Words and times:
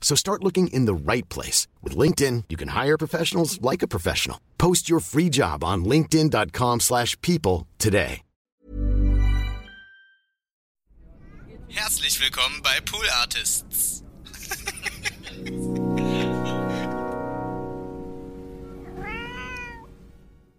So 0.00 0.16
start 0.16 0.42
looking 0.42 0.66
in 0.72 0.86
the 0.86 0.94
right 0.94 1.28
place. 1.28 1.68
With 1.84 1.96
LinkedIn, 1.96 2.44
you 2.48 2.56
can 2.56 2.70
hire 2.70 2.98
professionals 2.98 3.60
like 3.62 3.84
a 3.84 3.88
professional. 3.88 4.40
Post 4.58 4.90
your 4.90 4.98
free 4.98 5.28
job 5.28 5.62
on 5.62 5.84
linkedin.com 5.84 6.80
slash 6.80 7.16
people 7.20 7.68
today. 7.78 8.22
Herzlich 11.68 12.20
willkommen 12.20 12.62
bei 12.64 12.80
Pool 12.84 13.08
Artists. 13.20 14.02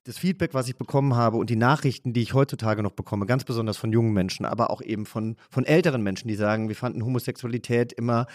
das 0.06 0.18
Feedback, 0.18 0.54
was 0.54 0.68
ich 0.68 0.76
bekommen 0.76 1.16
habe 1.16 1.38
und 1.38 1.50
die 1.50 1.56
Nachrichten, 1.56 2.14
die 2.14 2.22
ich 2.22 2.34
heutzutage 2.34 2.82
noch 2.82 2.92
bekomme, 2.92 3.26
ganz 3.26 3.44
besonders 3.44 3.78
von 3.78 3.92
jungen 3.92 4.14
Menschen, 4.14 4.46
aber 4.46 4.70
auch 4.70 4.82
eben 4.82 5.06
von, 5.06 5.36
von 5.50 5.66
älteren 5.66 6.02
Menschen, 6.02 6.28
die 6.28 6.36
sagen, 6.36 6.70
wir 6.70 6.76
fanden 6.76 7.06
Homosexualität 7.06 7.94
immer 7.94 8.26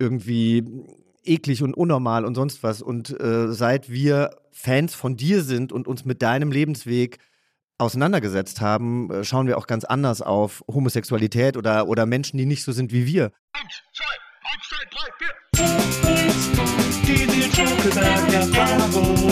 irgendwie 0.00 0.64
eklig 1.24 1.62
und 1.62 1.74
unnormal 1.74 2.24
und 2.24 2.34
sonst 2.34 2.62
was. 2.62 2.82
Und 2.82 3.18
äh, 3.20 3.52
seit 3.52 3.90
wir 3.90 4.30
Fans 4.50 4.94
von 4.94 5.16
dir 5.16 5.42
sind 5.42 5.72
und 5.72 5.86
uns 5.86 6.04
mit 6.04 6.22
deinem 6.22 6.50
Lebensweg 6.50 7.18
auseinandergesetzt 7.78 8.60
haben, 8.60 9.10
äh, 9.10 9.24
schauen 9.24 9.46
wir 9.46 9.58
auch 9.58 9.66
ganz 9.66 9.84
anders 9.84 10.22
auf 10.22 10.64
Homosexualität 10.68 11.56
oder, 11.56 11.88
oder 11.88 12.06
Menschen, 12.06 12.38
die 12.38 12.46
nicht 12.46 12.64
so 12.64 12.72
sind 12.72 12.92
wie 12.92 13.06
wir. 13.06 13.32
Eins, 13.52 13.82
zwei, 13.92 14.04
eins, 14.50 14.68
zwei, 14.68 14.84
drei, 14.90 15.08
vier. 15.18 15.34
Die 17.06 17.26
Nils 17.26 17.56
Bokelberg 17.56 18.32
Erfahrung. 18.32 19.30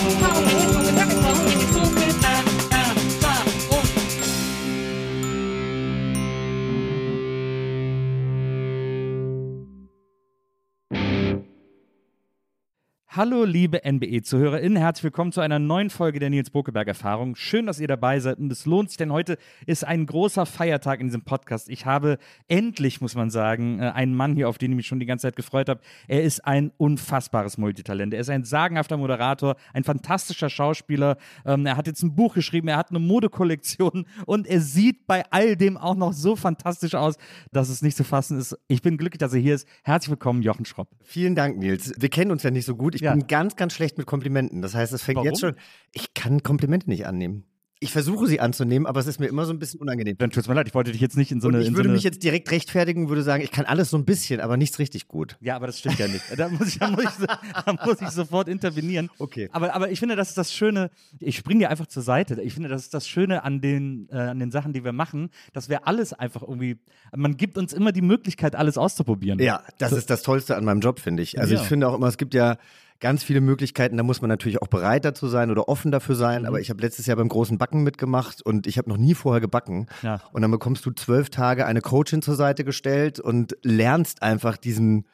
Hallo, 13.19 13.43
liebe 13.43 13.81
NBE-ZuhörerInnen, 13.85 14.79
herzlich 14.79 15.03
willkommen 15.03 15.33
zu 15.33 15.41
einer 15.41 15.59
neuen 15.59 15.91
Folge 15.91 16.21
der 16.21 16.31
Nils 16.31 16.51
Bokeberg-Erfahrung. 16.51 17.35
Schön, 17.35 17.67
dass 17.67 17.81
ihr 17.81 17.89
dabei 17.89 18.21
seid 18.21 18.39
und 18.39 18.53
es 18.53 18.65
lohnt 18.65 18.91
sich, 18.91 18.97
denn 18.97 19.11
heute 19.11 19.39
ist 19.67 19.85
ein 19.85 20.07
großer 20.07 20.47
Feiertag 20.47 21.01
in 21.01 21.09
diesem 21.09 21.23
Podcast. 21.23 21.69
Ich 21.69 21.85
habe 21.85 22.19
endlich, 22.47 23.01
muss 23.01 23.17
man 23.17 23.31
sagen, 23.31 23.81
äh, 23.81 23.87
einen 23.87 24.15
Mann 24.15 24.37
hier, 24.37 24.49
auf 24.49 24.57
den 24.57 24.71
ich 24.71 24.77
mich 24.77 24.87
schon 24.87 25.01
die 25.01 25.07
ganze 25.07 25.23
Zeit 25.27 25.35
gefreut 25.35 25.69
habe. 25.69 25.81
Er 26.07 26.23
ist 26.23 26.45
ein 26.45 26.71
unfassbares 26.77 27.59
Multitalent. 27.59 28.15
Er 28.15 28.21
ist 28.21 28.31
ein 28.31 28.45
sagenhafter 28.45 28.97
Moderator, 28.97 29.57
ein 29.73 29.83
fantastischer 29.83 30.49
Schauspieler. 30.49 31.17
Ähm, 31.45 31.67
er 31.67 31.77
hat 31.77 31.89
jetzt 31.89 32.05
ein 32.05 32.15
Buch 32.15 32.35
geschrieben, 32.35 32.69
er 32.69 32.77
hat 32.77 32.91
eine 32.91 33.01
Modekollektion 33.01 34.07
und 34.27 34.47
er 34.47 34.61
sieht 34.61 35.09
bei 35.09 35.25
all 35.31 35.57
dem 35.57 35.77
auch 35.77 35.97
noch 35.97 36.13
so 36.13 36.37
fantastisch 36.37 36.95
aus, 36.95 37.17
dass 37.51 37.69
es 37.69 37.83
nicht 37.83 37.97
zu 37.97 38.05
fassen 38.05 38.39
ist. 38.39 38.57
Ich 38.69 38.81
bin 38.81 38.97
glücklich, 38.97 39.19
dass 39.19 39.35
er 39.35 39.41
hier 39.41 39.57
ist. 39.57 39.67
Herzlich 39.83 40.11
willkommen, 40.11 40.43
Jochen 40.43 40.67
Schropp. 40.67 40.87
Vielen 41.03 41.35
Dank, 41.35 41.59
Nils. 41.59 41.93
Wir 41.99 42.11
kennen 42.11 42.31
uns 42.31 42.45
ja 42.45 42.53
nicht 42.53 42.65
so 42.65 42.77
gut. 42.77 42.95
Ich 42.95 43.08
Ja. 43.09 43.15
bin 43.15 43.27
ganz, 43.27 43.57
ganz 43.57 43.73
schlecht 43.75 43.99
mit 43.99 44.07
Komplimenten. 44.07 44.63
Das 44.63 44.75
heißt, 44.75 44.93
es 44.93 45.03
fängt 45.03 45.17
Warum? 45.17 45.27
jetzt 45.29 45.41
schon. 45.41 45.55
Ich 45.93 46.15
kann 46.15 46.43
Komplimente 46.43 46.89
nicht 46.89 47.07
annehmen. 47.07 47.45
Ich 47.81 47.93
versuche 47.93 48.27
sie 48.27 48.41
anzunehmen, 48.41 48.87
aber 48.89 48.99
es 48.99 49.07
ist 49.07 49.21
mir 49.21 49.29
immer 49.29 49.45
so 49.45 49.53
ein 49.53 49.61
bisschen 49.61 49.79
unangenehm. 49.81 50.19
Dann 50.19 50.31
tut's 50.31 50.49
mir 50.49 50.55
leid, 50.55 50.67
ich 50.67 50.75
wollte 50.75 50.91
dich 50.91 51.01
jetzt 51.01 51.17
nicht 51.17 51.31
in 51.31 51.41
so 51.41 51.47
Und 51.47 51.55
eine. 51.55 51.63
ich 51.63 51.69
in 51.69 51.75
würde 51.77 51.85
so 51.87 51.91
eine 51.91 51.95
mich 51.95 52.03
jetzt 52.03 52.25
direkt 52.25 52.51
rechtfertigen 52.51 53.03
und 53.05 53.09
würde 53.09 53.23
sagen, 53.23 53.41
ich 53.45 53.53
kann 53.53 53.67
alles 53.67 53.91
so 53.91 53.97
ein 53.97 54.05
bisschen, 54.05 54.41
aber 54.41 54.57
nichts 54.57 54.81
richtig 54.81 55.07
gut. 55.07 55.37
Ja, 55.41 55.55
aber 55.55 55.69
das 55.69 55.79
stimmt 55.79 55.97
ja 56.01 56.09
nicht. 56.09 56.25
Da 56.37 56.49
muss 56.49 56.67
ich, 56.67 56.81
da 56.81 56.91
muss 56.91 57.05
ich, 57.05 57.11
so- 57.11 57.27
da 57.27 57.77
muss 57.87 58.01
ich 58.03 58.09
sofort 58.09 58.49
intervenieren. 58.49 59.11
Okay. 59.21 59.49
Aber, 59.53 59.77
aber 59.77 59.93
ich 59.93 60.01
finde, 60.01 60.17
das 60.17 60.31
ist 60.31 60.37
das 60.39 60.53
Schöne, 60.53 60.91
ich 61.21 61.37
springe 61.37 61.61
dir 61.61 61.71
einfach 61.71 61.87
zur 61.87 62.03
Seite. 62.03 62.43
Ich 62.43 62.53
finde, 62.53 62.69
das 62.69 62.83
ist 62.83 62.95
das 62.95 63.07
Schöne 63.07 63.45
an 63.45 63.61
den, 63.61 64.09
äh, 64.11 64.17
an 64.17 64.41
den 64.41 64.51
Sachen, 64.51 64.73
die 64.73 64.83
wir 64.83 64.93
machen, 64.93 65.31
dass 65.53 65.69
wir 65.69 65.87
alles 65.87 66.13
einfach 66.13 66.43
irgendwie, 66.43 66.81
man 67.15 67.37
gibt 67.37 67.57
uns 67.57 67.73
immer 67.73 67.93
die 67.93 68.03
Möglichkeit, 68.03 68.57
alles 68.57 68.77
auszuprobieren. 68.77 69.39
Ja, 69.39 69.63
das 69.79 69.93
ist 69.93 70.11
das 70.11 70.23
Tollste 70.23 70.57
an 70.57 70.65
meinem 70.65 70.81
Job, 70.81 70.99
finde 70.99 71.23
ich. 71.23 71.39
Also 71.39 71.55
Ja. 71.55 71.61
ich 71.63 71.67
finde 71.69 71.87
auch 71.89 71.95
immer, 71.95 72.09
es 72.09 72.19
gibt 72.19 72.35
ja 72.35 72.57
ganz 73.01 73.23
viele 73.23 73.41
Möglichkeiten, 73.41 73.97
da 73.97 74.03
muss 74.03 74.21
man 74.21 74.29
natürlich 74.29 74.61
auch 74.61 74.67
bereit 74.69 75.05
dazu 75.05 75.29
sein 75.29 75.51
oder 75.51 75.69
offen 75.69 75.91
dafür 75.91 76.15
sein. 76.15 76.43
Mhm. 76.43 76.49
Aber 76.49 76.61
ich 76.61 76.71
habe 76.71 76.81
letztes 76.81 77.07
Jahr 77.07 77.17
beim 77.17 77.29
großen 77.29 77.59
Backen 77.59 77.83
mitgemacht 77.83 78.43
und 78.43 78.67
ich 78.67 78.79
habe 78.79 78.89
noch 78.89 78.97
nie 78.97 79.15
vorher 79.15 79.41
gebacken. 79.41 79.87
Ja. 80.03 80.21
Und 80.33 80.43
dann 80.43 80.51
bekommst 80.51 80.85
du 80.85 80.91
zwölf 80.91 81.31
Tage 81.31 81.67
eine 81.67 81.81
Coachin 81.81 82.23
zur 82.23 82.35
Seite 82.35 82.65
gestellt 82.65 83.21
und 83.21 83.57
lernst 83.63 84.23
einfach 84.23 84.57
diesen 84.57 85.07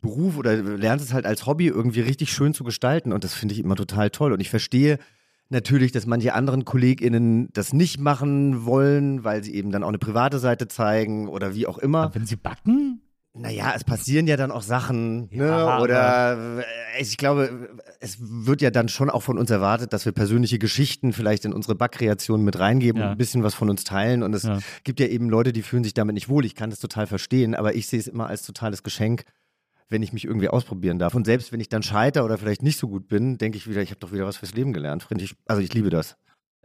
Beruf 0.00 0.36
oder 0.36 0.56
lernst 0.56 1.04
es 1.04 1.12
halt 1.12 1.26
als 1.26 1.46
Hobby 1.46 1.66
irgendwie 1.66 2.00
richtig 2.00 2.32
schön 2.32 2.54
zu 2.54 2.64
gestalten. 2.64 3.12
Und 3.12 3.24
das 3.24 3.34
finde 3.34 3.54
ich 3.54 3.60
immer 3.60 3.76
total 3.76 4.10
toll. 4.10 4.32
Und 4.32 4.40
ich 4.40 4.50
verstehe 4.50 4.98
natürlich, 5.48 5.92
dass 5.92 6.06
manche 6.06 6.34
anderen 6.34 6.64
KollegInnen 6.64 7.48
das 7.52 7.72
nicht 7.72 8.00
machen 8.00 8.64
wollen, 8.64 9.24
weil 9.24 9.44
sie 9.44 9.54
eben 9.54 9.70
dann 9.70 9.82
auch 9.82 9.88
eine 9.88 9.98
private 9.98 10.38
Seite 10.38 10.68
zeigen 10.68 11.28
oder 11.28 11.54
wie 11.54 11.66
auch 11.66 11.78
immer. 11.78 12.04
Aber 12.04 12.14
Wenn 12.14 12.26
sie 12.26 12.36
backen? 12.36 13.00
Naja, 13.38 13.72
es 13.76 13.84
passieren 13.84 14.26
ja 14.26 14.36
dann 14.36 14.50
auch 14.50 14.62
Sachen, 14.62 15.28
ne? 15.30 15.78
Oder 15.80 16.58
äh, 16.60 17.02
ich 17.02 17.16
glaube, 17.16 17.68
es 18.00 18.16
wird 18.20 18.62
ja 18.62 18.70
dann 18.70 18.88
schon 18.88 19.10
auch 19.10 19.22
von 19.22 19.38
uns 19.38 19.50
erwartet, 19.50 19.92
dass 19.92 20.04
wir 20.04 20.12
persönliche 20.12 20.58
Geschichten 20.58 21.12
vielleicht 21.12 21.44
in 21.44 21.52
unsere 21.52 21.74
Backkreation 21.74 22.42
mit 22.42 22.58
reingeben 22.58 23.00
Ja. 23.00 23.06
und 23.08 23.12
ein 23.12 23.18
bisschen 23.18 23.42
was 23.42 23.54
von 23.54 23.68
uns 23.68 23.84
teilen. 23.84 24.22
Und 24.22 24.34
es 24.34 24.44
Ja. 24.44 24.58
gibt 24.84 25.00
ja 25.00 25.06
eben 25.06 25.28
Leute, 25.28 25.52
die 25.52 25.62
fühlen 25.62 25.84
sich 25.84 25.94
damit 25.94 26.14
nicht 26.14 26.28
wohl. 26.28 26.44
Ich 26.44 26.54
kann 26.54 26.70
das 26.70 26.80
total 26.80 27.06
verstehen, 27.06 27.54
aber 27.54 27.74
ich 27.74 27.86
sehe 27.86 28.00
es 28.00 28.06
immer 28.08 28.26
als 28.26 28.42
totales 28.42 28.82
Geschenk, 28.82 29.24
wenn 29.88 30.02
ich 30.02 30.12
mich 30.12 30.24
irgendwie 30.24 30.48
ausprobieren 30.48 30.98
darf. 30.98 31.14
Und 31.14 31.26
selbst 31.26 31.52
wenn 31.52 31.60
ich 31.60 31.68
dann 31.68 31.82
scheitere 31.82 32.24
oder 32.24 32.38
vielleicht 32.38 32.62
nicht 32.62 32.78
so 32.78 32.88
gut 32.88 33.06
bin, 33.06 33.38
denke 33.38 33.58
ich 33.58 33.68
wieder, 33.68 33.82
ich 33.82 33.90
habe 33.90 34.00
doch 34.00 34.12
wieder 34.12 34.26
was 34.26 34.38
fürs 34.38 34.54
Leben 34.54 34.72
gelernt. 34.72 35.06
Ich, 35.18 35.34
also 35.46 35.62
ich 35.62 35.72
liebe 35.74 35.90
das. 35.90 36.16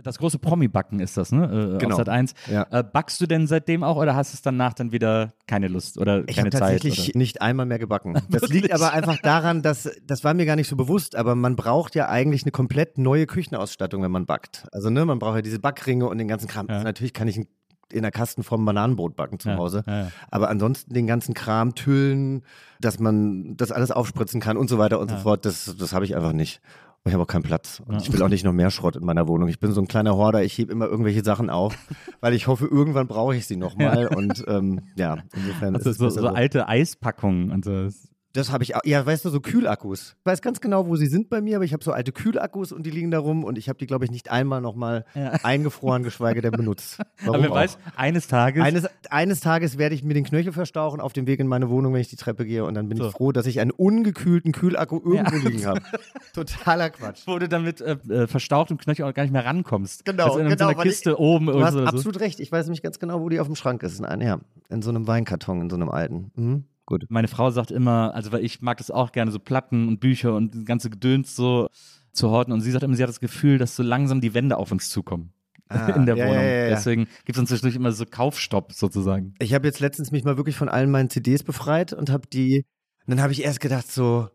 Das 0.04 0.18
große 0.18 0.40
Promi-Backen 0.40 1.00
ist 1.00 1.18
das, 1.18 1.32
ne? 1.32 1.76
Äh, 1.76 1.78
Genau. 1.80 1.96
Sat 1.98 2.10
1. 2.10 2.34
Ja. 2.52 2.66
Äh, 2.72 2.84
backst 2.84 3.20
du 3.22 3.26
denn 3.28 3.48
seitdem 3.48 3.84
auch 3.84 3.98
oder 3.98 4.16
hast 4.16 4.34
du 4.34 4.36
es 4.36 4.42
danach 4.42 4.74
dann 4.74 4.92
wieder 4.92 5.34
keine 5.48 5.68
Lust 5.68 5.98
oder 5.98 6.20
Ich 6.28 6.36
keine 6.36 6.48
habe 6.48 6.58
Zeit? 6.58 6.60
tatsächlich 6.74 7.10
Oder? 7.10 7.18
nicht 7.20 7.42
einmal 7.42 7.66
mehr 7.66 7.80
gebacken. 7.80 8.14
Das 8.30 8.50
liegt 8.50 8.72
aber 8.72 8.94
einfach 8.94 9.18
daran, 9.22 9.62
dass 9.62 9.90
das 10.06 10.24
war 10.24 10.34
mir 10.34 10.46
gar 10.46 10.56
nicht 10.56 10.68
so 10.68 10.76
bewusst, 10.76 11.16
aber 11.16 11.36
man 11.36 11.56
braucht 11.56 11.96
ja 11.96 12.08
eigentlich 12.10 12.44
eine 12.44 12.52
komplett 12.52 12.98
neue 12.98 13.26
Küchenausstattung, 13.28 14.02
wenn 14.04 14.12
man 14.12 14.26
backt. 14.26 14.66
Also 14.72 14.90
ne, 14.90 15.06
man 15.06 15.20
braucht 15.20 15.36
ja 15.36 15.42
diese 15.42 15.60
Backringe 15.60 16.08
und 16.08 16.18
den 16.18 16.28
ganzen 16.28 16.48
Kram. 16.48 16.68
Ja. 16.70 16.84
Natürlich 16.84 17.14
kann 17.14 17.28
ich 17.28 17.38
ein- 17.38 17.48
in 17.94 18.04
der 18.04 18.12
Kasten 18.12 18.42
vom 18.44 18.64
Bananenbrot 18.64 19.18
backen 19.18 19.38
zu 19.38 19.50
Ja, 19.50 19.58
Hause, 19.58 19.84
ja, 19.86 20.04
ja. 20.04 20.12
aber 20.30 20.50
ansonsten 20.50 20.94
den 20.94 21.08
ganzen 21.08 21.34
Kram 21.34 21.76
tüllen, 21.76 22.44
dass 22.80 23.00
man 23.00 23.58
das 23.58 23.74
alles 23.74 23.92
aufspritzen 23.92 24.40
kann 24.40 24.56
und 24.56 24.70
so 24.70 24.78
weiter 24.78 24.98
und 25.02 25.10
so 25.12 25.18
fort, 25.18 25.46
das 25.46 25.76
das 25.78 25.92
habe 25.92 26.06
ich 26.06 26.16
einfach 26.16 26.32
nicht. 26.32 26.62
Ich 27.04 27.14
habe 27.14 27.24
auch 27.24 27.28
keinen 27.28 27.42
Platz. 27.44 27.82
Und 27.86 27.96
Ja. 27.96 28.02
ich 28.02 28.14
will 28.14 28.22
auch 28.22 28.30
nicht 28.30 28.46
noch 28.46 28.54
mehr 28.54 28.70
Schrott 28.70 28.96
in 28.96 29.04
meiner 29.06 29.28
Wohnung. 29.28 29.50
Ich 29.50 29.60
bin 29.60 29.72
so 29.72 29.82
ein 29.82 29.88
kleiner 29.88 30.16
Horder, 30.16 30.44
ich 30.44 30.56
hebe 30.58 30.72
immer 30.72 30.86
irgendwelche 30.86 31.24
Sachen 31.24 31.50
auf, 31.50 31.76
weil 32.22 32.34
ich 32.36 32.46
hoffe, 32.48 32.68
irgendwann 32.68 33.08
brauche 33.08 33.36
ich 33.36 33.48
sie 33.48 33.56
nochmal. 33.58 34.08
Und 34.08 34.44
ähm, 34.48 34.82
ja, 34.96 35.18
insofern 35.36 35.76
Also 35.76 35.90
ist 35.90 36.00
es 36.02 36.14
so, 36.14 36.22
so 36.22 36.28
alte 36.28 36.68
Eispackungen 36.68 37.52
und 37.52 37.66
so. 37.66 37.90
Das 38.34 38.52
habe 38.52 38.64
ich 38.64 38.76
auch. 38.76 38.82
Ja, 38.86 39.06
weißt 39.06 39.26
du, 39.26 39.30
so 39.30 39.40
Kühlakkus. 39.42 40.16
Ich 40.20 40.26
weiß 40.26 40.42
ganz 40.42 40.62
genau, 40.62 40.88
wo 40.88 40.96
sie 40.96 41.08
sind 41.08 41.30
bei 41.30 41.42
mir, 41.42 41.58
aber 41.58 41.66
ich 41.66 41.74
habe 41.74 41.84
so 41.84 41.92
alte 41.92 42.12
Kühlakkus 42.12 42.72
und 42.72 42.86
die 42.86 42.90
liegen 42.90 43.12
da 43.12 43.20
rum 43.20 43.44
und 43.44 43.58
ich 43.58 43.68
habe 43.70 43.78
die, 43.78 43.88
glaube 43.88 44.06
ich, 44.06 44.12
nicht 44.12 44.32
einmal 44.32 44.62
nochmal 44.62 45.06
Ja. 45.16 45.32
eingefroren, 45.44 46.04
geschweige 46.04 46.42
denn 46.42 46.52
benutzt. 46.52 47.00
Warum 47.24 47.36
Aber 47.36 47.44
wer 47.44 47.52
auch? 47.52 47.56
weiß, 47.56 47.78
eines 47.96 48.28
Tages. 48.28 48.64
Eines, 48.64 48.88
eines 49.10 49.40
Tages 49.42 49.78
werde 49.78 49.96
ich 49.96 50.04
mir 50.04 50.14
den 50.14 50.24
Knöchel 50.24 50.54
verstauchen 50.54 51.02
auf 51.02 51.14
dem 51.14 51.28
Weg 51.28 51.40
in 51.40 51.48
meine 51.48 51.70
Wohnung, 51.70 51.94
wenn 51.94 52.02
ich 52.02 52.10
die 52.10 52.16
Treppe 52.16 52.46
gehe 52.46 52.64
und 52.66 52.74
dann 52.74 52.88
bin 52.90 52.98
So. 52.98 53.08
ich 53.08 53.12
froh, 53.12 53.32
dass 53.32 53.46
ich 53.46 53.60
einen 53.60 53.72
ungekühlten 53.72 54.52
Kühlakku 54.54 54.98
irgendwo 55.04 55.36
Ja. 55.38 55.44
liegen 55.50 55.66
habe. 55.66 55.82
Totaler 56.34 56.90
Quatsch. 56.90 57.24
wo 57.26 57.38
du 57.40 57.48
dann 57.50 57.64
mit 57.64 57.82
äh, 57.82 57.98
äh, 58.10 58.28
verstauchtem 58.28 58.78
Knöchel 58.78 59.06
auch 59.06 59.14
gar 59.14 59.24
nicht 59.24 59.32
mehr 59.34 59.46
rankommst. 59.46 60.06
Genau, 60.06 60.26
also 60.26 60.40
in 60.40 60.46
genau, 60.48 60.58
so 60.58 60.66
einer 60.70 60.78
weil 60.78 60.86
ich- 60.88 60.92
Kiste 60.94 61.20
oben 61.20 61.48
Du 61.48 61.64
hast 61.64 61.74
so. 61.74 61.84
absolut 61.84 62.20
recht. 62.20 62.40
Ich 62.40 62.52
weiß 62.52 62.66
nämlich 62.66 62.82
ganz 62.82 63.00
genau, 63.00 63.22
wo 63.22 63.30
die 63.30 63.40
auf 63.40 63.48
dem 63.48 63.56
Schrank 63.56 63.84
ist. 63.84 64.00
In, 64.00 64.06
einem, 64.06 64.22
ja, 64.26 64.40
in 64.70 64.82
so 64.82 64.90
einem 64.90 65.08
Weinkarton, 65.08 65.62
in 65.62 65.70
so 65.70 65.76
einem 65.76 65.90
alten. 65.90 66.32
Mhm. 66.36 66.64
Gut. 66.92 67.06
Meine 67.08 67.30
Frau 67.30 67.50
sagt 67.52 67.72
immer, 67.72 68.14
also 68.14 68.34
weil 68.34 68.44
ich 68.44 68.62
mag 68.62 68.78
das 68.78 68.92
auch 68.92 69.14
gerne, 69.14 69.32
so 69.32 69.40
Platten 69.40 69.88
und 69.88 70.02
Bücher 70.02 70.36
und 70.36 70.54
das 70.54 70.66
ganze 70.66 70.90
Gedöns 70.90 71.38
so 71.38 71.70
zu 72.12 72.30
horten. 72.30 72.52
Und 72.52 72.60
sie 72.60 72.72
sagt 72.72 72.84
immer, 72.84 72.98
sie 72.98 73.04
hat 73.04 73.10
das 73.10 73.22
Gefühl, 73.22 73.58
dass 73.58 73.78
so 73.78 73.82
langsam 73.82 74.20
die 74.20 74.34
Wände 74.34 74.58
auf 74.58 74.74
uns 74.74 74.90
zukommen. 74.90 75.32
in 75.96 76.06
der 76.06 76.18
ja, 76.18 76.26
Wohnung. 76.26 76.44
ja, 76.44 76.50
ja. 76.50 76.70
Deswegen 76.70 77.08
gibt 77.24 77.38
es 77.38 77.46
zwischendurch 77.46 77.78
immer 77.78 77.94
so 77.94 78.06
Kaufstopp 78.06 78.74
sozusagen. 78.74 79.36
Ich 79.40 79.54
habe 79.54 79.66
jetzt 79.66 79.80
letztens 79.80 80.12
mich 80.12 80.26
mal 80.26 80.36
wirklich 80.36 80.58
von 80.58 80.68
allen 80.68 80.92
meinen 80.92 81.10
CDs 81.10 81.44
befreit 81.44 81.94
und 81.94 82.10
habe 82.10 82.28
die. 82.28 82.66
Und 83.06 83.12
dann 83.12 83.22
habe 83.22 83.32
ich 83.32 83.46
erst 83.46 83.62
gedacht, 83.62 83.90
so, 83.90 84.28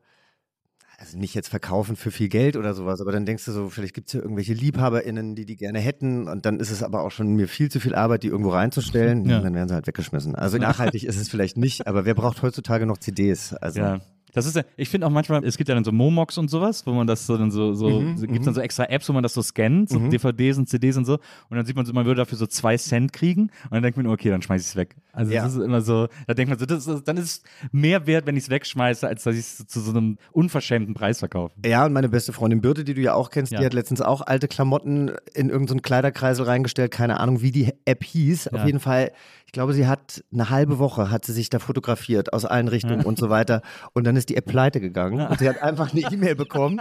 also 0.99 1.19
nicht 1.19 1.35
jetzt 1.35 1.49
verkaufen 1.49 1.97
für 1.97 2.11
viel 2.11 2.29
Geld 2.29 2.57
oder 2.57 2.75
sowas, 2.75 3.01
aber 3.01 3.13
dann 3.13 3.27
denkst 3.27 3.45
du 3.45 3.53
so, 3.53 3.69
vielleicht 3.69 3.95
gibt 3.95 4.09
es 4.09 4.15
ja 4.15 4.21
irgendwelche 4.21 4.55
LiebhaberInnen, 4.55 5.35
die 5.35 5.45
die 5.45 5.57
gerne 5.57 5.79
hätten 5.79 6.29
und 6.29 6.47
dann 6.47 6.59
ist 6.59 6.71
es 6.71 6.83
aber 6.83 7.03
auch 7.03 7.11
schon 7.11 7.35
mir 7.35 7.49
viel 7.49 7.71
zu 7.71 7.81
viel 7.81 7.95
Arbeit, 7.95 8.23
die 8.23 8.29
irgendwo 8.29 8.51
reinzustellen. 8.51 9.29
Ja. 9.29 9.39
Und 9.39 9.45
dann 9.45 9.55
werden 9.55 9.69
sie 9.69 9.75
halt 9.75 9.87
weggeschmissen. 9.87 10.35
Also 10.35 10.59
nachhaltig 10.59 11.05
ist 11.05 11.17
es 11.17 11.29
vielleicht 11.29 11.57
nicht, 11.57 11.87
aber 11.87 12.05
wer 12.05 12.15
braucht 12.15 12.43
heutzutage 12.43 12.87
noch 12.87 12.99
CDs? 12.99 13.53
Also 13.55 13.81
Ja. 13.81 14.01
Das 14.37 14.47
ist 14.47 14.55
ja, 14.55 14.63
ich 14.77 14.89
finde 14.89 15.07
auch 15.07 15.11
manchmal, 15.11 15.43
es 15.45 15.57
gibt 15.57 15.69
ja 15.69 15.75
dann 15.75 15.83
so 15.85 15.91
Momox 15.93 16.37
und 16.39 16.49
sowas, 16.51 16.87
wo 16.87 16.93
man 16.93 17.07
das 17.07 17.27
so 17.27 17.37
dann 17.37 17.51
so, 17.51 17.73
so, 17.75 17.89
Mhm, 18.01 18.17
so 18.19 18.27
gibt 18.27 18.47
dann 18.47 18.55
so 18.55 18.61
extra 18.61 18.85
Apps, 18.85 19.09
wo 19.09 19.13
man 19.15 19.23
das 19.23 19.35
so 19.35 19.43
scannt, 19.43 19.89
so 19.89 19.99
DVDs 19.99 20.59
und 20.59 20.69
CDs 20.69 20.97
und 20.97 21.07
so. 21.07 21.15
Und 21.49 21.57
dann 21.57 21.65
sieht 21.67 21.75
man 21.75 21.87
so, 21.87 21.93
man 21.93 22.05
würde 22.07 22.19
dafür 22.21 22.37
so 22.39 22.47
zwei 22.47 22.77
Cent 22.77 23.13
kriegen 23.13 23.43
und 23.65 23.73
dann 23.73 23.83
denkt 23.83 23.97
man, 23.97 24.07
okay, 24.07 24.29
dann 24.31 24.43
schmeiß 24.43 24.61
ich 24.61 24.69
es 24.69 24.77
weg. 24.77 24.95
Also 25.13 25.33
Ja. 25.33 25.43
das 25.45 25.55
ist 25.57 25.63
immer 25.63 25.81
so, 25.81 26.09
da 26.27 26.35
denkt 26.35 26.51
man 26.51 26.59
so, 26.59 26.67
das 26.67 26.87
ist, 26.87 27.09
dann 27.09 27.17
ist 27.17 27.25
es 27.25 27.43
mehr 27.73 28.07
wert, 28.07 28.27
wenn 28.27 28.37
ich 28.37 28.45
es 28.45 28.51
wegschmeiße, 28.51 29.09
als 29.09 29.23
dass 29.25 29.35
ich 29.35 29.41
es 29.41 29.67
zu 29.67 29.81
so 29.81 29.91
einem 29.91 30.19
unverschämten 30.33 30.93
Preis 30.95 31.19
verkaufe. 31.21 31.55
Ja, 31.65 31.87
und 31.87 31.93
meine 31.95 32.11
beste 32.11 32.33
Freundin 32.35 32.61
Birte, 32.61 32.85
die 32.85 32.93
du 32.95 33.01
ja 33.01 33.15
auch 33.15 33.31
kennst, 33.31 33.53
Ja. 33.53 33.61
die 33.61 33.65
hat 33.67 33.73
letztens 33.75 34.03
auch 34.03 34.21
alte 34.21 34.49
Klamotten 34.49 35.13
in 35.35 35.49
irgendeinen 35.49 35.81
Kleiderkreisel 35.83 36.45
reingestellt. 36.45 36.91
Keine 36.91 37.19
Ahnung, 37.21 37.41
wie 37.41 37.53
die 37.53 37.73
App 37.87 38.05
hieß. 38.05 38.51
Ja. 38.53 38.53
Auf 38.61 38.67
jeden 38.67 38.81
Fall, 38.81 39.13
glaube, 39.57 39.73
sie 39.73 39.87
hat 39.87 40.23
eine 40.33 40.51
halbe 40.51 40.79
Woche 40.79 41.11
hat 41.11 41.25
sie 41.25 41.33
sich 41.33 41.49
da 41.51 41.59
fotografiert 41.59 42.33
aus 42.33 42.45
allen 42.45 42.69
Richtungen 42.69 43.05
und 43.05 43.19
so 43.19 43.31
weiter. 43.31 43.63
Und 43.95 44.05
dann 44.07 44.15
ist 44.15 44.29
die 44.29 44.37
App 44.37 44.45
pleite 44.47 44.81
gegangen. 44.81 45.27
Und 45.27 45.39
sie 45.39 45.49
hat 45.49 45.63
einfach 45.63 45.93
eine 45.93 46.03
E-Mail 46.13 46.37
bekommen, 46.37 46.81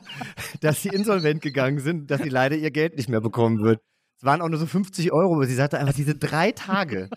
dass 0.62 0.82
sie 0.82 0.90
insolvent 0.90 1.42
gegangen 1.42 1.80
sind, 1.80 2.12
dass 2.12 2.22
sie 2.22 2.30
leider 2.30 2.56
ihr 2.56 2.72
Geld 2.72 2.98
nicht 2.98 3.10
mehr 3.10 3.22
bekommen 3.22 3.64
wird. 3.64 3.80
Es 4.18 4.24
waren 4.26 4.42
auch 4.42 4.50
nur 4.50 4.60
so 4.60 4.66
50 4.66 5.12
Euro, 5.12 5.36
aber 5.36 5.46
sie 5.46 5.56
sagte 5.56 5.78
einfach, 5.80 5.94
diese 5.94 6.16
drei 6.16 6.52
Tage, 6.52 7.10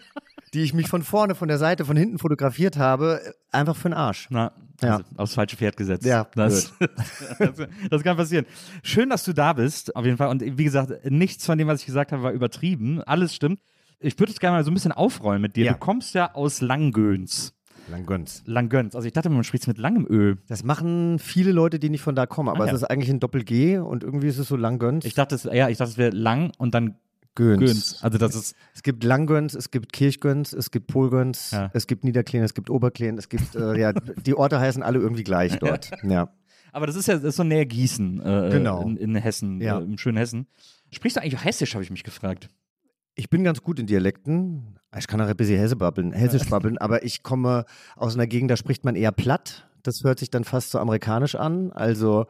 die 0.54 0.62
ich 0.62 0.74
mich 0.74 0.88
von 0.88 1.02
vorne, 1.02 1.34
von 1.34 1.48
der 1.48 1.58
Seite, 1.58 1.84
von 1.84 1.96
hinten 1.96 2.18
fotografiert 2.18 2.76
habe, 2.76 3.20
einfach 3.52 3.76
für 3.76 3.88
den 3.88 3.94
Arsch. 3.94 4.26
Na, 4.30 4.52
Ja. 4.82 4.92
also 4.98 5.04
aufs 5.16 5.34
falsche 5.34 5.56
Pferd 5.56 5.76
gesetzt. 5.76 6.04
Ja, 6.04 6.26
das, 6.34 6.72
das, 7.38 7.52
das 7.90 8.02
kann 8.02 8.16
passieren. 8.16 8.46
Schön, 8.82 9.10
dass 9.10 9.24
du 9.24 9.32
da 9.32 9.52
bist, 9.52 9.94
auf 9.96 10.04
jeden 10.04 10.16
Fall. 10.18 10.28
Und 10.28 10.42
wie 10.42 10.64
gesagt, 10.64 11.04
nichts 11.04 11.44
von 11.46 11.58
dem, 11.58 11.68
was 11.68 11.80
ich 11.80 11.86
gesagt 11.86 12.12
habe, 12.12 12.22
war 12.22 12.32
übertrieben. 12.32 13.02
Alles 13.02 13.34
stimmt. 13.34 13.60
Ich 14.00 14.18
würde 14.18 14.32
es 14.32 14.38
gerne 14.38 14.56
mal 14.58 14.64
so 14.64 14.70
ein 14.70 14.74
bisschen 14.74 14.92
aufrollen 14.92 15.42
mit 15.42 15.56
dir. 15.56 15.64
Ja. 15.66 15.72
Du 15.72 15.78
kommst 15.78 16.14
ja 16.14 16.34
aus 16.34 16.60
Langgöns. 16.60 17.54
Langgöns. 17.90 18.42
Langgöns. 18.44 18.94
Also 18.94 19.06
ich 19.06 19.12
dachte, 19.14 19.30
man 19.30 19.42
spricht 19.44 19.62
es 19.64 19.66
mit 19.66 19.78
langem 19.78 20.06
Ö. 20.08 20.36
Das 20.46 20.62
machen 20.62 21.18
viele 21.18 21.52
Leute, 21.52 21.78
die 21.78 21.88
nicht 21.88 22.02
von 22.02 22.14
da 22.14 22.26
kommen, 22.26 22.48
aber 22.50 22.64
Ah, 22.64 22.66
ja. 22.66 22.72
es 22.74 22.82
ist 22.82 22.84
eigentlich 22.90 23.08
ein 23.10 23.18
Doppel-G 23.18 23.78
und 23.78 24.04
irgendwie 24.04 24.28
ist 24.28 24.38
es 24.38 24.48
so 24.48 24.56
Langgöns. 24.56 25.04
Ich 25.06 25.14
dachte, 25.14 25.34
es, 25.34 25.44
ja, 25.44 25.68
ich 25.68 25.78
dachte, 25.78 25.92
es 25.92 25.98
wäre 25.98 26.10
lang 26.14 26.52
und 26.58 26.74
dann 26.74 26.96
Göns. 27.34 27.60
Göns. 27.60 28.02
Also 28.02 28.18
das 28.18 28.34
ist, 28.34 28.56
Es 28.74 28.82
gibt 28.82 29.04
Langgöns, 29.04 29.54
es 29.54 29.70
gibt 29.70 29.92
Kirchgöns, 29.92 30.52
es 30.52 30.70
gibt 30.70 30.88
Polgöns, 30.88 31.52
Ja. 31.52 31.70
es 31.72 31.86
gibt 31.86 32.04
Niederkleen, 32.04 32.42
es 32.42 32.52
gibt 32.52 32.68
Oberkleen, 32.68 33.16
es 33.16 33.28
gibt, 33.28 33.54
äh, 33.54 33.78
ja, 33.78 33.92
die 34.26 34.34
Orte 34.34 34.60
heißen 34.60 34.82
alle 34.82 34.98
irgendwie 34.98 35.24
gleich 35.24 35.58
dort. 35.58 35.90
Ja. 36.02 36.30
aber 36.72 36.86
das 36.86 36.96
ist 36.96 37.06
ja 37.08 37.14
das 37.14 37.24
ist 37.24 37.36
so 37.36 37.44
näher 37.44 37.64
Gießen 37.64 38.20
äh, 38.20 38.48
Genau. 38.52 38.82
in, 38.82 38.96
in 38.96 39.14
Hessen, 39.14 39.60
Ja. 39.62 39.78
äh, 39.78 39.82
im 39.84 39.96
schönen 39.98 40.18
Hessen. 40.18 40.46
Sprichst 40.90 41.16
du 41.16 41.22
eigentlich 41.22 41.36
auch 41.36 41.44
Hessisch, 41.44 41.74
habe 41.74 41.84
ich 41.84 41.90
mich 41.90 42.02
gefragt. 42.04 42.48
Ich 43.18 43.28
bin 43.30 43.42
ganz 43.42 43.62
gut 43.62 43.80
in 43.80 43.86
Dialekten. 43.86 44.78
Ich 44.96 45.08
kann 45.08 45.20
auch 45.20 45.26
ein 45.26 45.36
bisschen 45.36 45.58
Hesse 45.58 45.74
babbeln, 45.74 46.12
Hessisch 46.12 46.48
babbeln, 46.48 46.78
aber 46.78 47.04
ich 47.04 47.24
komme 47.24 47.64
aus 47.96 48.14
einer 48.14 48.28
Gegend, 48.28 48.48
da 48.50 48.56
spricht 48.56 48.84
man 48.84 48.94
eher 48.94 49.10
platt. 49.10 49.68
Das 49.82 50.04
hört 50.04 50.20
sich 50.20 50.30
dann 50.30 50.44
fast 50.44 50.70
so 50.70 50.78
amerikanisch 50.78 51.34
an. 51.34 51.72
Also, 51.72 52.26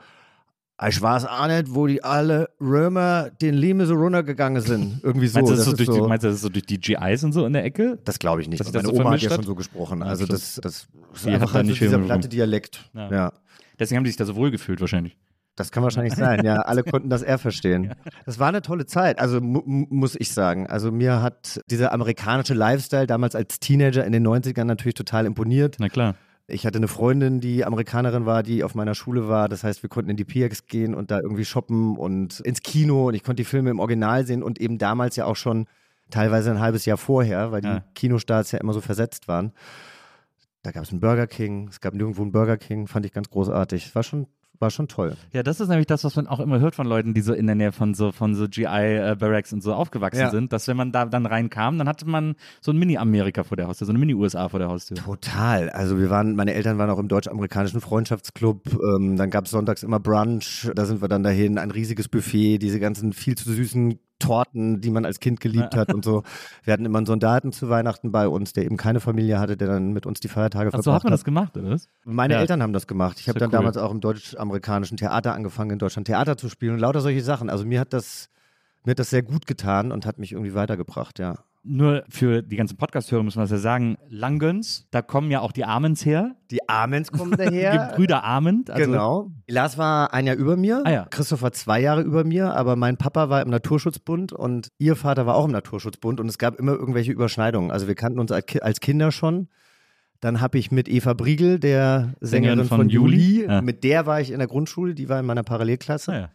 ich 0.89 1.01
weiß 1.01 1.27
auch 1.27 1.47
nicht, 1.47 1.75
wo 1.75 1.87
die 1.87 2.03
alle 2.03 2.49
Römer 2.59 3.29
den 3.31 3.55
Lime 3.55 3.85
so 3.85 3.95
runtergegangen 3.97 4.63
sind. 4.63 5.01
Irgendwie 5.03 5.27
so. 5.29 5.39
meinst, 5.41 5.53
du, 5.53 5.57
das 5.57 5.67
ist 5.67 5.71
so 5.71 5.77
durch 5.77 5.89
so- 5.99 6.09
meinst 6.09 6.25
du, 6.25 6.29
das 6.29 6.37
ist 6.37 6.43
so 6.43 6.49
durch 6.49 6.65
die 6.67 6.81
GIs 6.81 7.23
und 7.23 7.33
so 7.33 7.45
in 7.45 7.53
der 7.53 7.65
Ecke? 7.65 7.99
Das 8.05 8.19
glaube 8.19 8.41
ich 8.41 8.49
nicht. 8.49 8.65
Sich 8.65 8.73
Meine 8.73 8.83
das 8.85 8.91
so 8.95 8.99
Oma 9.01 9.11
hat 9.13 9.21
ja 9.21 9.31
schon 9.31 9.45
so 9.45 9.55
gesprochen. 9.55 10.03
Ah, 10.03 10.07
Also 10.07 10.25
das, 10.27 10.59
das 10.63 10.89
ist 11.15 11.25
Die 11.27 11.31
einfach 11.31 11.53
halt 11.53 11.67
nicht 11.67 11.81
dieser 11.83 11.99
platte 11.99 12.29
Dialekt. 12.29 12.91
Ja. 12.95 13.11
Ja. 13.11 13.33
Deswegen 13.79 13.99
haben 13.99 14.05
die 14.05 14.11
sich 14.11 14.17
da 14.17 14.25
so 14.25 14.37
wohl 14.37 14.51
gefühlt 14.51 14.81
wahrscheinlich. 14.81 15.17
Das 15.59 15.71
kann 15.73 15.83
wahrscheinlich 15.83 16.15
sein. 16.15 16.45
Ja, 16.45 16.57
alle 16.63 16.83
konnten 16.85 17.11
das 17.11 17.23
eher 17.23 17.39
verstehen. 17.39 17.95
Das 18.27 18.39
war 18.39 18.49
eine 18.49 18.63
tolle 18.63 18.87
Zeit. 18.87 19.19
Also 19.19 19.41
mu 19.41 19.63
mu- 19.67 19.87
muss 19.91 20.17
ich 20.19 20.33
sagen. 20.33 20.67
Also 20.67 20.91
mir 20.93 21.21
hat 21.23 21.61
dieser 21.71 21.93
amerikanische 21.93 22.55
Lifestyle 22.55 23.07
damals 23.07 23.35
als 23.35 23.59
Teenager 23.61 24.05
in 24.05 24.13
den 24.13 24.27
90ern 24.27 24.65
natürlich 24.65 24.95
total 24.95 25.27
imponiert. 25.27 25.77
Na 25.79 25.89
klar. 25.89 26.15
Ich 26.51 26.65
hatte 26.65 26.79
eine 26.79 26.89
Freundin, 26.89 27.41
die 27.41 27.65
Amerikanerin 27.67 28.25
war, 28.25 28.43
die 28.43 28.65
auf 28.65 28.75
meiner 28.75 28.95
Schule 28.95 29.29
war. 29.29 29.51
Das 29.51 29.65
heißt, 29.65 29.83
wir 29.83 29.91
konnten 29.91 30.11
in 30.11 30.17
die 30.17 30.25
PX 30.25 30.67
gehen 30.67 30.95
und 30.95 31.11
da 31.11 31.21
irgendwie 31.21 31.45
shoppen 31.45 31.99
und 31.99 32.41
ins 32.41 32.63
Kino 32.63 33.09
und 33.09 33.15
ich 33.15 33.23
konnte 33.23 33.43
die 33.43 33.45
Filme 33.45 33.69
im 33.69 33.81
Original 33.81 34.25
sehen 34.25 34.43
und 34.43 34.59
eben 34.59 34.79
damals 34.79 35.17
ja 35.17 35.27
auch 35.27 35.37
schon 35.37 35.67
teilweise 36.11 36.51
ein 36.51 36.59
halbes 36.61 36.87
Jahr 36.87 36.97
vorher, 36.97 37.53
weil 37.53 37.61
die 37.61 37.69
Ja. 37.69 37.85
Kinostarts 37.95 38.53
ja 38.53 38.61
immer 38.61 38.73
so 38.73 38.81
versetzt 38.81 39.29
waren. 39.29 39.53
Da 40.63 40.71
gab 40.73 40.85
es 40.85 40.91
einen 40.91 41.01
Burger 41.01 41.27
King, 41.27 41.69
es 41.69 41.81
gab 41.83 41.93
nirgendwo 41.93 42.23
einen 42.23 42.33
Burger 42.33 42.57
King, 42.57 42.87
fand 42.87 43.05
ich 43.05 43.13
ganz 43.13 43.29
großartig. 43.29 43.95
War 43.95 44.03
schon, 44.03 44.27
war 44.61 44.71
schon 44.71 44.89
toll. 44.89 45.15
Ja, 45.33 45.43
das 45.43 45.61
ist 45.61 45.69
nämlich 45.69 45.87
das, 45.87 46.05
was 46.05 46.17
man 46.17 46.27
auch 46.27 46.41
immer 46.41 46.61
hört 46.61 46.75
von 46.75 46.87
Leuten, 46.87 47.15
die 47.15 47.21
so 47.21 47.33
in 47.33 47.47
der 47.47 47.55
Nähe 47.55 47.73
von 47.73 47.95
so, 47.95 48.13
von 48.13 48.35
so 48.35 48.47
GI-Barracks 48.49 49.53
und 49.53 49.63
so 49.63 49.75
aufgewachsen 49.75 50.21
Ja. 50.21 50.31
sind, 50.31 50.53
dass 50.53 50.69
wenn 50.69 50.77
man 50.77 50.93
da 50.93 51.05
dann 51.07 51.27
reinkam, 51.27 51.79
dann 51.79 51.89
hatte 51.89 52.07
man 52.07 52.35
so 52.61 52.73
ein 52.73 52.79
Mini-Amerika 52.79 53.45
vor 53.45 53.57
der 53.57 53.69
Haustür, 53.69 53.87
so 53.87 53.93
eine 53.93 53.99
Mini-USA 53.99 54.49
vor 54.49 54.59
der 54.59 54.69
Haustür. 54.69 54.97
Total. 54.97 55.71
Also 55.71 55.99
wir 55.99 56.11
waren, 56.11 56.35
meine 56.37 56.55
Eltern 56.55 56.79
waren 56.79 56.91
auch 56.91 56.99
im 56.99 57.09
deutsch-amerikanischen 57.09 57.81
Freundschaftsclub. 57.81 58.63
Ähm, 58.97 59.17
dann 59.17 59.31
gab 59.31 59.45
es 59.47 59.51
sonntags 59.51 59.83
immer 59.83 60.01
Brunch. 60.01 60.71
Da 60.75 60.85
sind 60.87 61.01
wir 61.01 61.09
dann 61.09 61.23
dahin. 61.23 61.59
Ein 61.59 61.71
riesiges 61.71 62.09
Buffet, 62.09 62.59
diese 62.59 62.81
ganzen 62.81 63.13
viel 63.13 63.37
zu 63.37 63.53
süßen 63.53 63.99
Torten, 64.19 64.81
die 64.81 64.91
man 64.91 65.05
als 65.05 65.21
Kind 65.21 65.41
geliebt 65.41 65.77
hat 65.77 65.93
und 65.95 66.05
so. 66.05 66.23
Wir 66.65 66.73
hatten 66.73 66.85
immer 66.85 66.99
einen 66.99 67.07
Soldaten 67.07 67.53
zu 67.53 67.69
Weihnachten 67.69 68.11
bei 68.13 68.29
uns, 68.29 68.53
der 68.53 68.65
eben 68.65 68.77
keine 68.77 69.01
Familie 69.01 69.39
hatte, 69.39 69.57
der 69.57 69.69
dann 69.69 69.93
mit 69.93 70.07
uns 70.07 70.21
die 70.21 70.29
Feiertage 70.29 70.71
Ach 70.73 70.79
so, 70.79 70.83
verbracht 70.83 70.97
hat 71.01 71.05
man 71.05 71.11
das 71.13 71.25
gemacht, 71.25 71.57
oder 71.57 71.71
was? 71.71 71.89
Meine 72.05 72.35
Ja. 72.35 72.41
Eltern 72.41 72.63
haben 72.63 72.73
das 72.73 72.87
gemacht. 72.87 73.19
Ich 73.21 73.29
habe 73.29 73.39
dann 73.39 73.49
cool. 73.49 73.53
damals 73.53 73.77
auch 73.77 73.91
im 73.91 74.01
deutsch-amerikanischen 74.01 74.97
Theater 74.97 75.35
angefangen, 75.35 75.71
in 75.71 75.79
Deutschland 75.79 76.07
Theater 76.07 76.37
zu 76.37 76.49
spielen 76.49 76.75
und 76.75 76.81
lauter 76.81 77.01
solche 77.01 77.23
Sachen. 77.23 77.51
Also 77.51 77.65
mir 77.65 77.81
hat 77.81 77.93
das, 77.93 78.29
mir 78.85 78.93
hat 78.93 78.99
das 78.99 79.11
sehr 79.11 79.23
gut 79.23 79.47
getan 79.47 79.93
und 79.93 80.07
hat 80.07 80.19
mich 80.19 80.33
irgendwie 80.33 80.55
weitergebracht, 80.55 81.19
ja. 81.19 81.37
Nur 81.65 82.05
für 82.09 82.43
die 82.43 82.57
ganzen 82.57 82.77
Podcast-Hörer 82.79 83.23
muss 83.23 83.37
man 83.37 83.43
das 83.45 83.51
ja 83.51 83.59
sagen, 83.59 83.99
Langgöns, 84.09 84.87
da 84.91 85.03
kommen 85.03 85.31
ja 85.31 85.41
auch 85.41 85.53
die 85.53 85.65
Amens 85.65 86.07
her, 86.07 86.37
Die 86.51 86.67
Amens 86.69 87.11
kommen 87.13 87.33
die 87.37 87.37
daher. 87.37 87.93
Brüder 87.95 88.25
Ament. 88.25 88.71
Also, 88.71 88.91
genau. 88.91 89.31
Lars 89.49 89.77
war 89.77 90.15
ein 90.15 90.27
Jahr 90.27 90.37
über 90.37 90.57
mir, 90.57 90.83
Ah 90.87 90.91
ja. 90.91 91.07
Christoph 91.11 91.43
war 91.43 91.53
zwei 91.53 91.81
Jahre 91.81 92.03
über 92.03 92.25
mir, 92.25 92.55
aber 92.55 92.77
mein 92.77 92.97
Papa 92.97 93.29
war 93.29 93.43
im 93.43 93.51
Naturschutzbund 93.51 94.33
und 94.33 94.69
ihr 94.79 94.97
Vater 94.97 95.27
war 95.27 95.35
auch 95.35 95.45
im 95.45 95.51
Naturschutzbund 95.53 96.21
und 96.21 96.29
es 96.29 96.39
gab 96.39 96.57
immer 96.59 96.73
irgendwelche 96.73 97.13
Überschneidungen. 97.13 97.71
Also 97.71 97.87
wir 97.89 97.95
kannten 97.97 98.19
uns 98.19 98.33
als 98.33 98.47
Ki- 98.47 98.61
als 98.63 98.81
Kinder 98.81 99.13
schon. 99.13 99.49
Dann 100.21 100.41
habe 100.41 100.59
ich 100.59 100.73
mit 100.73 100.89
Eva 100.89 101.13
Briegel, 101.15 101.61
der 101.61 102.15
Sängerin, 102.21 102.65
von 102.65 102.79
von, 102.79 102.89
Juli, 102.89 103.41
Juli, 103.41 103.47
ja. 103.47 103.63
mit 103.63 103.85
der 103.85 104.05
war 104.07 104.21
ich 104.21 104.31
in 104.33 104.39
der 104.39 104.49
Grundschule, 104.49 104.95
die 104.95 105.09
war 105.09 105.21
in 105.21 105.27
meiner 105.27 105.45
Parallelklasse. 105.45 106.13
Ah, 106.13 106.19
ja. 106.19 106.29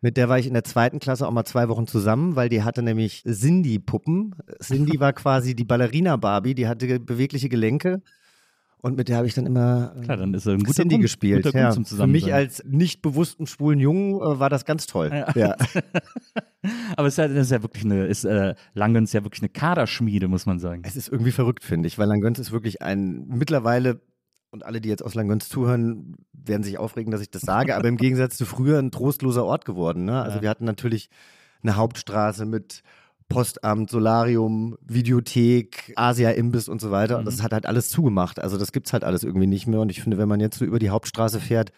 Mit 0.00 0.16
der 0.16 0.28
war 0.28 0.38
ich 0.38 0.46
in 0.46 0.54
der 0.54 0.64
zweiten 0.64 1.00
Klasse 1.00 1.26
auch 1.26 1.32
mal 1.32 1.44
zwei 1.44 1.68
Wochen 1.68 1.86
zusammen, 1.86 2.36
weil 2.36 2.48
die 2.48 2.62
hatte 2.62 2.82
nämlich 2.82 3.24
Cindy-Puppen. 3.24 4.34
Cindy 4.62 5.00
war 5.00 5.12
quasi 5.12 5.56
die 5.56 5.64
Ballerina-Barbie, 5.64 6.54
die 6.54 6.68
hatte 6.68 7.00
bewegliche 7.00 7.48
Gelenke. 7.48 8.00
Und 8.80 8.96
mit 8.96 9.08
der 9.08 9.16
habe 9.16 9.26
ich 9.26 9.34
dann 9.34 9.46
immer 9.46 9.92
äh, 9.96 10.00
Klar, 10.02 10.18
dann 10.18 10.34
ist 10.34 10.46
er 10.46 10.52
ein 10.52 10.60
guter 10.60 10.82
Cindy 10.82 10.94
Grund, 10.94 11.02
gespielt. 11.02 11.44
guter 11.44 11.58
ja. 11.58 11.72
Für 11.72 12.06
mich 12.06 12.32
als 12.32 12.62
nicht 12.64 13.02
bewussten 13.02 13.48
schwulen 13.48 13.80
Jungen 13.80 14.14
äh, 14.20 14.38
war 14.38 14.50
das 14.50 14.64
ganz 14.64 14.86
toll. 14.86 15.10
Ja. 15.12 15.32
Ja. 15.34 15.56
Aber 16.96 17.08
es 17.08 17.14
ist 17.14 17.18
ja, 17.18 17.24
ist 17.24 17.50
ja 17.50 17.62
wirklich 17.62 17.84
eine, 17.84 18.06
ist, 18.06 18.24
äh, 18.24 18.54
Langgöns 18.74 19.12
ja 19.12 19.24
wirklich 19.24 19.42
eine 19.42 19.48
Kaderschmiede, 19.48 20.28
muss 20.28 20.46
man 20.46 20.60
sagen. 20.60 20.82
Es 20.84 20.94
ist 20.94 21.08
irgendwie 21.08 21.32
verrückt, 21.32 21.64
finde 21.64 21.88
ich, 21.88 21.98
weil 21.98 22.06
Langöns 22.06 22.38
ist 22.38 22.52
wirklich 22.52 22.80
ein 22.80 23.26
mittlerweile 23.26 24.00
und 24.50 24.64
alle, 24.64 24.80
die 24.80 24.88
jetzt 24.88 25.04
aus 25.04 25.14
Langöns 25.14 25.48
zuhören, 25.48 26.16
werden 26.32 26.62
sich 26.62 26.78
aufregen, 26.78 27.10
dass 27.10 27.20
ich 27.20 27.30
das 27.30 27.42
sage, 27.42 27.76
aber 27.76 27.88
im 27.88 27.96
Gegensatz 27.96 28.36
zu 28.36 28.46
früher 28.46 28.78
ein 28.78 28.90
trostloser 28.90 29.44
Ort 29.44 29.64
geworden. 29.64 30.04
Ne? 30.04 30.22
Also 30.22 30.36
Ja. 30.38 30.42
wir 30.42 30.50
hatten 30.50 30.64
natürlich 30.64 31.10
eine 31.62 31.76
Hauptstraße 31.76 32.46
mit 32.46 32.82
Postamt, 33.28 33.90
Solarium, 33.90 34.78
Videothek, 34.80 35.92
Asia-Imbiss 35.96 36.68
und 36.68 36.80
so 36.80 36.90
weiter. 36.90 37.16
Und 37.18 37.22
Mhm. 37.24 37.26
das 37.26 37.42
hat 37.42 37.52
halt 37.52 37.66
alles 37.66 37.90
zugemacht. 37.90 38.40
Also 38.40 38.56
das 38.56 38.72
gibt's 38.72 38.92
halt 38.94 39.04
alles 39.04 39.22
irgendwie 39.22 39.46
nicht 39.46 39.66
mehr. 39.66 39.80
Und 39.80 39.90
ich 39.90 40.00
finde, 40.02 40.16
wenn 40.16 40.28
man 40.28 40.40
jetzt 40.40 40.58
so 40.58 40.64
über 40.64 40.78
die 40.78 40.88
Hauptstraße 40.90 41.38
fährt, 41.40 41.70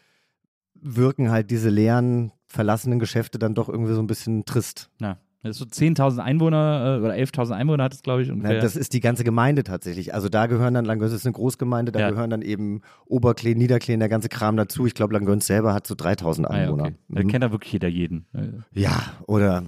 wirken 0.75 1.31
halt 1.31 1.51
diese 1.51 1.69
leeren, 1.69 2.33
verlassenen 2.47 2.99
Geschäfte 3.01 3.39
dann 3.39 3.55
doch 3.55 3.69
irgendwie 3.69 3.95
so 3.95 4.01
ein 4.01 4.07
bisschen 4.07 4.45
trist. 4.45 4.91
Ja. 5.01 5.19
Das 5.43 5.53
ist 5.53 5.59
so 5.59 5.65
10.000 5.65 6.19
Einwohner 6.19 6.99
äh, 7.01 7.05
oder 7.05 7.15
11.000 7.15 7.53
Einwohner 7.53 7.85
hat 7.85 7.95
es, 7.95 8.03
glaube 8.03 8.23
ich. 8.23 8.31
Ungefähr. 8.31 8.61
das 8.61 8.77
ist 8.77 8.93
die 8.93 9.01
ganze 9.01 9.25
Gemeinde 9.25 9.65
tatsächlich. 9.65 10.13
Also 10.13 10.29
da 10.29 10.47
gehören 10.47 10.75
dann, 10.75 10.85
Langöns 10.85 11.13
ist 11.13 11.25
eine 11.25 11.33
Großgemeinde, 11.33 11.93
da 11.93 12.01
Ja. 12.01 12.11
gehören 12.11 12.29
dann 12.31 12.43
eben 12.43 12.83
Oberkleen, 13.07 13.57
Niederkleen, 13.57 14.01
der 14.01 14.09
ganze 14.11 14.29
Kram 14.29 14.57
dazu. 14.57 14.85
Ich 14.87 14.95
glaube, 14.95 15.15
Langöns 15.15 15.47
selber 15.47 15.73
hat 15.73 15.87
so 15.87 15.95
3000 15.95 16.47
ah, 16.49 16.55
ja, 16.57 16.63
Einwohner. 16.65 16.85
okay. 16.85 16.95
Da 17.09 17.23
Mhm. 17.23 17.29
kennt 17.29 17.45
da 17.45 17.53
wirklich 17.53 17.73
jeder 17.73 17.89
jeden. 17.89 18.27
Ja, 18.75 19.01
oder 19.27 19.63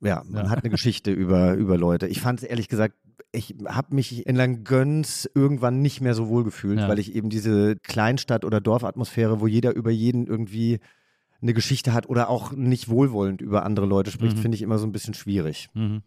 ja, 0.00 0.22
man 0.28 0.44
Ja. 0.46 0.50
hat 0.50 0.60
eine 0.64 0.70
Geschichte 0.70 1.10
über, 1.12 1.54
über 1.54 1.76
Leute. 1.76 2.06
Ich 2.06 2.20
fand 2.22 2.40
es 2.42 2.44
ehrlich 2.48 2.68
gesagt, 2.68 2.94
ich 3.32 3.54
habe 3.66 3.94
mich 3.94 4.26
in 4.26 4.36
Langöns 4.36 5.30
irgendwann 5.34 5.80
nicht 5.82 6.00
mehr 6.00 6.14
so 6.14 6.28
wohl 6.28 6.44
gefühlt, 6.44 6.80
Ja. 6.80 6.88
weil 6.88 6.98
ich 6.98 7.14
eben 7.14 7.28
diese 7.30 7.76
Kleinstadt- 7.76 8.44
oder 8.44 8.60
Dorfatmosphäre, 8.60 9.40
wo 9.40 9.46
jeder 9.46 9.74
über 9.74 9.90
jeden 9.90 10.26
irgendwie 10.26 10.80
eine 11.42 11.52
Geschichte 11.54 11.92
hat 11.92 12.08
oder 12.08 12.28
auch 12.28 12.52
nicht 12.52 12.88
wohlwollend 12.88 13.40
über 13.42 13.64
andere 13.64 13.86
Leute 13.86 14.10
spricht, 14.10 14.36
Mhm. 14.36 14.40
finde 14.40 14.54
ich 14.56 14.62
immer 14.62 14.78
so 14.78 14.86
ein 14.86 14.92
bisschen 14.92 15.14
schwierig. 15.14 15.68
Mhm. 15.74 16.02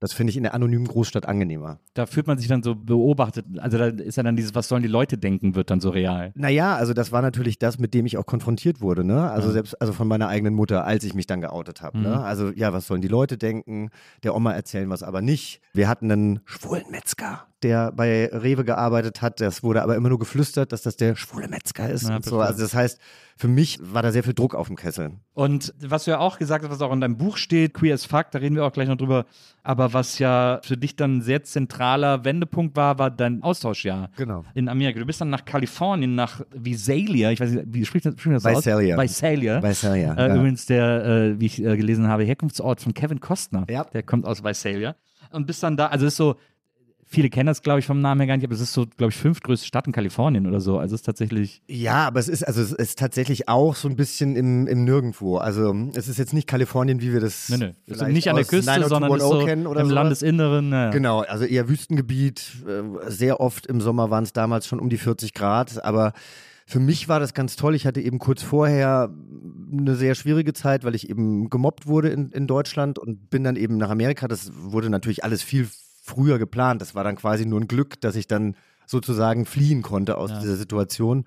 Das 0.00 0.12
finde 0.12 0.30
ich 0.30 0.36
in 0.36 0.44
der 0.44 0.54
anonymen 0.54 0.86
Großstadt 0.86 1.26
angenehmer. 1.26 1.80
Da 1.94 2.06
fühlt 2.06 2.28
man 2.28 2.38
sich 2.38 2.46
dann 2.46 2.62
so 2.62 2.76
beobachtet. 2.76 3.44
Also 3.58 3.78
da 3.78 3.86
ist 3.88 4.14
ja 4.16 4.22
dann 4.22 4.36
dieses, 4.36 4.54
was 4.54 4.68
sollen 4.68 4.82
die 4.82 4.88
Leute 4.88 5.18
denken, 5.18 5.56
wird 5.56 5.70
dann 5.70 5.80
so 5.80 5.90
real. 5.90 6.30
Naja, 6.36 6.76
also 6.76 6.94
das 6.94 7.10
war 7.10 7.20
natürlich 7.20 7.58
das, 7.58 7.80
mit 7.80 7.94
dem 7.94 8.06
ich 8.06 8.16
auch 8.16 8.24
konfrontiert 8.24 8.80
wurde, 8.80 9.02
ne? 9.02 9.28
Also 9.28 9.48
Ja. 9.48 9.54
selbst 9.54 9.74
also 9.82 9.92
von 9.92 10.06
meiner 10.06 10.28
eigenen 10.28 10.54
Mutter, 10.54 10.84
als 10.84 11.02
ich 11.02 11.14
mich 11.14 11.26
dann 11.26 11.40
geoutet 11.40 11.82
habe. 11.82 11.98
Mhm. 11.98 12.04
Ne? 12.04 12.20
Also 12.20 12.50
ja, 12.52 12.72
was 12.72 12.86
sollen 12.86 13.00
die 13.00 13.08
Leute 13.08 13.36
denken? 13.38 13.90
Der 14.22 14.36
Oma 14.36 14.52
erzählen 14.52 14.88
was 14.88 15.02
aber 15.02 15.20
nicht. 15.20 15.60
Wir 15.74 15.88
hatten 15.88 16.12
einen 16.12 16.40
schwulen 16.44 16.84
Metzger, 16.92 17.47
der 17.62 17.92
bei 17.92 18.26
Rewe 18.26 18.64
gearbeitet 18.64 19.20
hat. 19.22 19.40
Das 19.40 19.62
wurde 19.62 19.82
aber 19.82 19.96
immer 19.96 20.08
nur 20.08 20.18
geflüstert, 20.18 20.72
dass 20.72 20.82
das 20.82 20.96
der 20.96 21.16
schwule 21.16 21.48
Metzger 21.48 21.88
ist. 21.90 22.08
Ja, 22.08 22.16
und 22.16 22.24
so. 22.24 22.40
Also 22.40 22.62
das 22.62 22.74
heißt, 22.74 23.00
für 23.36 23.48
mich 23.48 23.78
war 23.82 24.02
da 24.02 24.10
sehr 24.10 24.24
viel 24.24 24.34
Druck 24.34 24.54
auf 24.54 24.66
dem 24.66 24.76
Kessel. 24.76 25.12
Und 25.34 25.72
was 25.80 26.04
du 26.04 26.10
ja 26.12 26.18
auch 26.18 26.38
gesagt 26.38 26.64
hast, 26.64 26.70
was 26.70 26.80
auch 26.82 26.92
in 26.92 27.00
deinem 27.00 27.16
Buch 27.16 27.36
steht, 27.36 27.74
Queer 27.74 27.94
as 27.94 28.04
Fuck, 28.04 28.30
da 28.32 28.38
reden 28.40 28.56
wir 28.56 28.64
auch 28.64 28.72
gleich 28.72 28.88
noch 28.88 28.96
drüber. 28.96 29.26
Aber 29.62 29.92
was 29.92 30.18
ja 30.18 30.60
für 30.64 30.76
dich 30.76 30.96
dann 30.96 31.18
ein 31.18 31.22
sehr 31.22 31.42
zentraler 31.44 32.24
Wendepunkt 32.24 32.76
war, 32.76 32.98
war 32.98 33.10
dein 33.10 33.42
Austauschjahr 33.42 34.10
Genau. 34.16 34.44
in 34.54 34.68
Amerika. 34.68 34.98
Du 35.00 35.06
bist 35.06 35.20
dann 35.20 35.30
nach 35.30 35.44
Kalifornien, 35.44 36.14
nach 36.14 36.40
Visalia, 36.54 37.30
ich 37.30 37.40
weiß 37.40 37.50
nicht, 37.50 37.64
wie 37.68 37.84
spricht 37.84 38.06
das, 38.06 38.14
spricht 38.18 38.36
das 38.36 38.42
so 38.42 38.48
aus? 38.50 38.56
Visalia. 38.66 38.96
Visalia. 39.00 39.62
Visalia, 39.62 40.14
Äh, 40.14 40.28
ja. 40.28 40.34
Übrigens 40.36 40.66
der, 40.66 41.04
äh, 41.04 41.40
wie 41.40 41.46
ich 41.46 41.62
äh, 41.62 41.76
gelesen 41.76 42.08
habe, 42.08 42.24
Herkunftsort 42.24 42.80
von 42.80 42.94
Kevin 42.94 43.20
Costner. 43.20 43.66
Ja. 43.70 43.84
Der 43.84 44.02
kommt 44.02 44.26
aus 44.26 44.42
Visalia. 44.42 44.96
Und 45.30 45.46
bist 45.46 45.62
dann 45.62 45.76
da, 45.76 45.86
also 45.88 46.06
es 46.06 46.14
ist 46.14 46.16
so, 46.16 46.36
viele 47.08 47.30
kennen 47.30 47.46
das, 47.46 47.62
glaube 47.62 47.80
ich, 47.80 47.86
vom 47.86 48.00
Namen 48.00 48.20
her 48.20 48.26
gar 48.28 48.36
nicht, 48.36 48.44
aber 48.44 48.54
es 48.54 48.60
ist 48.60 48.72
so, 48.72 48.86
glaube 48.96 49.10
ich, 49.10 49.16
fünftgrößte 49.16 49.66
Stadt 49.66 49.86
in 49.86 49.92
Kalifornien 49.92 50.46
oder 50.46 50.60
so. 50.60 50.78
Also 50.78 50.94
es 50.94 51.00
ist 51.00 51.04
tatsächlich. 51.06 51.62
Ja, 51.66 52.06
aber 52.06 52.20
es 52.20 52.28
ist, 52.28 52.42
also 52.44 52.60
es 52.60 52.72
ist 52.72 52.98
tatsächlich 52.98 53.48
auch 53.48 53.74
so 53.74 53.88
ein 53.88 53.96
bisschen 53.96 54.36
im, 54.36 54.66
im 54.66 54.84
Nirgendwo. 54.84 55.38
Also 55.38 55.74
es 55.94 56.06
ist 56.08 56.18
jetzt 56.18 56.34
nicht 56.34 56.46
Kalifornien, 56.46 57.00
wie 57.00 57.12
wir 57.12 57.20
das 57.20 57.48
Nö, 57.48 57.56
nö. 57.56 57.72
Ist 57.86 58.02
nicht 58.08 58.28
an 58.28 58.36
der 58.36 58.44
Küste, 58.44 58.70
sondern 58.86 59.12
ist 59.14 59.20
90210 59.20 59.40
so 59.40 59.46
kennen 59.46 59.66
oder 59.66 59.80
im 59.80 59.86
sowas. 59.86 59.94
Landesinneren. 59.94 60.70
Ja. 60.72 60.90
Genau, 60.90 61.20
also 61.22 61.44
eher 61.44 61.68
Wüstengebiet. 61.68 62.52
äh, 62.66 63.10
Sehr 63.10 63.40
oft 63.40 63.66
im 63.66 63.80
Sommer 63.80 64.10
waren 64.10 64.24
es 64.24 64.32
damals 64.32 64.66
schon 64.66 64.78
um 64.78 64.88
die 64.90 64.98
40 64.98 65.32
Grad. 65.34 65.82
Aber 65.84 66.12
für 66.66 66.80
mich 66.80 67.08
war 67.08 67.18
das 67.20 67.32
ganz 67.32 67.56
toll. 67.56 67.74
Ich 67.74 67.86
hatte 67.86 68.00
eben 68.00 68.18
kurz 68.18 68.42
vorher 68.42 69.10
eine 69.72 69.94
sehr 69.96 70.14
schwierige 70.14 70.52
Zeit, 70.52 70.84
weil 70.84 70.94
ich 70.94 71.08
eben 71.08 71.48
gemobbt 71.48 71.86
wurde 71.86 72.10
in, 72.10 72.30
in 72.32 72.46
Deutschland 72.46 72.98
und 72.98 73.30
bin 73.30 73.44
dann 73.44 73.56
eben 73.56 73.78
nach 73.78 73.88
Amerika. 73.90 74.28
Das 74.28 74.52
wurde 74.54 74.90
natürlich 74.90 75.24
alles 75.24 75.42
viel 75.42 75.68
früher 76.08 76.38
geplant. 76.38 76.80
Das 76.82 76.94
war 76.94 77.04
dann 77.04 77.16
quasi 77.16 77.46
nur 77.46 77.60
ein 77.60 77.68
Glück, 77.68 78.00
dass 78.00 78.16
ich 78.16 78.26
dann 78.26 78.56
sozusagen 78.86 79.44
fliehen 79.44 79.82
konnte 79.82 80.16
aus 80.18 80.30
Ja. 80.30 80.40
dieser 80.40 80.56
Situation. 80.56 81.24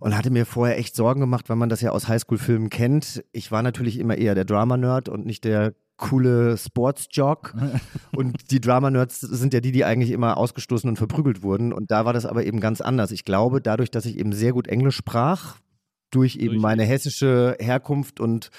Und 0.00 0.16
hatte 0.16 0.30
mir 0.30 0.46
vorher 0.46 0.78
echt 0.78 0.94
Sorgen 0.94 1.20
gemacht, 1.20 1.48
weil 1.48 1.56
man 1.56 1.68
das 1.68 1.80
ja 1.80 1.90
aus 1.90 2.06
Highschool-Filmen 2.06 2.70
kennt. 2.70 3.24
Ich 3.32 3.50
war 3.50 3.62
natürlich 3.62 3.98
immer 3.98 4.16
eher 4.16 4.36
der 4.36 4.44
Drama-Nerd 4.44 5.08
und 5.08 5.26
nicht 5.26 5.42
der 5.44 5.74
coole 5.96 6.56
Sports-Jock. 6.56 7.54
Und 8.16 8.52
die 8.52 8.60
Drama-Nerds 8.60 9.18
sind 9.20 9.52
ja 9.52 9.58
die, 9.60 9.72
die 9.72 9.84
eigentlich 9.84 10.12
immer 10.12 10.36
ausgestoßen 10.36 10.88
und 10.88 10.96
verprügelt 10.96 11.42
wurden. 11.42 11.72
Und 11.72 11.90
da 11.90 12.04
war 12.04 12.12
das 12.12 12.24
aber 12.26 12.44
eben 12.46 12.60
ganz 12.60 12.80
anders. 12.80 13.10
Ich 13.10 13.24
glaube, 13.24 13.60
dadurch, 13.60 13.90
dass 13.90 14.06
ich 14.06 14.16
eben 14.16 14.32
sehr 14.32 14.52
gut 14.52 14.68
Englisch 14.68 14.94
sprach, 14.96 15.56
durch 16.12 16.36
eben 16.36 16.52
Durch- 16.54 16.62
meine 16.62 16.84
hessische 16.84 17.56
Herkunft 17.58 18.20
und 18.20 18.50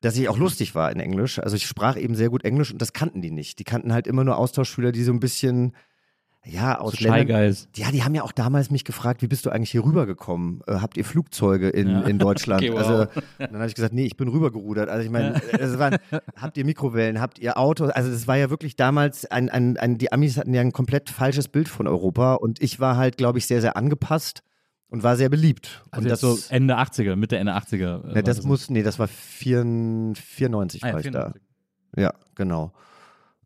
dass 0.00 0.16
ich 0.16 0.28
auch 0.28 0.38
lustig 0.38 0.74
war 0.74 0.92
in 0.92 1.00
Englisch. 1.00 1.38
Also 1.38 1.56
ich 1.56 1.66
sprach 1.66 1.96
eben 1.96 2.14
sehr 2.14 2.28
gut 2.30 2.44
Englisch 2.44 2.72
und 2.72 2.80
das 2.82 2.92
kannten 2.92 3.22
die 3.22 3.30
nicht. 3.30 3.58
Die 3.58 3.64
kannten 3.64 3.92
halt 3.92 4.06
immer 4.06 4.24
nur 4.24 4.36
Austauschschüler, 4.36 4.92
die 4.92 5.02
so 5.02 5.12
ein 5.12 5.20
bisschen, 5.20 5.74
ja, 6.44 6.78
aus 6.78 6.92
So 6.98 7.08
Ländern, 7.08 7.56
ja, 7.74 7.90
die 7.90 8.04
haben 8.04 8.14
ja 8.14 8.22
auch 8.22 8.30
damals 8.30 8.70
mich 8.70 8.84
gefragt, 8.84 9.20
wie 9.22 9.26
bist 9.26 9.46
du 9.46 9.50
eigentlich 9.50 9.70
hier 9.72 9.84
rübergekommen? 9.84 10.60
Äh, 10.68 10.74
habt 10.74 10.96
ihr 10.96 11.04
Flugzeuge 11.04 11.70
in, 11.70 11.88
Ja. 11.88 12.02
in 12.02 12.18
Deutschland? 12.18 12.62
Okay, 12.62 12.72
wow. 12.72 12.78
Also 12.78 13.06
dann 13.38 13.54
habe 13.54 13.66
ich 13.66 13.74
gesagt, 13.74 13.94
nee, 13.94 14.04
ich 14.04 14.16
bin 14.16 14.28
rübergerudert. 14.28 14.88
Also 14.88 15.04
ich 15.04 15.10
meine, 15.10 15.40
es 15.58 15.78
waren, 15.78 15.96
habt 16.36 16.56
ihr 16.56 16.64
Mikrowellen, 16.64 17.20
habt 17.20 17.38
ihr 17.40 17.58
Autos? 17.58 17.90
Also 17.90 18.10
das 18.12 18.28
war 18.28 18.36
ja 18.36 18.48
wirklich 18.50 18.76
damals 18.76 19.24
ein, 19.28 19.48
ein, 19.48 19.76
ein, 19.76 19.98
die 19.98 20.12
Amis 20.12 20.36
hatten 20.36 20.54
ja 20.54 20.60
ein 20.60 20.72
komplett 20.72 21.10
falsches 21.10 21.48
Bild 21.48 21.68
von 21.68 21.88
Europa 21.88 22.34
und 22.34 22.62
ich 22.62 22.78
war 22.78 22.96
halt, 22.96 23.16
glaube 23.16 23.38
ich, 23.38 23.46
sehr, 23.46 23.60
sehr 23.60 23.76
angepasst 23.76 24.42
und 24.88 25.02
war 25.02 25.16
sehr 25.16 25.28
beliebt. 25.28 25.82
Also 25.90 26.04
und 26.04 26.10
das 26.10 26.20
so 26.20 26.38
Ende 26.48 26.78
80er, 26.78 27.16
Mitte, 27.16 27.36
Ende 27.36 27.52
80er. 27.52 28.10
äh, 28.10 28.14
war 28.14 28.22
das 28.22 28.42
muss, 28.44 28.70
nee, 28.70 28.82
das 28.82 28.98
war 28.98 29.08
94, 29.08 30.24
94 30.24 30.84
ah, 30.84 30.86
ja, 30.86 30.92
war 30.92 31.00
ich 31.00 31.06
94. 31.06 31.42
da. 31.94 32.00
Ja, 32.00 32.14
genau. 32.34 32.72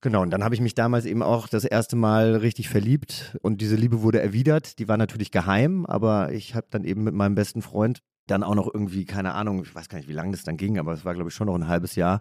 Genau, 0.02 0.22
und 0.22 0.30
dann 0.30 0.42
habe 0.42 0.54
ich 0.54 0.62
mich 0.62 0.74
damals 0.74 1.04
eben 1.04 1.22
auch 1.22 1.46
das 1.46 1.64
erste 1.64 1.94
Mal 1.94 2.36
richtig 2.36 2.70
verliebt 2.70 3.36
und 3.42 3.60
diese 3.60 3.76
Liebe 3.76 4.00
wurde 4.00 4.20
erwidert. 4.20 4.78
Die 4.78 4.88
war 4.88 4.96
natürlich 4.96 5.30
geheim, 5.30 5.84
aber 5.84 6.32
ich 6.32 6.54
habe 6.54 6.66
dann 6.70 6.84
eben 6.84 7.04
mit 7.04 7.14
meinem 7.14 7.34
besten 7.34 7.60
Freund 7.60 8.02
dann 8.26 8.42
auch 8.42 8.54
noch 8.54 8.72
irgendwie, 8.72 9.04
keine 9.04 9.34
Ahnung, 9.34 9.62
ich 9.62 9.74
weiß 9.74 9.90
gar 9.90 9.98
nicht, 9.98 10.08
wie 10.08 10.14
lange 10.14 10.32
das 10.32 10.42
dann 10.42 10.56
ging, 10.56 10.78
aber 10.78 10.94
es 10.94 11.04
war, 11.04 11.14
glaube 11.14 11.28
ich, 11.28 11.34
schon 11.34 11.48
noch 11.48 11.54
ein 11.54 11.68
halbes 11.68 11.96
Jahr, 11.96 12.20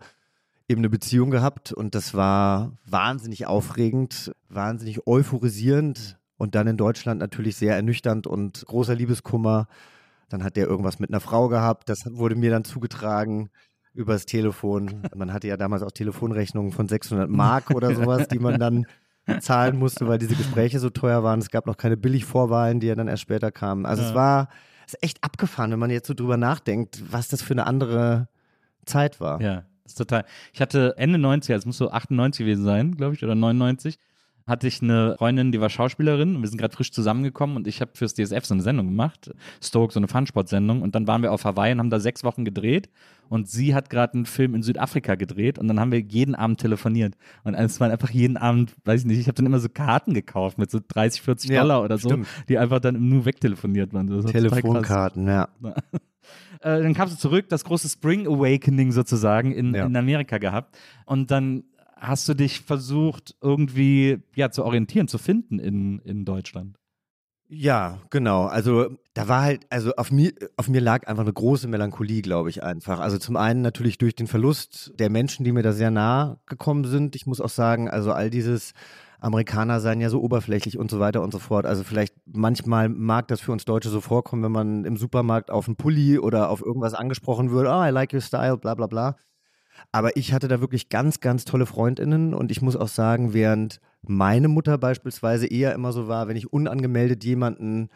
eben 0.67 0.81
eine 0.81 0.89
Beziehung 0.89 1.31
gehabt 1.31 1.71
und 1.71 1.95
das 1.95 2.13
war 2.13 2.73
wahnsinnig 2.85 3.45
aufregend, 3.45 4.33
wahnsinnig 4.49 5.07
euphorisierend 5.07 6.18
und 6.39 6.55
dann 6.55 6.65
in 6.67 6.77
Deutschland 6.77 7.19
natürlich 7.19 7.57
sehr 7.57 7.75
ernüchternd 7.75 8.25
und 8.25 8.65
großer 8.65 8.95
Liebeskummer. 8.95 9.67
Dann 10.29 10.43
hat 10.43 10.55
der 10.55 10.67
irgendwas 10.67 10.97
mit 10.99 11.11
einer 11.11 11.19
Frau 11.19 11.49
gehabt, 11.49 11.89
das 11.89 11.99
wurde 12.09 12.35
mir 12.35 12.49
dann 12.49 12.63
zugetragen 12.63 13.49
übers 13.93 14.25
Telefon. 14.25 15.03
Man 15.15 15.33
hatte 15.33 15.47
ja 15.47 15.57
damals 15.57 15.83
auch 15.83 15.91
Telefonrechnungen 15.91 16.71
von 16.71 16.87
600 16.87 17.29
Mark 17.29 17.69
oder 17.75 17.93
sowas, 17.93 18.29
die 18.29 18.39
man 18.39 18.57
dann 18.59 18.85
zahlen 19.41 19.77
musste, 19.77 20.07
weil 20.07 20.17
diese 20.17 20.35
Gespräche 20.35 20.79
so 20.79 20.89
teuer 20.89 21.23
waren. 21.23 21.39
Es 21.39 21.49
gab 21.49 21.65
noch 21.67 21.75
keine 21.77 21.97
Billigvorwahlen, 21.97 22.79
die 22.79 22.87
ja 22.87 22.95
dann 22.95 23.07
erst 23.09 23.23
später 23.23 23.51
kamen. 23.51 23.85
Also 23.85 24.01
Ja. 24.01 24.09
es 24.09 24.15
war 24.15 24.49
es 24.87 24.93
ist 24.93 25.03
echt 25.03 25.23
abgefahren, 25.23 25.71
wenn 25.71 25.79
man 25.79 25.91
jetzt 25.91 26.07
so 26.07 26.13
drüber 26.15 26.37
nachdenkt, 26.37 27.03
was 27.11 27.27
das 27.27 27.41
für 27.43 27.53
eine 27.53 27.67
andere 27.67 28.27
Zeit 28.85 29.19
war. 29.19 29.39
Ja, 29.41 29.65
das 29.83 29.91
ist 29.91 29.97
total. 29.97 30.23
Ich 30.53 30.61
hatte 30.61 30.95
Ende 30.97 31.19
90er, 31.19 31.55
es 31.55 31.65
muss 31.65 31.77
so 31.77 31.91
98 31.91 32.45
gewesen 32.45 32.63
sein, 32.63 32.95
glaube 32.95 33.13
ich, 33.13 33.23
oder 33.23 33.35
99, 33.35 33.99
hatte 34.49 34.67
ich 34.67 34.81
eine 34.81 35.15
Freundin, 35.17 35.51
die 35.51 35.61
war 35.61 35.69
Schauspielerin 35.69 36.35
und 36.35 36.41
wir 36.41 36.49
sind 36.49 36.57
gerade 36.57 36.75
frisch 36.75 36.91
zusammengekommen 36.91 37.55
und 37.55 37.67
ich 37.67 37.79
habe 37.81 37.91
fürs 37.93 38.13
DSF 38.15 38.43
so 38.45 38.53
eine 38.53 38.63
Sendung 38.63 38.87
gemacht, 38.87 39.31
Stoke, 39.63 39.93
so 39.93 39.99
eine 39.99 40.07
Funsport-Sendung 40.07 40.81
und 40.81 40.95
dann 40.95 41.07
waren 41.07 41.21
wir 41.21 41.31
auf 41.31 41.45
Hawaii 41.45 41.71
und 41.71 41.79
haben 41.79 41.89
da 41.89 41.99
sechs 41.99 42.23
Wochen 42.23 42.43
gedreht 42.43 42.89
und 43.29 43.47
sie 43.47 43.75
hat 43.75 43.89
gerade 43.89 44.15
einen 44.15 44.25
Film 44.25 44.55
in 44.55 44.63
Südafrika 44.63 45.15
gedreht 45.15 45.59
und 45.59 45.67
dann 45.67 45.79
haben 45.79 45.91
wir 45.91 45.99
jeden 46.01 46.35
Abend 46.35 46.59
telefoniert 46.59 47.15
und 47.43 47.53
es 47.53 47.79
waren 47.79 47.91
einfach 47.91 48.09
jeden 48.09 48.37
Abend, 48.37 48.73
weiß 48.85 49.01
ich 49.01 49.07
nicht, 49.07 49.19
ich 49.19 49.27
habe 49.27 49.35
dann 49.35 49.45
immer 49.45 49.59
so 49.59 49.69
Karten 49.69 50.13
gekauft 50.13 50.57
mit 50.57 50.71
so 50.71 50.79
30, 50.85 51.21
40 51.21 51.51
Ja, 51.51 51.61
Dollar 51.61 51.83
oder 51.83 51.97
so, 51.97 52.09
stimmt. 52.09 52.27
die 52.49 52.57
einfach 52.57 52.79
dann 52.79 53.07
nur 53.07 53.25
wegtelefoniert 53.25 53.93
waren. 53.93 54.07
Telefonkarten, 54.25 55.27
ja. 55.27 55.47
Äh, 56.61 56.81
dann 56.83 56.93
kamst 56.93 57.15
du 57.15 57.17
zurück, 57.17 57.45
das 57.47 57.63
große 57.63 57.87
Spring 57.87 58.27
Awakening 58.27 58.91
sozusagen 58.91 59.53
in, 59.53 59.73
Ja. 59.73 59.85
in 59.85 59.95
Amerika 59.95 60.39
gehabt. 60.39 60.77
Und 61.05 61.31
dann 61.31 61.63
hast 61.99 62.27
du 62.29 62.33
dich 62.33 62.61
versucht, 62.61 63.35
irgendwie 63.41 64.19
ja, 64.35 64.51
zu 64.51 64.63
orientieren, 64.63 65.07
zu 65.07 65.17
finden 65.17 65.59
in, 65.59 65.99
in 65.99 66.25
Deutschland. 66.25 66.77
Ja, 67.51 67.97
genau. 68.11 68.45
Also 68.45 68.95
da 69.15 69.27
war 69.27 69.41
halt, 69.41 69.65
also 69.71 69.91
auf 69.95 70.11
mir, 70.11 70.33
auf 70.55 70.69
mir 70.69 70.81
lag 70.81 71.07
einfach 71.07 71.23
eine 71.23 71.33
große 71.33 71.67
Melancholie, 71.67 72.21
glaube 72.21 72.51
ich, 72.51 72.61
einfach. 72.61 72.99
Also 72.99 73.17
zum 73.17 73.37
einen 73.37 73.63
natürlich 73.63 73.97
durch 73.97 74.15
den 74.15 74.27
Verlust 74.27 74.93
der 74.99 75.09
Menschen, 75.09 75.43
die 75.43 75.51
mir 75.51 75.63
da 75.63 75.73
sehr 75.73 75.89
nah 75.89 76.39
gekommen 76.45 76.85
sind. 76.85 77.15
Ich 77.15 77.25
muss 77.25 77.41
auch 77.41 77.49
sagen, 77.49 77.89
also 77.89 78.11
all 78.11 78.29
dieses 78.29 78.73
Amerikaner 79.19 79.79
seien 79.79 79.99
ja 79.99 80.11
so 80.11 80.21
oberflächlich 80.21 80.77
und 80.77 80.91
so 80.91 80.99
weiter 80.99 81.23
und 81.23 81.31
so 81.31 81.39
fort. 81.39 81.65
Also 81.65 81.83
vielleicht 81.83 82.13
manchmal 82.25 82.87
mag 82.87 83.27
das 83.29 83.41
für 83.41 83.51
uns 83.51 83.65
Deutsche 83.65 83.89
so 83.89 83.99
vorkommen, 83.99 84.43
wenn 84.43 84.51
man 84.51 84.85
im 84.85 84.95
Supermarkt 84.95 85.49
auf 85.49 85.67
einen 85.67 85.75
Pulli 85.75 86.19
oder 86.19 86.51
auf 86.51 86.61
irgendwas 86.61 86.93
angesprochen 86.93 87.49
wird, 87.49 87.67
oh, 87.67 87.83
I 87.83 87.89
like 87.89 88.13
your 88.13 88.21
style, 88.21 88.57
bla 88.57 88.75
bla 88.75 88.85
bla. 88.85 89.15
Aber 89.91 90.15
ich 90.17 90.33
hatte 90.33 90.47
da 90.47 90.61
wirklich 90.61 90.89
ganz, 90.89 91.19
ganz 91.19 91.45
tolle 91.45 91.65
Freundinnen 91.65 92.33
und 92.33 92.51
ich 92.51 92.61
muss 92.61 92.75
auch 92.75 92.87
sagen, 92.87 93.33
während 93.33 93.79
meine 94.01 94.47
Mutter 94.47 94.77
beispielsweise 94.77 95.47
eher 95.47 95.73
immer 95.73 95.91
so 95.91 96.07
war, 96.07 96.27
wenn 96.27 96.37
ich 96.37 96.51
unangemeldet 96.51 97.23
jemanden 97.23 97.89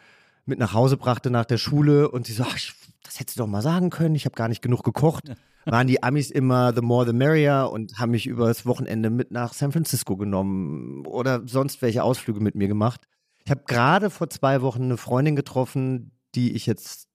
mit 0.46 0.58
nach 0.58 0.74
Hause 0.74 0.96
brachte 0.96 1.30
nach 1.30 1.44
der 1.46 1.58
Schule 1.58 2.10
und 2.10 2.26
sie 2.26 2.32
so, 2.32 2.44
ach, 2.44 2.58
das 3.02 3.20
hättest 3.20 3.38
du 3.38 3.42
doch 3.42 3.48
mal 3.48 3.62
sagen 3.62 3.90
können, 3.90 4.14
ich 4.14 4.24
habe 4.24 4.34
gar 4.34 4.48
nicht 4.48 4.62
genug 4.62 4.82
gekocht, 4.82 5.32
waren 5.64 5.86
die 5.86 6.02
Amis 6.02 6.30
immer 6.30 6.74
the 6.74 6.82
more 6.82 7.06
the 7.06 7.12
merrier 7.12 7.70
und 7.72 7.98
haben 7.98 8.10
mich 8.10 8.26
übers 8.26 8.66
Wochenende 8.66 9.10
mit 9.10 9.30
nach 9.30 9.54
San 9.54 9.72
Francisco 9.72 10.16
genommen 10.16 11.06
oder 11.06 11.42
sonst 11.46 11.80
welche 11.80 12.02
Ausflüge 12.02 12.40
mit 12.40 12.54
mir 12.54 12.68
gemacht. 12.68 13.08
Ich 13.44 13.50
habe 13.50 13.62
gerade 13.66 14.10
vor 14.10 14.28
zwei 14.30 14.62
Wochen 14.62 14.84
eine 14.84 14.96
Freundin 14.96 15.36
getroffen, 15.36 16.12
die 16.34 16.52
ich 16.54 16.66
jetzt 16.66 17.08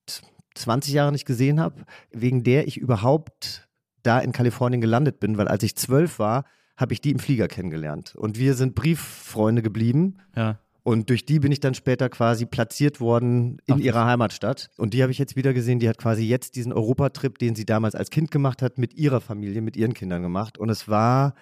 20 0.54 0.94
Jahre 0.94 1.12
nicht 1.12 1.26
gesehen 1.26 1.60
habe, 1.60 1.84
wegen 2.10 2.42
der 2.42 2.66
ich 2.66 2.76
überhaupt 2.76 3.68
da 4.02 4.18
in 4.20 4.32
Kalifornien 4.32 4.80
gelandet 4.80 5.20
bin, 5.20 5.38
weil 5.38 5.48
als 5.48 5.62
ich 5.62 5.76
zwölf 5.76 6.18
war, 6.18 6.44
habe 6.76 6.92
ich 6.92 7.00
die 7.00 7.10
im 7.10 7.18
Flieger 7.18 7.48
kennengelernt. 7.48 8.14
Und 8.16 8.38
wir 8.38 8.54
sind 8.54 8.74
Brieffreunde 8.74 9.62
geblieben. 9.62 10.18
Ja. 10.34 10.58
Und 10.82 11.10
durch 11.10 11.26
die 11.26 11.38
bin 11.38 11.52
ich 11.52 11.60
dann 11.60 11.74
später 11.74 12.08
quasi 12.08 12.46
platziert 12.46 13.00
worden 13.00 13.58
in 13.66 13.74
Ach, 13.74 13.78
ihrer 13.78 14.06
Heimatstadt. 14.06 14.70
Und 14.78 14.94
die 14.94 15.02
habe 15.02 15.12
ich 15.12 15.18
jetzt 15.18 15.36
wieder 15.36 15.52
gesehen. 15.52 15.78
Die 15.78 15.88
hat 15.88 15.98
quasi 15.98 16.24
jetzt 16.24 16.56
diesen 16.56 16.72
Europatrip, 16.72 17.38
den 17.38 17.54
sie 17.54 17.66
damals 17.66 17.94
als 17.94 18.10
Kind 18.10 18.30
gemacht 18.30 18.62
hat, 18.62 18.78
mit 18.78 18.94
ihrer 18.94 19.20
Familie, 19.20 19.60
mit 19.60 19.76
ihren 19.76 19.92
Kindern 19.92 20.22
gemacht. 20.22 20.56
Und 20.56 20.70
es 20.70 20.88
war 20.88 21.34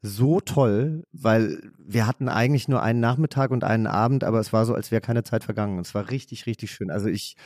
so 0.00 0.40
toll, 0.40 1.02
weil 1.10 1.60
wir 1.76 2.06
hatten 2.06 2.28
eigentlich 2.28 2.68
nur 2.68 2.80
einen 2.80 3.00
Nachmittag 3.00 3.50
und 3.50 3.64
einen 3.64 3.88
Abend, 3.88 4.22
aber 4.22 4.38
es 4.38 4.52
war 4.52 4.64
so, 4.64 4.74
als 4.74 4.92
wäre 4.92 5.00
keine 5.00 5.24
Zeit 5.24 5.42
vergangen. 5.42 5.80
Es 5.80 5.92
war 5.94 6.10
richtig, 6.10 6.46
richtig 6.46 6.70
schön. 6.70 6.90
Also 6.90 7.08
ich 7.08 7.36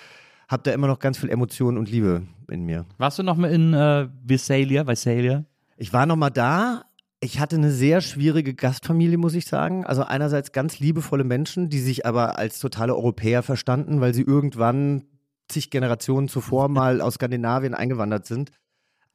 habe 0.53 0.63
da 0.63 0.73
immer 0.73 0.87
noch 0.87 0.99
ganz 0.99 1.19
viel 1.19 1.31
Emotion 1.31 1.79
und 1.79 1.91
Liebe 1.91 2.23
in 2.51 2.65
mir. 2.65 2.85
Warst 2.99 3.19
du 3.19 3.23
noch 3.23 3.37
mal 3.37 3.51
in 3.51 3.75
äh, 3.75 4.09
Visalia, 4.23 4.87
Visalia? 4.87 5.45
Ich 5.77 5.93
war 5.93 6.07
noch 6.07 6.17
mal 6.17 6.31
da, 6.31 6.85
Ich 7.21 7.39
hatte 7.39 7.55
eine 7.55 7.71
sehr 7.71 8.01
schwierige 8.01 8.53
Gastfamilie, 8.53 9.17
muss 9.17 9.35
ich 9.35 9.47
sagen. 9.47 9.87
Also 9.87 10.03
einerseits 10.03 10.51
ganz 10.51 10.81
liebevolle 10.81 11.25
Menschen, 11.25 11.69
die 11.69 11.79
sich 11.79 12.05
aber 12.05 12.37
als 12.37 12.59
totale 12.59 12.95
Europäer 12.95 13.43
verstanden, 13.43 14.01
weil 14.01 14.13
sie 14.13 14.23
irgendwann 14.23 15.05
zig 15.49 15.71
Generationen 15.71 16.29
zuvor 16.29 16.69
mal 16.81 17.01
aus 17.01 17.15
Skandinavien 17.15 17.75
eingewandert 17.75 18.27
sind. 18.27 18.51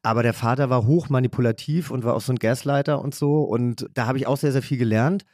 Aber 0.04 0.24
der 0.24 0.34
Vater 0.34 0.70
war 0.70 0.86
hochmanipulativ 0.86 1.92
und 1.92 2.06
war 2.06 2.16
auch 2.16 2.22
so 2.22 2.32
ein 2.32 2.40
Gaslighter 2.40 3.02
und 3.02 3.14
so. 3.14 3.42
Und 3.42 3.88
da 3.94 4.06
habe 4.06 4.18
ich 4.18 4.26
auch 4.26 4.38
sehr, 4.38 4.54
sehr 4.54 4.62
viel 4.62 4.78
gelernt. 4.78 5.26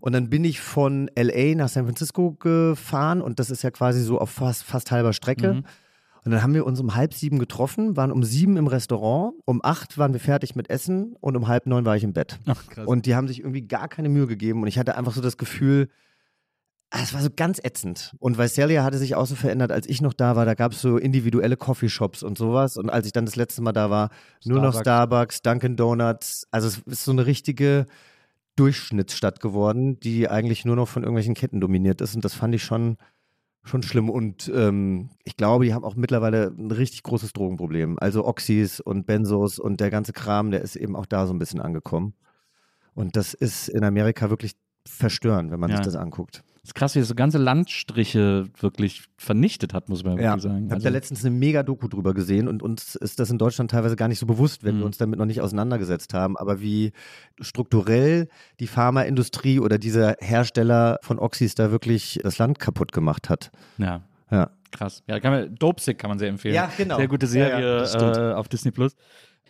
Und 0.00 0.12
dann 0.12 0.30
bin 0.30 0.44
ich 0.44 0.60
von 0.60 1.10
LA 1.16 1.54
nach 1.54 1.68
San 1.68 1.84
Francisco 1.84 2.32
gefahren 2.32 3.20
und 3.20 3.38
das 3.38 3.50
ist 3.50 3.62
ja 3.62 3.70
quasi 3.70 4.02
so 4.02 4.18
auf 4.18 4.30
fast, 4.30 4.62
fast 4.62 4.90
halber 4.90 5.12
Strecke. 5.12 5.54
Mhm. 5.54 5.64
Und 6.24 6.32
dann 6.32 6.42
haben 6.42 6.54
wir 6.54 6.66
uns 6.66 6.78
um 6.80 6.94
halb 6.94 7.14
sieben 7.14 7.38
getroffen, 7.38 7.96
waren 7.96 8.12
um 8.12 8.22
sieben 8.22 8.56
im 8.56 8.66
Restaurant, 8.66 9.34
um 9.44 9.60
acht 9.64 9.98
waren 9.98 10.12
wir 10.12 10.20
fertig 10.20 10.56
mit 10.56 10.68
Essen 10.68 11.16
und 11.20 11.36
um 11.36 11.48
halb 11.48 11.66
neun 11.66 11.84
war 11.84 11.96
ich 11.96 12.04
im 12.04 12.12
Bett. 12.12 12.38
Ach. 12.46 12.56
Und 12.84 13.06
die 13.06 13.14
haben 13.14 13.28
sich 13.28 13.40
irgendwie 13.40 13.62
gar 13.62 13.88
keine 13.88 14.08
Mühe 14.08 14.26
gegeben 14.26 14.62
und 14.62 14.68
ich 14.68 14.78
hatte 14.78 14.96
einfach 14.96 15.12
so 15.12 15.20
das 15.20 15.36
Gefühl, 15.36 15.88
ah, 16.90 17.00
es 17.02 17.14
war 17.14 17.22
so 17.22 17.30
ganz 17.34 17.58
ätzend. 17.62 18.14
Und 18.18 18.38
Visalia 18.38 18.84
hatte 18.84 18.98
sich 18.98 19.14
auch 19.14 19.26
so 19.26 19.34
verändert, 19.34 19.72
als 19.72 19.88
ich 19.88 20.00
noch 20.00 20.12
da 20.12 20.36
war. 20.36 20.44
Da 20.44 20.54
gab 20.54 20.72
es 20.72 20.80
so 20.80 20.96
individuelle 20.96 21.56
Coffeeshops 21.56 22.22
und 22.22 22.38
sowas. 22.38 22.76
Und 22.76 22.90
als 22.90 23.06
ich 23.06 23.12
dann 23.12 23.26
das 23.26 23.36
letzte 23.36 23.62
Mal 23.62 23.72
da 23.72 23.90
war, 23.90 24.10
nur 24.44 24.60
noch 24.60 24.78
Starbucks. 24.78 25.38
Starbucks, 25.38 25.42
Dunkin' 25.42 25.76
Donuts. 25.76 26.46
Also 26.50 26.68
es 26.68 26.78
ist 26.78 27.04
so 27.04 27.12
eine 27.12 27.26
richtige 27.26 27.86
Durchschnittsstadt 28.58 29.40
geworden, 29.40 30.00
die 30.00 30.28
eigentlich 30.28 30.64
nur 30.64 30.76
noch 30.76 30.88
von 30.88 31.02
irgendwelchen 31.02 31.34
Ketten 31.34 31.60
dominiert 31.60 32.00
ist. 32.00 32.14
Und 32.16 32.24
das 32.24 32.34
fand 32.34 32.54
ich 32.54 32.64
schon, 32.64 32.96
schon 33.64 33.82
schlimm. 33.82 34.10
Und 34.10 34.50
ähm, 34.54 35.10
ich 35.24 35.36
glaube, 35.36 35.64
die 35.64 35.74
haben 35.74 35.84
auch 35.84 35.94
mittlerweile 35.94 36.48
ein 36.58 36.70
richtig 36.70 37.02
großes 37.04 37.32
Drogenproblem. 37.32 37.98
Also 38.00 38.24
Oxys 38.26 38.80
und 38.80 39.06
Benzos 39.06 39.58
und 39.58 39.80
der 39.80 39.90
ganze 39.90 40.12
Kram, 40.12 40.50
der 40.50 40.62
ist 40.62 40.76
eben 40.76 40.96
auch 40.96 41.06
da 41.06 41.26
so 41.26 41.32
ein 41.34 41.38
bisschen 41.38 41.60
angekommen. 41.60 42.14
Und 42.94 43.14
das 43.14 43.32
ist 43.34 43.68
in 43.68 43.84
Amerika 43.84 44.28
wirklich 44.30 44.56
verstörend, 44.86 45.50
wenn 45.52 45.60
man 45.60 45.70
Ja. 45.70 45.76
sich 45.76 45.84
das 45.84 45.94
anguckt. 45.96 46.42
Ist 46.68 46.74
krass, 46.74 46.94
wie 46.94 46.98
das 46.98 47.08
so 47.08 47.14
ganze 47.14 47.38
Landstriche 47.38 48.44
wirklich 48.60 49.04
vernichtet 49.16 49.72
hat, 49.72 49.88
muss 49.88 50.04
man 50.04 50.18
Ja, 50.18 50.32
wirklich 50.32 50.42
sagen. 50.42 50.56
ich 50.58 50.62
habe 50.64 50.74
Also, 50.74 50.84
da 50.84 50.90
letztens 50.90 51.24
eine 51.24 51.34
Mega-Doku 51.34 51.88
drüber 51.88 52.12
gesehen 52.12 52.46
und 52.46 52.62
uns 52.62 52.94
ist 52.94 53.18
das 53.20 53.30
in 53.30 53.38
Deutschland 53.38 53.70
teilweise 53.70 53.96
gar 53.96 54.06
nicht 54.08 54.18
so 54.18 54.26
bewusst, 54.26 54.64
wenn 54.64 54.74
Mhm. 54.76 54.78
wir 54.80 54.84
uns 54.86 54.98
damit 54.98 55.18
noch 55.18 55.24
nicht 55.24 55.40
auseinandergesetzt 55.40 56.12
haben. 56.12 56.36
Aber 56.36 56.60
wie 56.60 56.92
strukturell 57.40 58.28
die 58.60 58.66
Pharmaindustrie 58.66 59.60
oder 59.60 59.78
dieser 59.78 60.16
Hersteller 60.20 60.98
von 61.02 61.18
Oxys 61.18 61.54
da 61.54 61.70
wirklich 61.70 62.20
das 62.22 62.36
Land 62.38 62.58
kaputt 62.58 62.92
gemacht 62.92 63.30
hat. 63.30 63.50
ja, 63.78 64.02
Ja. 64.30 64.50
krass. 64.70 65.02
Ja, 65.06 65.20
kann 65.20 65.32
man, 65.32 65.54
Dopesick 65.54 65.98
kann 65.98 66.10
man 66.10 66.18
sehr 66.18 66.28
empfehlen. 66.28 66.54
Ja, 66.54 66.70
genau. 66.76 66.96
Sehr 66.98 67.08
gute 67.08 67.24
Ja, 67.26 67.32
ja, 67.32 67.48
Serie 67.48 67.78
das 67.78 67.94
stimmt. 67.94 68.16
äh, 68.18 68.32
auf 68.32 68.48
Disney 68.48 68.72
Plus. 68.72 68.94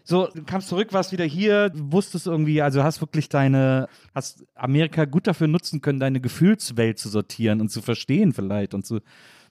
So, 0.08 0.26
du 0.34 0.42
kamst 0.42 0.68
zurück, 0.68 0.94
warst 0.94 1.12
wieder 1.12 1.26
hier, 1.26 1.70
wusstest 1.74 2.26
irgendwie, 2.26 2.62
also 2.62 2.82
hast 2.82 3.02
wirklich 3.02 3.28
deine, 3.28 3.88
hast 4.14 4.42
Amerika 4.54 5.04
gut 5.04 5.26
dafür 5.26 5.48
nutzen 5.48 5.82
können, 5.82 6.00
deine 6.00 6.18
Gefühlswelt 6.18 6.98
zu 6.98 7.10
sortieren 7.10 7.60
und 7.60 7.68
zu 7.68 7.82
verstehen 7.82 8.32
vielleicht 8.32 8.72
und 8.72 8.86
zu, 8.86 9.00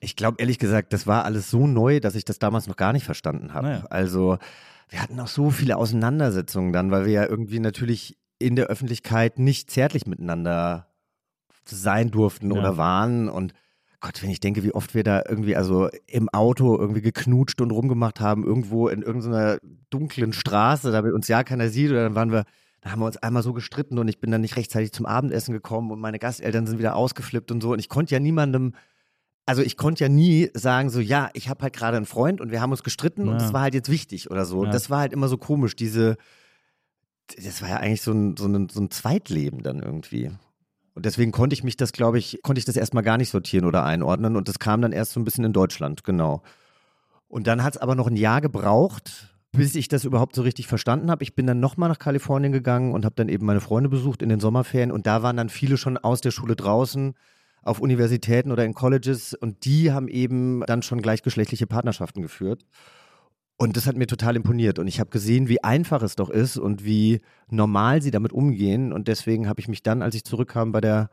Ich 0.00 0.16
glaube 0.16 0.38
ehrlich 0.40 0.58
gesagt, 0.58 0.92
das 0.92 1.06
war 1.06 1.24
alles 1.24 1.48
so 1.48 1.68
neu, 1.68 2.00
dass 2.00 2.16
ich 2.16 2.24
das 2.24 2.40
damals 2.40 2.66
noch 2.66 2.74
gar 2.74 2.92
nicht 2.92 3.04
verstanden 3.04 3.54
habe. 3.54 3.68
Naja. 3.68 3.84
Also 3.88 4.38
wir 4.88 5.00
hatten 5.00 5.20
auch 5.20 5.28
so 5.28 5.50
viele 5.50 5.76
Auseinandersetzungen 5.76 6.72
dann, 6.72 6.90
weil 6.90 7.04
wir 7.04 7.12
ja 7.12 7.24
irgendwie 7.24 7.60
natürlich 7.60 8.18
in 8.40 8.56
der 8.56 8.66
Öffentlichkeit 8.66 9.38
nicht 9.38 9.70
zärtlich 9.70 10.06
miteinander 10.06 10.88
sein 11.66 12.10
durften 12.10 12.50
Ja. 12.50 12.58
oder 12.58 12.76
waren 12.76 13.28
und 13.28 13.54
Gott, 14.00 14.22
wenn 14.22 14.30
ich 14.30 14.40
denke, 14.40 14.62
wie 14.62 14.74
oft 14.74 14.94
wir 14.94 15.02
da 15.02 15.22
irgendwie, 15.28 15.56
also 15.56 15.88
im 16.06 16.28
Auto 16.28 16.78
irgendwie 16.78 17.00
geknutscht 17.00 17.60
und 17.60 17.72
rumgemacht 17.72 18.20
haben, 18.20 18.44
irgendwo 18.44 18.88
in 18.88 19.02
irgendeiner 19.02 19.58
dunklen 19.90 20.32
Straße, 20.32 20.92
da 20.92 21.00
uns 21.00 21.26
ja 21.26 21.42
keiner 21.42 21.68
sieht, 21.68 21.90
oder 21.90 22.04
dann 22.04 22.14
waren 22.14 22.30
wir, 22.30 22.44
da 22.80 22.92
haben 22.92 23.00
wir 23.00 23.06
uns 23.06 23.16
einmal 23.16 23.42
so 23.42 23.52
gestritten 23.52 23.98
und 23.98 24.06
ich 24.06 24.20
bin 24.20 24.30
dann 24.30 24.40
nicht 24.40 24.56
rechtzeitig 24.56 24.92
zum 24.92 25.04
Abendessen 25.06 25.52
gekommen 25.52 25.90
und 25.90 25.98
meine 26.00 26.20
Gasteltern 26.20 26.66
sind 26.66 26.78
wieder 26.78 26.94
ausgeflippt 26.94 27.50
und 27.50 27.60
so 27.60 27.72
und 27.72 27.80
ich 27.80 27.88
konnte 27.88 28.14
ja 28.14 28.20
niemandem 28.20 28.74
also 29.48 29.62
ich 29.62 29.78
konnte 29.78 30.04
ja 30.04 30.10
nie 30.10 30.50
sagen 30.52 30.90
so, 30.90 31.00
ja, 31.00 31.30
ich 31.32 31.48
habe 31.48 31.62
halt 31.62 31.72
gerade 31.72 31.96
einen 31.96 32.04
Freund 32.04 32.42
und 32.42 32.50
wir 32.50 32.60
haben 32.60 32.70
uns 32.70 32.82
gestritten 32.82 33.24
Ja. 33.24 33.32
und 33.32 33.40
das 33.40 33.54
war 33.54 33.62
halt 33.62 33.72
jetzt 33.72 33.90
wichtig 33.90 34.30
oder 34.30 34.44
so. 34.44 34.58
Ja. 34.58 34.66
Und 34.66 34.74
das 34.74 34.90
war 34.90 35.00
halt 35.00 35.14
immer 35.14 35.26
so 35.26 35.38
komisch, 35.38 35.74
diese, 35.74 36.18
das 37.34 37.62
war 37.62 37.70
ja 37.70 37.76
eigentlich 37.78 38.02
so 38.02 38.12
ein, 38.12 38.36
so 38.36 38.46
ein, 38.46 38.68
so 38.68 38.78
ein 38.78 38.90
Zweitleben 38.90 39.62
dann 39.62 39.80
irgendwie. 39.80 40.32
Und 40.98 41.06
deswegen 41.06 41.30
konnte 41.30 41.54
ich 41.54 41.62
mich 41.62 41.76
das, 41.76 41.92
glaube 41.92 42.18
ich, 42.18 42.40
konnte 42.42 42.58
ich 42.58 42.64
das 42.64 42.74
erstmal 42.74 43.04
gar 43.04 43.18
nicht 43.18 43.30
sortieren 43.30 43.66
oder 43.66 43.84
einordnen 43.84 44.34
und 44.34 44.48
das 44.48 44.58
kam 44.58 44.82
dann 44.82 44.90
erst 44.90 45.12
so 45.12 45.20
ein 45.20 45.24
bisschen 45.24 45.44
in 45.44 45.52
Deutschland, 45.52 46.02
genau. 46.02 46.42
Und 47.28 47.46
dann 47.46 47.62
hat 47.62 47.76
es 47.76 47.80
aber 47.80 47.94
noch 47.94 48.08
ein 48.08 48.16
Jahr 48.16 48.40
gebraucht, 48.40 49.32
bis 49.52 49.76
ich 49.76 49.86
das 49.86 50.04
überhaupt 50.04 50.34
so 50.34 50.42
richtig 50.42 50.66
verstanden 50.66 51.08
habe. 51.08 51.22
Ich 51.22 51.36
bin 51.36 51.46
dann 51.46 51.60
nochmal 51.60 51.88
nach 51.88 52.00
Kalifornien 52.00 52.50
gegangen 52.50 52.94
und 52.94 53.04
habe 53.04 53.14
dann 53.14 53.28
eben 53.28 53.46
meine 53.46 53.60
Freunde 53.60 53.88
besucht 53.88 54.22
in 54.22 54.28
den 54.28 54.40
Sommerferien 54.40 54.90
und 54.90 55.06
da 55.06 55.22
waren 55.22 55.36
dann 55.36 55.50
viele 55.50 55.76
schon 55.76 55.98
aus 55.98 56.20
der 56.20 56.32
Schule 56.32 56.56
draußen 56.56 57.14
auf 57.62 57.78
Universitäten 57.78 58.50
oder 58.50 58.64
in 58.64 58.74
Colleges 58.74 59.34
und 59.34 59.66
die 59.66 59.92
haben 59.92 60.08
eben 60.08 60.64
dann 60.66 60.82
schon 60.82 61.00
gleichgeschlechtliche 61.00 61.68
Partnerschaften 61.68 62.22
geführt. 62.22 62.64
Und 63.60 63.76
das 63.76 63.86
hat 63.88 63.96
mir 63.96 64.06
total 64.06 64.36
imponiert 64.36 64.78
und 64.78 64.86
ich 64.86 65.00
habe 65.00 65.10
gesehen, 65.10 65.48
wie 65.48 65.62
einfach 65.64 66.02
es 66.02 66.14
doch 66.14 66.30
ist 66.30 66.56
und 66.58 66.84
wie 66.84 67.20
normal 67.50 68.00
sie 68.00 68.12
damit 68.12 68.32
umgehen 68.32 68.92
und 68.92 69.08
deswegen 69.08 69.48
habe 69.48 69.58
ich 69.60 69.66
mich 69.66 69.82
dann, 69.82 70.00
als 70.00 70.14
ich 70.14 70.24
zurückkam, 70.24 70.70
bei 70.72 70.80
der 70.80 71.10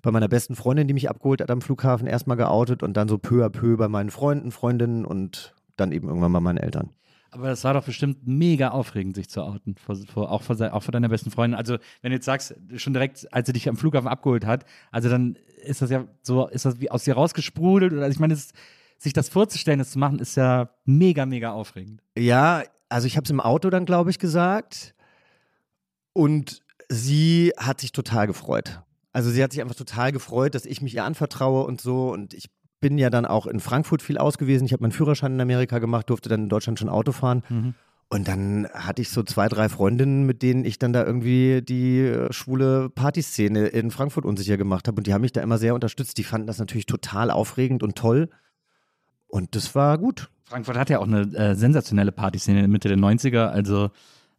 bei 0.00 0.12
meiner 0.12 0.28
besten 0.28 0.54
Freundin, 0.54 0.86
die 0.86 0.94
mich 0.94 1.10
abgeholt 1.10 1.40
hat 1.40 1.50
am 1.50 1.60
Flughafen, 1.60 2.06
erstmal 2.06 2.36
geoutet 2.36 2.84
und 2.84 2.96
dann 2.96 3.08
so 3.08 3.18
peu 3.18 3.44
à 3.44 3.50
peu 3.50 3.76
bei 3.76 3.88
meinen 3.88 4.10
Freunden, 4.10 4.52
Freundinnen 4.52 5.04
und 5.04 5.56
dann 5.76 5.90
eben 5.90 6.06
irgendwann 6.06 6.32
bei 6.32 6.38
meinen 6.38 6.58
Eltern. 6.58 6.90
aber 7.32 7.48
das 7.48 7.64
war 7.64 7.74
doch 7.74 7.84
bestimmt 7.84 8.24
mega 8.24 8.68
aufregend, 8.68 9.16
sich 9.16 9.28
zu 9.28 9.42
outen, 9.42 9.74
vor, 9.74 9.96
vor, 9.96 10.30
auch, 10.30 10.42
vor, 10.42 10.56
auch 10.72 10.82
vor 10.84 10.92
deiner 10.92 11.08
besten 11.08 11.32
Freundin. 11.32 11.58
Also, 11.58 11.78
wenn 12.00 12.10
du 12.12 12.14
jetzt 12.16 12.26
sagst, 12.26 12.54
schon 12.76 12.92
direkt, 12.92 13.26
als 13.32 13.48
sie 13.48 13.52
dich 13.52 13.68
am 13.68 13.76
Flughafen 13.76 14.06
abgeholt 14.08 14.46
hat, 14.46 14.64
also 14.92 15.08
dann 15.08 15.36
ist 15.66 15.82
das 15.82 15.90
ja 15.90 16.04
so, 16.22 16.46
ist 16.46 16.64
das 16.64 16.80
wie 16.80 16.92
aus 16.92 17.02
dir 17.02 17.14
rausgesprudelt 17.14 17.92
oder, 17.92 18.02
also 18.02 18.12
ich 18.14 18.20
meine, 18.20 18.34
es- 18.34 18.52
sich 18.98 19.12
das 19.12 19.28
vorzustellen, 19.28 19.78
das 19.78 19.92
zu 19.92 19.98
machen, 19.98 20.18
ist 20.18 20.36
ja 20.36 20.70
mega, 20.84 21.24
mega 21.24 21.52
aufregend. 21.52 22.02
Ja, 22.16 22.62
also 22.88 23.06
ich 23.06 23.16
habe 23.16 23.24
es 23.24 23.30
im 23.30 23.40
Auto 23.40 23.70
dann, 23.70 23.84
glaube 23.84 24.10
ich, 24.10 24.18
gesagt. 24.18 24.94
Und 26.12 26.62
sie 26.88 27.52
hat 27.56 27.80
sich 27.80 27.92
total 27.92 28.26
gefreut. 28.26 28.82
Also 29.12 29.30
sie 29.30 29.42
hat 29.42 29.52
sich 29.52 29.60
einfach 29.60 29.76
total 29.76 30.12
gefreut, 30.12 30.54
dass 30.54 30.66
ich 30.66 30.82
mich 30.82 30.94
ihr 30.94 31.04
anvertraue 31.04 31.64
und 31.64 31.80
so. 31.80 32.12
Und 32.12 32.34
ich 32.34 32.50
bin 32.80 32.98
ja 32.98 33.10
dann 33.10 33.24
auch 33.24 33.46
in 33.46 33.60
Frankfurt 33.60 34.02
viel 34.02 34.18
ausgewiesen. 34.18 34.66
Ich 34.66 34.72
habe 34.72 34.82
meinen 34.82 34.92
Führerschein 34.92 35.34
in 35.34 35.40
Amerika 35.40 35.78
gemacht, 35.78 36.10
durfte 36.10 36.28
dann 36.28 36.44
in 36.44 36.48
Deutschland 36.48 36.78
schon 36.78 36.88
Auto 36.88 37.12
fahren. 37.12 37.42
Mhm. 37.48 37.74
Und 38.10 38.26
dann 38.26 38.66
hatte 38.72 39.02
ich 39.02 39.10
so 39.10 39.22
zwei, 39.22 39.48
drei 39.48 39.68
Freundinnen, 39.68 40.24
mit 40.24 40.42
denen 40.42 40.64
ich 40.64 40.78
dann 40.78 40.94
da 40.94 41.04
irgendwie 41.04 41.60
die 41.60 42.00
äh, 42.00 42.32
schwule 42.32 42.88
Partyszene 42.88 43.66
in 43.66 43.90
Frankfurt 43.90 44.24
unsicher 44.24 44.56
gemacht 44.56 44.88
habe. 44.88 44.98
Und 44.98 45.06
die 45.06 45.12
haben 45.12 45.20
mich 45.20 45.32
da 45.32 45.42
immer 45.42 45.58
sehr 45.58 45.74
unterstützt. 45.74 46.16
Die 46.16 46.24
fanden 46.24 46.46
das 46.46 46.58
natürlich 46.58 46.86
total 46.86 47.30
aufregend 47.30 47.82
und 47.82 47.96
toll. 47.96 48.30
Und 49.28 49.54
das 49.54 49.74
war 49.74 49.98
gut. 49.98 50.28
Frankfurt 50.46 50.76
hat 50.76 50.90
ja 50.90 50.98
auch 50.98 51.06
eine 51.06 51.20
äh, 51.34 51.54
sensationelle 51.54 52.12
Partyszene 52.12 52.66
Mitte 52.68 52.88
der 52.88 52.96
90er, 52.98 53.46
also 53.48 53.90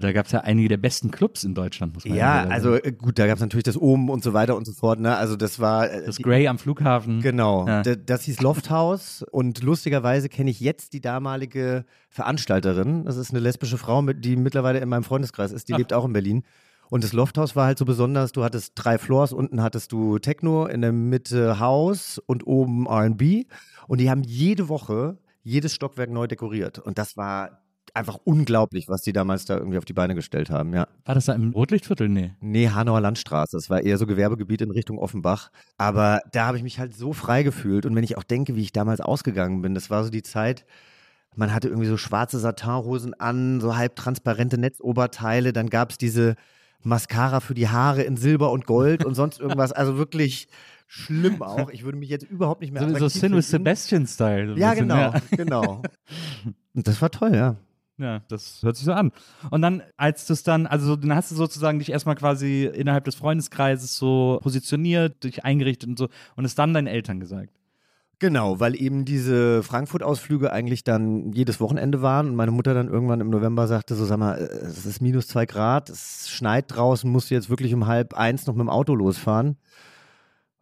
da 0.01 0.13
gab 0.13 0.27
es 0.27 0.31
ja 0.31 0.39
einige 0.39 0.69
der 0.69 0.77
besten 0.77 1.11
Clubs 1.11 1.43
in 1.43 1.53
Deutschland, 1.53 1.93
muss 1.93 2.05
man 2.05 2.17
Ja, 2.17 2.35
sagen. 2.43 2.51
also 2.53 2.75
äh, 2.75 2.91
gut, 2.93 3.19
da 3.19 3.27
gab 3.27 3.35
es 3.35 3.41
natürlich 3.41 3.65
das 3.65 3.75
Oben 3.75 4.09
und 4.09 4.23
so 4.23 4.33
weiter 4.33 4.55
und 4.55 4.65
so 4.65 4.71
fort. 4.71 4.99
Ne? 5.01 5.15
Also 5.17 5.35
das 5.35 5.59
war 5.59 5.91
äh, 5.91 6.05
das 6.05 6.17
Grey 6.17 6.47
am 6.47 6.57
Flughafen. 6.57 7.21
Genau, 7.21 7.67
Ja. 7.67 7.83
Das 7.83 8.23
hieß 8.23 8.39
Lofthaus 8.41 9.23
und 9.29 9.61
lustigerweise 9.61 10.29
kenne 10.29 10.49
ich 10.51 10.61
jetzt 10.61 10.93
die 10.93 11.01
damalige 11.01 11.83
Veranstalterin. 12.09 13.03
Das 13.05 13.17
ist 13.17 13.31
eine 13.31 13.39
lesbische 13.41 13.77
Frau, 13.77 14.01
die 14.01 14.35
mittlerweile 14.37 14.79
in 14.79 14.87
meinem 14.89 15.03
Freundeskreis 15.03 15.51
ist. 15.51 15.67
Die 15.67 15.73
Ach. 15.73 15.77
lebt 15.79 15.91
auch 15.93 16.05
in 16.05 16.13
Berlin. 16.13 16.43
Und 16.89 17.03
das 17.03 17.13
Lofthaus 17.13 17.55
war 17.55 17.65
halt 17.65 17.77
so 17.77 17.85
besonders. 17.85 18.31
Du 18.31 18.43
hattest 18.43 18.73
drei 18.75 18.97
Floors, 18.97 19.31
unten 19.33 19.61
hattest 19.61 19.91
du 19.91 20.17
Techno, 20.17 20.65
in 20.65 20.81
der 20.81 20.91
Mitte 20.91 21.59
House 21.59 22.19
und 22.25 22.47
oben 22.47 22.87
R&B. 22.87 23.45
Und 23.89 23.97
die 23.97 24.11
haben 24.11 24.21
jede 24.21 24.69
Woche 24.69 25.17
jedes 25.41 25.73
Stockwerk 25.73 26.11
neu 26.11 26.27
dekoriert. 26.27 26.77
Und 26.77 26.99
das 26.99 27.17
war 27.17 27.63
einfach 27.95 28.19
unglaublich, 28.23 28.87
was 28.87 29.01
die 29.01 29.13
damals 29.13 29.45
da 29.45 29.57
irgendwie 29.57 29.79
auf 29.79 29.85
die 29.85 29.93
Beine 29.93 30.13
gestellt 30.13 30.51
haben. 30.51 30.75
Ja. 30.75 30.87
War 31.05 31.15
das 31.15 31.25
da 31.25 31.33
im 31.33 31.53
Rotlichtviertel? 31.53 32.07
Nee. 32.07 32.35
Nee, 32.39 32.69
Hanauer 32.69 33.01
Landstraße. 33.01 33.57
Das 33.57 33.67
war 33.71 33.81
eher 33.81 33.97
so 33.97 34.05
Gewerbegebiet 34.05 34.61
in 34.61 34.69
Richtung 34.69 34.99
Offenbach. 34.99 35.49
Aber 35.79 36.21
da 36.31 36.45
habe 36.45 36.57
ich 36.57 36.61
mich 36.63 36.77
halt 36.77 36.95
so 36.95 37.13
frei 37.13 37.41
gefühlt. 37.41 37.87
Und 37.87 37.95
wenn 37.95 38.03
ich 38.03 38.15
auch 38.15 38.23
denke, 38.23 38.55
wie 38.55 38.61
ich 38.61 38.73
damals 38.73 39.01
ausgegangen 39.01 39.63
bin, 39.63 39.73
das 39.73 39.89
war 39.89 40.03
so 40.03 40.11
die 40.11 40.21
Zeit, 40.21 40.67
man 41.35 41.51
hatte 41.51 41.69
irgendwie 41.69 41.87
so 41.87 41.97
schwarze 41.97 42.37
Satinhosen 42.37 43.15
an, 43.15 43.59
so 43.59 43.75
halbtransparente 43.75 44.59
Netzoberteile. 44.59 45.51
Dann 45.51 45.71
gab 45.71 45.89
es 45.89 45.97
diese 45.97 46.35
Mascara 46.83 47.39
für 47.39 47.53
die 47.53 47.67
Haare 47.69 48.03
in 48.03 48.15
Silber 48.17 48.51
und 48.51 48.65
Gold 48.65 49.05
und 49.05 49.15
sonst 49.15 49.39
irgendwas. 49.39 49.71
Also 49.71 49.97
wirklich 49.97 50.47
schlimm 50.87 51.41
auch. 51.41 51.69
Ich 51.69 51.83
würde 51.83 51.97
mich 51.97 52.09
jetzt 52.09 52.23
überhaupt 52.29 52.61
nicht 52.61 52.71
mehr 52.73 52.87
So, 52.89 52.97
so 52.97 53.07
Sin 53.07 53.35
with. 53.35 53.49
Sebastian-Style. 53.49 54.53
so 54.53 54.59
Ja, 54.59 54.71
bisschen, 54.71 54.87
genau, 54.87 54.95
Ja. 54.97 55.13
genau. 55.31 55.81
Und 56.73 56.87
das 56.87 57.01
war 57.01 57.11
toll, 57.11 57.35
ja. 57.35 57.55
Ja, 57.97 58.21
das 58.29 58.63
hört 58.63 58.77
sich 58.77 58.85
so 58.85 58.93
an. 58.93 59.11
Und 59.51 59.61
dann, 59.61 59.83
als 59.97 60.25
du 60.25 60.31
es 60.31 60.43
dann, 60.43 60.65
also 60.67 60.95
dann 60.95 61.13
hast 61.13 61.31
du 61.31 61.35
sozusagen 61.35 61.79
dich 61.79 61.91
erstmal 61.91 62.15
quasi 62.15 62.63
innerhalb 62.65 63.03
des 63.03 63.15
Freundeskreises 63.15 63.97
so 63.97 64.39
positioniert, 64.41 65.21
dich 65.25 65.43
eingerichtet 65.43 65.89
und 65.89 65.99
so 65.99 66.07
und 66.37 66.45
es 66.45 66.55
dann 66.55 66.73
deinen 66.73 66.87
Eltern 66.87 67.19
gesagt. 67.19 67.51
Genau, 68.19 68.59
weil 68.59 68.79
eben 68.79 69.05
diese 69.05 69.63
Frankfurt-Ausflüge 69.63 70.51
eigentlich 70.51 70.83
dann 70.83 71.31
jedes 71.31 71.61
Wochenende 71.61 72.01
waren 72.01 72.27
und 72.27 72.35
meine 72.35 72.51
Mutter 72.51 72.73
dann 72.73 72.89
irgendwann 72.89 73.21
im 73.21 73.29
November 73.29 73.65
sagte, 73.67 73.95
so 73.95 74.03
sag 74.03 74.17
mal, 74.17 74.37
äh, 74.37 74.65
es 74.65 74.85
ist 74.85 75.01
minus 75.01 75.27
zwei 75.27 75.45
Grad, 75.45 75.89
es 75.89 76.29
schneit 76.29 76.65
draußen, 76.67 77.09
musst 77.09 77.31
du 77.31 77.35
jetzt 77.35 77.49
wirklich 77.49 77.73
um 77.73 77.87
halb 77.87 78.13
eins 78.13 78.45
noch 78.45 78.55
mit 78.55 78.61
dem 78.61 78.69
Auto 78.69 78.93
losfahren. 78.93 79.55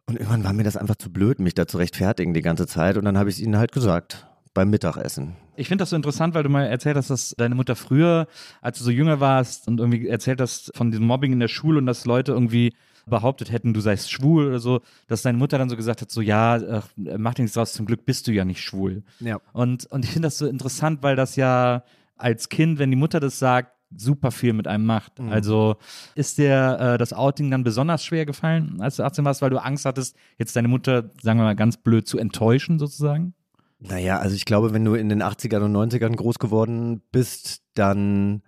Und 0.06 0.16
irgendwann 0.16 0.44
war 0.44 0.52
mir 0.52 0.62
das 0.62 0.76
einfach 0.76 0.96
zu 0.96 1.12
blöd, 1.12 1.40
mich 1.40 1.54
da 1.54 1.66
zu 1.66 1.78
rechtfertigen 1.78 2.32
die 2.32 2.42
ganze 2.42 2.68
Zeit 2.68 2.96
und 2.96 3.04
dann 3.04 3.18
habe 3.18 3.28
ich 3.28 3.36
es 3.36 3.42
ihnen 3.42 3.58
halt 3.58 3.72
gesagt, 3.72 4.28
beim 4.54 4.70
Mittagessen. 4.70 5.34
Ich 5.56 5.66
finde 5.66 5.82
das 5.82 5.90
so 5.90 5.96
interessant, 5.96 6.34
weil 6.34 6.44
du 6.44 6.48
mal 6.48 6.64
erzählt 6.64 6.96
hast, 6.96 7.10
dass 7.10 7.34
deine 7.36 7.56
Mutter 7.56 7.74
früher, 7.74 8.28
als 8.62 8.78
du 8.78 8.84
so 8.84 8.92
jünger 8.92 9.18
warst 9.18 9.66
und 9.66 9.80
irgendwie 9.80 10.06
erzählt 10.06 10.40
hast 10.40 10.70
von 10.76 10.92
diesem 10.92 11.06
Mobbing 11.06 11.32
in 11.32 11.40
der 11.40 11.48
Schule 11.48 11.78
und 11.78 11.86
dass 11.86 12.06
Leute 12.06 12.32
irgendwie 12.32 12.72
behauptet 13.08 13.50
hätten, 13.50 13.74
du 13.74 13.80
seist 13.80 14.10
schwul 14.10 14.46
oder 14.46 14.58
so, 14.58 14.80
dass 15.06 15.22
deine 15.22 15.38
Mutter 15.38 15.58
dann 15.58 15.68
so 15.68 15.76
gesagt 15.76 16.00
hat, 16.00 16.10
so 16.10 16.20
ja, 16.20 16.60
ach, 16.70 16.88
mach 16.96 17.34
dir 17.34 17.42
nichts 17.42 17.54
draus, 17.54 17.72
zum 17.72 17.86
Glück 17.86 18.04
bist 18.04 18.26
du 18.26 18.32
ja 18.32 18.44
nicht 18.44 18.62
schwul. 18.62 19.02
Ja. 19.20 19.40
Und, 19.52 19.86
und 19.86 20.04
ich 20.04 20.10
finde 20.12 20.26
das 20.26 20.38
so 20.38 20.46
interessant, 20.46 21.02
weil 21.02 21.16
das 21.16 21.36
ja 21.36 21.84
als 22.16 22.48
Kind, 22.48 22.78
wenn 22.78 22.90
die 22.90 22.96
Mutter 22.96 23.20
das 23.20 23.38
sagt, 23.38 23.72
super 23.96 24.30
viel 24.30 24.52
mit 24.52 24.66
einem 24.66 24.84
macht. 24.84 25.18
Mhm. 25.18 25.30
Also 25.30 25.76
ist 26.14 26.38
dir 26.38 26.78
äh, 26.78 26.98
das 26.98 27.12
Outing 27.12 27.50
dann 27.50 27.64
besonders 27.64 28.04
schwer 28.04 28.26
gefallen, 28.26 28.80
als 28.80 28.96
du 28.96 29.02
18 29.02 29.24
warst, 29.24 29.40
weil 29.42 29.50
du 29.50 29.62
Angst 29.62 29.84
hattest, 29.84 30.16
jetzt 30.36 30.54
deine 30.56 30.68
Mutter, 30.68 31.10
sagen 31.22 31.38
wir 31.38 31.44
mal 31.44 31.56
ganz 31.56 31.78
blöd, 31.78 32.06
zu 32.06 32.18
enttäuschen 32.18 32.78
sozusagen? 32.78 33.34
Naja, 33.80 34.18
also 34.18 34.34
ich 34.34 34.44
glaube, 34.44 34.72
wenn 34.72 34.84
du 34.84 34.94
in 34.94 35.08
den 35.08 35.22
80ern 35.22 35.62
und 35.62 35.76
90ern 35.76 36.16
groß 36.16 36.38
geworden 36.38 37.00
bist, 37.12 37.62
dann 37.74 38.42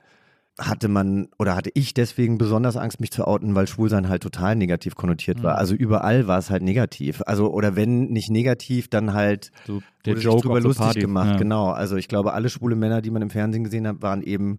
hatte 0.60 0.88
man 0.88 1.28
oder 1.38 1.56
hatte 1.56 1.70
ich 1.74 1.94
deswegen 1.94 2.36
besonders 2.38 2.76
Angst, 2.76 3.00
mich 3.00 3.10
zu 3.10 3.26
outen, 3.26 3.54
weil 3.54 3.66
Schwulsein 3.66 4.08
halt 4.08 4.22
total 4.22 4.54
negativ 4.56 4.94
konnotiert 4.94 5.42
war. 5.42 5.54
Mhm. 5.54 5.58
Also 5.58 5.74
überall 5.74 6.26
war 6.26 6.38
es 6.38 6.50
halt 6.50 6.62
negativ. 6.62 7.22
Also 7.26 7.50
oder 7.50 7.76
wenn 7.76 8.04
nicht 8.10 8.30
negativ, 8.30 8.88
dann 8.88 9.14
halt 9.14 9.50
So 9.66 9.82
der 10.04 10.12
wurde 10.16 10.20
Joke 10.22 10.42
drüber 10.42 10.60
lustig 10.60 10.84
Party. 10.84 11.00
gemacht. 11.00 11.30
Ja. 11.30 11.36
Genau. 11.38 11.70
Also 11.70 11.96
ich 11.96 12.08
glaube, 12.08 12.34
alle 12.34 12.50
schwule 12.50 12.76
Männer, 12.76 13.00
die 13.00 13.10
man 13.10 13.22
im 13.22 13.30
Fernsehen 13.30 13.64
gesehen 13.64 13.86
hat, 13.86 14.02
waren 14.02 14.22
eben 14.22 14.58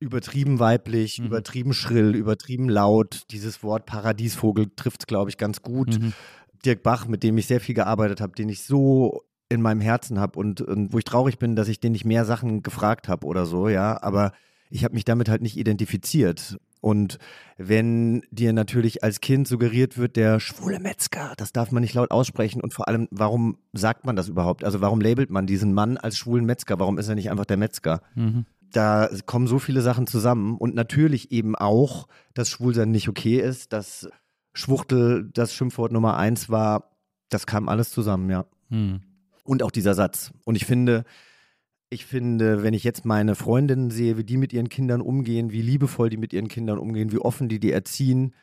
übertrieben 0.00 0.58
weiblich, 0.58 1.18
Mhm. 1.20 1.26
übertrieben 1.26 1.72
schrill, 1.72 2.14
übertrieben 2.14 2.68
laut. 2.68 3.22
Dieses 3.30 3.62
Wort 3.62 3.86
Paradiesvogel 3.86 4.70
trifft 4.76 5.06
glaube 5.06 5.30
ich, 5.30 5.38
ganz 5.38 5.62
gut. 5.62 5.98
Mhm. 6.00 6.12
Dirk 6.64 6.82
Bach, 6.82 7.06
mit 7.06 7.22
dem 7.22 7.38
ich 7.38 7.46
sehr 7.46 7.60
viel 7.60 7.74
gearbeitet 7.74 8.20
habe, 8.20 8.34
den 8.34 8.48
ich 8.48 8.62
so 8.64 9.22
in 9.48 9.60
meinem 9.62 9.80
Herzen 9.80 10.18
habe 10.18 10.38
und, 10.38 10.60
und 10.62 10.92
wo 10.92 10.98
ich 10.98 11.04
traurig 11.04 11.38
bin, 11.38 11.54
dass 11.56 11.68
ich 11.68 11.78
den 11.80 11.92
nicht 11.92 12.04
mehr 12.04 12.24
Sachen 12.24 12.62
gefragt 12.62 13.08
habe 13.08 13.26
oder 13.26 13.44
so, 13.46 13.68
ja, 13.68 14.02
aber 14.02 14.32
ich 14.74 14.82
habe 14.82 14.94
mich 14.94 15.04
damit 15.04 15.28
halt 15.28 15.40
nicht 15.40 15.56
identifiziert. 15.56 16.58
Und 16.80 17.18
wenn 17.56 18.22
dir 18.32 18.52
natürlich 18.52 19.04
als 19.04 19.20
Kind 19.20 19.46
suggeriert 19.46 19.96
wird, 19.96 20.16
der 20.16 20.40
schwule 20.40 20.80
Metzger, 20.80 21.32
das 21.36 21.52
darf 21.52 21.70
man 21.70 21.80
nicht 21.80 21.94
laut 21.94 22.10
aussprechen 22.10 22.60
und 22.60 22.74
vor 22.74 22.88
allem, 22.88 23.06
warum 23.12 23.56
sagt 23.72 24.04
man 24.04 24.16
das 24.16 24.28
überhaupt? 24.28 24.64
Also 24.64 24.80
warum 24.80 25.00
labelt 25.00 25.30
man 25.30 25.46
diesen 25.46 25.74
Mann 25.74 25.96
als 25.96 26.18
schwulen 26.18 26.44
Metzger? 26.44 26.80
Warum 26.80 26.98
ist 26.98 27.08
er 27.08 27.14
nicht 27.14 27.30
einfach 27.30 27.46
der 27.46 27.56
Metzger? 27.56 28.02
Mhm. 28.16 28.46
da 28.72 29.08
kommen 29.26 29.46
so 29.46 29.60
viele 29.60 29.80
Sachen 29.80 30.08
zusammen 30.08 30.56
und 30.56 30.74
natürlich 30.74 31.30
eben 31.30 31.54
auch, 31.54 32.08
dass 32.34 32.48
Schwulsein 32.48 32.90
nicht 32.90 33.08
okay 33.08 33.38
ist, 33.38 33.72
dass 33.72 34.08
Schwuchtel 34.54 35.30
das 35.32 35.54
Schimpfwort 35.54 35.92
Nummer 35.92 36.16
eins 36.16 36.50
war, 36.50 36.90
das 37.28 37.46
kam 37.46 37.68
alles 37.68 37.90
zusammen, 37.90 38.28
ja. 38.28 38.46
Mhm. 38.70 39.02
Und 39.44 39.62
auch 39.62 39.70
dieser 39.70 39.94
Satz. 39.94 40.32
Und 40.44 40.56
ich 40.56 40.66
finde, 40.66 41.04
ich 41.94 42.04
finde, 42.04 42.62
wenn 42.62 42.74
ich 42.74 42.84
jetzt 42.84 43.04
meine 43.04 43.34
Freundinnen 43.34 43.90
sehe, 43.90 44.18
wie 44.18 44.24
die 44.24 44.36
mit 44.36 44.52
ihren 44.52 44.68
Kindern 44.68 45.00
umgehen, 45.00 45.50
wie 45.52 45.62
liebevoll 45.62 46.10
die 46.10 46.16
mit 46.18 46.32
ihren 46.32 46.48
Kindern 46.48 46.78
umgehen, 46.78 47.12
wie 47.12 47.18
offen 47.18 47.48
die 47.48 47.58
die 47.60 47.72
erziehen, 47.72 48.34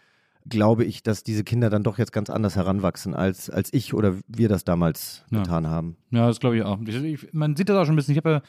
glaube 0.50 0.84
ich, 0.86 1.04
dass 1.04 1.24
diese 1.24 1.44
Kinder 1.44 1.70
dann 1.70 1.84
doch 1.84 2.00
jetzt 2.00 2.12
ganz 2.12 2.30
anders 2.32 2.56
heranwachsen, 2.56 3.14
als, 3.14 3.50
als 3.52 3.72
ich 3.74 3.94
oder 3.94 4.16
wir 4.28 4.50
das 4.50 4.64
damals 4.64 5.24
Ja. 5.30 5.40
getan 5.44 5.68
haben. 5.68 5.98
Ja, 6.10 6.26
das 6.28 6.40
glaube 6.40 6.58
ich 6.58 6.64
auch. 6.64 6.80
Ich, 6.86 6.96
ich, 6.96 7.34
man 7.34 7.56
sieht 7.56 7.70
das 7.70 7.78
auch 7.78 7.86
schon 7.86 7.94
ein 7.94 7.98
bisschen. 7.98 8.14
Ich 8.14 8.18
habe 8.18 8.30
ja 8.32 8.42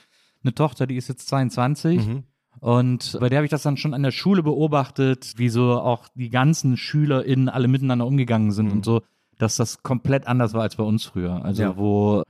eine 0.43 0.55
Tochter, 0.55 0.87
die 0.87 0.97
ist 0.97 1.09
jetzt 1.09 1.29
22. 1.29 2.07
Mhm. 2.07 2.23
Und 2.61 3.17
bei 3.21 3.29
der 3.29 3.39
habe 3.39 3.45
ich 3.47 3.51
das 3.51 3.63
dann 3.63 3.77
schon 3.77 3.93
an 3.95 4.03
der 4.03 4.11
Schule 4.11 4.43
beobachtet, 4.43 5.35
wie 5.37 5.49
so 5.49 5.73
auch 5.73 6.09
die 6.15 6.31
ganzen 6.31 6.77
SchülerInnen 6.77 7.49
alle 7.49 7.69
miteinander 7.69 8.07
umgegangen 8.07 8.53
sind 8.53 8.67
Mhm. 8.67 8.73
und 8.73 8.85
so, 8.85 9.03
dass 9.39 9.57
das 9.57 9.83
komplett 9.83 10.27
anders 10.27 10.55
war 10.55 10.63
als 10.63 10.77
bei 10.77 10.85
uns 10.85 11.05
früher. 11.05 11.45
Also 11.45 11.63
Ja. 11.63 11.77
wo 11.77 12.23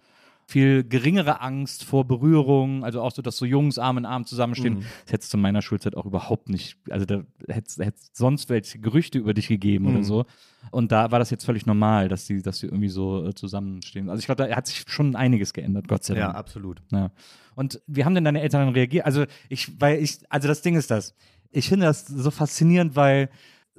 viel 0.53 0.85
geringere 0.85 1.41
Angst 1.41 1.85
vor 1.85 2.05
Berührung, 2.07 2.85
also 2.85 3.01
auch 3.03 3.11
so, 3.11 3.23
dass 3.23 3.37
so 3.37 3.45
Jungs 3.45 3.79
Arm 3.79 3.99
in 3.99 4.05
Arm 4.07 4.25
zusammenstehen. 4.25 4.75
Mhm. 4.75 4.85
Das 5.05 5.12
hättest 5.12 5.33
du 5.33 5.38
in 5.38 5.43
meiner 5.43 5.62
Schulzeit 5.62 5.97
auch 5.97 6.07
überhaupt 6.07 6.49
nicht, 6.49 6.77
also 6.91 7.05
da 7.05 7.23
hättest 7.49 7.81
es 7.81 8.11
sonst 8.12 8.49
welche 8.51 8.79
Gerüchte 8.79 9.19
über 9.19 9.35
dich 9.35 9.49
gegeben 9.49 9.87
oder 9.87 9.99
Mhm. 9.99 10.05
so. 10.05 10.25
Und 10.71 10.93
da 10.93 11.11
war 11.11 11.19
das 11.19 11.31
jetzt 11.31 11.45
völlig 11.45 11.67
normal, 11.67 12.09
dass 12.09 12.27
die, 12.27 12.41
dass 12.41 12.61
die 12.61 12.67
irgendwie 12.67 12.88
so 12.88 13.27
äh, 13.27 13.35
zusammenstehen. 13.35 14.09
Also 14.09 14.21
ich 14.21 14.27
glaube, 14.27 14.47
da 14.47 14.55
hat 14.55 14.67
sich 14.69 14.85
schon 14.87 15.17
einiges 15.17 15.53
geändert, 15.53 15.88
Gott 15.88 16.05
sei 16.05 16.15
Dank. 16.15 16.33
Ja, 16.33 16.38
absolut. 16.38 16.81
Ja. 16.93 17.11
Und 17.57 17.83
wie 17.87 18.05
haben 18.05 18.15
denn 18.15 18.25
deine 18.25 18.41
Eltern 18.43 18.69
reagiert? 18.69 19.05
Also 19.05 19.25
ich, 19.49 19.81
weil 19.81 20.01
ich, 20.03 20.19
also 20.29 20.47
das 20.49 20.62
Ding 20.62 20.77
ist 20.77 20.91
das. 20.91 21.15
Ich 21.51 21.69
finde 21.69 21.87
das 21.87 22.07
so 22.07 22.31
faszinierend, 22.31 22.95
weil 22.97 23.29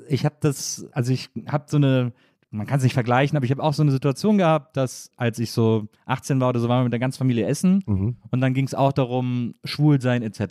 ich 0.09 0.25
habe 0.25 0.35
das, 0.41 0.87
also 0.91 1.13
ich 1.13 1.29
habe 1.47 1.65
so 1.67 1.77
eine, 1.77 2.11
man 2.53 2.67
kann 2.67 2.77
es 2.77 2.83
nicht 2.83 2.93
vergleichen, 2.93 3.35
aber 3.35 3.45
ich 3.45 3.51
habe 3.51 3.63
auch 3.63 3.73
so 3.73 3.81
eine 3.83 3.91
Situation 3.91 4.37
gehabt, 4.37 4.77
dass 4.77 5.11
als 5.17 5.39
ich 5.39 5.51
so 5.51 5.87
18 6.05 6.39
war 6.39 6.49
oder 6.49 6.59
so, 6.59 6.69
waren 6.69 6.79
wir 6.79 6.83
mit 6.85 6.93
der 6.93 6.99
ganzen 6.99 7.17
Familie 7.17 7.45
essen 7.47 7.83
Mhm. 7.85 8.17
und 8.31 8.41
dann 8.41 8.53
ging 8.53 8.65
es 8.65 8.75
auch 8.75 8.93
darum, 8.93 9.53
schwul 9.63 9.99
sein 10.01 10.21
etc. 10.21 10.39
äh, 10.39 10.45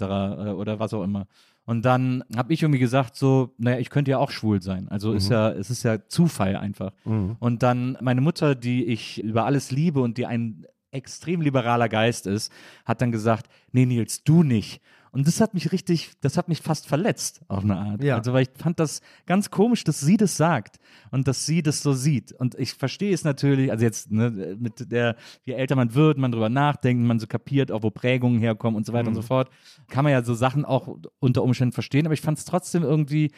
oder 0.51 0.79
was 0.81 0.93
auch 0.93 1.03
immer. 1.05 1.27
Und 1.65 1.85
dann 1.85 2.25
habe 2.37 2.53
ich 2.53 2.63
irgendwie 2.63 2.81
gesagt 2.81 3.15
so, 3.15 3.55
naja, 3.57 3.79
ich 3.79 3.89
könnte 3.89 4.11
ja 4.11 4.19
auch 4.19 4.33
schwul 4.33 4.61
sein. 4.61 4.89
Also 4.89 5.13
ist 5.13 5.29
ja, 5.31 5.51
es 5.51 5.71
ist 5.71 5.85
ja 5.85 6.09
Zufall 6.09 6.57
einfach. 6.57 6.91
Mhm. 7.05 7.37
Und 7.39 7.63
dann 7.63 7.97
meine 8.01 8.21
Mutter, 8.21 8.57
die 8.57 8.85
ich 8.87 9.23
über 9.23 9.45
alles 9.47 9.71
liebe 9.71 10.01
und 10.01 10.19
die 10.19 10.27
ein 10.27 10.67
extrem 10.91 11.41
liberaler 11.41 11.89
Geist 11.89 12.27
ist, 12.27 12.53
hat 12.85 13.01
dann 13.01 13.13
gesagt, 13.13 13.47
nee 13.71 13.87
Nils, 13.87 14.25
du 14.25 14.43
nicht. 14.43 14.83
Und 15.13 15.27
das 15.27 15.43
hat 15.43 15.53
mich 15.53 15.73
richtig, 15.73 16.13
das 16.23 16.39
hat 16.39 16.49
mich 16.49 16.63
fast 16.63 16.89
verletzt 16.89 17.43
auf 17.49 17.65
eine 17.65 17.77
Art. 17.77 18.03
Ja. 18.03 18.17
Also 18.17 18.33
weil 18.33 18.45
ich 18.45 18.51
fand 18.57 18.81
das 18.81 19.03
ganz 19.27 19.51
komisch, 19.51 19.85
dass 19.85 20.01
sie 20.01 20.17
das 20.17 20.39
sagt 20.39 20.79
und 21.11 21.29
dass 21.29 21.45
sie 21.45 21.63
das 21.63 21.83
so 21.83 21.93
sieht. 21.93 22.33
Und 22.33 22.55
ich 22.55 22.73
verstehe 22.73 23.13
es 23.13 23.23
natürlich, 23.23 23.71
also 23.71 23.85
jetzt 23.85 24.11
ne, 24.11 24.57
mit 24.59 24.91
der, 24.91 25.17
je 25.45 25.53
älter 25.53 25.77
man 25.77 25.95
wird, 25.95 26.17
man 26.17 26.33
drüber 26.33 26.49
nachdenkt, 26.49 27.05
man 27.05 27.21
so 27.21 27.27
kapiert, 27.27 27.71
auch 27.71 27.83
wo 27.83 27.91
Prägungen 27.91 28.41
herkommen 28.41 28.75
und 28.75 28.87
so 28.87 28.95
weiter 28.95 29.09
und 29.09 29.15
so 29.15 29.21
fort, 29.21 29.51
kann 29.89 30.05
man 30.05 30.13
ja 30.13 30.25
so 30.25 30.33
Sachen 30.33 30.65
auch 30.65 30.97
unter 31.19 31.43
Umständen 31.43 31.73
verstehen. 31.73 32.07
Aber 32.07 32.15
ich 32.15 32.23
fand 32.23 32.39
es 32.39 32.47
trotzdem 32.47 32.83
irgendwie 32.83 33.33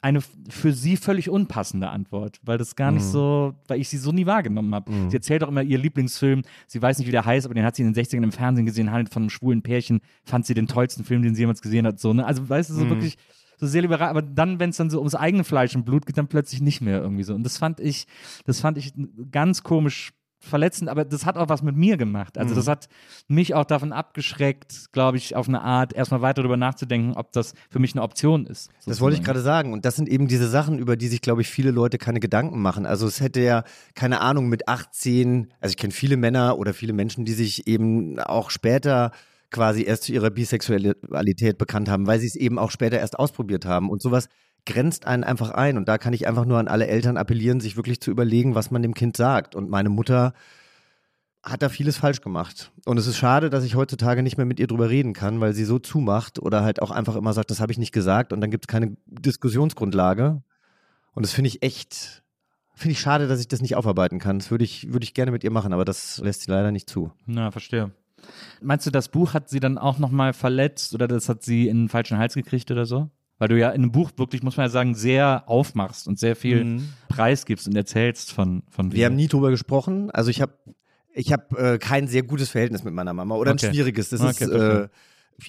eine 0.00 0.20
für 0.48 0.72
sie 0.72 0.96
völlig 0.96 1.28
unpassende 1.28 1.90
Antwort, 1.90 2.40
weil 2.42 2.58
das 2.58 2.76
gar 2.76 2.90
nicht 2.92 3.04
so, 3.04 3.54
weil 3.68 3.80
ich 3.80 3.88
sie 3.88 3.98
so 3.98 4.12
nie 4.12 4.26
wahrgenommen 4.26 4.74
habe. 4.74 4.90
Sie 5.08 5.16
erzählt 5.16 5.44
auch 5.44 5.48
immer 5.48 5.62
ihr 5.62 5.78
Lieblingsfilm, 5.78 6.42
sie 6.66 6.80
weiß 6.80 6.98
nicht, 6.98 7.08
wie 7.08 7.12
der 7.12 7.24
heißt, 7.24 7.46
aber 7.46 7.54
den 7.54 7.64
hat 7.64 7.76
sie 7.76 7.82
in 7.82 7.92
den 7.92 8.04
60ern 8.04 8.22
im 8.22 8.32
Fernsehen 8.32 8.66
gesehen, 8.66 8.90
handelt 8.90 9.12
von 9.12 9.24
einem 9.24 9.30
schwulen 9.30 9.62
Pärchen, 9.62 10.00
fand 10.24 10.46
sie 10.46 10.54
den 10.54 10.66
tollsten 10.66 11.04
Film, 11.04 11.22
den 11.22 11.34
sie 11.34 11.42
jemals 11.42 11.62
gesehen 11.62 11.86
hat, 11.86 12.00
so, 12.00 12.12
ne? 12.12 12.26
Also, 12.26 12.48
weißt 12.48 12.70
du, 12.70 12.74
so 12.74 12.88
wirklich 12.88 13.16
so 13.58 13.66
sehr 13.66 13.82
liberal, 13.82 14.08
aber 14.08 14.22
dann, 14.22 14.58
wenn 14.58 14.70
es 14.70 14.78
dann 14.78 14.88
so 14.88 14.98
ums 14.98 15.14
eigene 15.14 15.44
Fleisch 15.44 15.76
und 15.76 15.84
Blut 15.84 16.06
geht, 16.06 16.16
dann 16.16 16.28
plötzlich 16.28 16.62
nicht 16.62 16.80
mehr 16.80 17.02
irgendwie 17.02 17.24
so. 17.24 17.34
Und 17.34 17.42
das 17.42 17.58
fand 17.58 17.78
ich, 17.78 18.06
das 18.46 18.60
fand 18.60 18.78
ich 18.78 18.94
ganz 19.30 19.62
komisch 19.62 20.12
verletzend, 20.40 20.88
aber 20.88 21.04
das 21.04 21.26
hat 21.26 21.36
auch 21.36 21.48
was 21.48 21.62
mit 21.62 21.76
mir 21.76 21.96
gemacht. 21.96 22.38
Also 22.38 22.54
das 22.54 22.66
hat 22.66 22.88
mich 23.28 23.54
auch 23.54 23.64
davon 23.64 23.92
abgeschreckt, 23.92 24.92
glaube 24.92 25.18
ich, 25.18 25.36
auf 25.36 25.48
eine 25.48 25.60
Art, 25.60 25.92
erstmal 25.92 26.22
weiter 26.22 26.42
darüber 26.42 26.56
nachzudenken, 26.56 27.12
ob 27.14 27.32
das 27.32 27.54
für 27.68 27.78
mich 27.78 27.94
eine 27.94 28.02
Option 28.02 28.46
ist. 28.46 28.70
Das 28.86 29.00
wollte 29.00 29.14
ich 29.14 29.18
sozusagen. 29.18 29.24
gerade 29.24 29.40
sagen. 29.40 29.72
Und 29.72 29.84
das 29.84 29.96
sind 29.96 30.08
eben 30.08 30.28
diese 30.28 30.48
Sachen, 30.48 30.78
über 30.78 30.96
die 30.96 31.08
sich, 31.08 31.20
glaube 31.20 31.42
ich, 31.42 31.48
viele 31.48 31.70
Leute 31.70 31.98
keine 31.98 32.20
Gedanken 32.20 32.60
machen. 32.60 32.86
Also 32.86 33.06
es 33.06 33.20
hätte 33.20 33.40
ja, 33.40 33.64
keine 33.94 34.20
Ahnung, 34.22 34.48
mit 34.48 34.66
18, 34.66 35.52
also 35.60 35.72
ich 35.72 35.76
kenne 35.76 35.92
viele 35.92 36.16
Männer 36.16 36.58
oder 36.58 36.72
viele 36.72 36.94
Menschen, 36.94 37.26
die 37.26 37.34
sich 37.34 37.66
eben 37.66 38.18
auch 38.18 38.50
später 38.50 39.12
quasi 39.50 39.82
erst 39.82 40.04
zu 40.04 40.12
ihrer 40.12 40.30
Bisexualität 40.30 41.58
bekannt 41.58 41.88
haben, 41.88 42.06
weil 42.06 42.20
sie 42.20 42.26
es 42.26 42.36
eben 42.36 42.58
auch 42.58 42.70
später 42.70 42.98
erst 42.98 43.18
ausprobiert 43.18 43.66
haben. 43.66 43.90
Und 43.90 44.00
sowas 44.00 44.28
grenzt 44.66 45.06
einen 45.06 45.24
einfach 45.24 45.50
ein. 45.50 45.76
Und 45.76 45.88
da 45.88 45.98
kann 45.98 46.12
ich 46.12 46.26
einfach 46.26 46.44
nur 46.44 46.58
an 46.58 46.68
alle 46.68 46.86
Eltern 46.86 47.16
appellieren, 47.16 47.60
sich 47.60 47.76
wirklich 47.76 48.00
zu 48.00 48.10
überlegen, 48.10 48.54
was 48.54 48.70
man 48.70 48.82
dem 48.82 48.94
Kind 48.94 49.16
sagt. 49.16 49.54
Und 49.54 49.70
meine 49.70 49.88
Mutter 49.88 50.32
hat 51.42 51.62
da 51.62 51.68
vieles 51.68 51.96
falsch 51.96 52.20
gemacht. 52.20 52.70
Und 52.84 52.98
es 52.98 53.06
ist 53.06 53.16
schade, 53.16 53.50
dass 53.50 53.64
ich 53.64 53.74
heutzutage 53.74 54.22
nicht 54.22 54.36
mehr 54.36 54.46
mit 54.46 54.60
ihr 54.60 54.66
drüber 54.66 54.90
reden 54.90 55.12
kann, 55.12 55.40
weil 55.40 55.54
sie 55.54 55.64
so 55.64 55.78
zumacht 55.78 56.38
oder 56.38 56.62
halt 56.62 56.82
auch 56.82 56.90
einfach 56.90 57.16
immer 57.16 57.32
sagt, 57.32 57.50
das 57.50 57.60
habe 57.60 57.72
ich 57.72 57.78
nicht 57.78 57.92
gesagt 57.92 58.32
und 58.32 58.40
dann 58.40 58.50
gibt 58.50 58.64
es 58.64 58.68
keine 58.68 58.96
Diskussionsgrundlage. 59.06 60.42
Und 61.12 61.26
das 61.26 61.32
finde 61.32 61.48
ich 61.48 61.62
echt, 61.62 62.22
finde 62.74 62.92
ich 62.92 63.00
schade, 63.00 63.26
dass 63.26 63.40
ich 63.40 63.48
das 63.48 63.62
nicht 63.62 63.74
aufarbeiten 63.74 64.18
kann. 64.18 64.38
Das 64.38 64.50
würde 64.50 64.64
ich, 64.64 64.92
würde 64.92 65.04
ich 65.04 65.14
gerne 65.14 65.30
mit 65.30 65.42
ihr 65.42 65.50
machen, 65.50 65.72
aber 65.72 65.84
das 65.84 66.18
lässt 66.18 66.42
sie 66.42 66.50
leider 66.50 66.72
nicht 66.72 66.90
zu. 66.90 67.10
Na, 67.26 67.50
verstehe. 67.50 67.90
Meinst 68.60 68.86
du, 68.86 68.90
das 68.90 69.08
Buch 69.08 69.32
hat 69.32 69.48
sie 69.48 69.60
dann 69.60 69.78
auch 69.78 69.98
nochmal 69.98 70.34
verletzt 70.34 70.94
oder 70.94 71.08
das 71.08 71.28
hat 71.30 71.42
sie 71.42 71.68
in 71.68 71.84
den 71.84 71.88
falschen 71.88 72.18
Hals 72.18 72.34
gekriegt 72.34 72.70
oder 72.70 72.84
so? 72.84 73.08
Weil 73.40 73.48
du 73.48 73.58
ja 73.58 73.70
in 73.70 73.82
einem 73.82 73.90
Buch 73.90 74.10
wirklich, 74.16 74.42
muss 74.42 74.58
man 74.58 74.66
ja 74.66 74.70
sagen, 74.70 74.94
sehr 74.94 75.44
aufmachst 75.46 76.06
und 76.06 76.18
sehr 76.18 76.36
viel 76.36 76.86
preisgibst 77.08 77.66
und 77.66 77.74
erzählst 77.74 78.32
von, 78.32 78.62
von 78.68 78.92
Wir 78.92 79.06
haben 79.06 79.16
nie 79.16 79.28
drüber 79.28 79.50
gesprochen. 79.50 80.10
Also 80.10 80.30
ich 80.30 80.42
habe 80.42 80.52
ich 81.14 81.32
hab, 81.32 81.52
äh, 81.58 81.78
kein 81.78 82.06
sehr 82.06 82.22
gutes 82.22 82.50
Verhältnis 82.50 82.84
mit 82.84 82.92
meiner 82.92 83.14
Mama 83.14 83.34
oder 83.36 83.52
Okay. 83.52 83.66
ein 83.66 83.72
schwieriges. 83.72 84.10
Das 84.10 84.20
Okay, 84.20 84.44
ist, 84.44 84.50
äh, 84.50 84.88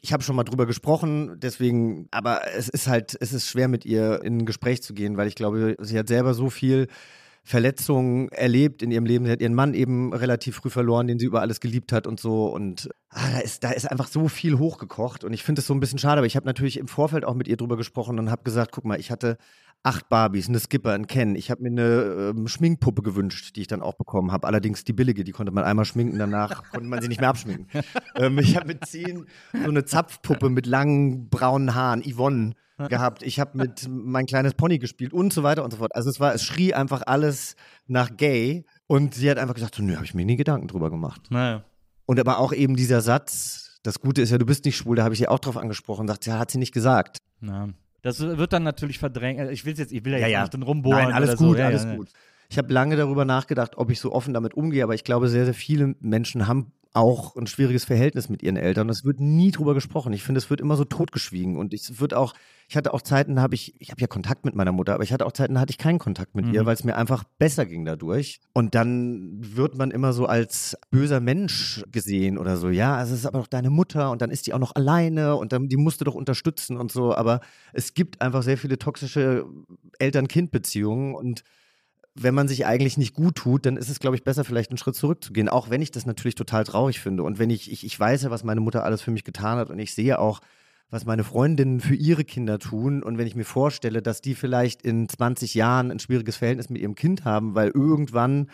ich 0.01 0.13
habe 0.13 0.23
schon 0.23 0.37
mal 0.37 0.45
drüber 0.45 0.65
gesprochen, 0.65 1.37
deswegen, 1.37 2.07
aber 2.11 2.41
es 2.55 2.69
ist 2.69 2.87
halt, 2.87 3.17
es 3.19 3.33
ist 3.33 3.49
schwer 3.49 3.67
mit 3.67 3.85
ihr 3.85 4.23
in 4.23 4.37
ein 4.39 4.45
Gespräch 4.45 4.81
zu 4.81 4.93
gehen, 4.93 5.17
weil 5.17 5.27
ich 5.27 5.35
glaube, 5.35 5.75
sie 5.79 5.99
hat 5.99 6.07
selber 6.07 6.33
so 6.33 6.49
viel 6.49 6.87
Verletzungen 7.43 8.29
erlebt 8.29 8.83
in 8.83 8.91
ihrem 8.91 9.05
Leben. 9.05 9.25
Sie 9.25 9.31
hat 9.31 9.41
ihren 9.41 9.55
Mann 9.55 9.73
eben 9.73 10.13
relativ 10.13 10.57
früh 10.57 10.69
verloren, 10.69 11.07
den 11.07 11.17
sie 11.17 11.25
über 11.25 11.41
alles 11.41 11.59
geliebt 11.59 11.91
hat 11.91 12.05
und 12.05 12.19
so. 12.19 12.45
Und 12.45 12.89
ah, 13.09 13.31
da, 13.31 13.39
ist, 13.39 13.63
da 13.63 13.71
ist 13.71 13.89
einfach 13.89 14.07
so 14.07 14.27
viel 14.27 14.59
hochgekocht. 14.59 15.23
Und 15.23 15.33
ich 15.33 15.43
finde 15.43 15.61
es 15.61 15.67
so 15.67 15.73
ein 15.73 15.79
bisschen 15.79 15.99
schade. 15.99 16.19
Aber 16.19 16.27
ich 16.27 16.35
habe 16.35 16.45
natürlich 16.45 16.77
im 16.77 16.87
Vorfeld 16.87 17.25
auch 17.25 17.33
mit 17.33 17.47
ihr 17.47 17.57
drüber 17.57 17.77
gesprochen 17.77 18.19
und 18.19 18.29
habe 18.29 18.43
gesagt, 18.43 18.71
guck 18.71 18.85
mal, 18.85 18.99
ich 18.99 19.09
hatte 19.09 19.37
acht 19.83 20.09
Barbies, 20.09 20.47
eine 20.47 20.59
Skipper, 20.59 20.93
ein 20.93 21.07
Ken. 21.07 21.35
Ich 21.35 21.49
habe 21.49 21.63
mir 21.63 21.69
eine 21.69 22.33
ähm, 22.35 22.47
Schminkpuppe 22.47 23.01
gewünscht, 23.01 23.55
die 23.55 23.61
ich 23.61 23.67
dann 23.67 23.81
auch 23.81 23.95
bekommen 23.95 24.31
habe. 24.31 24.47
Allerdings 24.47 24.83
die 24.83 24.93
billige, 24.93 25.23
die 25.23 25.31
konnte 25.31 25.51
man 25.51 25.63
einmal 25.63 25.85
schminken, 25.85 26.19
danach 26.19 26.63
konnte 26.71 26.87
man 26.87 27.01
sie 27.01 27.07
nicht 27.07 27.19
mehr 27.19 27.29
abschminken. 27.29 27.67
ähm, 28.15 28.37
ich 28.37 28.55
habe 28.55 28.67
mit 28.67 28.85
zehn 28.85 29.25
so 29.51 29.69
eine 29.69 29.85
Zapfpuppe 29.85 30.49
mit 30.49 30.67
langen 30.67 31.29
braunen 31.29 31.73
Haaren, 31.73 32.03
Yvonne, 32.03 32.53
gehabt. 32.89 33.23
Ich 33.23 33.39
habe 33.39 33.57
mit 33.57 33.87
mein 33.89 34.25
kleines 34.25 34.53
Pony 34.53 34.77
gespielt 34.79 35.13
und 35.13 35.33
so 35.33 35.43
weiter 35.43 35.63
und 35.63 35.71
so 35.71 35.77
fort. 35.77 35.95
Also 35.95 36.09
es 36.09 36.19
war, 36.19 36.33
es 36.33 36.43
schrie 36.43 36.73
einfach 36.73 37.03
alles 37.05 37.55
nach 37.87 38.15
gay. 38.17 38.65
Und 38.87 39.13
sie 39.13 39.29
hat 39.29 39.37
einfach 39.37 39.55
gesagt, 39.55 39.75
so, 39.75 39.83
nö, 39.83 39.95
habe 39.95 40.05
ich 40.05 40.13
mir 40.13 40.25
nie 40.25 40.35
Gedanken 40.35 40.67
drüber 40.67 40.89
gemacht. 40.89 41.21
Naja. 41.29 41.63
Und 42.05 42.19
aber 42.19 42.39
auch 42.39 42.51
eben 42.53 42.75
dieser 42.75 43.01
Satz, 43.01 43.79
das 43.83 43.99
Gute 43.99 44.21
ist 44.21 44.31
ja, 44.31 44.37
du 44.37 44.45
bist 44.45 44.65
nicht 44.65 44.77
schwul, 44.77 44.95
da 44.97 45.03
habe 45.03 45.13
ich 45.13 45.19
sie 45.19 45.27
auch 45.27 45.39
drauf 45.39 45.57
angesprochen, 45.57 46.07
sagt, 46.07 46.25
ja, 46.25 46.37
hat 46.39 46.51
sie 46.51 46.57
nicht 46.57 46.73
gesagt. 46.73 47.17
Ja. 47.41 47.69
Das 48.01 48.19
wird 48.19 48.51
dann 48.53 48.63
natürlich 48.63 48.99
verdrängt. 48.99 49.39
Also 49.39 49.51
Ich 49.51 49.63
will 49.65 49.77
jetzt, 49.77 49.91
ich 49.91 50.03
will 50.03 50.13
ja, 50.13 50.19
Ja, 50.19 50.25
jetzt 50.27 50.33
ja. 50.33 50.41
nicht 50.41 50.53
drin 50.53 50.63
rumbohren. 50.63 51.03
Nein, 51.05 51.13
alles 51.13 51.29
oder 51.31 51.37
so. 51.37 51.47
gut, 51.47 51.57
Ja, 51.59 51.67
alles 51.67 51.83
ja, 51.83 51.95
gut. 51.95 52.09
Ich 52.49 52.57
habe 52.57 52.73
lange 52.73 52.97
darüber 52.97 53.23
nachgedacht, 53.23 53.77
ob 53.77 53.91
ich 53.91 53.99
so 54.01 54.11
offen 54.11 54.33
damit 54.33 54.55
umgehe, 54.55 54.83
aber 54.83 54.93
ich 54.93 55.05
glaube, 55.05 55.29
sehr, 55.29 55.45
sehr 55.45 55.53
viele 55.53 55.95
Menschen 56.01 56.47
haben 56.47 56.73
auch 56.93 57.35
ein 57.37 57.47
schwieriges 57.47 57.85
Verhältnis 57.85 58.27
mit 58.27 58.43
ihren 58.43 58.57
Eltern. 58.57 58.89
Es 58.89 59.05
wird 59.05 59.19
nie 59.19 59.51
drüber 59.51 59.73
gesprochen. 59.73 60.11
Ich 60.11 60.23
finde, 60.23 60.39
es 60.39 60.49
wird 60.49 60.59
immer 60.59 60.75
so 60.75 60.83
totgeschwiegen. 60.83 61.55
Und 61.55 61.73
es 61.73 62.01
wird 62.01 62.13
auch, 62.13 62.33
ich 62.67 62.75
hatte 62.75 62.93
auch 62.93 63.01
Zeiten, 63.01 63.35
da 63.35 63.41
habe 63.41 63.55
ich, 63.55 63.79
ich 63.79 63.91
habe 63.91 64.01
ja 64.01 64.07
Kontakt 64.07 64.43
mit 64.43 64.55
meiner 64.55 64.73
Mutter, 64.73 64.93
aber 64.93 65.03
ich 65.03 65.13
hatte 65.13 65.25
auch 65.25 65.31
Zeiten, 65.31 65.53
da 65.53 65.61
hatte 65.61 65.71
ich 65.71 65.77
keinen 65.77 65.99
Kontakt 65.99 66.35
mit 66.35 66.47
ihr, 66.47 66.65
weil 66.65 66.73
es 66.73 66.83
mir 66.83 66.97
einfach 66.97 67.23
besser 67.23 67.65
ging 67.65 67.85
dadurch. 67.85 68.41
Und 68.53 68.75
dann 68.75 69.37
wird 69.39 69.77
man 69.77 69.91
immer 69.91 70.11
so 70.11 70.25
als 70.25 70.77
böser 70.89 71.21
Mensch 71.21 71.83
gesehen 71.91 72.37
oder 72.37 72.57
so. 72.57 72.69
Ja, 72.69 73.01
es 73.01 73.11
ist 73.11 73.25
aber 73.25 73.39
doch 73.39 73.47
deine 73.47 73.69
Mutter 73.69 74.11
und 74.11 74.21
dann 74.21 74.29
ist 74.29 74.47
die 74.47 74.53
auch 74.53 74.59
noch 74.59 74.75
alleine 74.75 75.37
und 75.37 75.53
dann, 75.53 75.69
die 75.69 75.77
musst 75.77 76.01
du 76.01 76.05
doch 76.05 76.15
unterstützen 76.15 76.75
und 76.75 76.91
so. 76.91 77.15
Aber 77.15 77.39
es 77.71 77.93
gibt 77.93 78.21
einfach 78.21 78.43
sehr 78.43 78.57
viele 78.57 78.77
toxische 78.77 79.45
Eltern-Kind-Beziehungen 79.99 81.15
und 81.15 81.43
wenn 82.13 82.33
man 82.33 82.47
sich 82.47 82.65
eigentlich 82.65 82.97
nicht 82.97 83.13
gut 83.13 83.35
tut, 83.35 83.65
dann 83.65 83.77
ist 83.77 83.89
es, 83.89 83.99
glaube 83.99 84.15
ich, 84.15 84.23
besser, 84.23 84.43
vielleicht 84.43 84.71
einen 84.71 84.77
Schritt 84.77 84.95
zurückzugehen. 84.95 85.47
Auch 85.47 85.69
wenn 85.69 85.81
ich 85.81 85.91
das 85.91 86.05
natürlich 86.05 86.35
total 86.35 86.63
traurig 86.63 86.99
finde. 86.99 87.23
Und 87.23 87.39
wenn 87.39 87.49
ich, 87.49 87.71
ich, 87.71 87.85
ich 87.85 87.99
weiß 87.99 88.23
ja, 88.23 88.31
was 88.31 88.43
meine 88.43 88.59
Mutter 88.59 88.83
alles 88.83 89.01
für 89.01 89.11
mich 89.11 89.23
getan 89.23 89.57
hat 89.57 89.69
und 89.69 89.79
ich 89.79 89.93
sehe 89.93 90.19
auch, 90.19 90.41
was 90.89 91.05
meine 91.05 91.23
Freundinnen 91.23 91.79
für 91.79 91.95
ihre 91.95 92.25
Kinder 92.25 92.59
tun. 92.59 93.01
Und 93.01 93.17
wenn 93.17 93.27
ich 93.27 93.35
mir 93.35 93.45
vorstelle, 93.45 94.01
dass 94.01 94.21
die 94.21 94.35
vielleicht 94.35 94.81
in 94.81 95.07
20 95.07 95.53
Jahren 95.53 95.89
ein 95.89 95.99
schwieriges 95.99 96.35
Verhältnis 96.35 96.69
mit 96.69 96.81
ihrem 96.81 96.95
Kind 96.95 97.23
haben, 97.23 97.55
weil 97.55 97.69
irgendwann 97.69 98.49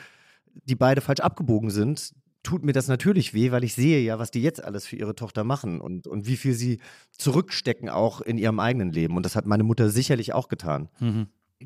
die 0.65 0.75
beide 0.75 1.01
falsch 1.01 1.19
abgebogen 1.19 1.71
sind, 1.71 2.13
tut 2.43 2.63
mir 2.63 2.73
das 2.73 2.87
natürlich 2.87 3.33
weh, 3.33 3.51
weil 3.51 3.63
ich 3.63 3.73
sehe 3.73 3.99
ja, 4.01 4.19
was 4.19 4.31
die 4.31 4.41
jetzt 4.41 4.63
alles 4.63 4.85
für 4.85 4.95
ihre 4.95 5.15
Tochter 5.15 5.43
machen 5.43 5.81
und, 5.81 6.07
und 6.07 6.27
wie 6.27 6.37
viel 6.37 6.53
sie 6.53 6.79
zurückstecken 7.11 7.89
auch 7.89 8.21
in 8.21 8.37
ihrem 8.37 8.59
eigenen 8.59 8.91
Leben. 8.91 9.17
Und 9.17 9.25
das 9.25 9.35
hat 9.35 9.45
meine 9.45 9.63
Mutter 9.63 9.89
sicherlich 9.89 10.33
auch 10.33 10.47
getan. 10.47 10.89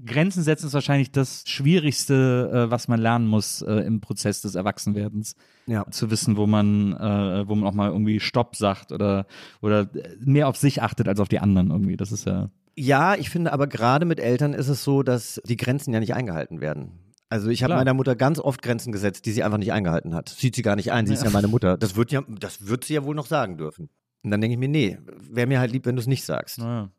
Grenzen 0.06 0.44
setzen 0.44 0.68
ist 0.68 0.74
wahrscheinlich 0.74 1.12
das 1.12 1.44
Schwierigste, 1.48 2.68
äh, 2.68 2.72
was 2.72 2.88
man 2.88 3.00
lernen 3.00 3.28
muss 3.28 3.62
äh, 3.62 3.74
im 3.82 4.00
Prozess 4.00 4.42
des 4.42 4.56
Erwachsenwerdens. 4.56 5.36
Ja. 5.68 5.86
Zu 5.92 6.10
wissen, 6.12 6.38
wo 6.38 6.48
man, 6.48 6.94
äh, 6.94 7.48
wo 7.48 7.56
man 7.56 7.68
auch 7.68 7.74
mal 7.74 7.90
irgendwie 7.90 8.20
Stopp 8.20 8.56
sagt 8.56 8.92
oder, 8.92 9.26
oder 9.62 9.90
mehr 10.20 10.48
auf 10.48 10.58
sich 10.58 10.82
achtet 10.82 11.08
als 11.08 11.20
auf 11.20 11.28
die 11.28 11.40
anderen 11.40 11.72
irgendwie. 11.72 11.98
Das 11.98 12.12
ist 12.12 12.26
ja. 12.26 12.50
Ja, 12.78 13.16
ich 13.16 13.30
finde 13.30 13.52
aber 13.52 13.68
gerade 13.68 14.06
mit 14.06 14.20
Eltern 14.20 14.54
ist 14.54 14.70
es 14.70 14.84
so, 14.84 15.04
dass 15.04 15.42
die 15.46 15.58
Grenzen 15.58 15.94
ja 15.94 16.00
nicht 16.00 16.14
eingehalten 16.14 16.62
werden. 16.62 17.12
Also 17.28 17.50
ich 17.50 17.64
habe 17.64 17.76
meiner 17.76 17.94
Mutter 17.94 18.16
ganz 18.16 18.40
oft 18.40 18.62
Grenzen 18.62 18.92
gesetzt, 18.92 19.26
die 19.26 19.32
sie 19.32 19.44
einfach 19.44 19.58
nicht 19.58 19.72
eingehalten 19.72 20.14
hat. 20.14 20.30
Sieht 20.30 20.56
sie 20.56 20.62
gar 20.62 20.76
nicht 20.76 20.92
ein, 20.92 21.06
sie 21.06 21.14
ist 21.14 21.24
ja 21.24 21.30
meine 21.30 21.48
Mutter. 21.48 21.78
Das 21.78 21.96
wird 21.96 22.12
ja, 22.12 22.24
das 22.28 22.68
wird 22.68 22.86
sie 22.86 22.94
ja 22.94 23.04
wohl 23.04 23.16
noch 23.16 23.26
sagen 23.26 23.58
dürfen. 23.58 23.90
Und 24.24 24.32
dann 24.32 24.42
denke 24.42 24.54
ich 24.54 24.60
mir, 24.60 24.68
nee, 24.68 24.98
wäre 25.30 25.48
mir 25.48 25.60
halt 25.60 25.72
lieb, 25.72 25.86
wenn 25.86 25.96
du 25.96 26.02
es 26.02 26.08
nicht 26.08 26.26
sagst. 26.26 26.60
Naja. 26.60 26.92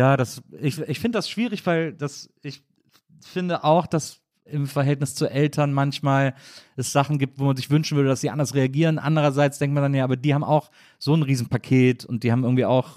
Ja, 0.00 0.16
das, 0.16 0.40
ich, 0.62 0.78
ich 0.80 0.98
finde 0.98 1.18
das 1.18 1.28
schwierig, 1.28 1.66
weil 1.66 1.92
das, 1.92 2.30
ich 2.42 2.62
finde 3.20 3.64
auch, 3.64 3.86
dass 3.86 4.20
im 4.46 4.66
Verhältnis 4.66 5.14
zu 5.14 5.26
Eltern 5.26 5.74
manchmal 5.74 6.34
es 6.74 6.90
Sachen 6.90 7.18
gibt, 7.18 7.38
wo 7.38 7.44
man 7.44 7.54
sich 7.54 7.68
wünschen 7.68 7.96
würde, 7.96 8.08
dass 8.08 8.22
sie 8.22 8.30
anders 8.30 8.54
reagieren. 8.54 8.98
Andererseits 8.98 9.58
denkt 9.58 9.74
man 9.74 9.82
dann 9.82 9.92
ja, 9.92 10.02
aber 10.02 10.16
die 10.16 10.32
haben 10.32 10.42
auch 10.42 10.70
so 10.98 11.14
ein 11.14 11.22
Riesenpaket 11.22 12.06
und 12.06 12.22
die 12.24 12.32
haben 12.32 12.44
irgendwie 12.44 12.64
auch 12.64 12.96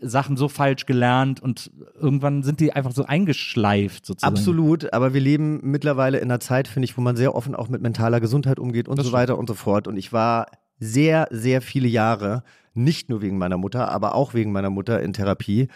Sachen 0.00 0.36
so 0.36 0.48
falsch 0.48 0.84
gelernt 0.84 1.40
und 1.40 1.70
irgendwann 1.94 2.42
sind 2.42 2.58
die 2.58 2.72
einfach 2.72 2.90
so 2.90 3.04
eingeschleift 3.04 4.04
sozusagen. 4.04 4.34
Absolut, 4.34 4.92
aber 4.92 5.14
wir 5.14 5.20
leben 5.20 5.60
mittlerweile 5.62 6.18
in 6.18 6.24
einer 6.24 6.40
Zeit, 6.40 6.66
finde 6.66 6.86
ich, 6.86 6.96
wo 6.96 7.02
man 7.02 7.14
sehr 7.14 7.36
offen 7.36 7.54
auch 7.54 7.68
mit 7.68 7.82
mentaler 7.82 8.18
Gesundheit 8.20 8.58
umgeht 8.58 8.88
und 8.88 8.98
Das 8.98 9.04
so 9.04 9.10
stimmt. 9.10 9.22
weiter 9.22 9.38
und 9.38 9.46
so 9.46 9.54
fort. 9.54 9.86
Und 9.86 9.96
ich 9.96 10.12
war 10.12 10.48
sehr, 10.80 11.28
sehr 11.30 11.62
viele 11.62 11.86
Jahre, 11.86 12.42
nicht 12.74 13.08
nur 13.08 13.22
wegen 13.22 13.38
meiner 13.38 13.58
Mutter, 13.58 13.88
aber 13.88 14.16
auch 14.16 14.34
wegen 14.34 14.50
meiner 14.50 14.70
Mutter 14.70 15.00
in 15.00 15.12
Therapie. 15.12 15.68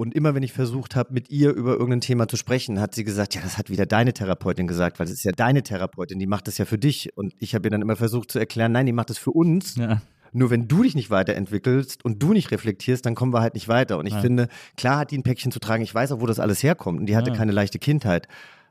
Und 0.00 0.14
immer 0.14 0.32
wenn 0.36 0.44
ich 0.44 0.52
versucht 0.52 0.94
habe, 0.94 1.12
mit 1.12 1.28
ihr 1.28 1.50
über 1.52 1.72
irgendein 1.72 2.00
Thema 2.00 2.28
zu 2.28 2.36
sprechen, 2.36 2.80
hat 2.80 2.94
sie 2.94 3.02
gesagt, 3.02 3.34
ja, 3.34 3.40
das 3.40 3.58
hat 3.58 3.68
wieder 3.68 3.84
deine 3.84 4.12
Therapeutin 4.12 4.68
gesagt, 4.68 5.00
weil 5.00 5.06
es 5.06 5.12
ist 5.12 5.24
ja 5.24 5.32
deine 5.32 5.64
Therapeutin, 5.64 6.20
die 6.20 6.28
macht 6.28 6.46
das 6.46 6.56
ja 6.56 6.66
für 6.66 6.78
dich. 6.78 7.16
Und 7.16 7.34
ich 7.40 7.56
habe 7.56 7.66
ihr 7.66 7.70
dann 7.72 7.82
immer 7.82 7.96
versucht 7.96 8.30
zu 8.30 8.38
erklären, 8.38 8.70
nein, 8.70 8.86
die 8.86 8.92
macht 8.92 9.10
das 9.10 9.18
für 9.18 9.32
uns. 9.32 9.74
Ja. 9.74 10.00
Nur 10.32 10.50
wenn 10.50 10.68
du 10.68 10.84
dich 10.84 10.94
nicht 10.94 11.10
weiterentwickelst 11.10 12.04
und 12.04 12.22
du 12.22 12.32
nicht 12.32 12.52
reflektierst, 12.52 13.04
dann 13.06 13.16
kommen 13.16 13.32
wir 13.32 13.40
halt 13.40 13.54
nicht 13.54 13.66
weiter. 13.66 13.98
Und 13.98 14.06
ich 14.06 14.12
Ja. 14.14 14.20
finde, 14.20 14.46
klar 14.76 14.98
hat 14.98 15.10
die 15.10 15.18
ein 15.18 15.24
Päckchen 15.24 15.50
zu 15.50 15.58
tragen. 15.58 15.82
Ich 15.82 15.92
weiß 15.92 16.12
auch, 16.12 16.20
wo 16.20 16.26
das 16.26 16.38
alles 16.38 16.62
herkommt. 16.62 17.00
Und 17.00 17.06
die 17.06 17.16
hatte 17.16 17.30
Ja. 17.30 17.36
keine 17.36 17.50
leichte 17.50 17.80
Kindheit. 17.80 18.28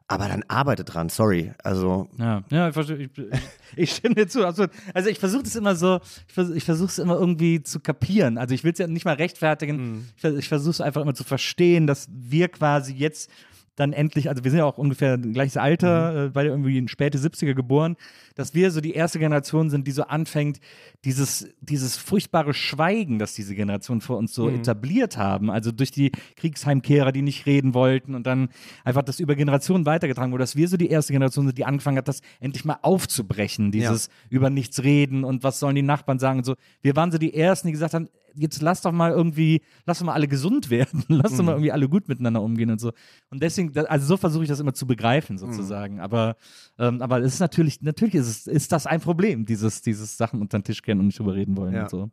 Aber 0.09 0.29
dann 0.29 0.43
arbeite 0.47 0.85
dran, 0.85 1.09
sorry. 1.09 1.51
Also, 1.63 2.07
Ja, 2.17 2.41
ja, 2.49 2.69
ich, 2.69 2.73
verstehe- 2.73 2.97
ich, 2.97 3.09
ich, 3.17 3.25
ich 3.75 3.91
stimme 3.95 4.15
dir 4.15 4.27
zu. 4.27 4.45
Absolut. 4.47 4.71
Also 4.93 5.09
ich 5.09 5.19
versuche 5.19 5.43
das 5.43 5.55
immer 5.57 5.75
so, 5.75 5.99
ich 6.27 6.33
versuche 6.33 6.57
ich 6.57 6.63
versuche 6.63 6.87
es 6.87 6.97
immer 6.99 7.15
irgendwie 7.19 7.61
zu 7.61 7.81
kapieren. 7.81 8.37
Also 8.37 8.53
ich 8.55 8.63
will 8.63 8.71
es 8.71 8.79
ja 8.79 8.87
nicht 8.87 9.03
mal 9.03 9.15
rechtfertigen. 9.15 10.07
Ich, 10.15 10.21
vers- 10.21 10.35
ich 10.37 10.47
versuche 10.47 10.71
es 10.71 10.81
einfach 10.81 11.01
immer 11.01 11.13
zu 11.13 11.25
verstehen, 11.25 11.87
dass 11.87 12.07
wir 12.09 12.47
quasi 12.47 12.93
jetzt 12.93 13.29
dann 13.77 13.93
endlich, 13.93 14.27
also 14.27 14.43
wir 14.43 14.51
sind 14.51 14.57
ja 14.57 14.65
auch 14.65 14.79
ungefähr 14.79 15.17
gleiches 15.17 15.55
Alter, 15.55 16.25
äh, 16.25 16.29
beide 16.29 16.49
irgendwie 16.49 16.77
in 16.79 16.87
späte 16.87 17.19
70er 17.19 17.53
geboren, 17.53 17.95
dass 18.35 18.53
wir 18.55 18.71
so 18.71 18.81
die 18.81 18.93
erste 18.93 19.19
Generation 19.19 19.69
sind, 19.69 19.87
die 19.87 19.91
so 19.91 20.03
anfängt, 20.03 20.59
dieses, 21.05 21.47
dieses 21.61 21.95
furchtbare 21.95 22.55
Schweigen, 22.55 23.19
das 23.19 23.35
diese 23.35 23.53
Generation 23.53 24.01
vor 24.01 24.17
uns 24.17 24.33
so 24.33 24.49
etabliert 24.49 25.17
haben, 25.17 25.51
also 25.51 25.71
durch 25.71 25.91
die 25.91 26.11
Kriegsheimkehrer, 26.37 27.11
die 27.11 27.21
nicht 27.21 27.45
reden 27.45 27.75
wollten 27.75 28.15
und 28.15 28.25
dann 28.25 28.49
einfach 28.83 29.03
das 29.03 29.19
über 29.19 29.35
Generationen 29.35 29.85
weitergetragen 29.85 30.31
wurde, 30.31 30.41
dass 30.43 30.55
wir 30.55 30.67
so 30.67 30.77
die 30.77 30.89
erste 30.89 31.13
Generation 31.13 31.45
sind, 31.45 31.57
die 31.57 31.65
angefangen 31.65 31.97
hat, 31.97 32.07
das 32.07 32.21
endlich 32.39 32.65
mal 32.65 32.79
aufzubrechen, 32.81 33.71
dieses 33.71 34.09
über 34.29 34.49
nichts 34.49 34.81
reden 34.81 35.23
und 35.23 35.43
was 35.43 35.59
sollen 35.59 35.75
die 35.75 35.83
Nachbarn 35.83 36.17
sagen 36.17 36.39
und 36.39 36.45
so. 36.45 36.55
Wir 36.81 36.95
waren 36.95 37.11
so 37.11 37.19
die 37.19 37.35
Ersten, 37.35 37.67
die 37.67 37.73
gesagt 37.73 37.93
haben, 37.93 38.09
jetzt 38.37 38.61
lass 38.61 38.81
doch 38.81 38.91
mal 38.91 39.11
irgendwie, 39.11 39.61
lass 39.85 39.99
doch 39.99 40.05
mal 40.05 40.13
alle 40.13 40.27
gesund 40.27 40.69
werden, 40.69 41.03
lass 41.07 41.35
doch 41.35 41.43
mal 41.43 41.53
irgendwie 41.53 41.71
alle 41.71 41.89
gut 41.89 42.07
miteinander 42.07 42.41
umgehen 42.41 42.69
und 42.69 42.79
so. 42.79 42.91
Und 43.29 43.41
deswegen, 43.43 43.66
da- 43.71 43.83
also 43.83 44.05
so 44.05 44.17
versuche 44.17 44.43
ich 44.43 44.49
das 44.49 44.59
immer 44.59 44.73
zu 44.73 44.85
begreifen 44.87 45.37
sozusagen. 45.37 45.99
Aber, 45.99 46.35
ähm, 46.79 47.01
aber 47.01 47.19
es 47.21 47.35
ist 47.35 47.39
natürlich, 47.39 47.81
natürlich 47.81 48.15
ist 48.15 48.27
es, 48.27 48.47
ist 48.47 48.71
das 48.71 48.87
ein 48.87 49.01
Problem, 49.01 49.45
dieses, 49.45 49.81
dieses 49.81 50.17
Sachen 50.17 50.41
unter 50.41 50.59
den 50.59 50.63
Tisch 50.63 50.81
kennen 50.81 50.99
und 51.01 51.07
nicht 51.07 51.19
drüber 51.19 51.35
reden 51.35 51.55
wollen 51.57 51.73
Ja. 51.73 51.83
und 51.83 51.89
so. 51.89 52.09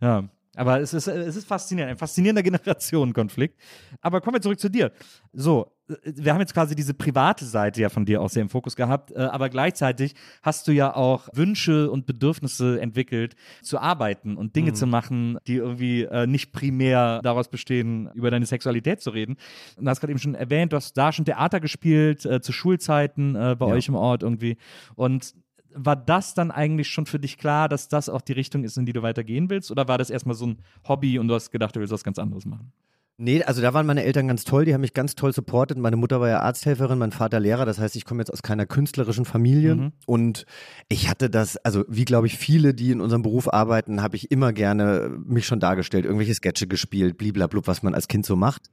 Ja. 0.00 0.28
Aber 0.56 0.80
es 0.80 0.92
ist, 0.94 1.06
es 1.06 1.36
ist 1.36 1.46
faszinierend, 1.46 1.92
ein 1.92 1.96
faszinierender 1.98 2.42
Generationenkonflikt. 2.90 3.56
Aber 4.00 4.20
kommen 4.20 4.36
wir 4.36 4.40
zurück 4.42 4.58
zu 4.58 4.68
dir. 4.70 4.90
So, 5.32 5.70
äh, 5.88 5.94
wir 6.04 6.32
haben 6.32 6.40
jetzt 6.40 6.54
quasi 6.54 6.74
diese 6.74 6.94
private 6.94 7.44
Seite 7.44 7.80
ja 7.82 7.88
von 7.88 8.04
dir 8.04 8.20
auch 8.22 8.30
sehr 8.30 8.42
im 8.42 8.48
Fokus 8.48 8.74
gehabt, 8.74 9.12
äh, 9.12 9.16
aber 9.18 9.48
gleichzeitig 9.50 10.14
hast 10.42 10.66
du 10.66 10.72
ja 10.72 10.94
auch 10.96 11.28
Wünsche 11.34 11.90
und 11.90 12.06
Bedürfnisse 12.06 12.80
entwickelt, 12.80 13.36
zu 13.62 13.78
arbeiten 13.78 14.36
und 14.36 14.56
Dinge 14.56 14.72
zu 14.72 14.86
machen, 14.86 15.38
die 15.46 15.56
irgendwie 15.56 16.02
äh, 16.04 16.26
nicht 16.26 16.52
primär 16.52 17.20
daraus 17.22 17.48
bestehen, 17.48 18.10
über 18.14 18.30
deine 18.30 18.46
Sexualität 18.46 19.00
zu 19.00 19.10
reden. 19.10 19.36
Und 19.76 19.84
du 19.84 19.90
hast 19.90 20.00
gerade 20.00 20.12
eben 20.12 20.20
schon 20.20 20.34
erwähnt, 20.34 20.72
du 20.72 20.76
hast 20.76 20.94
da 20.96 21.12
schon 21.12 21.24
Theater 21.24 21.60
gespielt, 21.60 22.22
zu 22.22 22.52
Schulzeiten 22.52 23.34
bei 23.34 23.56
Ja. 23.60 23.66
euch 23.66 23.88
im 23.88 23.94
Ort 23.94 24.22
irgendwie. 24.22 24.56
Und 24.94 25.34
war 25.76 25.96
das 25.96 26.34
dann 26.34 26.50
eigentlich 26.50 26.88
schon 26.88 27.06
für 27.06 27.18
dich 27.18 27.38
klar, 27.38 27.68
dass 27.68 27.88
das 27.88 28.08
auch 28.08 28.20
die 28.20 28.32
Richtung 28.32 28.64
ist, 28.64 28.76
in 28.76 28.86
die 28.86 28.92
du 28.92 29.02
weitergehen 29.02 29.50
willst? 29.50 29.70
Oder 29.70 29.88
war 29.88 29.98
das 29.98 30.10
erstmal 30.10 30.34
so 30.34 30.46
ein 30.46 30.58
Hobby 30.88 31.18
und 31.18 31.28
du 31.28 31.34
hast 31.34 31.50
gedacht, 31.50 31.76
du 31.76 31.80
willst 31.80 31.92
was 31.92 32.04
ganz 32.04 32.18
anderes 32.18 32.46
machen? 32.46 32.72
nee, 33.18 33.42
also 33.42 33.62
da 33.62 33.74
waren 33.74 33.86
meine 33.86 34.04
Eltern 34.04 34.28
ganz 34.28 34.44
toll. 34.44 34.64
Die 34.64 34.74
haben 34.74 34.80
mich 34.80 34.94
ganz 34.94 35.14
toll 35.14 35.32
supportet. 35.32 35.78
Meine 35.78 35.96
Mutter 35.96 36.20
war 36.20 36.28
ja 36.28 36.40
Arzthelferin, 36.40 36.98
mein 36.98 37.12
Vater 37.12 37.40
Lehrer. 37.40 37.64
Das 37.64 37.78
heißt, 37.78 37.96
ich 37.96 38.04
komme 38.04 38.20
jetzt 38.20 38.32
aus 38.32 38.42
keiner 38.42 38.66
künstlerischen 38.66 39.24
Familie. 39.24 39.74
Mhm. 39.74 39.92
Und 40.06 40.46
ich 40.88 41.08
hatte 41.08 41.30
das, 41.30 41.56
also 41.58 41.84
wie 41.88 42.04
glaube 42.04 42.26
ich 42.26 42.36
viele, 42.36 42.74
die 42.74 42.90
in 42.90 43.00
unserem 43.00 43.22
Beruf 43.22 43.52
arbeiten, 43.52 44.02
habe 44.02 44.16
ich 44.16 44.30
immer 44.30 44.52
gerne 44.52 45.18
mich 45.24 45.46
schon 45.46 45.60
dargestellt. 45.60 46.04
Irgendwelche 46.04 46.34
Sketche 46.34 46.66
gespielt, 46.66 47.16
bliblablub, 47.16 47.66
was 47.66 47.82
man 47.82 47.94
als 47.94 48.08
Kind 48.08 48.26
so 48.26 48.36
macht. 48.36 48.70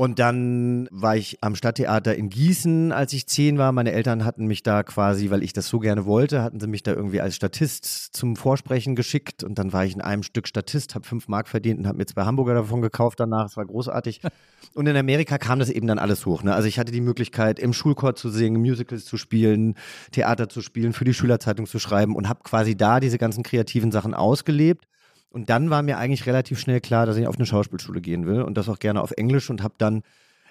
Und 0.00 0.20
dann 0.20 0.88
war 0.92 1.16
ich 1.16 1.38
am 1.40 1.56
Stadttheater 1.56 2.14
in 2.14 2.28
Gießen, 2.28 2.92
als 2.92 3.12
ich 3.12 3.26
zehn 3.26 3.58
war. 3.58 3.72
Meine 3.72 3.90
Eltern 3.90 4.24
hatten 4.24 4.46
mich 4.46 4.62
da 4.62 4.84
quasi, 4.84 5.28
weil 5.30 5.42
ich 5.42 5.52
das 5.52 5.66
so 5.66 5.80
gerne 5.80 6.06
wollte, 6.06 6.40
hatten 6.40 6.60
sie 6.60 6.68
mich 6.68 6.84
da 6.84 6.92
irgendwie 6.92 7.20
als 7.20 7.34
Statist 7.34 8.14
zum 8.14 8.36
Vorsprechen 8.36 8.94
geschickt. 8.94 9.42
Und 9.42 9.58
dann 9.58 9.72
war 9.72 9.84
ich 9.84 9.94
in 9.94 10.00
einem 10.00 10.22
Stück 10.22 10.46
Statist, 10.46 10.94
habe 10.94 11.04
fünf 11.04 11.26
Mark 11.26 11.48
verdient 11.48 11.80
und 11.80 11.88
habe 11.88 11.98
mir 11.98 12.06
zwei 12.06 12.24
Hamburger 12.26 12.54
davon 12.54 12.80
gekauft 12.80 13.18
danach. 13.18 13.46
Es 13.46 13.56
war 13.56 13.66
großartig. 13.66 14.20
Und 14.72 14.86
in 14.86 14.96
Amerika 14.96 15.36
kam 15.36 15.58
das 15.58 15.68
eben 15.68 15.88
dann 15.88 15.98
alles 15.98 16.26
hoch. 16.26 16.44
Ne? 16.44 16.54
Also 16.54 16.68
ich 16.68 16.78
hatte 16.78 16.92
die 16.92 17.00
Möglichkeit, 17.00 17.58
im 17.58 17.72
Schulchor 17.72 18.14
zu 18.14 18.30
singen, 18.30 18.60
Musicals 18.60 19.04
zu 19.04 19.16
spielen, 19.16 19.74
Theater 20.12 20.48
zu 20.48 20.62
spielen, 20.62 20.92
für 20.92 21.06
die 21.06 21.14
Schülerzeitung 21.14 21.66
zu 21.66 21.80
schreiben 21.80 22.14
und 22.14 22.28
habe 22.28 22.44
quasi 22.44 22.76
da 22.76 23.00
diese 23.00 23.18
ganzen 23.18 23.42
kreativen 23.42 23.90
Sachen 23.90 24.14
ausgelebt. 24.14 24.86
Und 25.30 25.50
dann 25.50 25.70
war 25.70 25.82
mir 25.82 25.98
eigentlich 25.98 26.26
relativ 26.26 26.58
schnell 26.58 26.80
klar, 26.80 27.06
dass 27.06 27.16
ich 27.16 27.26
auf 27.26 27.36
eine 27.36 27.46
Schauspielschule 27.46 28.00
gehen 28.00 28.26
will 28.26 28.42
und 28.42 28.56
das 28.56 28.68
auch 28.68 28.78
gerne 28.78 29.02
auf 29.02 29.10
Englisch 29.12 29.50
und 29.50 29.62
habe 29.62 29.74
dann 29.78 30.02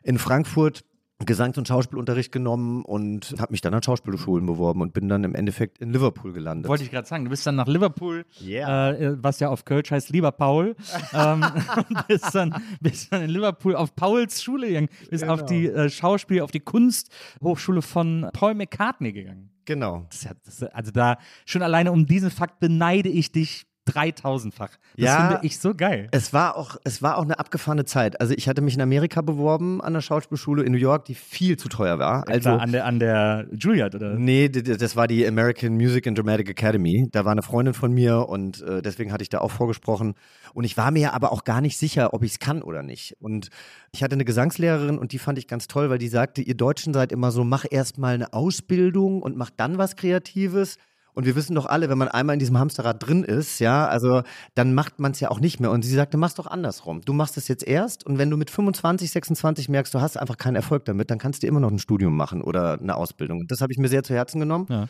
in 0.04 0.18
Frankfurt 0.20 0.84
Gesangs- 1.26 1.58
und 1.58 1.68
Schauspielunterricht 1.68 2.32
genommen 2.32 2.86
und 2.86 3.34
habe 3.40 3.52
mich 3.52 3.62
dann 3.62 3.74
an 3.74 3.82
Schauspielschulen 3.82 4.46
beworben 4.46 4.82
und 4.82 4.94
bin 4.94 5.10
dann 5.10 5.24
im 5.24 5.34
Endeffekt 5.34 5.80
in 5.80 5.92
Liverpool 5.92 6.32
gelandet. 6.32 6.70
Wollte 6.70 6.84
ich 6.84 6.92
gerade 6.92 7.08
sagen, 7.08 7.24
du 7.24 7.32
bist 7.32 7.44
dann 7.48 7.56
nach 7.56 7.66
Liverpool, 7.66 8.24
Yeah. 8.40 8.92
äh, 8.92 9.24
was 9.24 9.40
ja 9.40 9.50
auf 9.50 9.66
Kölsch 9.66 9.90
heißt 9.90 10.10
Lieber 10.12 10.32
Paul, 10.32 10.76
ähm, 11.14 11.44
und 11.76 12.08
bist 12.08 12.36
dann, 12.36 12.54
bist 12.82 13.12
dann 13.12 13.24
in 13.24 13.32
Liverpool 13.32 13.76
auf 13.76 13.96
Pauls 13.96 14.44
Schule 14.44 14.68
gegangen, 14.68 14.90
bist 15.10 15.28
auf 15.28 15.44
die 15.46 15.66
äh, 15.66 15.90
Schauspiel, 15.90 16.42
auf 16.42 16.52
die 16.52 16.60
Kunsthochschule 16.60 17.82
von 17.82 18.30
Paul 18.34 18.54
McCartney 18.54 19.12
gegangen. 19.12 19.50
genau. 19.66 20.06
Das 20.12 20.64
also 20.72 20.92
da, 20.92 21.18
schon 21.48 21.64
alleine 21.64 21.92
um 21.92 22.06
diesen 22.06 22.30
Fakt 22.30 22.60
beneide 22.60 23.10
ich 23.10 23.32
dich 23.32 23.66
3000-fach. 23.88 24.70
Das 24.70 24.78
Ja. 25.06 25.28
finde 25.30 25.46
ich 25.46 25.60
so 25.60 25.74
geil. 25.74 26.08
Es 26.12 26.34
war 26.34 26.56
auch, 26.58 26.78
es 26.84 27.02
war 27.02 27.18
auch 27.18 27.24
eine 27.24 27.40
abgefahrene 27.40 27.86
Zeit. 27.86 28.20
Also 28.22 28.34
ich 28.36 28.48
hatte 28.48 28.62
mich 28.62 28.76
in 28.76 28.82
Amerika 28.82 29.22
beworben 29.22 29.82
an 29.82 29.94
der 29.94 30.02
Schauspielschule 30.02 30.64
in 30.64 30.72
New 30.72 30.78
York, 30.78 31.06
die 31.06 31.16
viel 31.16 31.58
zu 31.58 31.70
teuer 31.70 32.00
war. 32.00 32.28
Also 32.28 32.50
Also 32.52 32.62
an 32.62 32.72
der, 32.72 32.86
an 32.86 33.00
der 33.00 33.48
Juilliard, 33.52 33.96
oder? 33.96 34.14
Nee, 34.16 34.50
das 34.50 34.96
war 34.96 35.08
die 35.08 35.26
American 35.28 35.74
Music 35.76 36.08
and 36.08 36.18
Dramatic 36.18 36.50
Academy. 36.50 37.08
Da 37.12 37.26
war 37.26 37.32
eine 37.32 37.42
Freundin 37.44 37.74
von 37.74 37.92
mir 37.94 38.28
und 38.30 38.62
äh, 38.62 38.82
deswegen 38.82 39.12
hatte 39.12 39.22
ich 39.24 39.30
da 39.30 39.40
auch 39.40 39.52
vorgesprochen. 39.52 40.14
Und 40.54 40.64
ich 40.64 40.78
war 40.78 40.92
mir 40.92 41.14
aber 41.14 41.32
auch 41.32 41.44
gar 41.44 41.62
nicht 41.62 41.78
sicher, 41.78 42.14
ob 42.14 42.24
ich 42.24 42.32
es 42.34 42.40
kann 42.40 42.62
oder 42.62 42.84
nicht. 42.84 43.16
Und 43.20 43.50
ich 43.92 44.04
hatte 44.04 44.14
eine 44.16 44.26
Gesangslehrerin 44.26 44.98
und 44.98 45.12
die 45.12 45.20
fand 45.20 45.38
ich 45.38 45.48
ganz 45.48 45.68
toll, 45.68 45.90
weil 45.90 45.98
die 46.00 46.08
sagte, 46.08 46.42
ihr 46.42 46.56
Deutschen 46.56 46.94
seid 46.94 47.12
immer 47.12 47.32
so, 47.32 47.44
mach 47.44 47.66
erst 47.70 47.98
mal 47.98 48.14
eine 48.14 48.34
Ausbildung 48.34 49.22
und 49.22 49.38
mach 49.38 49.50
dann 49.50 49.78
was 49.78 49.96
Kreatives. 49.96 50.78
Und 51.18 51.26
wir 51.26 51.36
wissen 51.36 51.56
doch 51.56 51.66
alle, 51.66 51.90
wenn 51.90 51.98
man 51.98 52.10
einmal 52.10 52.36
in 52.36 52.40
diesem 52.40 52.60
Hamsterrad 52.60 53.04
drin 53.04 53.24
ist, 53.24 53.58
ja, 53.58 53.88
also 53.88 54.22
dann 54.54 54.76
macht 54.76 55.00
man 55.00 55.14
es 55.14 55.20
ja 55.20 55.32
auch 55.32 55.40
nicht 55.40 55.60
mehr. 55.60 55.72
Und 55.72 55.82
sie 55.82 55.96
sagte, 55.96 56.16
mach's 56.16 56.36
doch 56.36 56.46
andersrum. 56.46 57.02
Du 57.02 57.12
machst 57.12 57.38
es 57.38 57.48
jetzt 57.48 57.66
erst 57.66 58.06
und 58.06 58.20
wenn 58.20 58.30
du 58.30 58.38
mit 58.38 58.52
25, 58.52 59.10
26 59.10 59.68
merkst, 59.68 59.92
du 59.96 60.00
hast 60.00 60.16
einfach 60.16 60.38
keinen 60.38 60.56
Erfolg 60.56 60.86
damit, 60.86 61.10
dann 61.10 61.18
kannst 61.18 61.42
du 61.42 61.48
immer 61.48 61.60
noch 61.60 61.72
ein 61.72 61.80
Studium 61.80 62.16
machen 62.16 62.44
oder 62.44 62.80
eine 62.80 62.96
Ausbildung. 62.96 63.40
Und 63.40 63.50
das 63.50 63.62
habe 63.62 63.74
ich 63.74 63.80
mir 63.80 63.88
sehr 63.88 64.04
zu 64.04 64.14
Herzen 64.14 64.40
genommen. 64.40 64.68
Ja. 64.70 64.90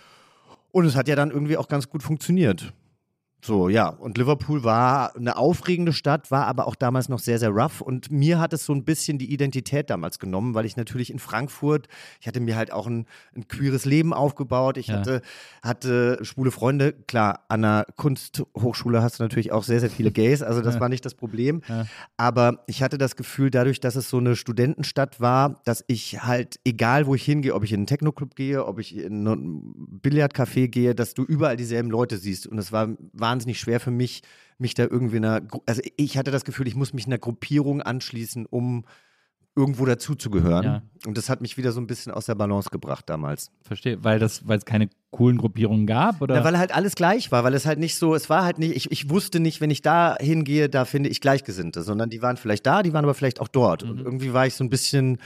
Und 0.73 0.83
es 0.83 0.97
hat 0.97 1.07
ja 1.07 1.15
dann 1.15 1.31
irgendwie 1.31 1.55
auch 1.55 1.69
ganz 1.69 1.89
gut 1.89 2.03
funktioniert. 2.03 2.73
So, 3.47 3.69
ja. 3.69 3.87
Und 3.87 4.17
Liverpool 4.17 4.65
war 4.65 5.15
eine 5.15 5.37
aufregende 5.37 5.93
Stadt, 5.93 6.31
war 6.31 6.47
aber 6.47 6.67
auch 6.67 6.75
damals 6.75 7.07
noch 7.07 7.19
sehr, 7.19 7.39
sehr 7.39 7.49
rough. 7.49 7.79
Und 7.79 8.11
mir 8.11 8.39
hat 8.39 8.51
es 8.51 8.65
so 8.65 8.73
ein 8.73 8.83
bisschen 8.83 9.17
die 9.17 9.31
Identität 9.31 9.89
damals 9.89 10.19
genommen, 10.19 10.53
weil 10.53 10.65
ich 10.65 10.75
natürlich 10.75 11.09
in 11.09 11.17
Frankfurt, 11.17 11.87
ich 12.19 12.27
hatte 12.27 12.41
mir 12.41 12.57
halt 12.57 12.73
auch 12.73 12.87
ein, 12.87 13.05
ein 13.37 13.47
queeres 13.47 13.85
Leben 13.85 14.13
aufgebaut. 14.13 14.75
Ich 14.75 14.87
Ja. 14.87 14.95
hatte, 14.97 15.21
hatte 15.63 16.19
schwule 16.23 16.51
Freunde. 16.51 16.91
Klar, 17.07 17.45
an 17.47 17.61
der 17.61 17.85
Kunsthochschule 17.95 19.01
hast 19.01 19.19
du 19.19 19.23
natürlich 19.23 19.53
auch 19.53 19.63
sehr, 19.63 19.79
sehr 19.79 19.89
viele 19.89 20.11
Gays. 20.11 20.41
Also 20.41 20.59
das 20.59 20.79
war 20.81 20.89
nicht 20.89 21.05
das 21.05 21.15
Problem. 21.15 21.61
Aber 22.17 22.63
ich 22.67 22.83
hatte 22.83 22.97
das 22.97 23.15
Gefühl, 23.15 23.49
dadurch, 23.49 23.79
dass 23.79 23.95
es 23.95 24.09
so 24.09 24.17
eine 24.17 24.35
Studentenstadt 24.35 25.21
war, 25.21 25.61
dass 25.63 25.85
ich 25.87 26.21
halt, 26.23 26.59
egal 26.65 27.07
wo 27.07 27.15
ich 27.15 27.23
hingehe, 27.23 27.55
ob 27.55 27.63
ich 27.63 27.71
in 27.71 27.77
einen 27.79 27.87
Techno-Club 27.87 28.35
gehe, 28.35 28.65
ob 28.65 28.79
ich 28.79 28.97
in 28.97 29.25
ein 29.25 29.99
Billardcafé 30.03 30.67
gehe, 30.67 30.93
dass 30.95 31.13
du 31.13 31.23
überall 31.23 31.55
dieselben 31.55 31.89
Leute 31.89 32.17
siehst. 32.17 32.45
Und 32.45 32.57
es 32.57 32.73
war 32.73 32.89
wahnsinnig 33.37 33.59
schwer 33.59 33.79
für 33.79 33.91
mich, 33.91 34.23
mich 34.57 34.73
da 34.73 34.83
irgendwie 34.83 35.17
einer, 35.17 35.41
also 35.67 35.81
ich 35.95 36.17
hatte 36.17 36.31
das 36.31 36.43
Gefühl, 36.43 36.67
ich 36.67 36.75
muss 36.75 36.93
mich 36.93 37.05
einer 37.05 37.19
Gruppierung 37.19 37.83
anschließen, 37.83 38.47
um 38.47 38.85
irgendwo 39.57 39.85
dazuzugehören. 39.85 40.63
Ja. 40.63 40.81
Und 41.05 41.17
das 41.17 41.29
hat 41.29 41.41
mich 41.41 41.57
wieder 41.57 41.71
so 41.71 41.81
ein 41.81 41.87
bisschen 41.87 42.11
aus 42.13 42.25
der 42.27 42.35
Balance 42.35 42.69
gebracht 42.69 43.09
damals. 43.09 43.51
Verstehe, 43.63 44.03
weil 44.03 44.19
das, 44.19 44.47
weil 44.47 44.57
es 44.57 44.65
keine 44.65 44.89
coolen 45.11 45.37
Gruppierungen 45.37 45.87
gab, 45.87 46.21
oder? 46.21 46.35
Ja, 46.35 46.43
weil 46.43 46.57
halt 46.57 46.73
alles 46.75 46.95
gleich 46.95 47.31
war, 47.31 47.43
weil 47.43 47.53
es 47.53 47.65
halt 47.65 47.79
nicht 47.79 47.95
so, 47.95 48.13
es 48.13 48.29
war 48.29 48.43
halt 48.43 48.59
nicht, 48.59 48.75
ich, 48.75 48.91
ich 48.91 49.09
wusste 49.09 49.39
nicht, 49.39 49.59
wenn 49.61 49.69
ich 49.71 49.81
da 49.81 50.15
hingehe, 50.19 50.69
da 50.69 50.85
finde 50.85 51.09
ich 51.09 51.21
Gleichgesinnte, 51.21 51.81
sondern 51.81 52.09
die 52.09 52.21
waren 52.21 52.37
vielleicht 52.37 52.65
da, 52.65 52.83
die 52.83 52.93
waren 52.93 53.03
aber 53.05 53.13
vielleicht 53.13 53.39
auch 53.41 53.47
dort. 53.47 53.83
Und 53.83 53.99
irgendwie 53.99 54.33
war 54.33 54.45
ich 54.47 54.53
so 54.55 54.63
ein 54.63 54.69
bisschen 54.69 55.17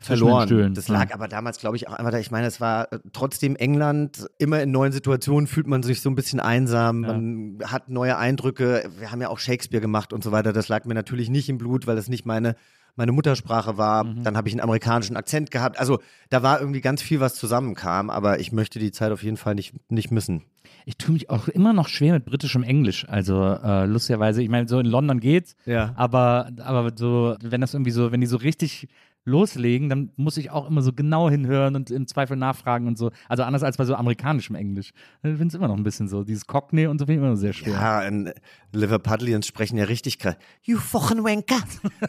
Mhm. 0.00 0.04
Verloren. 0.04 0.74
Das 0.74 0.86
lag 0.86 1.08
Ja. 1.08 1.14
aber 1.16 1.26
damals, 1.26 1.58
glaube 1.58 1.74
ich, 1.76 1.88
auch 1.88 1.92
einfach 1.94 2.12
da. 2.12 2.18
Ich 2.20 2.30
meine, 2.30 2.46
es 2.46 2.60
war 2.60 2.92
äh, 2.92 3.00
trotzdem 3.12 3.56
England, 3.56 4.28
immer 4.38 4.62
in 4.62 4.70
neuen 4.70 4.92
Situationen 4.92 5.48
fühlt 5.48 5.66
man 5.66 5.82
sich 5.82 6.02
so 6.02 6.08
ein 6.08 6.14
bisschen 6.14 6.38
einsam, 6.38 7.02
Ja. 7.02 7.12
man 7.14 7.58
hat 7.64 7.88
neue 7.88 8.16
Eindrücke. 8.16 8.88
Wir 8.98 9.10
haben 9.10 9.20
ja 9.20 9.28
auch 9.28 9.40
Shakespeare 9.40 9.80
gemacht 9.80 10.12
und 10.12 10.22
so 10.22 10.30
weiter. 10.30 10.52
Das 10.52 10.68
lag 10.68 10.84
mir 10.84 10.94
natürlich 10.94 11.30
nicht 11.30 11.48
im 11.48 11.58
Blut, 11.58 11.88
weil 11.88 11.96
das 11.96 12.08
nicht 12.08 12.26
meine 12.26 12.54
meine 12.98 13.12
Muttersprache 13.12 13.78
war, 13.78 14.04
Mhm. 14.04 14.22
dann 14.24 14.36
habe 14.36 14.48
ich 14.48 14.54
einen 14.54 14.60
amerikanischen 14.60 15.16
Akzent 15.16 15.50
gehabt. 15.50 15.78
Also 15.78 16.00
da 16.28 16.42
war 16.42 16.60
irgendwie 16.60 16.80
ganz 16.82 17.00
viel, 17.00 17.20
was 17.20 17.34
zusammenkam, 17.36 18.10
aber 18.10 18.40
ich 18.40 18.52
möchte 18.52 18.78
die 18.78 18.92
Zeit 18.92 19.10
auf 19.12 19.22
jeden 19.22 19.36
Fall 19.38 19.54
nicht, 19.54 19.72
nicht 19.90 20.10
missen. 20.10 20.42
Ich 20.84 20.96
tue 20.98 21.12
mich 21.14 21.30
auch 21.30 21.48
immer 21.48 21.72
noch 21.72 21.88
schwer 21.88 22.14
mit 22.14 22.24
britischem 22.24 22.62
Englisch. 22.62 23.06
Also 23.08 23.42
äh, 23.44 23.84
lustigerweise, 23.86 24.42
ich 24.42 24.48
meine, 24.48 24.68
so 24.68 24.78
in 24.78 24.86
London 24.86 25.20
geht's, 25.20 25.54
Ja. 25.66 25.92
aber, 25.96 26.50
aber 26.62 26.92
so, 26.96 27.36
wenn 27.42 27.60
das 27.60 27.74
irgendwie 27.74 27.90
so, 27.90 28.10
wenn 28.12 28.20
die 28.20 28.26
so 28.26 28.36
richtig 28.38 28.88
loslegen, 29.28 29.88
dann 29.88 30.10
muss 30.16 30.36
ich 30.36 30.50
auch 30.50 30.68
immer 30.68 30.82
so 30.82 30.92
genau 30.92 31.30
hinhören 31.30 31.76
und 31.76 31.90
im 31.90 32.06
Zweifel 32.06 32.36
nachfragen 32.36 32.86
und 32.86 32.98
so. 32.98 33.10
Also 33.28 33.44
anders 33.44 33.62
als 33.62 33.76
bei 33.76 33.84
so 33.84 33.94
amerikanischem 33.94 34.56
Englisch. 34.56 34.92
Ich 35.22 35.30
finde 35.30 35.46
es 35.46 35.54
immer 35.54 35.68
noch 35.68 35.76
ein 35.76 35.84
bisschen 35.84 36.08
so. 36.08 36.24
Dieses 36.24 36.46
Cockney 36.46 36.86
und 36.86 36.98
so 36.98 37.06
finde 37.06 37.14
ich 37.14 37.18
immer 37.18 37.30
noch 37.30 37.36
sehr 37.36 37.52
schwer. 37.52 37.74
Ja, 37.74 38.02
in 38.02 38.32
Liverpudlians 38.72 39.46
sprechen 39.46 39.78
ja 39.78 39.84
richtig 39.84 40.18
krass. 40.18 40.36
You 40.62 40.78
fucking 40.78 41.22
wanker. 41.24 41.62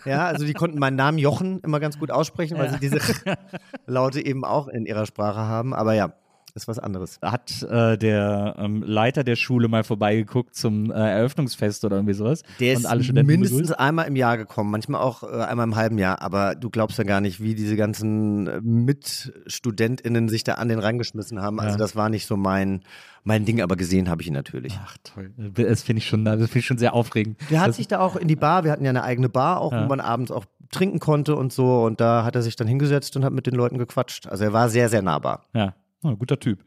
ja, 0.06 0.26
also 0.26 0.46
die 0.46 0.54
konnten 0.54 0.80
meinen 0.80 0.96
Namen 0.96 1.18
Jochen 1.18 1.60
immer 1.60 1.80
ganz 1.80 2.00
gut 2.00 2.12
aussprechen, 2.12 2.58
weil 2.58 2.72
sie 2.72 2.80
diese 2.80 3.00
Laute 3.86 4.26
eben 4.26 4.44
auch 4.46 4.68
in 4.68 4.86
ihrer 4.86 5.06
Sprache 5.06 5.40
haben. 5.40 5.74
Aber 5.74 5.94
ja, 5.94 6.14
ist 6.64 6.68
was 6.68 6.80
anderes. 6.80 7.20
Hat 7.22 7.64
äh, 7.64 7.98
der 7.98 8.56
ähm, 8.58 8.84
Leiter 8.86 9.24
der 9.24 9.36
Schule 9.36 9.68
mal 9.68 9.84
vorbeigeguckt 9.84 10.56
zum 10.56 10.92
äh, 10.92 10.94
Eröffnungsfest 10.94 11.84
oder 11.86 11.96
irgendwie 11.98 12.14
sowas? 12.14 12.44
Der 12.60 12.74
und 12.76 12.82
ist 12.82 12.86
alle 12.86 13.04
Studenten 13.04 13.28
mindestens 13.32 13.58
begrüßt? 13.70 13.80
einmal 13.80 14.08
im 14.08 14.16
Jahr 14.16 14.38
gekommen, 14.38 14.72
manchmal 14.72 15.02
auch 15.02 15.24
äh, 15.24 15.28
einmal 15.44 15.66
im 15.66 15.76
halben 15.76 15.98
Jahr. 15.98 16.22
Aber 16.22 16.56
du 16.56 16.70
glaubst 16.70 16.98
ja 16.98 17.04
gar 17.04 17.22
nicht, 17.22 17.42
wie 17.42 17.56
diese 17.56 17.76
ganzen 17.76 18.48
äh, 18.48 18.62
MitstudentInnen 18.62 20.30
sich 20.30 20.44
da 20.44 20.56
an 20.56 20.68
den 20.70 20.80
reingeschmissen 20.80 21.42
haben. 21.42 21.60
Also 21.60 21.74
Ja. 21.74 21.78
das 21.78 21.96
war 21.96 22.10
nicht 22.10 22.26
so 22.26 22.38
mein, 22.38 22.82
mein 23.24 23.46
Ding, 23.46 23.62
aber 23.62 23.76
gesehen 23.76 24.10
habe 24.10 24.22
ich 24.22 24.28
ihn 24.28 24.34
natürlich. 24.34 24.78
Ach 24.84 24.96
toll. 25.04 25.32
Das 25.38 25.84
finde 25.84 26.00
ich 26.02 26.08
schon, 26.08 26.26
das 26.26 26.36
finde 26.38 26.60
ich 26.60 26.66
schon 26.66 26.78
sehr 26.78 26.94
aufregend. 26.94 27.40
Der 27.50 27.62
hat 27.62 27.70
das, 27.70 27.78
sich 27.78 27.88
da 27.88 28.00
auch 28.00 28.16
in 28.16 28.28
die 28.28 28.36
Bar, 28.36 28.64
wir 28.64 28.72
hatten 28.72 28.84
ja 28.84 28.90
eine 28.90 29.04
eigene 29.04 29.30
Bar, 29.30 29.62
auch 29.62 29.72
Ja. 29.72 29.84
wo 29.84 29.88
man 29.88 30.00
abends 30.00 30.32
auch 30.32 30.46
trinken 30.72 31.00
konnte 31.00 31.36
und 31.36 31.52
so. 31.52 31.84
Und 31.84 32.00
da 32.00 32.24
hat 32.24 32.36
er 32.36 32.42
sich 32.42 32.56
dann 32.56 32.68
hingesetzt 32.68 33.16
und 33.16 33.26
hat 33.26 33.34
mit 33.34 33.48
den 33.48 33.56
Leuten 33.56 33.78
gequatscht. 33.78 34.28
Also 34.28 34.44
er 34.44 34.54
war 34.54 34.70
sehr, 34.70 34.90
sehr 34.90 35.02
nahbar. 35.02 35.46
Ja, 35.54 35.74
oh, 36.04 36.16
guter 36.16 36.40
Typ. 36.40 36.64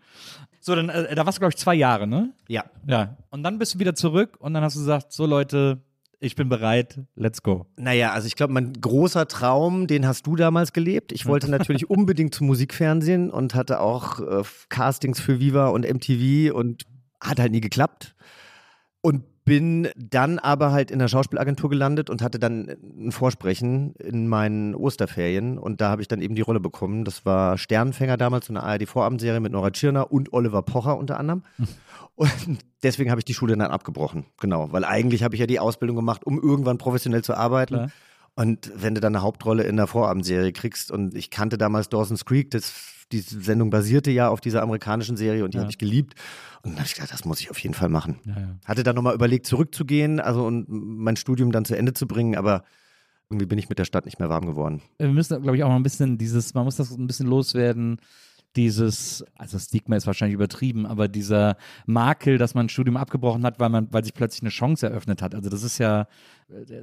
So, 0.60 0.74
dann, 0.74 0.88
äh, 0.88 1.14
da 1.14 1.26
warst 1.26 1.38
du, 1.38 1.40
glaube 1.40 1.52
ich, 1.52 1.58
zwei 1.58 1.74
Jahre, 1.74 2.06
ne? 2.06 2.32
Ja. 2.48 2.64
Ja. 2.86 3.16
Und 3.30 3.42
dann 3.42 3.58
bist 3.58 3.74
du 3.74 3.78
wieder 3.78 3.94
zurück 3.94 4.36
und 4.38 4.54
dann 4.54 4.62
hast 4.62 4.76
du 4.76 4.80
gesagt, 4.80 5.12
so 5.12 5.26
Leute, 5.26 5.82
ich 6.20 6.36
bin 6.36 6.48
bereit, 6.48 7.00
let's 7.16 7.42
go. 7.42 7.66
Naja, 7.76 8.12
also 8.12 8.28
ich 8.28 8.36
glaube, 8.36 8.52
mein 8.52 8.72
großer 8.74 9.26
Traum, 9.26 9.88
den 9.88 10.06
hast 10.06 10.24
du 10.24 10.36
damals 10.36 10.72
gelebt. 10.72 11.10
Ich 11.10 11.26
wollte 11.26 11.50
natürlich 11.50 11.90
unbedingt 11.90 12.32
zum 12.32 12.46
Musikfernsehen 12.46 13.28
und 13.28 13.56
hatte 13.56 13.80
auch 13.80 14.20
äh, 14.20 14.44
Castings 14.68 15.18
für 15.18 15.40
Viva 15.40 15.66
und 15.68 15.84
MTV 15.84 16.54
und 16.54 16.84
hat 17.20 17.40
halt 17.40 17.50
nie 17.50 17.60
geklappt. 17.60 18.14
Und 19.00 19.24
bin 19.44 19.88
dann 19.96 20.38
aber 20.38 20.70
halt 20.72 20.90
in 20.90 20.98
der 20.98 21.08
Schauspielagentur 21.08 21.68
gelandet 21.70 22.10
und 22.10 22.22
hatte 22.22 22.38
dann 22.38 22.76
ein 22.96 23.10
Vorsprechen 23.12 23.94
in 23.96 24.28
meinen 24.28 24.74
Osterferien 24.74 25.58
und 25.58 25.80
da 25.80 25.90
habe 25.90 26.02
ich 26.02 26.08
dann 26.08 26.20
eben 26.20 26.34
die 26.34 26.42
Rolle 26.42 26.60
bekommen. 26.60 27.04
Das 27.04 27.24
war 27.26 27.58
Sternenfänger 27.58 28.16
damals, 28.16 28.46
so 28.46 28.52
eine 28.52 28.62
ARD-Vorabendserie 28.62 29.40
mit 29.40 29.52
Nora 29.52 29.70
Tschirner 29.70 30.12
und 30.12 30.32
Oliver 30.32 30.62
Pocher 30.62 30.96
unter 30.96 31.18
anderem. 31.18 31.42
Und 32.14 32.58
deswegen 32.82 33.10
habe 33.10 33.20
ich 33.20 33.24
die 33.24 33.34
Schule 33.34 33.56
dann 33.56 33.70
abgebrochen. 33.70 34.26
Genau, 34.38 34.70
weil 34.70 34.84
eigentlich 34.84 35.24
habe 35.24 35.34
ich 35.34 35.40
ja 35.40 35.46
die 35.46 35.58
Ausbildung 35.58 35.96
gemacht, 35.96 36.24
um 36.24 36.40
irgendwann 36.40 36.78
professionell 36.78 37.24
zu 37.24 37.34
arbeiten. 37.34 37.74
Klar. 37.74 37.90
Und 38.34 38.72
wenn 38.74 38.94
du 38.94 39.00
dann 39.00 39.14
eine 39.14 39.22
Hauptrolle 39.22 39.64
in 39.64 39.76
der 39.76 39.86
Vorabendserie 39.86 40.52
kriegst 40.52 40.90
und 40.90 41.14
ich 41.14 41.30
kannte 41.30 41.58
damals 41.58 41.88
Dawson's 41.90 42.24
Creek, 42.24 42.50
das, 42.50 42.72
die 43.12 43.20
Sendung 43.20 43.70
basierte 43.70 44.10
ja 44.10 44.28
auf 44.28 44.40
dieser 44.40 44.62
amerikanischen 44.62 45.16
Serie 45.16 45.44
und 45.44 45.52
die 45.54 45.58
Ja. 45.58 45.62
habe 45.62 45.70
ich 45.70 45.78
geliebt. 45.78 46.14
Und 46.62 46.72
dann 46.72 46.78
habe 46.78 46.86
ich 46.86 46.94
gedacht, 46.94 47.12
das 47.12 47.24
muss 47.24 47.40
ich 47.40 47.50
auf 47.50 47.58
jeden 47.58 47.74
Fall 47.74 47.88
machen. 47.88 48.18
Ja, 48.24 48.34
ja. 48.38 48.48
Hatte 48.64 48.82
dann 48.82 48.94
nochmal 48.96 49.14
überlegt, 49.14 49.46
zurückzugehen, 49.46 50.20
also 50.20 50.44
und 50.46 50.66
mein 50.68 51.16
Studium 51.16 51.52
dann 51.52 51.64
zu 51.64 51.76
Ende 51.76 51.92
zu 51.92 52.06
bringen, 52.06 52.36
aber 52.36 52.64
irgendwie 53.30 53.46
bin 53.46 53.58
ich 53.58 53.68
mit 53.68 53.78
der 53.78 53.84
Stadt 53.84 54.04
nicht 54.04 54.18
mehr 54.18 54.28
warm 54.28 54.46
geworden. 54.46 54.82
Wir 54.98 55.08
müssen, 55.08 55.40
glaube 55.42 55.56
ich, 55.56 55.64
auch 55.64 55.68
noch 55.68 55.76
ein 55.76 55.82
bisschen 55.82 56.18
dieses, 56.18 56.54
man 56.54 56.64
muss 56.64 56.76
das 56.76 56.90
ein 56.92 57.06
bisschen 57.06 57.26
loswerden. 57.26 57.98
Dieses, 58.56 59.24
also 59.38 59.58
Stigma 59.58 59.96
ist 59.96 60.06
wahrscheinlich 60.06 60.34
übertrieben, 60.34 60.86
aber 60.86 61.08
dieser 61.08 61.56
Makel, 61.86 62.38
dass 62.38 62.54
man 62.54 62.66
ein 62.66 62.68
Studium 62.68 62.96
abgebrochen 62.96 63.44
hat, 63.44 63.58
weil 63.60 63.70
man, 63.70 63.88
weil 63.90 64.04
sich 64.04 64.14
plötzlich 64.14 64.42
eine 64.42 64.50
Chance 64.50 64.86
eröffnet 64.86 65.22
hat. 65.22 65.34
Also 65.34 65.48
das 65.48 65.62
ist 65.62 65.78
ja, 65.78 66.06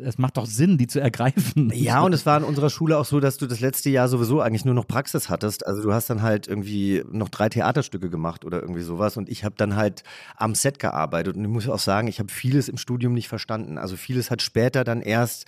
es 0.03 0.17
macht 0.17 0.37
doch 0.37 0.47
Sinn, 0.47 0.77
die 0.77 0.87
zu 0.87 0.99
ergreifen. 0.99 1.71
Ja, 1.75 2.01
und 2.01 2.13
es 2.13 2.25
war 2.25 2.37
in 2.37 2.43
unserer 2.43 2.69
Schule 2.69 2.97
auch 2.97 3.05
so, 3.05 3.19
dass 3.19 3.37
du 3.37 3.45
das 3.45 3.59
letzte 3.59 3.89
Jahr 3.89 4.07
sowieso 4.07 4.41
eigentlich 4.41 4.65
nur 4.65 4.73
noch 4.73 4.87
Praxis 4.87 5.29
hattest. 5.29 5.65
Also 5.65 5.83
du 5.83 5.93
hast 5.93 6.09
dann 6.09 6.21
halt 6.21 6.47
irgendwie 6.47 7.03
noch 7.11 7.29
drei 7.29 7.49
Theaterstücke 7.49 8.09
gemacht 8.09 8.45
oder 8.45 8.61
irgendwie 8.61 8.81
sowas. 8.81 9.17
Und 9.17 9.29
ich 9.29 9.43
habe 9.43 9.55
dann 9.57 9.75
halt 9.75 10.03
am 10.35 10.55
Set 10.55 10.79
gearbeitet. 10.79 11.35
Und 11.35 11.43
ich 11.43 11.49
muss 11.49 11.69
auch 11.69 11.79
sagen, 11.79 12.07
ich 12.07 12.19
habe 12.19 12.31
vieles 12.31 12.67
im 12.67 12.77
Studium 12.77 13.13
nicht 13.13 13.27
verstanden. 13.27 13.77
Also 13.77 13.95
vieles 13.95 14.31
hat 14.31 14.41
später 14.41 14.83
dann 14.83 15.01
erst 15.01 15.45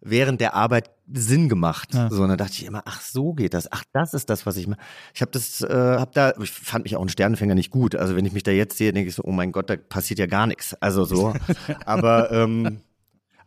während 0.00 0.40
der 0.40 0.54
Arbeit 0.54 0.90
Sinn 1.12 1.48
gemacht. 1.48 1.94
Ja. 1.94 2.10
So, 2.10 2.22
und 2.22 2.28
dann 2.28 2.38
dachte 2.38 2.52
ich 2.52 2.66
immer, 2.66 2.82
ach 2.84 3.00
so 3.00 3.32
geht 3.32 3.54
das. 3.54 3.70
Ach, 3.72 3.84
das 3.92 4.14
ist 4.14 4.28
das, 4.30 4.46
was 4.46 4.56
ich 4.56 4.66
mache. 4.66 4.80
Ich 5.14 5.20
habe 5.20 5.30
das, 5.30 5.62
äh, 5.62 5.68
habe 5.68 6.10
da, 6.12 6.34
ich 6.40 6.50
fand 6.50 6.84
mich 6.84 6.96
auch 6.96 7.02
ein 7.02 7.08
Sternenfänger 7.08 7.54
nicht 7.54 7.70
gut. 7.70 7.94
Also 7.94 8.14
wenn 8.16 8.26
ich 8.26 8.32
mich 8.32 8.42
da 8.42 8.50
jetzt 8.50 8.76
sehe, 8.76 8.92
denke 8.92 9.08
ich 9.08 9.14
so, 9.14 9.22
oh 9.24 9.32
mein 9.32 9.52
Gott, 9.52 9.70
da 9.70 9.76
passiert 9.76 10.18
ja 10.18 10.26
gar 10.26 10.46
nichts. 10.46 10.74
Also 10.74 11.04
so. 11.04 11.34
Aber 11.86 12.30
ähm, 12.30 12.80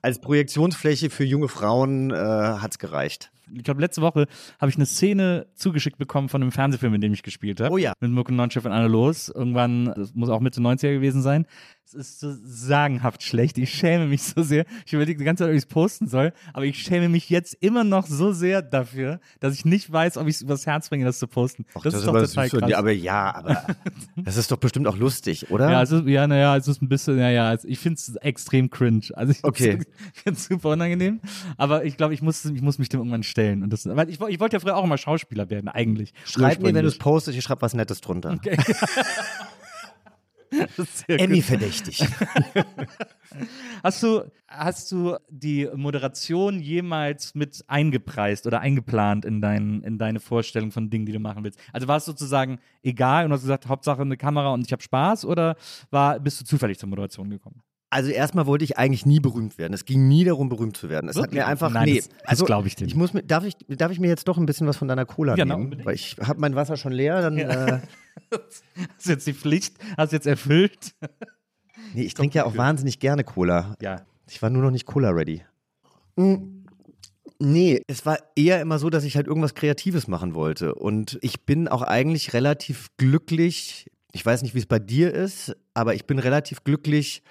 als 0.02 0.20
Projektionsfläche 0.20 1.10
für 1.10 1.24
junge 1.24 1.48
Frauen 1.48 2.12
äh, 2.12 2.16
hat's 2.16 2.80
gereicht. 2.80 3.32
ich 3.54 3.64
glaube, 3.64 3.82
letzte 3.82 4.02
Woche 4.02 4.26
habe 4.60 4.70
ich 4.70 4.76
eine 4.76 4.86
Szene 4.88 5.48
zugeschickt 5.56 5.98
bekommen 5.98 6.30
von 6.30 6.42
einem 6.42 6.52
Fernsehfilm, 6.52 6.96
in 6.96 7.02
dem 7.02 7.14
ich 7.14 7.22
gespielt 7.22 7.62
habe. 7.62 7.72
Oh 7.72 7.78
ja. 7.78 7.94
Mit 8.00 8.12
Mucke 8.12 8.34
Nonchef 8.34 8.66
und 8.66 8.72
Anne 8.72 8.88
Los. 8.88 9.30
Irgendwann, 9.30 9.94
das 9.96 10.16
muss 10.16 10.30
auch 10.30 10.40
Mitte 10.40 10.60
90er 10.60 10.94
gewesen 10.94 11.22
sein. 11.22 11.46
Es 11.94 12.12
ist 12.12 12.20
so 12.22 12.34
sagenhaft 12.44 13.22
schlecht. 13.24 13.58
Ich 13.58 13.74
schäme 13.74 14.08
mich 14.08 14.24
so 14.24 14.44
sehr. 14.44 14.66
Ich 14.86 14.94
überlege 14.94 15.18
die 15.20 15.26
ganze 15.26 15.44
Zeit, 15.44 15.50
ob 15.50 15.56
ich 15.56 15.64
es 15.64 15.66
posten 15.66 16.08
soll, 16.08 16.32
aber 16.54 16.66
ich 16.66 16.78
schäme 16.82 17.10
mich 17.10 17.30
jetzt 17.30 17.56
immer 17.60 17.84
noch 17.84 18.08
so 18.08 18.32
sehr 18.32 18.62
dafür, 18.62 19.20
dass 19.40 19.54
ich 19.56 19.66
nicht 19.66 19.92
weiß, 19.92 20.18
ob 20.18 20.28
ich 20.28 20.36
es 20.36 20.42
übers 20.42 20.66
Herz 20.66 20.88
bringe, 20.90 21.04
das 21.06 21.20
zu 21.20 21.28
posten. 21.28 21.66
das, 21.84 21.94
ist 21.94 22.06
doch 22.08 22.14
total 22.14 22.50
süß 22.50 22.60
krass. 22.60 22.68
dir. 22.70 22.78
Aber 22.78 22.92
ja, 22.92 23.36
aber 23.36 23.66
das 24.16 24.38
ist 24.38 24.52
doch 24.52 24.58
bestimmt 24.58 24.88
auch 24.88 24.96
lustig, 24.98 25.52
oder? 25.52 25.70
Ja, 25.70 25.82
es 25.82 25.92
ist, 25.92 26.06
ja, 26.08 26.28
naja, 26.28 26.56
es 26.56 26.68
ist 26.68 26.82
ein 26.82 26.88
bisschen, 26.90 27.18
ja, 27.20 27.30
ja, 27.30 27.50
also 27.50 27.68
ich 27.68 27.80
finde 27.80 27.96
es 28.00 28.16
extrem 28.18 28.70
cringe. 28.70 29.08
Also 29.14 29.34
ich 29.34 29.44
Okay. 29.44 29.80
finde 30.14 30.40
es 30.40 30.46
super 30.50 30.70
unangenehm. 30.70 31.20
Aber 31.58 31.84
ich 31.84 31.98
glaube, 31.98 32.14
ich 32.14 32.22
muss, 32.22 32.46
ich 32.46 32.62
muss 32.62 32.78
mich 32.80 32.90
dem 32.90 33.00
irgendwann 33.02 33.24
stellen. 33.24 33.64
Und 33.64 33.74
das, 33.74 33.86
weil 33.86 34.10
ich, 34.10 34.20
ich 34.22 34.40
wollte 34.40 34.56
ja 34.56 34.60
früher 34.60 34.78
auch 34.78 34.84
immer 34.84 34.98
Schauspieler 34.98 35.50
werden, 35.50 35.68
eigentlich. 35.68 36.14
Schreib 36.26 36.60
mir, 36.62 36.74
wenn 36.74 36.84
du 36.84 36.88
es 36.88 36.98
postest, 36.98 37.38
ich 37.38 37.44
schreib 37.44 37.62
was 37.62 37.74
Nettes 37.74 38.02
drunter. 38.02 38.40
Das 38.44 38.66
sehr 38.66 38.76
Emmy 41.08 41.38
gut. 41.38 41.46
verdächtig. 41.46 42.06
Hast 43.84 44.04
du, 44.04 44.30
hast 44.48 44.92
du 44.92 45.16
die 45.30 45.68
Moderation 45.74 46.60
jemals 46.60 47.34
mit 47.34 47.64
eingepreist 47.68 48.46
oder 48.46 48.60
eingeplant 48.60 49.26
in, 49.26 49.42
dein, 49.42 49.82
in 49.84 49.98
deine 49.98 50.20
Vorstellung 50.20 50.72
von 50.72 50.90
Dingen, 50.90 51.06
die 51.06 51.14
du 51.14 51.20
machen 51.20 51.44
willst? 51.44 51.60
Also 51.72 51.88
war 51.88 51.98
es 51.98 52.06
sozusagen 52.06 52.60
egal 52.84 53.26
und 53.26 53.32
hast 53.32 53.42
gesagt, 53.42 53.68
Hauptsache 53.68 54.02
eine 54.02 54.18
Kamera 54.18 54.54
und 54.54 54.66
ich 54.66 54.72
habe 54.74 54.84
Spaß 54.84 55.26
oder 55.26 55.56
war, 55.90 56.20
bist 56.20 56.42
du 56.42 56.46
zufällig 56.46 56.78
zur 56.78 56.90
Moderation 56.90 57.30
gekommen? 57.30 57.64
Also 57.94 58.10
erstmal 58.10 58.46
wollte 58.46 58.64
ich 58.64 58.78
eigentlich 58.78 59.06
nie 59.06 59.20
berühmt 59.20 59.58
werden. 59.58 59.74
Es 59.74 59.84
ging 59.86 60.08
nie 60.08 60.24
darum, 60.24 60.48
berühmt 60.50 60.78
zu 60.78 60.88
werden. 60.90 61.10
Es 61.10 61.18
hat 61.18 61.24
Wirklich? 61.26 61.42
mir 61.42 61.48
einfach, 61.48 61.70
Nein, 61.72 61.90
nee. 61.90 61.98
das- 61.98 62.10
also, 62.26 62.46
glaub 62.46 62.66
ich 62.66 62.76
dir 62.76 62.86
Ich 62.88 62.96
muss 62.96 63.14
mir, 63.14 63.22
darf 63.22 63.44
ich, 63.44 63.56
darf 63.68 63.92
ich 63.92 64.00
mir 64.00 64.08
jetzt 64.08 64.28
doch 64.30 64.38
ein 64.38 64.46
bisschen 64.46 64.66
was 64.66 64.78
von 64.78 64.88
deiner 64.88 65.06
Cola 65.06 65.36
Ja, 65.36 65.44
nehmen? 65.46 65.64
unbedingt. 65.66 65.86
Weil 65.86 65.96
ich 65.96 66.16
habe 66.22 66.40
mein 66.40 66.56
Wasser 66.56 66.78
schon 66.78 66.94
leer. 66.94 67.22
Dann, 67.22 67.38
äh, 67.38 67.80
Hast 68.32 69.06
du 69.06 69.10
jetzt 69.12 69.28
die 69.28 69.34
Pflicht? 69.34 69.76
Hast 69.98 70.12
du 70.14 70.16
jetzt 70.16 70.26
erfüllt? 70.26 70.94
nee, 71.94 72.04
ich 72.04 72.14
trinke 72.14 72.38
ja 72.38 72.46
auch 72.46 72.56
wahnsinnig 72.58 73.00
gerne 73.00 73.24
Cola. 73.26 73.76
Ja. 73.82 74.06
Ich 74.30 74.42
war 74.42 74.50
nur 74.50 74.64
noch 74.64 74.72
nicht 74.72 74.86
Cola-ready. 74.86 75.44
Mm, 76.16 76.36
Nee, 77.44 77.82
es 77.88 78.06
war 78.06 78.20
eher 78.36 78.62
immer 78.62 78.78
so, 78.78 78.92
dass 78.92 79.04
ich 79.04 79.16
halt 79.16 79.26
irgendwas 79.26 79.56
Kreatives 79.56 80.08
machen 80.08 80.36
wollte. 80.36 80.76
Und 80.76 81.18
ich 81.24 81.44
bin 81.44 81.68
auch 81.68 81.82
eigentlich 81.82 82.34
relativ 82.34 82.90
glücklich. 82.98 83.90
Ich 84.12 84.24
weiß 84.24 84.44
nicht, 84.44 84.54
wie 84.54 84.60
es 84.60 84.68
bei 84.68 84.78
dir 84.78 85.12
ist, 85.12 85.56
aber 85.74 85.96
ich 85.96 86.06
bin 86.06 86.20
relativ 86.20 86.64
glücklich, 86.64 87.24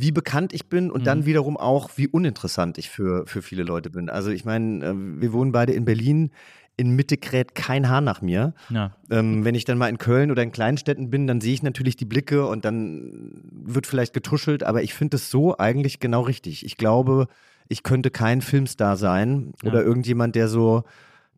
wie 0.00 0.12
bekannt 0.12 0.52
ich 0.52 0.68
bin 0.68 0.90
und 0.90 1.06
dann 1.06 1.26
wiederum 1.26 1.56
auch, 1.56 1.90
wie 1.96 2.08
uninteressant 2.08 2.78
ich 2.78 2.88
für, 2.90 3.26
für 3.26 3.42
viele 3.42 3.62
Leute 3.62 3.90
bin. 3.90 4.08
Also 4.08 4.30
ich 4.30 4.44
meine, 4.44 4.84
äh, 4.84 4.94
wir 4.94 5.32
wohnen 5.32 5.52
beide 5.52 5.72
in 5.72 5.84
Berlin. 5.84 6.30
In 6.76 6.96
Mitte 6.96 7.18
kräht 7.18 7.54
kein 7.54 7.88
Haar 7.88 8.00
nach 8.00 8.22
mir. 8.22 8.54
Ja. 8.70 8.96
Ähm, 9.10 9.44
wenn 9.44 9.54
ich 9.54 9.64
dann 9.66 9.76
mal 9.76 9.88
in 9.88 9.98
Köln 9.98 10.30
oder 10.30 10.42
in 10.42 10.52
Kleinstädten 10.52 11.10
bin, 11.10 11.26
dann 11.26 11.40
sehe 11.42 11.52
ich 11.52 11.62
natürlich 11.62 11.96
die 11.96 12.06
Blicke 12.06 12.46
und 12.46 12.64
dann 12.64 13.42
wird 13.50 13.86
vielleicht 13.86 14.14
getuschelt, 14.14 14.62
aber 14.62 14.82
ich 14.82 14.94
finde 14.94 15.16
es 15.16 15.30
so 15.30 15.58
eigentlich 15.58 16.00
genau 16.00 16.22
richtig. 16.22 16.64
Ich 16.64 16.78
glaube, 16.78 17.26
ich 17.68 17.82
könnte 17.82 18.10
kein 18.10 18.40
Filmstar 18.40 18.96
sein 18.96 19.52
Ja. 19.62 19.70
oder 19.70 19.84
irgendjemand, 19.84 20.34
der 20.34 20.48
so 20.48 20.84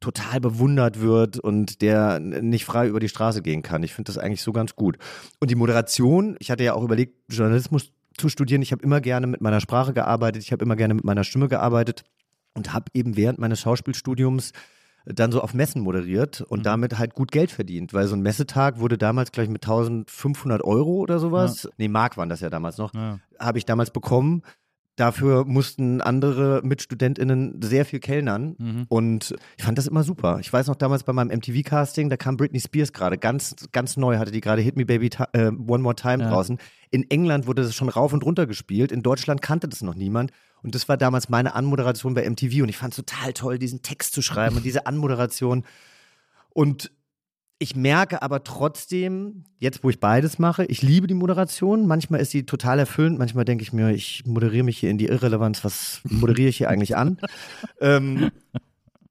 total 0.01 0.39
bewundert 0.41 1.01
wird 1.01 1.39
und 1.39 1.81
der 1.83 2.21
nicht 2.21 2.65
frei 2.65 2.87
über 2.89 3.01
die 3.01 3.09
Straße 3.09 3.43
gehen 3.43 3.63
kann. 3.63 3.83
Ich 3.83 3.95
finde 3.95 4.13
das 4.13 4.19
eigentlich 4.19 4.43
so 4.43 4.53
ganz 4.53 4.77
gut. 4.77 4.99
Und 5.41 5.51
die 5.51 5.55
Moderation, 5.55 6.37
ich 6.39 6.51
hatte 6.51 6.63
ja 6.63 6.75
auch 6.75 6.85
überlegt, 6.85 7.15
Journalismus 7.29 7.91
zu 8.17 8.29
studieren. 8.29 8.63
Ich 8.63 8.73
habe 8.73 8.83
immer 8.83 9.01
gerne 9.01 9.27
mit 9.27 9.41
meiner 9.41 9.61
Sprache 9.61 9.93
gearbeitet, 9.93 10.43
ich 10.43 10.53
habe 10.53 10.65
immer 10.65 10.77
gerne 10.77 10.95
mit 10.95 11.05
meiner 11.05 11.25
Stimme 11.25 11.49
gearbeitet 11.49 12.05
und 12.55 12.73
habe 12.73 12.87
eben 12.95 13.17
während 13.17 13.39
meines 13.39 13.61
Schauspielstudiums 13.61 14.53
dann 15.07 15.33
so 15.33 15.43
auf 15.43 15.53
Messen 15.53 15.83
moderiert 15.83 16.41
und 16.41 16.65
damit 16.65 16.99
halt 16.99 17.15
gut 17.15 17.31
Geld 17.31 17.51
verdient, 17.51 17.93
weil 17.93 18.07
so 18.07 18.17
ein 18.17 18.23
Messetag 18.23 18.79
wurde 18.79 18.97
damals 18.97 19.33
gleich 19.33 19.49
mit 19.51 19.63
1500 19.63 20.63
Euro 20.65 20.93
oder 20.93 21.19
sowas, 21.19 21.69
nee, 21.77 21.89
Mark 21.89 22.17
waren 22.17 22.31
das 22.31 22.41
ja 22.41 22.49
damals 22.49 22.79
noch, 22.79 22.95
Ja. 22.95 23.19
habe 23.39 23.59
ich 23.59 23.67
damals 23.67 23.91
bekommen. 23.91 24.43
Dafür 24.97 25.45
mussten 25.45 26.01
andere 26.01 26.61
MitstudentInnen 26.63 27.61
sehr 27.63 27.85
viel 27.85 27.99
kellnern 27.99 28.55
Mhm. 28.59 28.85
und 28.89 29.35
ich 29.57 29.65
fand 29.65 29.77
das 29.77 29.89
immer 29.89 30.05
super. 30.05 30.39
Ich 30.41 30.53
weiß 30.53 30.69
noch 30.69 30.77
damals 30.77 31.03
bei 31.03 31.13
meinem 31.13 31.31
MTV-Casting, 31.31 32.09
da 32.11 32.17
kam 32.17 32.37
Britney 32.37 32.61
Spears 32.61 32.93
gerade, 32.93 33.19
ganz, 33.19 33.57
ganz 33.73 33.97
neu, 33.97 34.19
hatte 34.19 34.31
die 34.31 34.41
gerade 34.41 34.63
Hit 34.63 34.77
Me 34.77 34.87
Baby 34.87 35.11
äh, 35.33 35.47
One 35.49 35.83
More 35.83 35.97
Time 35.97 36.23
Ja. 36.23 36.31
draußen. 36.31 36.59
In 36.91 37.11
England 37.11 37.49
wurde 37.49 37.63
das 37.63 37.75
schon 37.75 37.89
rauf 37.89 38.13
und 38.13 38.25
runter 38.25 38.47
gespielt, 38.47 38.93
in 38.93 39.03
Deutschland 39.03 39.43
kannte 39.43 39.67
das 39.69 39.83
noch 39.83 39.97
niemand. 39.97 40.31
Und 40.63 40.75
das 40.77 40.89
war 40.89 40.97
damals 40.97 41.29
meine 41.29 41.55
Anmoderation 41.57 42.15
bei 42.15 42.23
MTV 42.29 42.63
und 42.63 42.69
ich 42.69 42.77
fand 42.77 42.93
es 42.93 42.97
total 43.05 43.33
toll, 43.33 43.59
diesen 43.59 43.83
Text 43.83 44.15
zu 44.15 44.23
schreiben 44.23 44.57
und 44.57 44.65
diese 44.65 44.87
Anmoderation. 44.87 45.65
Und 46.51 46.93
ich 47.59 47.77
merke 47.77 48.21
aber 48.23 48.45
trotzdem, 48.45 49.45
jetzt 49.59 49.85
wo 49.85 49.91
ich 49.91 50.01
beides 50.01 50.39
mache, 50.39 50.65
ich 50.67 50.83
liebe 50.83 51.07
die 51.07 51.15
Moderation. 51.15 51.87
Manchmal 51.87 52.21
ist 52.21 52.31
sie 52.33 52.45
total 52.47 52.79
erfüllend. 52.79 53.19
Manchmal 53.19 53.45
denke 53.45 53.63
ich 53.63 53.73
mir, 53.73 53.91
ich 53.91 54.25
moderiere 54.27 54.65
mich 54.65 54.79
hier 54.79 54.91
in 54.91 54.99
die 54.99 55.07
Irrelevanz. 55.07 55.65
Was 55.65 56.01
moderiere 56.09 56.49
ich 56.49 56.59
hier 56.59 56.69
eigentlich 56.69 56.97
an? 56.97 57.19
ähm, 57.81 58.31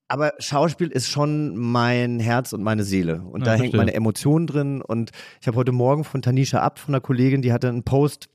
aber 0.07 0.33
Schauspiel 0.39 0.89
ist 0.89 1.09
schon 1.09 1.55
mein 1.55 2.19
Herz 2.19 2.53
und 2.53 2.61
meine 2.61 2.83
Seele. 2.83 3.21
Und 3.21 3.41
Ja, 3.41 3.45
da 3.45 3.51
hängt 3.51 3.61
verstehe. 3.61 3.77
meine 3.79 3.93
Emotion 3.93 4.45
drin. 4.45 4.81
Und 4.81 5.11
ich 5.41 5.47
habe 5.47 5.57
heute 5.57 5.71
Morgen 5.71 6.03
von 6.03 6.21
Tanisha 6.21 6.59
Ab, 6.59 6.77
von 6.79 6.93
einer 6.93 7.01
Kollegin, 7.01 7.41
die 7.41 7.53
hatte 7.53 7.69
einen 7.69 7.83
Post 7.83 8.29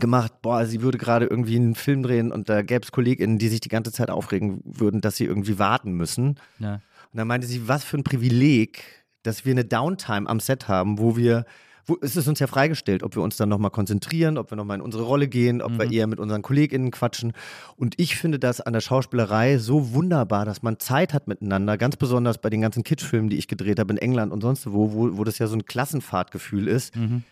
gemacht, 0.00 0.32
boah, 0.42 0.66
sie 0.66 0.82
würde 0.82 0.98
gerade 0.98 1.26
irgendwie 1.26 1.56
einen 1.56 1.74
Film 1.74 2.02
drehen 2.02 2.32
und 2.32 2.48
da 2.48 2.62
gäbe 2.62 2.82
es 2.82 2.92
KollegInnen, 2.92 3.38
die 3.38 3.48
sich 3.48 3.60
die 3.60 3.68
ganze 3.68 3.92
Zeit 3.92 4.10
aufregen 4.10 4.60
würden, 4.64 5.00
dass 5.02 5.16
sie 5.16 5.24
irgendwie 5.26 5.58
warten 5.58 5.92
müssen. 5.92 6.38
Ja. 6.58 6.74
Und 7.12 7.18
dann 7.18 7.28
meinte 7.28 7.46
sie, 7.46 7.68
was 7.68 7.84
für 7.84 7.98
ein 7.98 8.04
Privileg, 8.04 8.82
dass 9.22 9.44
wir 9.44 9.52
eine 9.52 9.64
Downtime 9.64 10.28
am 10.28 10.40
Set 10.40 10.68
haben, 10.68 10.98
wo 10.98 11.16
wir, 11.16 11.44
wo, 11.86 11.96
es 12.00 12.16
ist 12.16 12.28
uns 12.28 12.38
ja 12.38 12.46
freigestellt, 12.46 13.02
ob 13.02 13.16
wir 13.16 13.22
uns 13.22 13.36
dann 13.36 13.48
nochmal 13.48 13.70
konzentrieren, 13.70 14.38
ob 14.38 14.50
wir 14.50 14.56
nochmal 14.56 14.78
in 14.78 14.82
unsere 14.82 15.04
Rolle 15.04 15.28
gehen, 15.28 15.62
ob 15.62 15.78
wir 15.78 15.90
eher 15.90 16.06
mit 16.06 16.20
unseren 16.20 16.42
KollegInnen 16.42 16.90
quatschen. 16.90 17.32
Und 17.76 17.98
ich 17.98 18.16
finde 18.16 18.38
das 18.38 18.60
an 18.60 18.72
der 18.72 18.80
Schauspielerei 18.80 19.58
so 19.58 19.92
wunderbar, 19.92 20.44
dass 20.44 20.62
man 20.62 20.78
Zeit 20.78 21.14
hat 21.14 21.28
miteinander, 21.28 21.76
ganz 21.78 21.96
besonders 21.96 22.38
bei 22.38 22.50
den 22.50 22.60
ganzen 22.60 22.84
Kitschfilmen, 22.84 23.30
die 23.30 23.38
ich 23.38 23.48
gedreht 23.48 23.78
habe 23.78 23.92
in 23.92 23.98
England 23.98 24.32
und 24.32 24.40
sonst 24.40 24.72
wo, 24.72 24.92
wo, 24.92 25.16
wo 25.16 25.24
das 25.24 25.38
ja 25.38 25.46
so 25.46 25.56
ein 25.56 25.64
Klassenfahrtgefühl 25.64 26.68
ist. 26.68 26.96
Mhm. 26.96 27.24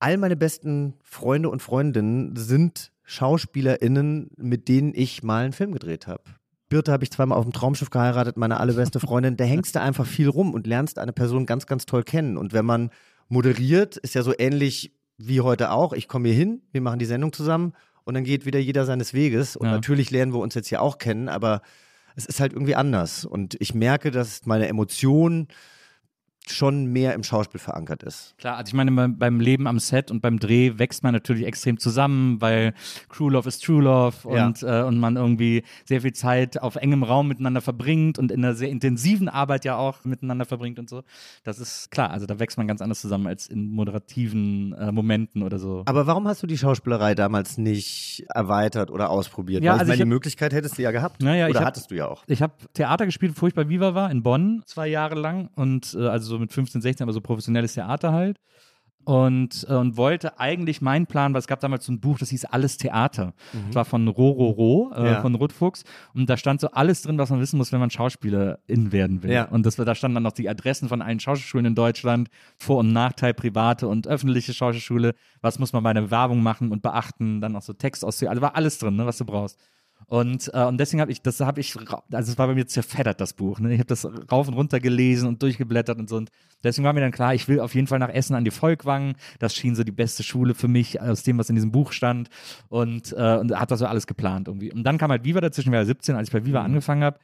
All 0.00 0.16
meine 0.16 0.36
besten 0.36 0.94
Freunde 1.02 1.50
und 1.50 1.60
Freundinnen 1.60 2.36
sind 2.36 2.92
SchauspielerInnen, 3.02 4.30
mit 4.36 4.68
denen 4.68 4.92
ich 4.94 5.22
mal 5.22 5.44
einen 5.44 5.52
Film 5.52 5.72
gedreht 5.72 6.06
habe. 6.06 6.22
Birte 6.68 6.92
habe 6.92 7.04
ich 7.04 7.10
zweimal 7.10 7.38
auf 7.38 7.44
dem 7.44 7.52
Traumschiff 7.52 7.90
geheiratet, 7.90 8.36
meine 8.36 8.60
allerbeste 8.60 9.00
Freundin. 9.00 9.36
Da 9.36 9.44
hängst 9.44 9.74
du 9.74 9.80
einfach 9.80 10.06
viel 10.06 10.28
rum 10.28 10.52
und 10.54 10.66
lernst 10.66 10.98
eine 10.98 11.12
Person 11.12 11.46
ganz, 11.46 11.66
ganz 11.66 11.86
toll 11.86 12.02
kennen. 12.02 12.36
Und 12.36 12.52
wenn 12.52 12.64
man 12.66 12.90
moderiert, 13.28 13.96
ist 13.96 14.14
ja 14.14 14.22
so 14.22 14.34
ähnlich 14.38 14.92
wie 15.16 15.40
heute 15.40 15.70
auch. 15.70 15.92
Ich 15.92 16.08
komme 16.08 16.28
hier 16.28 16.36
hin, 16.36 16.62
wir 16.72 16.80
machen 16.80 16.98
die 16.98 17.04
Sendung 17.06 17.32
zusammen 17.32 17.72
und 18.04 18.14
dann 18.14 18.24
geht 18.24 18.46
wieder 18.46 18.58
jeder 18.58 18.84
seines 18.84 19.14
Weges. 19.14 19.56
Und 19.56 19.66
Ja. 19.66 19.72
natürlich 19.72 20.10
lernen 20.10 20.32
wir 20.32 20.38
uns 20.40 20.54
jetzt 20.54 20.68
hier 20.68 20.82
auch 20.82 20.98
kennen, 20.98 21.28
aber 21.28 21.62
es 22.16 22.26
ist 22.26 22.40
halt 22.40 22.52
irgendwie 22.52 22.74
anders. 22.74 23.24
Und 23.24 23.56
ich 23.60 23.74
merke, 23.74 24.10
dass 24.10 24.44
meine 24.46 24.68
Emotion 24.68 25.48
schon 26.52 26.86
mehr 26.86 27.14
im 27.14 27.22
Schauspiel 27.22 27.60
verankert 27.60 28.02
ist. 28.02 28.34
Klar, 28.38 28.56
also 28.56 28.68
ich 28.70 28.74
meine, 28.74 28.90
beim, 29.08 29.40
Leben 29.40 29.66
am 29.66 29.78
Set 29.78 30.10
und 30.10 30.20
beim 30.20 30.38
Dreh 30.38 30.78
wächst 30.78 31.02
man 31.02 31.12
natürlich 31.12 31.44
extrem 31.46 31.78
zusammen, 31.78 32.40
weil 32.40 32.74
Crew 33.08 33.28
Love 33.30 33.48
ist 33.48 33.64
True 33.64 33.82
Love 33.82 34.16
Ja. 34.34 34.46
und, 34.46 34.62
äh, 34.62 34.82
und 34.82 34.98
man 34.98 35.16
irgendwie 35.16 35.62
sehr 35.84 36.00
viel 36.02 36.12
Zeit 36.12 36.60
auf 36.60 36.76
engem 36.76 37.02
Raum 37.02 37.28
miteinander 37.28 37.60
verbringt 37.60 38.18
und 38.18 38.30
in 38.32 38.44
einer 38.44 38.54
sehr 38.54 38.68
intensiven 38.68 39.28
Arbeit 39.28 39.64
ja 39.64 39.76
auch 39.76 40.04
miteinander 40.04 40.44
verbringt 40.44 40.78
und 40.78 40.88
so. 40.88 41.02
Das 41.44 41.58
ist 41.58 41.90
klar, 41.90 42.10
also 42.10 42.26
da 42.26 42.38
wächst 42.38 42.56
man 42.58 42.66
ganz 42.66 42.80
anders 42.82 43.00
zusammen 43.00 43.26
als 43.26 43.46
in 43.46 43.70
moderativen 43.70 44.72
äh, 44.74 44.92
Momenten 44.92 45.42
oder 45.42 45.58
so. 45.58 45.82
Aber 45.86 46.06
warum 46.06 46.26
hast 46.28 46.42
du 46.42 46.46
die 46.46 46.58
Schauspielerei 46.58 47.14
damals 47.14 47.58
nicht 47.58 48.24
erweitert 48.34 48.90
oder 48.90 49.10
ausprobiert? 49.10 49.62
Ja, 49.62 49.72
Weil 49.72 49.80
also 49.80 49.92
ich 49.92 49.96
ich 49.96 49.98
meine, 49.98 50.00
hab- 50.00 50.06
die 50.06 50.14
Möglichkeit 50.14 50.52
hättest 50.52 50.78
du 50.78 50.82
ja 50.82 50.90
gehabt. 50.90 51.22
Naja, 51.22 51.48
oder 51.48 51.60
hab- 51.60 51.66
hattest 51.66 51.90
du 51.90 51.94
ja 51.96 52.06
auch. 52.08 52.22
Ich 52.26 52.42
habe 52.42 52.52
Theater 52.74 53.06
gespielt, 53.06 53.34
bevor 53.34 53.48
ich 53.48 53.54
bei 53.54 53.68
Viva 53.68 53.94
war, 53.94 54.10
in 54.10 54.22
Bonn, 54.22 54.62
zwei 54.66 54.88
Jahre 54.88 55.14
lang. 55.14 55.50
Und 55.54 55.94
äh, 55.98 56.06
also 56.06 56.37
so 56.38 56.40
mit 56.40 56.52
15, 56.52 56.80
16, 56.80 57.04
aber 57.04 57.12
so 57.12 57.20
professionelles 57.20 57.74
Theater 57.74 58.12
halt. 58.12 58.38
Und, 59.04 59.64
äh, 59.70 59.74
und 59.74 59.96
wollte 59.96 60.38
eigentlich 60.38 60.82
mein 60.82 61.06
Plan, 61.06 61.32
weil 61.32 61.38
es 61.38 61.46
gab 61.46 61.60
damals 61.60 61.86
so 61.86 61.92
ein 61.92 61.98
Buch, 62.00 62.18
das 62.18 62.28
hieß 62.28 62.44
Alles 62.46 62.76
Theater. 62.76 63.32
Das 63.68 63.74
war 63.74 63.84
von 63.86 64.06
Rororo, 64.06 64.92
äh, 64.94 65.12
Ja. 65.12 65.20
von 65.22 65.34
Ruth 65.34 65.52
Fuchs. 65.52 65.84
Und 66.12 66.28
da 66.28 66.36
stand 66.36 66.60
so 66.60 66.70
alles 66.72 67.00
drin, 67.02 67.16
was 67.16 67.30
man 67.30 67.40
wissen 67.40 67.56
muss, 67.56 67.72
wenn 67.72 67.80
man 67.80 67.88
Schauspielerin 67.88 68.92
werden 68.92 69.22
will. 69.22 69.30
Ja. 69.32 69.44
Und 69.44 69.64
das, 69.64 69.76
da 69.76 69.94
standen 69.94 70.16
dann 70.16 70.24
noch 70.24 70.32
die 70.32 70.46
Adressen 70.50 70.88
von 70.90 71.00
allen 71.00 71.20
Schauspielschulen 71.20 71.64
in 71.64 71.74
Deutschland, 71.74 72.28
Vor- 72.58 72.78
und 72.78 72.92
Nachteil, 72.92 73.32
private 73.32 73.88
und 73.88 74.06
öffentliche 74.06 74.52
Schauspielschule. 74.52 75.14
Was 75.40 75.58
muss 75.58 75.72
man 75.72 75.82
bei 75.82 75.90
einer 75.90 76.02
Bewerbung 76.02 76.42
machen 76.42 76.70
und 76.70 76.82
beachten? 76.82 77.40
Dann 77.40 77.52
noch 77.52 77.62
so 77.62 77.72
Text 77.72 78.04
aus, 78.04 78.22
also 78.22 78.42
war 78.42 78.56
alles 78.56 78.78
drin, 78.78 78.96
ne, 78.96 79.06
was 79.06 79.16
du 79.16 79.24
brauchst. 79.24 79.58
Und, 80.06 80.50
äh, 80.54 80.64
und 80.64 80.78
deswegen 80.78 81.00
habe 81.00 81.12
ich, 81.12 81.20
das 81.20 81.40
habe 81.40 81.60
ich, 81.60 81.76
also 81.76 82.32
es 82.32 82.38
war 82.38 82.46
bei 82.46 82.54
mir 82.54 82.66
zerfeddert, 82.66 83.20
das 83.20 83.34
Buch. 83.34 83.60
Ne? 83.60 83.74
Ich 83.74 83.78
habe 83.78 83.88
das 83.88 84.08
rauf 84.30 84.48
und 84.48 84.54
runter 84.54 84.80
gelesen 84.80 85.28
und 85.28 85.42
durchgeblättert 85.42 85.98
und 85.98 86.08
so. 86.08 86.16
Und 86.16 86.30
deswegen 86.64 86.86
war 86.86 86.94
mir 86.94 87.00
dann 87.00 87.12
klar, 87.12 87.34
ich 87.34 87.46
will 87.46 87.60
auf 87.60 87.74
jeden 87.74 87.86
Fall 87.86 87.98
nach 87.98 88.08
Essen 88.08 88.34
an 88.34 88.44
die 88.44 88.50
Volkwang. 88.50 89.16
Das 89.38 89.54
schien 89.54 89.74
so 89.74 89.84
die 89.84 89.92
beste 89.92 90.22
Schule 90.22 90.54
für 90.54 90.68
mich, 90.68 91.00
aus 91.00 91.24
dem, 91.24 91.36
was 91.38 91.50
in 91.50 91.56
diesem 91.56 91.72
Buch 91.72 91.92
stand. 91.92 92.30
Und, 92.68 93.12
äh, 93.12 93.36
und 93.36 93.58
hat 93.58 93.70
das 93.70 93.80
so 93.80 93.86
alles 93.86 94.06
geplant 94.06 94.48
irgendwie. 94.48 94.72
Und 94.72 94.84
dann 94.84 94.96
kam 94.96 95.10
halt 95.10 95.24
Viva 95.24 95.40
dazwischen, 95.40 95.68
ich 95.68 95.72
war 95.72 95.80
ja 95.80 95.86
17, 95.86 96.16
als 96.16 96.28
ich 96.28 96.32
bei 96.32 96.44
Viva 96.44 96.62
angefangen 96.62 97.04
habe. 97.04 97.18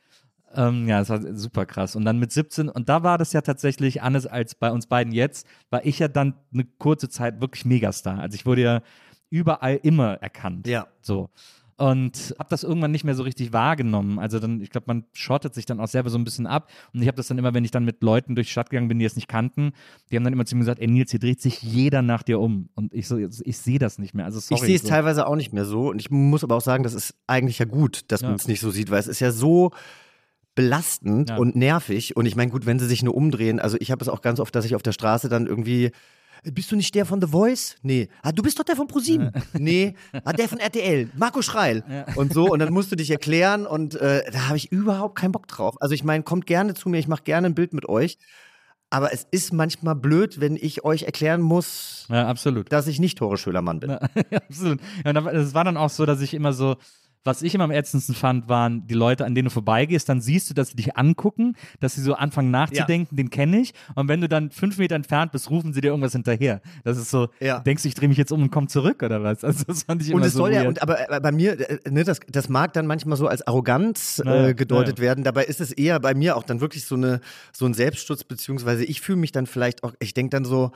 Ähm, 0.55 0.87
ja, 0.89 1.01
das 1.01 1.11
war 1.11 1.21
super 1.35 1.67
krass. 1.67 1.97
Und 1.97 2.05
dann 2.05 2.19
mit 2.19 2.33
17, 2.33 2.69
und 2.69 2.89
da 2.89 3.03
war 3.03 3.19
das 3.19 3.33
ja 3.33 3.41
tatsächlich 3.41 4.03
anders 4.03 4.27
als 4.27 4.55
bei 4.55 4.71
uns 4.71 4.87
beiden 4.87 5.13
jetzt, 5.13 5.47
war 5.71 5.85
ich 5.85 5.99
ja 5.99 6.09
dann 6.09 6.35
eine 6.53 6.65
kurze 6.65 7.09
Zeit 7.09 7.41
wirklich 7.41 7.65
Megastar. 7.65 8.19
Also 8.19 8.35
ich 8.35 8.47
wurde 8.47 8.63
ja 8.63 8.83
überall 9.31 9.81
immer 9.83 10.15
erkannt. 10.15 10.67
Ja. 10.67 10.87
So. 11.01 11.31
Und 11.77 12.37
habe 12.39 12.49
das 12.51 12.63
irgendwann 12.63 12.93
nicht 12.93 13.03
mehr 13.03 13.17
so 13.17 13.25
richtig 13.25 13.53
wahrgenommen. 13.53 14.21
Also 14.21 14.39
dann, 14.39 14.61
ich 14.61 14.71
glaube, 14.71 14.85
man 14.87 15.05
schottet 15.13 15.55
sich 15.55 15.67
dann 15.67 15.81
auch 15.81 15.89
selber 15.89 16.09
so 16.09 16.17
ein 16.17 16.23
bisschen 16.25 16.47
ab. 16.47 16.71
Und 16.93 17.03
ich 17.03 17.09
habe 17.09 17.17
das 17.17 17.27
dann 17.27 17.37
immer, 17.39 17.53
wenn 17.53 17.65
ich 17.65 17.73
dann 17.73 17.85
mit 17.85 18.01
Leuten 18.03 18.37
durch 18.37 18.47
die 18.47 18.53
Stadt 18.53 18.71
gegangen 18.71 18.87
bin, 18.87 19.01
die 19.01 19.05
es 19.05 19.17
nicht 19.17 19.27
kannten, 19.27 19.73
die 20.11 20.17
haben 20.17 20.23
dann 20.23 20.33
immer 20.33 20.45
zu 20.47 20.55
mir 20.55 20.61
gesagt, 20.61 20.81
ey 20.81 20.87
Nils, 20.87 21.11
hier 21.11 21.19
dreht 21.19 21.41
sich 21.41 21.63
jeder 21.63 22.01
nach 22.03 22.23
dir 22.23 22.39
um. 22.39 22.69
Und 22.75 22.95
ich 22.95 23.09
so, 23.09 23.19
ich 23.19 23.59
sehe 23.59 23.81
das 23.81 23.99
nicht 23.99 24.15
mehr. 24.15 24.25
Also 24.25 24.39
sorry. 24.39 24.61
Ich 24.61 24.67
sehe 24.67 24.77
es 24.77 24.83
so. 24.83 24.89
teilweise 24.89 25.27
auch 25.27 25.35
nicht 25.37 25.53
mehr 25.53 25.65
so. 25.65 25.89
Und 25.91 26.01
ich 26.01 26.11
muss 26.11 26.45
aber 26.45 26.55
auch 26.55 26.61
sagen, 26.61 26.85
das 26.85 26.95
ist 26.95 27.15
eigentlich 27.27 27.59
ja 27.59 27.65
gut, 27.65 28.03
dass 28.13 28.21
Ja. 28.21 28.29
man 28.29 28.37
es 28.37 28.47
nicht 28.47 28.61
so 28.61 28.71
sieht, 28.71 28.91
weil 28.93 29.01
es 29.01 29.09
ist 29.09 29.19
ja 29.21 29.33
so 29.33 29.73
belastend 30.55 31.31
Ja. 31.31 31.37
und 31.37 31.57
nervig. 31.57 32.17
Und 32.17 32.27
ich 32.27 32.37
meine, 32.37 32.51
gut, 32.51 32.67
wenn 32.67 32.79
sie 32.79 32.87
sich 32.87 33.03
nur 33.03 33.15
umdrehen, 33.15 33.59
also 33.59 33.77
ich 33.81 33.91
habe 33.91 34.03
es 34.03 34.09
auch 34.09 34.23
ganz 34.23 34.39
oft, 34.39 34.55
dass 34.55 34.65
ich 34.65 34.77
auf 34.77 34.83
der 34.83 34.93
Straße 34.93 35.29
dann 35.29 35.47
irgendwie. 35.47 35.91
Bist 36.53 36.71
du 36.71 36.77
nicht 36.77 36.95
der 36.95 37.07
von 37.07 37.21
The 37.21 37.29
Voice? 37.29 37.77
Nee. 37.83 38.09
Ah, 38.23 38.33
du 38.33 38.43
bist 38.43 38.59
doch 38.59 38.65
der 38.65 38.77
von 38.77 38.87
ProSieben. 38.87 39.31
Nee. 39.59 39.95
Ah, 40.25 40.33
der 40.33 40.49
von 40.49 40.59
RTL. 40.59 41.09
Marco 41.17 41.41
Schreil. 41.43 41.83
Und 42.17 42.33
so. 42.33 42.51
Und 42.51 42.59
dann 42.59 42.73
musst 42.73 42.93
du 42.93 42.97
dich 42.97 43.11
erklären. 43.11 43.67
Und 43.67 43.95
äh, 43.95 44.23
da 44.31 44.49
habe 44.49 44.57
ich 44.57 44.71
überhaupt 44.71 45.17
keinen 45.19 45.33
Bock 45.33 45.47
drauf. 45.49 45.77
Also 45.81 45.95
ich 45.95 46.05
meine, 46.05 46.23
kommt 46.23 46.47
gerne 46.47 46.75
zu 46.75 46.89
mir. 46.89 46.99
Ich 46.99 47.09
mache 47.09 47.23
gerne 47.23 47.47
ein 47.49 47.55
Bild 47.55 47.73
mit 47.73 47.89
euch. 47.89 48.19
Aber 48.91 49.13
es 49.13 49.27
ist 49.31 49.53
manchmal 49.53 49.97
blöd, 49.97 50.41
wenn 50.41 50.55
ich 50.57 50.85
euch 50.85 51.03
erklären 51.05 51.41
muss, 51.41 52.07
Ja, 52.11 52.29
absolut. 52.29 52.71
dass 52.71 52.87
ich 52.87 53.01
nicht 53.01 53.19
Tore 53.19 53.39
Schölermann 53.39 53.81
bin. 53.81 53.91
Ja, 53.91 53.99
absolut. 54.37 54.79
Ja, 55.05 55.11
und 55.19 55.27
es 55.35 55.53
war 55.55 55.65
dann 55.65 55.77
auch 55.77 55.91
so, 55.91 56.07
dass 56.07 56.21
ich 56.21 56.33
immer 56.35 56.53
so, 56.53 56.77
was 57.25 57.41
ich 57.43 57.55
immer 57.55 57.65
am 57.65 57.71
ätzendsten 57.71 58.15
fand, 58.15 58.49
waren 58.49 58.87
die 58.87 58.95
Leute, 58.95 59.25
an 59.25 59.35
denen 59.35 59.47
du 59.47 59.51
vorbeigehst, 59.51 60.09
dann 60.09 60.21
siehst 60.21 60.51
du, 60.51 60.55
dass 60.55 60.69
sie 60.69 60.77
dich 60.77 60.97
angucken, 60.97 61.57
dass 61.81 61.95
sie 61.95 62.03
so 62.03 62.15
anfangen 62.15 62.51
nachzudenken, 62.51 63.17
den 63.17 63.31
kenne 63.31 63.61
ich. 63.61 63.73
Und 63.95 64.09
wenn 64.09 64.21
du 64.21 64.29
dann 64.29 64.51
fünf 64.51 64.77
Meter 64.79 64.95
entfernt 64.95 65.33
bist, 65.33 65.49
rufen 65.51 65.73
sie 65.73 65.81
dir 65.81 65.89
irgendwas 65.89 66.13
hinterher. 66.13 66.61
Das 66.85 66.99
ist 66.99 67.11
so, 67.11 67.29
Ja. 67.41 67.61
denkst 67.61 67.83
du, 67.83 67.89
ich 67.89 67.95
drehe 67.95 68.09
mich 68.09 68.19
jetzt 68.19 68.31
um 68.31 68.43
und 68.43 68.51
komm 68.51 68.69
zurück 68.69 69.03
oder 69.03 69.23
was? 69.23 69.43
Also 69.43 69.65
das 69.67 69.85
fand 69.85 70.03
ich 70.03 70.09
immer 70.11 70.17
Und 70.21 70.27
es 70.27 70.33
so 70.35 70.41
soll 70.41 70.53
ja, 70.53 70.61
weird. 70.61 70.69
und, 70.69 70.83
aber 70.83 71.11
äh, 71.11 71.21
bei 71.21 71.33
mir, 71.33 71.59
äh, 71.71 71.91
ne, 71.91 72.05
das, 72.05 72.21
das 72.29 72.49
mag 72.49 72.73
dann 72.75 72.87
manchmal 72.87 73.17
so 73.17 73.27
als 73.27 73.47
Arroganz 73.47 74.21
Naja, 74.25 74.49
äh, 74.49 74.55
gedeutet 74.55 74.99
naja. 74.99 75.09
werden. 75.09 75.25
Dabei 75.25 75.45
ist 75.45 75.61
es 75.61 75.73
eher 75.73 76.01
bei 76.01 76.15
mir 76.15 76.37
auch 76.37 76.43
dann 76.45 76.61
wirklich 76.61 76.85
so, 76.85 76.95
eine, 76.95 77.21
so 77.53 77.65
ein 77.67 77.73
Selbstschutz, 77.75 78.25
beziehungsweise 78.25 78.85
ich 78.85 79.01
fühle 79.01 79.19
mich 79.19 79.33
dann 79.33 79.47
vielleicht 79.47 79.83
auch, 79.83 79.95
ich 79.99 80.13
denke 80.13 80.31
dann 80.31 80.45
so, 80.45 80.73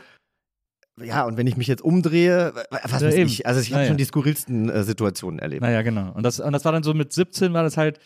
ja, 1.04 1.24
und 1.26 1.36
wenn 1.36 1.46
ich 1.46 1.56
mich 1.56 1.66
jetzt 1.66 1.82
umdrehe, 1.82 2.52
was 2.70 3.00
Ja, 3.00 3.06
weiß 3.08 3.14
eben. 3.14 3.28
ich, 3.28 3.46
also 3.46 3.60
ich 3.60 3.68
habe 3.68 3.78
Naja. 3.80 3.88
schon 3.88 3.96
die 3.98 4.04
skurrilsten 4.04 4.68
äh, 4.70 4.82
Situationen 4.84 5.38
erlebt. 5.38 5.62
Naja, 5.62 5.82
genau. 5.82 6.12
Und 6.12 6.22
das, 6.24 6.40
und 6.40 6.52
das 6.52 6.64
war 6.64 6.72
dann 6.72 6.82
so 6.82 6.94
mit 6.94 7.12
17 7.12 7.52
war 7.52 7.62
das 7.62 7.76
halt 7.76 7.98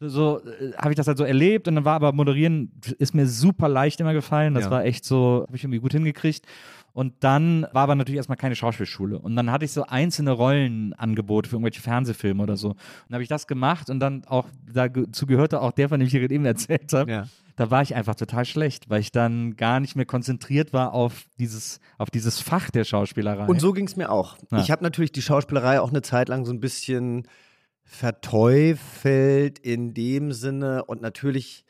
so, 0.00 0.40
äh, 0.40 0.72
habe 0.76 0.90
ich 0.90 0.96
das 0.96 1.06
halt 1.06 1.18
so 1.18 1.24
erlebt 1.24 1.68
und 1.68 1.76
dann 1.76 1.84
war 1.84 1.94
aber 1.94 2.12
moderieren, 2.12 2.72
ist 2.98 3.14
mir 3.14 3.26
super 3.26 3.68
leicht 3.68 4.00
immer 4.00 4.12
gefallen. 4.12 4.54
Das 4.54 4.64
Ja. 4.64 4.70
war 4.70 4.84
echt 4.84 5.04
so, 5.04 5.44
habe 5.46 5.56
ich 5.56 5.62
irgendwie 5.64 5.78
gut 5.78 5.92
hingekriegt. 5.92 6.44
Und 6.92 7.12
dann 7.24 7.62
war 7.72 7.82
aber 7.84 7.94
natürlich 7.96 8.18
erstmal 8.18 8.36
keine 8.38 8.54
Schauspielschule. 8.54 9.18
Und 9.18 9.34
dann 9.34 9.50
hatte 9.50 9.64
ich 9.64 9.72
so 9.72 9.84
einzelne 9.84 10.30
Rollenangebote 10.30 11.48
für 11.48 11.56
irgendwelche 11.56 11.80
Fernsehfilme 11.80 12.40
oder 12.42 12.56
so. 12.56 12.68
Und 12.70 12.76
dann 13.08 13.14
habe 13.14 13.22
ich 13.24 13.28
das 13.28 13.46
gemacht 13.48 13.90
und 13.90 13.98
dann 14.00 14.24
auch, 14.26 14.46
dazu 14.72 15.26
gehörte 15.26 15.60
auch 15.60 15.72
der, 15.72 15.88
von 15.88 15.98
dem 15.98 16.06
ich 16.06 16.12
dir 16.12 16.30
eben 16.30 16.44
erzählt 16.44 16.92
habe. 16.92 17.10
Ja. 17.10 17.26
Da 17.56 17.70
war 17.70 17.82
ich 17.82 17.94
einfach 17.94 18.16
total 18.16 18.44
schlecht, 18.44 18.90
weil 18.90 19.00
ich 19.00 19.12
dann 19.12 19.56
gar 19.56 19.78
nicht 19.78 19.94
mehr 19.94 20.06
konzentriert 20.06 20.72
war 20.72 20.92
auf 20.92 21.24
dieses, 21.38 21.80
auf 21.98 22.10
dieses 22.10 22.40
Fach 22.40 22.70
der 22.70 22.84
Schauspielerei. 22.84 23.46
Und 23.46 23.60
so 23.60 23.72
ging 23.72 23.86
es 23.86 23.96
mir 23.96 24.10
auch. 24.10 24.36
Ja. 24.50 24.58
Ich 24.58 24.70
habe 24.70 24.82
natürlich 24.82 25.12
die 25.12 25.22
Schauspielerei 25.22 25.80
auch 25.80 25.90
eine 25.90 26.02
Zeit 26.02 26.28
lang 26.28 26.44
so 26.44 26.52
ein 26.52 26.60
bisschen 26.60 27.28
verteufelt 27.84 29.58
in 29.58 29.94
dem 29.94 30.32
Sinne 30.32 30.84
und 30.84 31.02
natürlich 31.02 31.64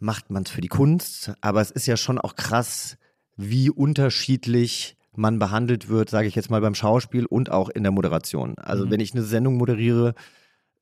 macht 0.00 0.30
man 0.30 0.42
es 0.42 0.50
für 0.50 0.60
die 0.60 0.68
Kunst, 0.68 1.32
aber 1.40 1.60
es 1.60 1.70
ist 1.70 1.86
ja 1.86 1.96
schon 1.96 2.18
auch 2.18 2.34
krass, 2.36 2.98
wie 3.36 3.70
unterschiedlich 3.70 4.96
man 5.16 5.38
behandelt 5.38 5.88
wird, 5.88 6.10
sage 6.10 6.28
ich 6.28 6.34
jetzt 6.34 6.50
mal 6.50 6.60
beim 6.60 6.74
Schauspiel 6.74 7.26
und 7.26 7.50
auch 7.50 7.68
in 7.68 7.84
der 7.84 7.92
Moderation. 7.92 8.58
Also 8.58 8.90
wenn 8.90 9.00
ich 9.00 9.14
eine 9.14 9.22
Sendung 9.22 9.56
moderiere, 9.56 10.14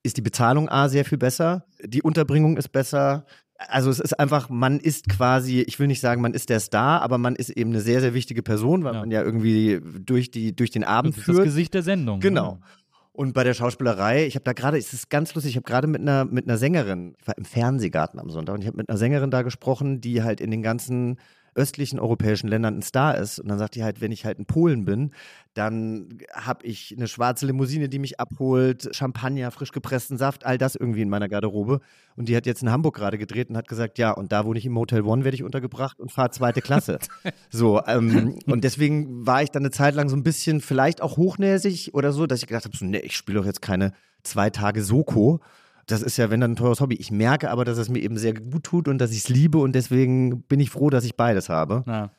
ist 0.02 0.16
die 0.16 0.22
Bezahlung 0.22 0.68
A 0.68 0.88
sehr 0.88 1.04
viel 1.04 1.18
besser, 1.18 1.66
die 1.84 2.02
Unterbringung 2.02 2.56
ist 2.56 2.70
besser. 2.70 3.26
Also 3.58 3.90
es 3.90 4.00
ist 4.00 4.18
einfach, 4.18 4.48
man 4.48 4.80
ist 4.80 5.08
quasi, 5.08 5.60
ich 5.60 5.78
will 5.78 5.86
nicht 5.86 6.00
sagen, 6.00 6.20
man 6.20 6.34
ist 6.34 6.48
der 6.48 6.58
Star, 6.58 7.00
aber 7.02 7.16
man 7.18 7.36
ist 7.36 7.50
eben 7.50 7.70
eine 7.70 7.80
sehr, 7.80 8.00
sehr 8.00 8.12
wichtige 8.12 8.42
Person, 8.42 8.82
weil 8.82 8.94
Ja. 8.94 9.00
man 9.00 9.10
ja 9.10 9.22
irgendwie 9.22 9.80
durch, 10.00 10.30
die, 10.30 10.54
durch 10.56 10.70
den 10.70 10.82
Abend 10.84 11.14
das 11.14 11.20
ist 11.20 11.28
das 11.28 11.34
führt. 11.36 11.44
Gesicht 11.46 11.74
der 11.74 11.82
Sendung. 11.82 12.18
Genau. 12.20 12.58
Und 13.12 13.34
bei 13.34 13.44
der 13.44 13.54
Schauspielerei, 13.54 14.26
ich 14.26 14.34
habe 14.36 14.44
da 14.44 14.52
gerade, 14.54 14.78
es 14.78 14.92
ist 14.94 15.10
ganz 15.10 15.34
lustig, 15.34 15.50
ich 15.52 15.56
habe 15.56 15.66
gerade 15.70 15.86
mit 15.86 16.00
einer, 16.00 16.24
mit 16.24 16.48
einer 16.48 16.56
Sängerin, 16.56 17.14
ich 17.20 17.26
war 17.28 17.36
im 17.36 17.44
Fernsehgarten 17.44 18.18
am 18.18 18.30
Sonntag 18.30 18.54
und 18.54 18.62
ich 18.62 18.66
habe 18.66 18.78
mit 18.78 18.88
einer 18.88 18.96
Sängerin 18.98 19.30
da 19.30 19.42
gesprochen, 19.42 20.00
die 20.00 20.22
halt 20.22 20.40
in 20.40 20.50
den 20.50 20.62
ganzen 20.62 21.18
östlichen 21.54 21.98
europäischen 21.98 22.48
Ländern 22.48 22.78
ein 22.78 22.82
Star 22.82 23.16
ist. 23.18 23.38
Und 23.38 23.48
dann 23.48 23.58
sagt 23.58 23.74
die 23.74 23.84
halt, 23.84 24.00
wenn 24.00 24.12
ich 24.12 24.24
halt 24.24 24.38
in 24.38 24.46
Polen 24.46 24.84
bin, 24.84 25.12
dann 25.54 26.18
habe 26.32 26.64
ich 26.64 26.94
eine 26.96 27.06
schwarze 27.06 27.46
Limousine, 27.46 27.88
die 27.88 27.98
mich 27.98 28.18
abholt, 28.18 28.94
Champagner, 28.94 29.50
frisch 29.50 29.72
gepressten 29.72 30.16
Saft, 30.16 30.46
all 30.46 30.56
das 30.56 30.76
irgendwie 30.76 31.02
in 31.02 31.10
meiner 31.10 31.28
Garderobe. 31.28 31.80
Und 32.16 32.28
die 32.28 32.36
hat 32.36 32.46
jetzt 32.46 32.62
in 32.62 32.70
Hamburg 32.70 32.96
gerade 32.96 33.18
gedreht 33.18 33.50
und 33.50 33.56
hat 33.56 33.68
gesagt, 33.68 33.98
ja, 33.98 34.12
und 34.12 34.32
da 34.32 34.44
wohne 34.46 34.58
ich 34.58 34.66
im 34.66 34.78
Hotel 34.78 35.02
One, 35.02 35.24
werde 35.24 35.34
ich 35.34 35.42
untergebracht 35.42 36.00
und 36.00 36.10
fahre 36.10 36.30
zweite 36.30 36.62
Klasse. 36.62 36.98
so, 37.50 37.82
ähm, 37.86 38.38
und 38.46 38.64
deswegen 38.64 39.26
war 39.26 39.42
ich 39.42 39.50
dann 39.50 39.62
eine 39.62 39.70
Zeit 39.70 39.94
lang 39.94 40.08
so 40.08 40.16
ein 40.16 40.22
bisschen 40.22 40.60
vielleicht 40.60 41.02
auch 41.02 41.16
hochnäsig 41.16 41.94
oder 41.94 42.12
so, 42.12 42.26
dass 42.26 42.40
ich 42.40 42.46
gedacht 42.46 42.64
habe, 42.64 42.76
so, 42.76 42.84
nee, 42.84 42.98
ich 42.98 43.16
spiele 43.16 43.40
doch 43.40 43.46
jetzt 43.46 43.62
keine 43.62 43.92
zwei 44.22 44.50
Tage 44.50 44.82
Soko. 44.82 45.40
Das 45.92 46.02
ist 46.02 46.16
ja, 46.16 46.30
wenn 46.30 46.40
dann 46.40 46.52
ein 46.52 46.56
teures 46.56 46.80
Hobby. 46.80 46.94
Ich 46.94 47.10
merke 47.10 47.50
aber, 47.50 47.66
dass 47.66 47.76
es 47.76 47.90
mir 47.90 48.00
eben 48.00 48.16
sehr 48.16 48.32
gut 48.32 48.64
tut 48.64 48.88
und 48.88 48.96
dass 48.96 49.12
ich 49.12 49.18
es 49.18 49.28
liebe 49.28 49.58
und 49.58 49.74
deswegen 49.74 50.42
bin 50.42 50.58
ich 50.58 50.70
froh, 50.70 50.88
dass 50.88 51.04
ich 51.04 51.16
beides 51.16 51.50
habe. 51.50 51.84
Ja. 51.86 52.10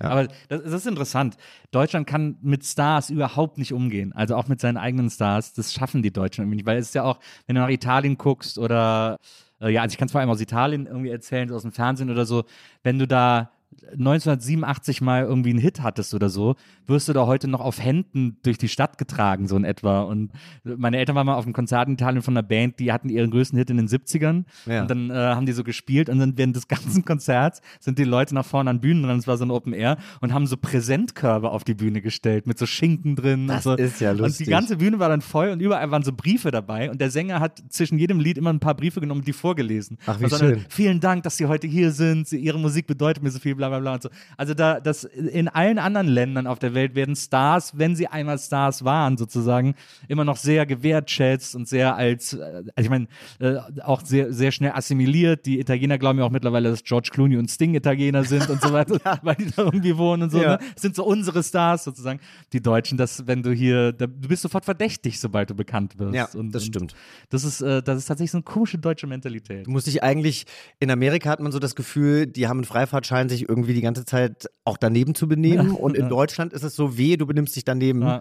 Aber 0.00 0.26
das, 0.48 0.62
das 0.64 0.72
ist 0.72 0.86
interessant. 0.88 1.36
Deutschland 1.70 2.08
kann 2.08 2.36
mit 2.42 2.64
Stars 2.64 3.10
überhaupt 3.10 3.56
nicht 3.56 3.72
umgehen. 3.72 4.12
Also 4.12 4.34
auch 4.34 4.48
mit 4.48 4.60
seinen 4.60 4.76
eigenen 4.76 5.10
Stars. 5.10 5.52
Das 5.52 5.72
schaffen 5.72 6.02
die 6.02 6.12
Deutschen 6.12 6.42
irgendwie 6.42 6.56
nicht. 6.56 6.66
Weil 6.66 6.78
es 6.78 6.88
ist 6.88 6.94
ja 6.96 7.04
auch, 7.04 7.20
wenn 7.46 7.54
du 7.54 7.62
nach 7.62 7.68
Italien 7.68 8.18
guckst 8.18 8.58
oder, 8.58 9.18
äh, 9.60 9.70
ja, 9.70 9.82
also 9.82 9.92
ich 9.92 9.98
kann 9.98 10.06
es 10.06 10.12
vor 10.12 10.20
allem 10.20 10.30
aus 10.30 10.40
Italien 10.40 10.86
irgendwie 10.86 11.10
erzählen, 11.10 11.50
aus 11.52 11.62
dem 11.62 11.70
Fernsehen 11.70 12.10
oder 12.10 12.26
so. 12.26 12.42
Wenn 12.82 12.98
du 12.98 13.06
da 13.06 13.52
1987 13.92 15.00
mal 15.00 15.24
irgendwie 15.24 15.50
einen 15.50 15.58
Hit 15.58 15.82
hattest 15.82 16.14
oder 16.14 16.28
so, 16.28 16.56
wirst 16.86 17.08
du 17.08 17.12
da 17.12 17.26
heute 17.26 17.48
noch 17.48 17.60
auf 17.60 17.82
Händen 17.82 18.36
durch 18.42 18.58
die 18.58 18.68
Stadt 18.68 18.98
getragen, 18.98 19.48
so 19.48 19.56
in 19.56 19.64
etwa. 19.64 20.02
Und 20.02 20.30
meine 20.64 20.98
Eltern 20.98 21.16
waren 21.16 21.26
mal 21.26 21.34
auf 21.34 21.44
einem 21.44 21.52
Konzert 21.52 21.88
in 21.88 21.94
Italien 21.94 22.22
von 22.22 22.36
einer 22.36 22.46
Band, 22.46 22.78
die 22.78 22.92
hatten 22.92 23.08
ihren 23.08 23.30
größten 23.30 23.58
Hit 23.58 23.70
in 23.70 23.76
den 23.76 23.88
70ern. 23.88 24.44
Ja. 24.66 24.82
Und 24.82 24.90
dann 24.90 25.10
äh, 25.10 25.14
haben 25.14 25.46
die 25.46 25.52
so 25.52 25.64
gespielt 25.64 26.08
und 26.08 26.18
dann 26.18 26.36
während 26.36 26.56
des 26.56 26.68
ganzen 26.74 27.04
Konzerts 27.04 27.60
sind 27.80 27.98
die 27.98 28.04
Leute 28.04 28.34
nach 28.34 28.44
vorne 28.44 28.70
an 28.70 28.80
Bühnen 28.80 29.02
dran, 29.02 29.18
es 29.18 29.26
war 29.26 29.36
so 29.36 29.44
ein 29.44 29.50
Open 29.50 29.72
Air 29.72 29.96
und 30.20 30.32
haben 30.32 30.46
so 30.46 30.56
Präsentkörbe 30.56 31.50
auf 31.50 31.64
die 31.64 31.74
Bühne 31.74 32.00
gestellt 32.00 32.46
mit 32.46 32.58
so 32.58 32.66
Schinken 32.66 33.16
drin. 33.16 33.46
Das 33.46 33.66
und 33.66 33.78
so. 33.78 33.84
ist 33.84 34.00
ja 34.00 34.10
Und 34.12 34.18
lustig. 34.18 34.46
die 34.46 34.50
ganze 34.50 34.76
Bühne 34.76 34.98
war 34.98 35.08
dann 35.08 35.20
voll 35.20 35.48
und 35.50 35.60
überall 35.60 35.90
waren 35.90 36.02
so 36.02 36.12
Briefe 36.12 36.50
dabei 36.50 36.90
und 36.90 37.00
der 37.00 37.10
Sänger 37.10 37.40
hat 37.40 37.62
zwischen 37.68 37.98
jedem 37.98 38.20
Lied 38.20 38.38
immer 38.38 38.52
ein 38.52 38.60
paar 38.60 38.74
Briefe 38.74 39.00
genommen 39.00 39.20
und 39.20 39.26
die 39.26 39.32
vorgelesen. 39.32 39.98
Ach, 40.06 40.18
wie 40.20 40.24
Und 40.24 40.34
schön. 40.34 40.64
Vielen 40.68 41.00
Dank, 41.00 41.22
dass 41.22 41.36
Sie 41.36 41.46
heute 41.46 41.66
hier 41.66 41.90
sind. 41.92 42.30
Ihre 42.32 42.58
Musik 42.58 42.86
bedeutet 42.86 43.22
mir 43.22 43.30
so 43.30 43.38
viel, 43.38 43.54
bla 43.68 43.78
bla 43.78 43.78
bla 43.80 43.94
und 43.94 44.02
so. 44.02 44.08
Also 44.36 44.54
da, 44.54 44.80
das 44.80 45.04
in 45.04 45.48
allen 45.48 45.78
anderen 45.78 46.08
Ländern 46.08 46.46
auf 46.46 46.58
der 46.58 46.74
Welt 46.74 46.94
werden 46.94 47.16
Stars, 47.16 47.78
wenn 47.78 47.96
sie 47.96 48.06
einmal 48.06 48.38
Stars 48.38 48.84
waren, 48.84 49.16
sozusagen, 49.16 49.74
immer 50.08 50.24
noch 50.24 50.36
sehr 50.36 50.66
gewertschätzt 50.66 51.54
und 51.54 51.68
sehr 51.68 51.96
als, 51.96 52.34
äh, 52.34 52.38
also 52.40 52.66
ich 52.76 52.90
meine, 52.90 53.06
äh, 53.40 53.56
auch 53.82 54.04
sehr, 54.04 54.32
sehr 54.32 54.52
schnell 54.52 54.72
assimiliert. 54.72 55.46
Die 55.46 55.60
Italiener 55.60 55.98
glauben 55.98 56.18
ja 56.18 56.24
auch 56.24 56.30
mittlerweile, 56.30 56.70
dass 56.70 56.84
George 56.84 57.10
Clooney 57.12 57.36
und 57.36 57.50
Sting 57.50 57.74
Italiener 57.74 58.24
sind 58.24 58.48
und 58.50 58.60
so 58.60 58.72
weiter, 58.72 58.98
weil 59.22 59.36
die 59.36 59.50
da 59.50 59.62
irgendwie 59.62 59.96
wohnen 59.96 60.24
und 60.24 60.30
so. 60.30 60.42
Ja. 60.42 60.52
Ne? 60.52 60.58
Das 60.74 60.82
sind 60.82 60.96
so 60.96 61.04
unsere 61.04 61.42
Stars 61.42 61.84
sozusagen. 61.84 62.20
Die 62.52 62.60
Deutschen, 62.60 62.98
dass 62.98 63.26
wenn 63.26 63.42
du 63.42 63.52
hier, 63.52 63.92
da, 63.92 64.06
du 64.06 64.28
bist 64.28 64.42
sofort 64.42 64.64
verdächtig, 64.64 65.20
sobald 65.20 65.50
du 65.50 65.54
bekannt 65.54 65.98
wirst. 65.98 66.14
Ja, 66.14 66.28
und, 66.38 66.54
das 66.54 66.64
stimmt. 66.64 66.94
Das 67.30 67.44
ist, 67.44 67.60
äh, 67.60 67.82
das 67.82 67.98
ist 67.98 68.06
tatsächlich 68.06 68.32
so 68.32 68.38
eine 68.38 68.44
komische 68.44 68.78
deutsche 68.78 69.06
Mentalität. 69.06 69.66
Du 69.66 69.70
musst 69.70 69.86
dich 69.86 70.02
eigentlich, 70.02 70.46
in 70.80 70.90
Amerika 70.90 71.30
hat 71.30 71.40
man 71.40 71.52
so 71.52 71.58
das 71.58 71.74
Gefühl, 71.74 72.26
die 72.26 72.48
haben 72.48 72.58
einen 72.58 72.64
Freifahrtschein, 72.64 73.28
sich 73.28 73.48
irgendwie 73.48 73.53
die 73.62 73.80
ganze 73.80 74.04
Zeit 74.04 74.48
auch 74.64 74.76
daneben 74.76 75.14
zu 75.14 75.28
benehmen. 75.28 75.70
und 75.76 75.96
in 75.96 76.08
Deutschland 76.08 76.52
ist 76.52 76.62
es 76.62 76.74
so 76.76 76.98
weh, 76.98 77.16
du 77.16 77.26
benimmst 77.26 77.56
dich 77.56 77.64
daneben. 77.64 78.02
Ja. 78.02 78.20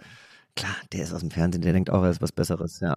Klar, 0.56 0.76
der 0.92 1.04
ist 1.04 1.14
aus 1.14 1.22
dem 1.22 1.32
Fernsehen, 1.32 1.62
der 1.62 1.74
denkt 1.74 1.90
auch, 1.90 2.04
er 2.04 2.12
ist 2.12 2.22
was 2.22 2.32
Besseres, 2.32 2.80
ja. 2.80 2.96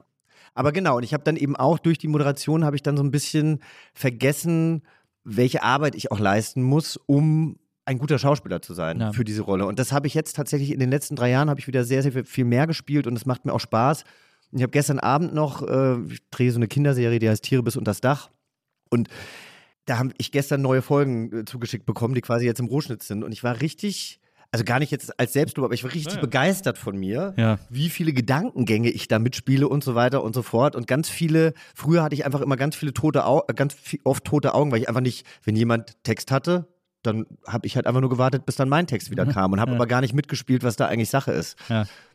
Aber 0.55 0.73
genau, 0.73 0.97
und 0.99 1.03
ich 1.03 1.13
habe 1.13 1.25
dann 1.25 1.37
eben 1.37 1.57
auch 1.57 1.79
durch 1.79 1.99
die 1.99 2.09
Moderation 2.09 2.65
habe 2.65 2.77
ich 2.77 2.83
dann 2.83 2.97
so 2.97 3.03
ein 3.03 3.11
bisschen 3.11 3.61
vergessen, 3.95 4.83
welche 5.25 5.63
Arbeit 5.63 5.95
ich 5.95 6.13
auch 6.13 6.19
leisten 6.19 6.63
muss, 6.63 6.97
um 6.97 7.59
ein 7.85 7.99
guter 7.99 8.19
Schauspieler 8.19 8.63
zu 8.63 8.75
sein 8.75 9.01
Ja. 9.01 9.13
für 9.13 9.25
diese 9.25 9.43
Rolle. 9.43 9.67
Und 9.67 9.79
das 9.79 9.93
habe 9.93 10.07
ich 10.07 10.15
jetzt 10.15 10.35
tatsächlich 10.37 10.73
in 10.73 10.81
den 10.81 10.91
letzten 10.91 11.15
drei 11.17 11.31
Jahren 11.31 11.51
habe 11.51 11.61
ich 11.61 11.67
wieder 11.67 11.85
sehr, 11.85 12.03
sehr 12.03 12.25
viel 12.25 12.45
mehr 12.45 12.67
gespielt 12.67 13.07
und 13.07 13.17
es 13.17 13.27
macht 13.27 13.45
mir 13.45 13.53
auch 13.53 13.61
Spaß. 13.61 14.05
Ich 14.53 14.63
habe 14.63 14.71
gestern 14.71 14.99
Abend 14.99 15.35
noch, 15.35 15.63
äh, 15.63 15.97
ich 16.09 16.21
drehe 16.31 16.51
so 16.51 16.59
eine 16.59 16.69
Kinderserie, 16.69 17.19
die 17.19 17.29
heißt 17.29 17.43
Tiere 17.45 17.63
bis 17.63 17.77
unter 17.77 17.91
das 17.91 18.01
Dach. 18.01 18.31
Und 18.91 19.09
da 19.87 19.99
habe 19.99 20.11
ich 20.19 20.31
gestern 20.33 20.63
neue 20.63 20.83
Folgen 20.83 21.33
äh, 21.41 21.45
zugeschickt 21.45 21.87
bekommen, 21.87 22.15
die 22.15 22.21
quasi 22.21 22.45
jetzt 22.45 22.61
im 22.61 22.67
Rohschnitt 22.67 23.03
sind. 23.03 23.25
Und 23.25 23.33
ich 23.33 23.43
war 23.45 23.61
richtig, 23.61 24.21
also 24.53 24.65
gar 24.65 24.79
nicht 24.79 24.91
jetzt 24.91 25.19
als 25.19 25.33
Selbstlob, 25.33 25.65
aber 25.65 25.75
ich 25.75 25.83
war 25.85 25.93
richtig 25.93 26.15
Ja, 26.15 26.19
ja. 26.19 26.21
begeistert 26.23 26.77
von 26.79 26.97
mir, 26.97 27.35
Ja. 27.37 27.59
wie 27.71 27.89
viele 27.89 28.13
Gedankengänge 28.13 28.91
ich 28.91 29.09
da 29.09 29.19
mitspiele 29.19 29.69
und 29.69 29.83
so 29.85 29.95
weiter 29.95 30.23
und 30.23 30.35
so 30.35 30.43
fort. 30.43 30.77
Und 30.77 30.87
ganz 30.87 31.09
viele, 31.09 31.53
früher 31.75 32.03
hatte 32.03 32.15
ich 32.15 32.25
einfach 32.25 32.41
immer 32.41 32.57
ganz 32.57 32.77
viele 32.77 32.93
tote 32.93 33.25
Augen, 33.25 33.55
ganz 33.55 33.75
viel, 33.75 34.01
oft 34.05 34.25
tote 34.25 34.55
Augen, 34.55 34.71
weil 34.73 34.81
ich 34.81 34.89
einfach 34.89 35.01
nicht, 35.01 35.27
wenn 35.45 35.57
jemand 35.57 36.03
Text 36.05 36.31
hatte, 36.31 36.67
dann 37.03 37.27
habe 37.47 37.67
ich 37.69 37.77
halt 37.77 37.87
einfach 37.87 38.01
nur 38.01 38.11
gewartet, 38.11 38.45
bis 38.47 38.57
dann 38.57 38.69
mein 38.69 38.89
Text 38.89 39.11
wieder 39.13 39.27
kam 39.27 39.53
und 39.53 39.61
habe 39.61 39.73
aber 39.73 39.87
gar 39.87 40.01
nicht 40.01 40.13
mitgespielt, 40.15 40.65
was 40.65 40.75
da 40.75 40.87
eigentlich 40.87 41.11
Sache 41.11 41.31
ist. 41.31 41.57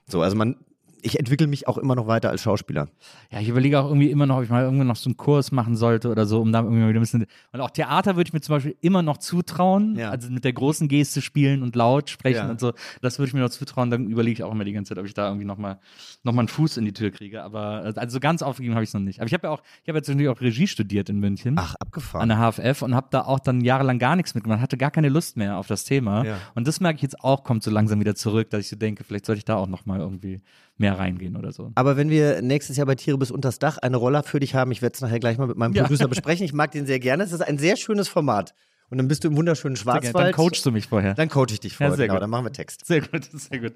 So, 0.09 0.21
also 0.21 0.35
man, 0.35 0.57
ich 1.03 1.19
entwickle 1.19 1.47
mich 1.47 1.67
auch 1.67 1.77
immer 1.77 1.95
noch 1.95 2.07
weiter 2.07 2.29
als 2.29 2.41
Schauspieler. 2.43 2.87
Ja, 3.31 3.39
ich 3.39 3.49
überlege 3.49 3.79
auch 3.79 3.85
irgendwie 3.87 4.09
immer 4.11 4.25
noch, 4.25 4.37
ob 4.37 4.43
ich 4.43 4.49
mal 4.49 4.63
irgendwann 4.63 4.87
noch 4.87 4.95
so 4.95 5.09
einen 5.09 5.17
Kurs 5.17 5.51
machen 5.51 5.75
sollte 5.75 6.09
oder 6.09 6.25
so, 6.25 6.41
um 6.41 6.51
da 6.51 6.59
irgendwie 6.61 6.87
wieder 6.87 6.99
ein 6.99 7.01
bisschen. 7.01 7.25
Und 7.51 7.61
auch 7.61 7.69
Theater 7.71 8.15
würde 8.15 8.27
ich 8.29 8.33
mir 8.33 8.41
zum 8.41 8.55
Beispiel 8.55 8.75
immer 8.81 9.01
noch 9.01 9.17
zutrauen. 9.17 9.95
Ja. 9.95 10.09
Also 10.11 10.29
mit 10.31 10.43
der 10.45 10.53
großen 10.53 10.87
Geste 10.87 11.21
spielen 11.21 11.63
und 11.63 11.75
laut 11.75 12.09
sprechen 12.09 12.45
Ja. 12.45 12.49
und 12.49 12.59
so. 12.59 12.73
Das 13.01 13.19
würde 13.19 13.27
ich 13.29 13.33
mir 13.33 13.39
noch 13.41 13.49
zutrauen. 13.49 13.89
Dann 13.89 14.07
überlege 14.09 14.33
ich 14.33 14.43
auch 14.43 14.51
immer 14.51 14.63
die 14.63 14.73
ganze 14.73 14.89
Zeit, 14.89 14.97
ob 14.99 15.05
ich 15.05 15.13
da 15.13 15.27
irgendwie 15.27 15.45
nochmal 15.45 15.79
noch 16.23 16.33
mal 16.33 16.41
einen 16.41 16.47
Fuß 16.49 16.77
in 16.77 16.85
die 16.85 16.93
Tür 16.93 17.11
kriege. 17.11 17.43
Aber 17.43 17.81
also 17.95 17.99
so 18.09 18.19
ganz 18.19 18.41
aufgegeben 18.41 18.75
habe 18.75 18.83
ich 18.83 18.89
es 18.89 18.93
noch 18.93 19.01
nicht. 19.01 19.19
Aber 19.19 19.27
ich 19.27 19.33
habe 19.33 19.47
ja 19.47 19.51
auch, 19.53 19.61
ich 19.83 19.89
habe 19.89 19.97
jetzt 19.97 20.07
natürlich 20.07 20.29
auch 20.29 20.39
Regie 20.41 20.67
studiert 20.67 21.09
in 21.09 21.19
München. 21.19 21.55
Ach, 21.57 21.71
An 21.71 21.87
abgefahren. 21.87 22.29
der 22.29 22.37
HFF 22.51 22.81
und 22.83 22.95
habe 22.95 23.07
da 23.11 23.21
auch 23.21 23.39
dann 23.39 23.61
jahrelang 23.61 23.99
gar 23.99 24.15
nichts 24.15 24.35
mitgemacht, 24.35 24.61
hatte 24.61 24.77
gar 24.77 24.91
keine 24.91 25.09
Lust 25.09 25.37
mehr 25.37 25.57
auf 25.57 25.67
das 25.67 25.83
Thema. 25.83 26.23
Ja. 26.25 26.37
Und 26.55 26.67
das 26.67 26.79
merke 26.79 26.97
ich 26.97 27.01
jetzt 27.01 27.23
auch, 27.23 27.43
kommt 27.43 27.63
so 27.63 27.71
langsam 27.71 27.99
wieder 27.99 28.15
zurück, 28.15 28.49
dass 28.51 28.61
ich 28.61 28.69
so 28.69 28.75
denke, 28.75 29.03
vielleicht 29.03 29.25
sollte 29.25 29.39
ich 29.39 29.45
da 29.45 29.55
auch 29.55 29.67
nochmal 29.67 29.99
irgendwie 29.99 30.41
mehr 30.77 30.90
reingehen 30.93 31.35
oder 31.35 31.51
so. 31.51 31.71
Aber 31.75 31.97
wenn 31.97 32.09
wir 32.09 32.41
nächstes 32.41 32.77
Jahr 32.77 32.85
bei 32.85 32.95
Tiere 32.95 33.17
bis 33.17 33.31
unters 33.31 33.59
Dach 33.59 33.77
eine 33.77 33.97
Rolle 33.97 34.23
für 34.23 34.39
dich 34.39 34.55
haben, 34.55 34.71
ich 34.71 34.81
werde 34.81 34.93
es 34.95 35.01
nachher 35.01 35.19
gleich 35.19 35.37
mal 35.37 35.47
mit 35.47 35.57
meinem 35.57 35.73
Ja. 35.73 35.83
Producer 35.83 36.07
besprechen. 36.07 36.45
Ich 36.45 36.53
mag 36.53 36.71
den 36.71 36.85
sehr 36.85 36.99
gerne. 36.99 37.23
Es 37.23 37.31
ist 37.31 37.41
ein 37.41 37.57
sehr 37.57 37.77
schönes 37.77 38.07
Format. 38.07 38.53
Und 38.89 38.97
dann 38.97 39.07
bist 39.07 39.23
du 39.23 39.29
im 39.29 39.37
wunderschönen. 39.37 39.77
Schwarzwald. 39.77 40.15
Dann 40.27 40.33
coachst 40.33 40.65
du 40.65 40.71
mich 40.71 40.87
vorher. 40.87 41.13
Dann 41.13 41.29
coach 41.29 41.53
ich 41.53 41.61
dich 41.61 41.77
vorher. 41.77 41.91
Ja, 41.91 41.95
sehr 41.97 42.07
genau, 42.07 42.15
gut. 42.15 42.23
dann 42.23 42.29
machen 42.29 42.45
wir 42.45 42.51
Text. 42.51 42.85
Sehr 42.85 43.01
gut, 43.01 43.23
sehr 43.31 43.59
gut. 43.59 43.73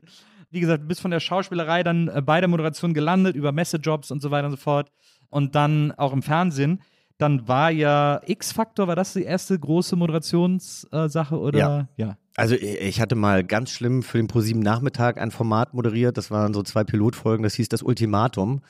Wie 0.51 0.59
gesagt, 0.59 0.83
du 0.83 0.87
bist 0.87 1.01
von 1.01 1.11
der 1.11 1.21
Schauspielerei 1.21 1.83
dann 1.83 2.09
äh, 2.09 2.21
bei 2.21 2.39
der 2.41 2.49
Moderation 2.49 2.93
gelandet, 2.93 3.35
über 3.35 3.51
Messejobs 3.53 4.11
und 4.11 4.21
so 4.21 4.29
weiter 4.31 4.47
und 4.47 4.51
so 4.51 4.57
fort. 4.57 4.91
Und 5.29 5.55
dann 5.55 5.91
auch 5.93 6.13
im 6.13 6.21
Fernsehen. 6.21 6.81
Dann 7.17 7.47
war 7.47 7.71
ja 7.71 8.19
X-Factor, 8.25 8.89
war 8.89 8.97
das 8.97 9.13
die 9.13 9.23
erste 9.23 9.57
große 9.57 9.95
Moderationssache 9.95 11.39
oder? 11.39 11.57
Ja. 11.59 11.87
ja. 11.95 12.17
Also 12.37 12.55
ich 12.55 12.63
ich 12.81 13.01
hatte 13.01 13.15
mal 13.15 13.43
ganz 13.43 13.71
schlimm 13.71 14.03
für 14.03 14.17
den 14.17 14.27
ProSieben 14.27 14.61
Nachmittag 14.61 15.17
ein 15.19 15.31
Format 15.31 15.73
moderiert. 15.73 16.17
Das 16.17 16.31
waren 16.31 16.53
so 16.53 16.63
zwei 16.63 16.83
Pilotfolgen. 16.83 17.43
Das 17.43 17.55
hieß 17.55 17.69
das 17.69 17.81
Ultimatum. 17.81 18.61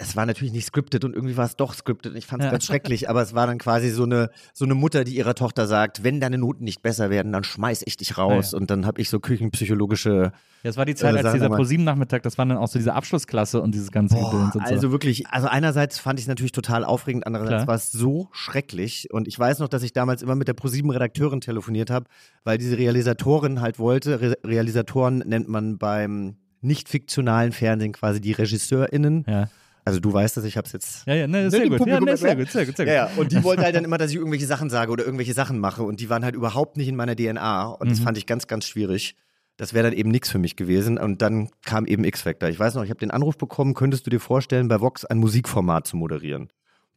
Es 0.00 0.14
war 0.14 0.26
natürlich 0.26 0.52
nicht 0.52 0.64
scripted 0.66 1.04
und 1.04 1.12
irgendwie 1.16 1.36
war 1.36 1.44
es 1.44 1.56
doch 1.56 1.74
scripted. 1.74 2.14
Ich 2.14 2.24
fand 2.26 2.40
es 2.40 2.46
Ja. 2.46 2.50
ganz 2.52 2.64
schrecklich, 2.66 3.10
aber 3.10 3.20
es 3.20 3.34
war 3.34 3.48
dann 3.48 3.58
quasi 3.58 3.90
so 3.90 4.04
eine, 4.04 4.30
so 4.54 4.64
eine 4.64 4.74
Mutter, 4.74 5.02
die 5.02 5.16
ihrer 5.16 5.34
Tochter 5.34 5.66
sagt, 5.66 6.04
wenn 6.04 6.20
deine 6.20 6.38
Noten 6.38 6.62
nicht 6.62 6.82
besser 6.82 7.10
werden, 7.10 7.32
dann 7.32 7.42
schmeiß 7.42 7.82
ich 7.84 7.96
dich 7.96 8.16
raus. 8.16 8.50
Ah, 8.50 8.56
ja. 8.56 8.60
Und 8.60 8.70
dann 8.70 8.86
habe 8.86 9.00
ich 9.00 9.08
so 9.10 9.18
küchenpsychologische 9.18 10.32
Ja, 10.62 10.70
es 10.70 10.76
war 10.76 10.84
die 10.84 10.94
Zeit, 10.94 11.16
Äh, 11.16 11.18
als 11.18 11.32
dieser. 11.32 11.48
ProSieben-Nachmittag, 11.48 12.22
das 12.22 12.38
war 12.38 12.46
dann 12.46 12.58
auch 12.58 12.68
so 12.68 12.78
diese 12.78 12.94
Abschlussklasse 12.94 13.60
und 13.60 13.72
dieses 13.74 13.90
ganze 13.90 14.14
Boah, 14.16 14.32
und 14.34 14.52
so. 14.52 14.60
also 14.60 14.92
wirklich, 14.92 15.26
also 15.28 15.48
einerseits 15.48 15.98
fand 15.98 16.18
ich 16.20 16.24
es 16.24 16.28
natürlich 16.28 16.52
total 16.52 16.84
aufregend, 16.84 17.26
andererseits 17.26 17.56
Klar. 17.64 17.66
war 17.66 17.74
es 17.74 17.90
so 17.90 18.28
schrecklich. 18.30 19.08
Und 19.12 19.26
ich 19.26 19.36
weiß 19.38 19.58
noch, 19.58 19.68
dass 19.68 19.82
ich 19.82 19.92
damals 19.92 20.22
immer 20.22 20.34
mit 20.36 20.46
der 20.48 20.54
ProSieben-Redakteurin 20.54 21.40
telefoniert 21.40 21.90
habe, 21.90 22.06
weil 22.44 22.56
diese 22.58 22.78
Realisatorin 22.78 23.60
halt 23.60 23.78
wollte. 23.80 24.20
Re 24.20 24.36
Realisatoren 24.44 25.18
nennt 25.26 25.48
man 25.48 25.78
beim 25.78 26.36
nicht 26.60 26.88
fiktionalen 26.88 27.50
Fernsehen 27.52 27.92
quasi 27.92 28.20
die 28.20 28.32
RegisseurInnen. 28.32 29.24
ja. 29.26 29.48
Also 29.88 30.00
du 30.00 30.12
weißt 30.12 30.36
das, 30.36 30.44
ich 30.44 30.56
habe 30.56 30.66
es 30.66 30.72
jetzt 30.72 31.06
Ja, 31.06 31.14
ja, 31.14 31.26
ne, 31.26 31.44
Ne, 31.44 31.50
sehr 31.50 31.60
dem 31.60 31.76
gut. 31.76 31.86
Ja, 31.86 31.98
ne, 32.00 32.16
sehr 32.16 32.36
gut, 32.36 32.50
sehr 32.50 32.66
gut, 32.66 32.76
sehr 32.76 32.86
gut. 32.86 32.92
Ja, 32.94 33.06
ja, 33.08 33.10
und 33.16 33.32
die 33.32 33.42
wollte 33.42 33.62
halt 33.62 33.74
dann 33.74 33.84
immer, 33.84 33.98
dass 33.98 34.10
ich 34.10 34.16
irgendwelche 34.16 34.46
Sachen 34.46 34.70
sage 34.70 34.92
oder 34.92 35.04
irgendwelche 35.04 35.34
Sachen 35.34 35.58
mache 35.58 35.82
und 35.82 36.00
die 36.00 36.08
waren 36.10 36.24
halt 36.24 36.34
überhaupt 36.34 36.76
nicht 36.76 36.88
in 36.88 36.96
meiner 36.96 37.16
DNA 37.16 37.66
und 37.68 37.86
Mhm. 37.86 37.90
das 37.90 38.00
fand 38.00 38.18
ich 38.18 38.26
ganz, 38.26 38.46
ganz 38.46 38.66
schwierig. 38.66 39.16
Das 39.56 39.74
wäre 39.74 39.84
dann 39.90 39.92
eben 39.98 40.10
nichts 40.10 40.30
für 40.30 40.38
mich 40.38 40.54
gewesen 40.54 40.98
und 40.98 41.20
dann 41.20 41.48
kam 41.64 41.86
eben 41.86 42.04
X-Factor. 42.04 42.48
Ich 42.48 42.60
weiß 42.60 42.74
noch, 42.74 42.84
ich 42.84 42.90
habe 42.90 43.00
den 43.00 43.10
Anruf 43.10 43.36
bekommen, 43.36 43.74
könntest 43.74 44.06
du 44.06 44.10
dir 44.10 44.20
vorstellen, 44.20 44.68
bei 44.68 44.80
Vox 44.80 45.04
ein 45.04 45.18
Musikformat 45.18 45.86
zu 45.86 45.96
moderieren? 45.96 46.48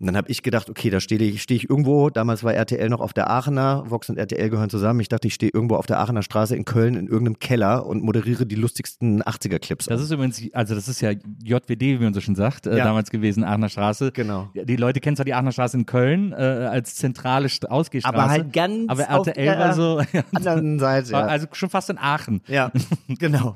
Und 0.01 0.07
dann 0.07 0.17
habe 0.17 0.29
ich 0.31 0.41
gedacht, 0.41 0.67
okay, 0.67 0.89
da 0.89 0.99
stehe 0.99 1.21
ich, 1.21 1.43
stehe 1.43 1.55
ich 1.55 1.69
irgendwo, 1.69 2.09
damals 2.09 2.43
war 2.43 2.55
RTL 2.55 2.89
noch 2.89 3.01
auf 3.01 3.13
der 3.13 3.29
Aachener, 3.29 3.83
Vox 3.87 4.09
und 4.09 4.17
RTL 4.17 4.49
gehören 4.49 4.71
zusammen. 4.71 4.99
Ich 4.99 5.09
dachte, 5.09 5.27
ich 5.27 5.35
stehe 5.35 5.51
irgendwo 5.53 5.75
auf 5.75 5.85
der 5.85 5.99
Aachener 5.99 6.23
Straße 6.23 6.55
in 6.55 6.65
Köln 6.65 6.95
in 6.95 7.05
irgendeinem 7.05 7.37
Keller 7.37 7.85
und 7.85 8.01
moderiere 8.03 8.47
die 8.47 8.55
lustigsten 8.55 9.21
80er-Clips. 9.21 9.85
Das 9.85 10.01
ist 10.01 10.09
übrigens, 10.09 10.41
also 10.53 10.73
das 10.73 10.87
ist 10.87 11.01
ja 11.01 11.11
JWD, 11.11 11.79
wie 11.81 11.97
man 11.99 12.15
so 12.15 12.19
schon 12.21 12.33
sagt, 12.33 12.65
äh, 12.65 12.79
Ja. 12.79 12.83
damals 12.83 13.11
gewesen, 13.11 13.43
Aachener 13.43 13.69
Straße. 13.69 14.11
Genau. 14.11 14.49
Die 14.55 14.75
Leute 14.75 15.01
kennen 15.01 15.15
zwar 15.15 15.25
die 15.25 15.35
Aachener 15.35 15.51
Straße 15.51 15.77
in 15.77 15.85
Köln 15.85 16.31
äh, 16.31 16.35
als 16.35 16.95
zentrale 16.95 17.47
St 17.47 17.69
Ausgehstraße. 17.69 18.17
Aber 18.17 18.27
halt 18.31 18.53
ganz 18.53 18.89
Aber 18.89 19.03
RTL 19.03 19.59
war 19.59 19.73
so, 19.75 20.01
anderen 20.33 20.79
Seite. 20.79 21.11
ja. 21.11 21.19
also 21.27 21.45
schon 21.51 21.69
fast 21.69 21.91
in 21.91 21.99
Aachen. 21.99 22.41
Ja, 22.47 22.71
genau. 23.07 23.55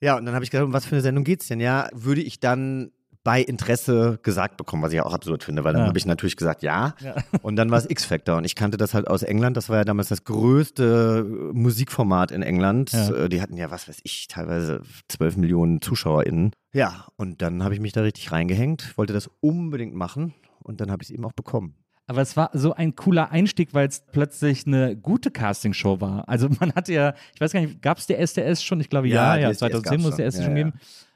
Ja, 0.00 0.16
und 0.16 0.24
dann 0.24 0.34
habe 0.34 0.42
ich 0.44 0.50
gedacht, 0.50 0.64
um 0.66 0.72
was 0.72 0.86
für 0.86 0.94
eine 0.94 1.02
Sendung 1.02 1.24
geht's 1.24 1.48
denn? 1.48 1.60
Ja, 1.60 1.88
würde 1.92 2.22
ich 2.22 2.40
dann 2.40 2.92
bei 3.24 3.40
Interesse 3.40 4.18
gesagt 4.22 4.56
bekommen, 4.58 4.82
was 4.82 4.92
ich 4.92 4.98
ja 4.98 5.04
auch 5.06 5.14
absurd 5.14 5.42
finde, 5.44 5.64
weil 5.64 5.72
dann 5.72 5.82
Ja. 5.82 5.88
habe 5.88 5.98
ich 5.98 6.04
natürlich 6.06 6.36
gesagt, 6.36 6.62
ja. 6.62 6.94
Ja. 7.00 7.14
Und 7.42 7.56
dann 7.56 7.70
war 7.70 7.78
es 7.78 7.88
X-Factor 7.88 8.36
und 8.36 8.44
ich 8.44 8.54
kannte 8.54 8.76
das 8.76 8.92
halt 8.94 9.08
aus 9.08 9.22
England. 9.22 9.56
Das 9.56 9.68
war 9.70 9.78
ja 9.78 9.84
damals 9.84 10.08
das 10.08 10.24
größte 10.24 11.26
äh, 11.26 11.52
Musikformat 11.56 12.30
in 12.30 12.42
England. 12.42 12.92
Ja. 12.92 13.10
Äh, 13.10 13.28
Die 13.28 13.40
hatten 13.42 13.56
ja, 13.56 13.70
was 13.70 13.88
weiß 13.88 13.98
ich, 14.04 14.28
teilweise 14.28 14.82
12 15.08 15.36
Millionen 15.38 15.80
ZuschauerInnen. 15.80 16.52
Ja, 16.72 17.06
und 17.16 17.40
dann 17.42 17.64
habe 17.64 17.74
ich 17.74 17.80
mich 17.80 17.92
da 17.92 18.02
richtig 18.02 18.30
reingehängt, 18.30 18.96
wollte 18.98 19.12
das 19.12 19.30
unbedingt 19.40 19.94
machen 19.94 20.34
und 20.62 20.80
dann 20.80 20.90
habe 20.90 21.02
ich 21.02 21.08
es 21.08 21.14
eben 21.14 21.24
auch 21.24 21.32
bekommen. 21.32 21.74
Aber 22.06 22.20
es 22.20 22.36
war 22.36 22.50
so 22.52 22.74
ein 22.74 22.94
cooler 22.96 23.30
Einstieg, 23.30 23.72
weil 23.72 23.88
es 23.88 24.02
plötzlich 24.12 24.66
eine 24.66 24.94
gute 24.94 25.30
Castingshow 25.30 26.02
war. 26.02 26.28
Also 26.28 26.50
man 26.60 26.74
hatte 26.74 26.92
ja, 26.92 27.14
ich 27.34 27.40
weiß 27.40 27.52
gar 27.52 27.60
nicht, 27.60 27.80
gab 27.80 27.96
es 27.96 28.06
die 28.06 28.14
SDS 28.14 28.62
schon? 28.62 28.78
Ich 28.80 28.90
glaube 28.90 29.08
ja, 29.08 29.36
Ja, 29.36 29.40
ja, 29.40 29.48
die 29.48 29.54
SDS 29.54 29.70
2010 29.82 30.00
muss 30.02 30.10
schon. 30.16 30.20
SDS 30.20 30.38
Ja, 30.40 30.44
schon 30.44 30.56
ja. 30.58 30.72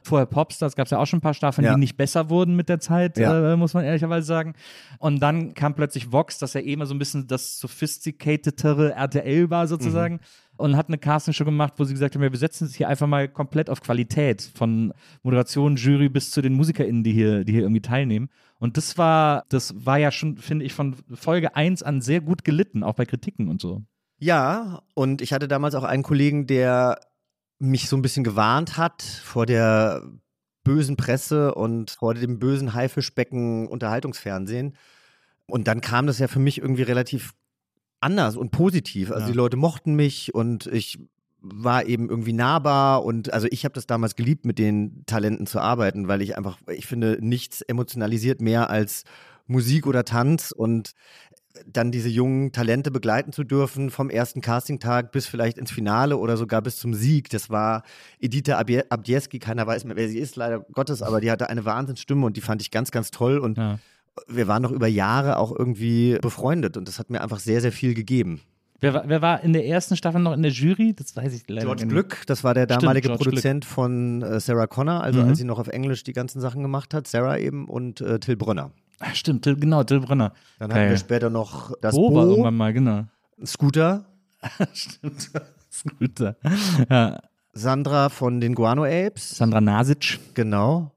Vorher 0.08 0.26
Popstars 0.26 0.74
gab 0.74 0.86
es 0.86 0.90
ja 0.90 0.98
auch 0.98 1.06
schon 1.06 1.18
ein 1.18 1.22
paar 1.22 1.34
Staffeln, 1.34 1.64
Ja. 1.64 1.74
die 1.74 1.80
nicht 1.80 1.96
besser 1.96 2.30
wurden 2.30 2.56
mit 2.56 2.68
der 2.68 2.80
Zeit, 2.80 3.18
Ja. 3.18 3.52
äh, 3.52 3.56
muss 3.56 3.74
man 3.74 3.84
ehrlicherweise 3.84 4.26
sagen. 4.26 4.54
Und 4.98 5.20
dann 5.20 5.54
kam 5.54 5.74
plötzlich 5.74 6.10
Vox, 6.12 6.38
das 6.38 6.54
ja 6.54 6.60
eh 6.60 6.72
immer 6.72 6.86
so 6.86 6.94
ein 6.94 6.98
bisschen 6.98 7.26
das 7.26 7.58
sophisticatedere 7.58 8.92
RTL 8.94 9.50
war 9.50 9.66
sozusagen. 9.66 10.14
Mhm. 10.14 10.20
Und 10.56 10.76
hat 10.76 10.88
eine 10.88 10.98
Castingshow 10.98 11.44
gemacht, 11.44 11.74
wo 11.76 11.84
sie 11.84 11.92
gesagt 11.92 12.16
haben, 12.16 12.22
ja, 12.22 12.32
wir 12.32 12.38
setzen 12.38 12.66
es 12.66 12.74
hier 12.74 12.88
einfach 12.88 13.06
mal 13.06 13.28
komplett 13.28 13.70
auf 13.70 13.80
Qualität. 13.80 14.42
Von 14.56 14.92
Moderation, 15.22 15.76
Jury 15.76 16.08
bis 16.08 16.32
zu 16.32 16.42
den 16.42 16.54
MusikerInnen, 16.54 17.04
die 17.04 17.12
hier, 17.12 17.44
die 17.44 17.52
hier 17.52 17.62
irgendwie 17.62 17.80
teilnehmen. 17.82 18.28
Und 18.58 18.76
das 18.76 18.98
war, 18.98 19.44
das 19.50 19.74
war 19.86 19.98
ja 19.98 20.10
schon, 20.10 20.36
finde 20.36 20.64
ich, 20.64 20.72
von 20.72 20.96
Folge 21.14 21.54
1 21.54 21.84
an 21.84 22.00
sehr 22.00 22.20
gut 22.20 22.44
gelitten, 22.44 22.82
auch 22.82 22.94
bei 22.94 23.04
Kritiken 23.06 23.46
und 23.48 23.60
so. 23.60 23.82
Ja, 24.18 24.82
und 24.94 25.22
ich 25.22 25.32
hatte 25.32 25.46
damals 25.46 25.76
auch 25.76 25.84
einen 25.84 26.02
Kollegen, 26.02 26.48
der 26.48 26.98
mich 27.58 27.88
so 27.88 27.96
ein 27.96 28.02
bisschen 28.02 28.24
gewarnt 28.24 28.76
hat 28.76 29.02
vor 29.02 29.46
der 29.46 30.02
bösen 30.64 30.96
Presse 30.96 31.54
und 31.54 31.92
vor 31.92 32.14
dem 32.14 32.38
bösen 32.38 32.74
Haifischbecken 32.74 33.66
Unterhaltungsfernsehen. 33.68 34.76
Und 35.46 35.66
dann 35.66 35.80
kam 35.80 36.06
das 36.06 36.18
ja 36.18 36.28
für 36.28 36.40
mich 36.40 36.58
irgendwie 36.58 36.82
relativ 36.82 37.32
anders 38.00 38.36
und 38.36 38.50
positiv. 38.50 39.10
Also 39.10 39.26
Ja. 39.26 39.32
die 39.32 39.36
Leute 39.36 39.56
mochten 39.56 39.94
mich 39.94 40.34
und 40.34 40.66
ich 40.66 40.98
war 41.40 41.86
eben 41.86 42.10
irgendwie 42.10 42.32
nahbar 42.32 43.04
und 43.04 43.32
also 43.32 43.46
ich 43.50 43.64
habe 43.64 43.72
das 43.72 43.86
damals 43.86 44.16
geliebt, 44.16 44.44
mit 44.44 44.58
den 44.58 45.04
Talenten 45.06 45.46
zu 45.46 45.60
arbeiten, 45.60 46.08
weil 46.08 46.20
ich 46.20 46.36
einfach, 46.36 46.58
ich 46.68 46.86
finde, 46.86 47.18
nichts 47.20 47.62
emotionalisiert 47.62 48.40
mehr 48.40 48.70
als 48.70 49.04
Musik 49.46 49.86
oder 49.86 50.04
Tanz 50.04 50.52
und 50.52 50.92
dann 51.66 51.90
diese 51.90 52.08
jungen 52.08 52.52
Talente 52.52 52.90
begleiten 52.90 53.32
zu 53.32 53.42
dürfen, 53.42 53.90
vom 53.90 54.10
ersten 54.10 54.40
Castingtag 54.40 55.10
bis 55.12 55.26
vielleicht 55.26 55.58
ins 55.58 55.70
Finale 55.72 56.16
oder 56.16 56.36
sogar 56.36 56.62
bis 56.62 56.76
zum 56.76 56.94
Sieg. 56.94 57.30
Das 57.30 57.50
war 57.50 57.82
Edith 58.20 58.48
Abdieski, 58.50 59.38
keiner 59.38 59.66
weiß 59.66 59.84
mehr, 59.84 59.96
wer 59.96 60.08
sie 60.08 60.18
ist, 60.18 60.36
leider 60.36 60.60
Gottes, 60.72 61.02
aber 61.02 61.20
die 61.20 61.30
hatte 61.30 61.48
eine 61.50 61.64
Wahnsinnsstimme 61.64 62.24
und 62.24 62.36
die 62.36 62.40
fand 62.42 62.62
ich 62.62 62.70
ganz, 62.70 62.90
ganz 62.90 63.10
toll. 63.10 63.38
Und 63.38 63.58
Ja. 63.58 63.78
wir 64.28 64.46
waren 64.46 64.62
noch 64.62 64.70
über 64.72 64.86
Jahre 64.86 65.36
auch 65.38 65.52
irgendwie 65.56 66.18
befreundet 66.20 66.76
und 66.76 66.86
das 66.86 66.98
hat 66.98 67.10
mir 67.10 67.20
einfach 67.22 67.40
sehr, 67.40 67.60
sehr 67.60 67.72
viel 67.72 67.94
gegeben. 67.94 68.40
Wer, 68.80 68.94
war- 68.94 69.04
wer 69.08 69.20
war 69.22 69.42
in 69.42 69.52
der 69.52 69.66
ersten 69.66 69.96
Staffel 69.96 70.20
noch 70.20 70.32
in 70.34 70.42
der 70.42 70.52
Jury? 70.52 70.94
Das 70.94 71.16
weiß 71.16 71.34
ich 71.34 71.42
leider 71.48 71.64
George 71.66 71.84
nicht. 71.86 71.92
Glück, 71.92 72.22
das 72.28 72.44
war 72.44 72.54
der 72.54 72.64
Stimmt, 72.64 72.82
damalige 72.84 73.08
George 73.08 73.24
Produzent 73.24 73.64
von 73.64 74.22
äh, 74.22 74.38
Sarah 74.38 74.68
Connor, 74.68 75.02
also 75.02 75.20
Mhm. 75.20 75.28
als 75.30 75.38
sie 75.38 75.44
noch 75.44 75.58
auf 75.58 75.66
Englisch 75.66 76.04
die 76.04 76.12
ganzen 76.12 76.40
Sachen 76.40 76.62
gemacht 76.62 76.94
hat, 76.94 77.08
Sarah 77.08 77.38
eben 77.38 77.66
und 77.68 78.00
äh, 78.00 78.20
Till 78.20 78.36
Brönner. 78.36 78.70
Ach, 79.00 79.14
stimmt, 79.14 79.42
Till, 79.44 79.56
genau, 79.56 79.84
Till 79.84 80.00
Brunner. 80.00 80.32
Dann 80.58 80.70
Geil. 80.70 80.80
hatten 80.80 80.90
wir 80.90 80.98
später 80.98 81.30
noch 81.30 81.72
das 81.80 81.94
Bo 81.94 82.14
war 82.14 82.24
Bo, 82.24 82.30
irgendwann 82.30 82.56
mal, 82.56 82.72
genau. 82.72 83.04
Scooter, 83.44 84.04
Stimmt. 84.72 85.30
Scooter. 85.70 86.36
Ja, 86.90 87.20
Sandra 87.52 88.08
von 88.08 88.40
den 88.40 88.54
Guano 88.54 88.84
Apes, 88.84 89.30
Sandra 89.36 89.60
Nasic. 89.60 90.18
genau. 90.34 90.92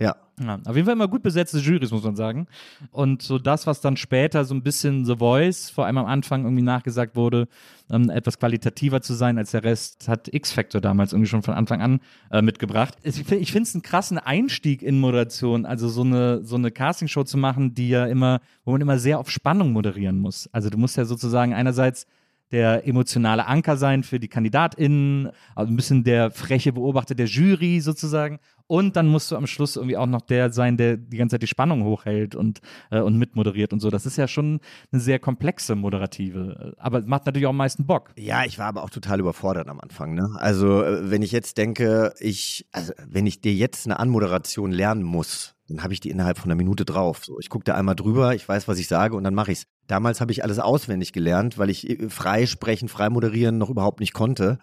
Ja, 0.00 0.16
Ja, 0.40 0.58
auf 0.64 0.74
jeden 0.74 0.86
Fall 0.86 0.94
immer 0.94 1.08
gut 1.08 1.22
besetzte 1.22 1.58
Jurys, 1.58 1.90
muss 1.90 2.02
man 2.02 2.16
sagen. 2.16 2.46
Und 2.90 3.20
so 3.20 3.38
das, 3.38 3.66
was 3.66 3.82
dann 3.82 3.98
später 3.98 4.46
so 4.46 4.54
ein 4.54 4.62
bisschen 4.62 5.04
The 5.04 5.16
Voice, 5.16 5.68
vor 5.68 5.84
allem 5.84 5.98
am 5.98 6.06
Anfang 6.06 6.44
irgendwie 6.44 6.62
nachgesagt 6.62 7.14
wurde, 7.14 7.46
ähm, 7.90 8.08
etwas 8.08 8.38
qualitativer 8.38 9.02
zu 9.02 9.12
sein 9.12 9.36
als 9.36 9.50
der 9.50 9.64
Rest, 9.64 10.08
hat 10.08 10.32
X-Factor 10.32 10.80
damals 10.80 11.12
irgendwie 11.12 11.28
schon 11.28 11.42
von 11.42 11.52
Anfang 11.52 11.82
an 11.82 12.00
äh, 12.30 12.40
mitgebracht. 12.40 12.94
Ich 13.02 13.22
finde 13.24 13.62
es 13.62 13.74
einen 13.74 13.82
krassen 13.82 14.16
Einstieg 14.16 14.82
in 14.82 14.98
Moderation, 14.98 15.66
also 15.66 15.90
so 15.90 16.02
eine, 16.02 16.42
so 16.42 16.56
eine 16.56 16.70
Castingshow 16.70 17.24
zu 17.24 17.36
machen, 17.36 17.74
die 17.74 17.90
ja 17.90 18.06
immer, 18.06 18.40
wo 18.64 18.72
man 18.72 18.80
immer 18.80 18.98
sehr 18.98 19.18
auf 19.18 19.30
Spannung 19.30 19.72
moderieren 19.72 20.18
muss. 20.18 20.48
Also 20.52 20.70
du 20.70 20.78
musst 20.78 20.96
ja 20.96 21.04
sozusagen 21.04 21.52
einerseits 21.52 22.06
der 22.52 22.86
emotionale 22.86 23.46
Anker 23.46 23.76
sein 23.76 24.02
für 24.02 24.18
die 24.18 24.28
KandidatInnen, 24.28 25.30
also 25.54 25.72
ein 25.72 25.76
bisschen 25.76 26.02
der 26.02 26.30
freche 26.30 26.72
Beobachter 26.72 27.14
der 27.14 27.26
Jury 27.26 27.80
sozusagen. 27.80 28.40
Und 28.70 28.94
dann 28.94 29.08
musst 29.08 29.32
du 29.32 29.36
am 29.36 29.48
Schluss 29.48 29.74
irgendwie 29.74 29.96
auch 29.96 30.06
noch 30.06 30.20
der 30.20 30.52
sein, 30.52 30.76
der 30.76 30.96
die 30.96 31.16
ganze 31.16 31.34
Zeit 31.34 31.42
die 31.42 31.48
Spannung 31.48 31.82
hochhält 31.82 32.36
und, 32.36 32.60
äh, 32.92 33.00
und 33.00 33.18
mitmoderiert 33.18 33.72
und 33.72 33.80
so. 33.80 33.90
Das 33.90 34.06
ist 34.06 34.16
ja 34.16 34.28
schon 34.28 34.60
eine 34.92 35.00
sehr 35.00 35.18
komplexe 35.18 35.74
Moderative. 35.74 36.76
Aber 36.78 37.02
macht 37.02 37.26
natürlich 37.26 37.46
auch 37.46 37.50
am 37.50 37.56
meisten 37.56 37.84
Bock. 37.84 38.12
Ja, 38.16 38.44
ich 38.44 38.60
war 38.60 38.66
aber 38.66 38.84
auch 38.84 38.90
total 38.90 39.18
überfordert 39.18 39.66
am 39.66 39.80
Anfang. 39.80 40.14
Ne? 40.14 40.36
Also, 40.36 40.84
äh, 40.84 41.10
wenn 41.10 41.22
ich 41.22 41.32
jetzt 41.32 41.58
denke, 41.58 42.14
ich, 42.20 42.64
also, 42.70 42.92
wenn 43.04 43.26
ich 43.26 43.40
dir 43.40 43.52
jetzt 43.52 43.86
eine 43.86 43.98
Anmoderation 43.98 44.70
lernen 44.70 45.02
muss, 45.02 45.56
dann 45.66 45.82
habe 45.82 45.92
ich 45.92 45.98
die 45.98 46.10
innerhalb 46.10 46.38
von 46.38 46.48
einer 46.48 46.56
Minute 46.56 46.84
drauf. 46.84 47.24
So, 47.24 47.40
ich 47.40 47.48
gucke 47.48 47.64
da 47.64 47.74
einmal 47.74 47.96
drüber, 47.96 48.36
ich 48.36 48.48
weiß, 48.48 48.68
was 48.68 48.78
ich 48.78 48.86
sage 48.86 49.16
und 49.16 49.24
dann 49.24 49.34
mache 49.34 49.50
ich's. 49.50 49.66
Damals 49.88 50.20
habe 50.20 50.30
ich 50.30 50.44
alles 50.44 50.60
auswendig 50.60 51.12
gelernt, 51.12 51.58
weil 51.58 51.70
ich 51.70 51.90
äh, 51.90 52.08
frei 52.08 52.46
sprechen, 52.46 52.88
frei 52.88 53.10
moderieren 53.10 53.58
noch 53.58 53.68
überhaupt 53.68 53.98
nicht 53.98 54.12
konnte. 54.12 54.60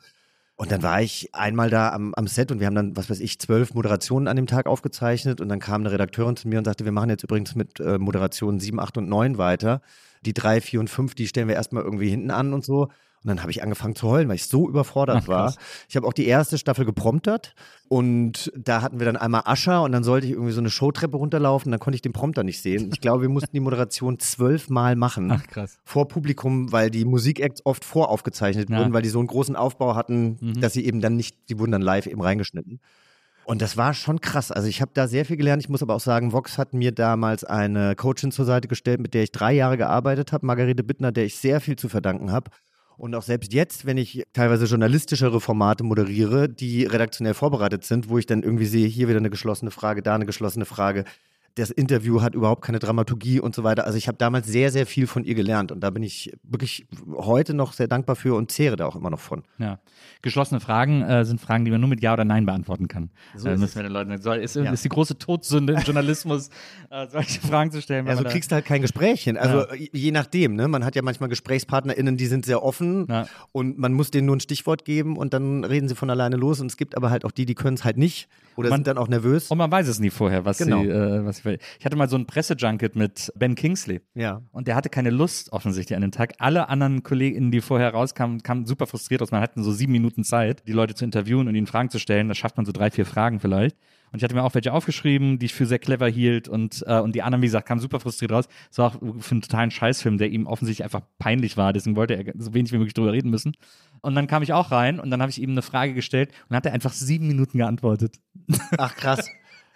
Und 0.58 0.72
dann 0.72 0.82
war 0.82 1.04
ich 1.04 1.30
einmal 1.36 1.70
da 1.70 1.92
am, 1.92 2.16
am 2.16 2.26
Set 2.26 2.52
und 2.52 2.60
wir 2.60 2.66
haben 2.66 2.74
dann, 2.74 2.98
was 2.98 3.12
weiß 3.12 3.20
ich, 3.20 3.40
zwölf 3.40 3.76
Moderationen 3.76 4.28
an 4.28 4.36
dem 4.36 4.48
Tag 4.48 4.66
aufgezeichnet 4.66 5.40
und 5.40 5.50
dann 5.50 5.60
kam 5.60 5.82
eine 5.82 5.92
Redakteurin 5.92 6.36
zu 6.36 6.48
mir 6.48 6.58
und 6.58 6.66
sagte, 6.66 6.84
wir 6.84 6.92
machen 6.92 7.12
jetzt 7.12 7.24
übrigens 7.24 7.54
mit 7.54 7.80
äh, 7.80 8.00
Moderationen 8.00 8.60
sieben, 8.60 8.80
acht 8.80 8.98
und 8.98 9.08
neun 9.08 9.38
weiter. 9.38 9.82
Die 10.26 10.34
drei, 10.34 10.60
vier 10.60 10.80
und 10.80 10.90
fünf, 10.90 11.14
die 11.14 11.28
stellen 11.28 11.48
wir 11.48 11.54
erstmal 11.54 11.84
irgendwie 11.84 12.10
hinten 12.10 12.32
an 12.32 12.54
und 12.54 12.66
so. 12.66 12.90
Und 13.24 13.30
dann 13.30 13.42
habe 13.42 13.52
ich 13.52 13.62
angefangen 13.64 13.96
zu 13.96 14.08
heulen, 14.08 14.30
weil 14.30 14.36
ich 14.36 14.46
so 14.46 14.70
überfordert 14.70 15.24
Ach, 15.24 15.28
war. 15.28 15.56
Ich 15.90 15.96
habe 15.96 16.08
auch 16.08 16.14
die 16.14 16.28
erste 16.28 16.58
Staffel 16.58 16.86
gepromptert 16.86 17.56
und 17.90 18.52
da 18.56 18.82
hatten 18.82 19.00
wir 19.00 19.06
dann 19.06 19.18
einmal 19.18 19.42
Ascher 19.46 19.82
und 19.84 19.92
dann 19.92 20.04
sollte 20.04 20.28
ich 20.28 20.34
irgendwie 20.34 20.52
so 20.54 20.60
eine 20.62 20.70
Showtreppe 20.70 21.18
runterlaufen, 21.18 21.72
dann 21.72 21.80
konnte 21.80 21.96
ich 21.96 22.02
den 22.02 22.14
Prompter 22.14 22.44
nicht 22.44 22.62
sehen. 22.62 22.90
Ich 22.94 23.02
glaube, 23.02 23.24
wir 23.24 23.30
mussten 23.30 23.52
die 23.54 23.60
Moderation 23.60 24.20
zwölfmal 24.20 24.96
machen 24.96 25.42
krass. 25.50 25.80
vor 25.84 26.08
Publikum, 26.08 26.72
weil 26.72 26.90
die 26.90 27.06
Musikacts 27.06 27.66
oft 27.66 27.84
voraufgezeichnet 27.84 28.70
Ja. 28.70 28.80
wurden, 28.80 28.94
weil 28.94 29.02
die 29.02 29.10
so 29.10 29.20
einen 29.20 29.28
großen 29.28 29.56
Aufbau 29.56 29.96
hatten, 29.96 30.38
Mhm. 30.40 30.62
dass 30.62 30.74
sie 30.74 30.86
eben 30.86 31.02
dann 31.02 31.16
nicht, 31.16 31.36
die 31.50 31.60
wurden 31.60 31.72
dann 31.72 31.82
live 31.82 32.06
eben 32.08 32.22
reingeschnitten. 32.22 32.80
Und 33.46 33.62
das 33.62 33.78
war 33.78 33.94
schon 33.94 34.20
krass. 34.20 34.52
Also 34.52 34.68
ich 34.68 34.82
habe 34.82 34.92
da 34.94 35.08
sehr 35.08 35.24
viel 35.24 35.38
gelernt. 35.38 35.64
Ich 35.64 35.70
muss 35.70 35.82
aber 35.82 35.96
auch 35.96 36.02
sagen, 36.02 36.34
Vox 36.34 36.58
hat 36.58 36.74
mir 36.74 36.92
damals 36.92 37.46
eine 37.46 37.96
Coachin 37.96 38.32
zur 38.34 38.44
Seite 38.44 38.68
gestellt, 38.68 39.00
mit 39.00 39.14
der 39.14 39.24
ich 39.24 39.32
drei 39.32 39.54
Jahre 39.54 39.78
gearbeitet 39.78 40.34
habe, 40.34 40.46
Margarete 40.46 40.84
Bittner, 40.84 41.14
der 41.14 41.24
ich 41.24 41.38
sehr 41.38 41.62
viel 41.62 41.78
zu 41.78 41.88
verdanken 41.88 42.32
habe. 42.34 42.52
Und 42.98 43.14
auch 43.14 43.22
selbst 43.22 43.54
jetzt, 43.54 43.86
wenn 43.86 43.98
ich 43.98 44.24
teilweise 44.34 44.66
journalistischere 44.66 45.40
Formate 45.40 45.84
moderiere, 45.84 46.50
die 46.50 46.84
redaktionell 46.84 47.36
vorbereitet 47.36 47.84
sind, 47.84 48.10
wo 48.10 48.18
ich 48.18 48.26
dann 48.26 48.42
irgendwie 48.42 48.66
sehe, 48.66 48.88
hier 48.88 49.08
wieder 49.08 49.20
eine 49.20 49.30
geschlossene 49.30 49.70
Frage, 49.70 50.02
da 50.02 50.16
eine 50.16 50.26
geschlossene 50.26 50.66
Frage, 50.66 51.06
das 51.58 51.72
Interview 51.72 52.22
hat 52.22 52.36
überhaupt 52.36 52.64
keine 52.64 52.80
Dramaturgie 52.80 53.40
und 53.40 53.56
so 53.56 53.64
weiter. 53.64 53.86
Also 53.86 53.98
ich 53.98 54.08
habe 54.08 54.18
damals 54.18 54.48
sehr, 54.48 54.72
sehr 54.72 54.86
viel 54.86 55.08
von 55.08 55.24
ihr 55.24 55.36
gelernt 55.36 55.72
und 55.72 55.80
da 55.82 55.90
bin 55.90 56.04
ich 56.04 56.32
wirklich 56.44 56.86
heute 57.16 57.54
noch 57.54 57.74
sehr 57.74 57.88
dankbar 57.88 58.16
für 58.16 58.36
und 58.36 58.52
zehre 58.52 58.76
da 58.76 58.86
auch 58.86 58.96
immer 58.96 59.10
noch 59.10 59.20
von. 59.20 59.44
Ja. 59.58 59.80
Geschlossene 60.22 60.60
Fragen 60.60 61.02
äh, 61.02 61.26
sind 61.26 61.42
Fragen, 61.42 61.66
die 61.66 61.72
man 61.72 61.80
nur 61.82 61.90
mit 61.90 62.02
Ja 62.02 62.14
oder 62.14 62.26
Nein 62.26 62.46
beantworten 62.46 62.88
kann. 62.88 63.10
So 63.36 63.48
äh, 63.50 63.54
ist 63.54 63.60
müssen 63.60 63.76
wir 63.76 63.84
den 63.84 63.92
Leuten 63.92 64.18
soll, 64.22 64.38
ist, 64.38 64.56
ist 64.56 64.84
die 64.86 64.90
große 64.90 65.18
Todsünde 65.18 65.74
im 65.74 65.80
Journalismus, 65.80 66.50
äh, 66.92 67.08
solche 67.08 67.42
Fragen 67.42 67.72
zu 67.72 67.82
stellen. 67.82 68.06
weil 68.06 68.16
Ja, 68.16 68.22
so 68.22 68.28
kriegst 68.30 68.52
du 68.52 68.56
halt 68.56 68.66
kein 68.66 68.82
Gespräch 68.82 69.24
hin. 69.24 69.38
Also 69.38 69.66
je 69.74 70.12
nachdem, 70.12 70.56
ne? 70.56 70.68
Man 70.68 70.86
hat 70.86 70.96
ja 70.96 71.02
manchmal 71.02 71.30
GesprächspartnerInnen, 71.30 72.18
die 72.18 72.28
sind 72.28 72.46
sehr 72.46 72.64
offen 72.64 73.08
Ja. 73.10 73.26
und 73.52 73.78
man 73.78 73.94
muss 73.94 74.12
denen 74.12 74.28
nur 74.28 74.36
ein 74.36 74.40
Stichwort 74.42 74.86
geben 74.86 75.18
und 75.18 75.34
dann 75.34 75.64
reden 75.64 75.88
sie 75.90 75.96
von 75.96 76.10
alleine 76.10 76.36
los. 76.36 76.60
Und 76.60 76.68
es 76.68 76.78
gibt 76.78 76.96
aber 76.96 77.10
halt 77.10 77.26
auch 77.26 77.32
die, 77.32 77.46
die 77.46 77.56
können 77.56 77.76
es 77.76 77.84
halt 77.84 77.98
nicht 77.98 78.28
oder 78.56 78.70
Man- 78.70 78.78
sind 78.80 78.88
dann 78.88 78.98
auch 78.98 79.08
nervös. 79.08 79.50
Und 79.52 79.58
man 79.58 79.72
weiß 79.72 79.88
es 79.88 80.00
nie 80.00 80.10
vorher, 80.10 80.46
was 80.46 80.58
Genau. 80.58 80.82
sie, 80.82 80.90
äh, 80.90 81.26
was 81.26 81.38
sie 81.38 81.44
Ich 81.80 81.86
hatte 81.86 81.96
mal 81.96 82.10
so 82.10 82.18
ein 82.18 82.26
Pressejunket 82.26 82.96
mit 82.96 83.32
Ben 83.36 83.56
Kingsley. 83.56 84.02
Ja. 84.14 84.42
Und 84.52 84.68
der 84.68 84.76
hatte 84.76 84.90
keine 84.90 85.10
Lust 85.10 85.52
offensichtlich 85.52 85.96
an 85.96 86.02
dem 86.02 86.12
Tag. 86.12 86.34
Alle 86.40 86.70
anderen 86.70 87.04
KollegInnen, 87.04 87.52
die 87.52 87.62
vorher 87.62 87.92
rauskamen, 87.92 88.44
kamen 88.44 88.66
super 88.66 88.88
frustriert 88.88 89.22
aus. 89.22 89.32
Man 89.32 89.42
hatte 89.42 89.62
so 89.64 89.72
sieben 89.72 89.92
Minuten 89.92 90.24
Zeit, 90.24 90.68
die 90.68 90.74
Leute 90.74 90.96
zu 90.96 91.06
interviewen 91.06 91.48
und 91.48 91.56
ihnen 91.56 91.68
Fragen 91.68 91.90
zu 91.90 92.00
stellen. 92.00 92.28
Da 92.28 92.36
schafft 92.36 92.58
man 92.58 92.66
so 92.66 92.72
drei, 92.72 92.92
vier 92.92 93.06
Fragen 93.06 93.40
vielleicht. 93.40 93.78
Und 94.12 94.20
ich 94.20 94.24
hatte 94.24 94.36
mir 94.36 94.44
auch 94.44 94.54
welche 94.54 94.72
aufgeschrieben, 94.72 95.38
die 95.38 95.48
ich 95.48 95.54
für 95.54 95.66
sehr 95.66 95.80
clever 95.80 96.08
hielt. 96.08 96.48
Und, 96.48 96.84
äh, 96.88 97.00
und 97.00 97.14
die 97.14 97.24
anderen, 97.24 97.42
wie 97.42 97.48
gesagt, 97.48 97.68
kamen 97.68 97.82
super 97.82 98.00
frustriert 98.00 98.32
raus. 98.32 98.48
Das 98.70 98.78
war 98.78 98.88
auch 98.88 99.00
für 99.20 99.32
einen 99.32 99.42
totalen 99.42 99.72
Scheißfilm, 99.72 100.18
der 100.18 100.30
ihm 100.30 100.48
offensichtlich 100.48 100.84
einfach 100.84 101.02
peinlich 101.20 101.58
war. 101.58 101.74
Deswegen 101.74 101.96
wollte 101.96 102.16
er 102.16 102.34
so 102.38 102.54
wenig 102.54 102.72
wie 102.72 102.78
möglich 102.78 102.94
drüber 102.94 103.12
reden 103.12 103.30
müssen. 103.30 103.54
Und 104.02 104.16
dann 104.16 104.28
kam 104.28 104.44
ich 104.44 104.54
auch 104.54 104.72
rein 104.72 105.00
und 105.00 105.12
dann 105.12 105.22
habe 105.22 105.30
ich 105.30 105.42
ihm 105.42 105.52
eine 105.52 105.62
Frage 105.62 105.94
gestellt 105.94 106.30
und 106.30 106.52
dann 106.52 106.58
hat 106.58 106.66
er 106.66 106.74
einfach 106.74 106.94
sieben 106.94 107.28
Minuten 107.28 107.58
geantwortet. 107.58 108.20
Ach 108.78 108.96
krass. 108.96 109.30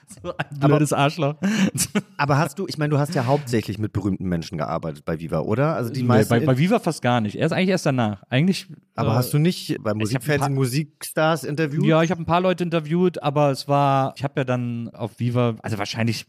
So 0.24 0.34
ein 0.38 0.60
blödes 0.60 0.92
Arschloch. 0.94 1.36
Aber 2.18 2.38
hast 2.38 2.60
du, 2.60 2.66
ich 2.68 2.78
meine, 2.78 2.90
du 2.90 2.98
hast 3.00 3.16
ja 3.16 3.26
hauptsächlich 3.26 3.78
mit 3.80 3.94
berühmten 3.94 4.26
Menschen 4.28 4.58
gearbeitet 4.58 5.06
bei 5.06 5.20
Viva, 5.20 5.40
oder? 5.40 5.76
Also 5.76 5.90
die 5.92 6.02
Nee, 6.02 6.08
meisten. 6.08 6.30
bei, 6.30 6.40
bei 6.46 6.58
Viva 6.58 6.80
fast 6.80 7.02
gar 7.02 7.22
nicht. 7.22 7.36
Er 7.38 7.46
ist 7.46 7.54
eigentlich 7.54 7.70
erst 7.70 7.86
danach. 7.86 8.22
Eigentlich. 8.30 8.68
aber 8.96 9.12
äh, 9.12 9.16
hast 9.16 9.34
du 9.34 9.38
nicht 9.38 9.78
bei 9.82 9.94
Musikfernsehen 9.94 10.54
Musikstars 10.54 11.44
interviewt? 11.46 11.86
Ja, 11.86 12.04
ich 12.04 12.12
habe 12.12 12.22
ein 12.22 12.26
paar 12.26 12.42
Leute 12.42 12.64
interviewt, 12.64 13.24
aber 13.24 13.52
es 13.52 13.68
war, 13.70 14.14
ich 14.18 14.24
habe 14.26 14.34
ja 14.42 14.44
dann 14.44 14.90
auf 14.94 15.18
Viva, 15.20 15.56
also 15.62 15.78
wahrscheinlich, 15.78 16.26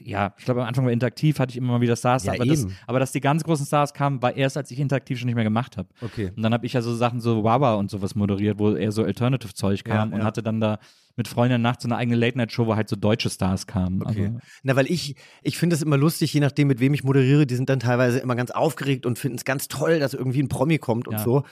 ja, 0.00 0.34
ich 0.38 0.44
glaube 0.44 0.62
am 0.62 0.68
Anfang 0.68 0.84
war 0.84 0.92
interaktiv, 0.92 1.38
hatte 1.38 1.50
ich 1.52 1.56
immer 1.58 1.74
mal 1.74 1.80
wieder 1.80 1.94
Stars, 1.96 2.24
Ja, 2.24 2.32
aber, 2.34 2.44
das, 2.44 2.62
eben. 2.62 2.76
aber 2.88 2.98
dass 2.98 3.12
die 3.12 3.20
ganz 3.20 3.44
großen 3.44 3.66
Stars 3.66 3.94
kamen, 3.94 4.20
war 4.20 4.36
erst, 4.36 4.56
als 4.56 4.70
ich 4.72 4.80
interaktiv 4.80 5.18
schon 5.18 5.26
nicht 5.26 5.36
mehr 5.36 5.44
gemacht 5.44 5.76
habe. 5.76 5.88
Okay. 6.02 6.32
Und 6.36 6.42
dann 6.42 6.52
habe 6.52 6.66
ich 6.66 6.72
ja 6.72 6.82
so 6.82 6.92
Sachen 6.94 7.20
so 7.20 7.44
Wawa 7.44 7.74
und 7.74 7.88
sowas 7.90 8.14
moderiert, 8.16 8.58
wo 8.58 8.74
eher 8.74 8.90
so 8.92 9.04
Alternative-Zeug 9.04 9.84
kam 9.84 10.10
Ja, 10.10 10.14
und 10.16 10.20
ja. 10.20 10.24
hatte 10.26 10.42
dann 10.42 10.60
da 10.60 10.78
mit 11.16 11.28
Freundinnen 11.28 11.62
nachts 11.62 11.82
so 11.82 11.88
eine 11.88 11.96
eigene 11.96 12.16
Late-Night-Show, 12.16 12.66
wo 12.66 12.76
halt 12.76 12.88
so 12.88 12.96
deutsche 12.96 13.30
Stars 13.30 13.66
kamen. 13.66 14.02
Okay. 14.02 14.26
Also, 14.26 14.38
Na, 14.62 14.76
weil 14.76 14.90
ich, 14.90 15.16
ich 15.42 15.58
finde 15.58 15.74
es 15.74 15.82
immer 15.82 15.96
lustig, 15.96 16.32
je 16.32 16.40
nachdem, 16.40 16.68
mit 16.68 16.78
wem 16.78 16.92
ich 16.94 17.04
moderiere, 17.04 17.46
die 17.46 17.56
sind 17.56 17.68
dann 17.70 17.80
teilweise 17.80 18.18
immer 18.18 18.36
ganz 18.36 18.50
aufgeregt 18.50 19.06
und 19.06 19.18
finden 19.18 19.38
es 19.38 19.44
ganz 19.44 19.68
toll, 19.68 19.98
dass 19.98 20.14
irgendwie 20.14 20.42
ein 20.42 20.48
Promi 20.48 20.78
kommt 20.78 21.08
und 21.08 21.14
Ja. 21.14 21.24
so. 21.24 21.44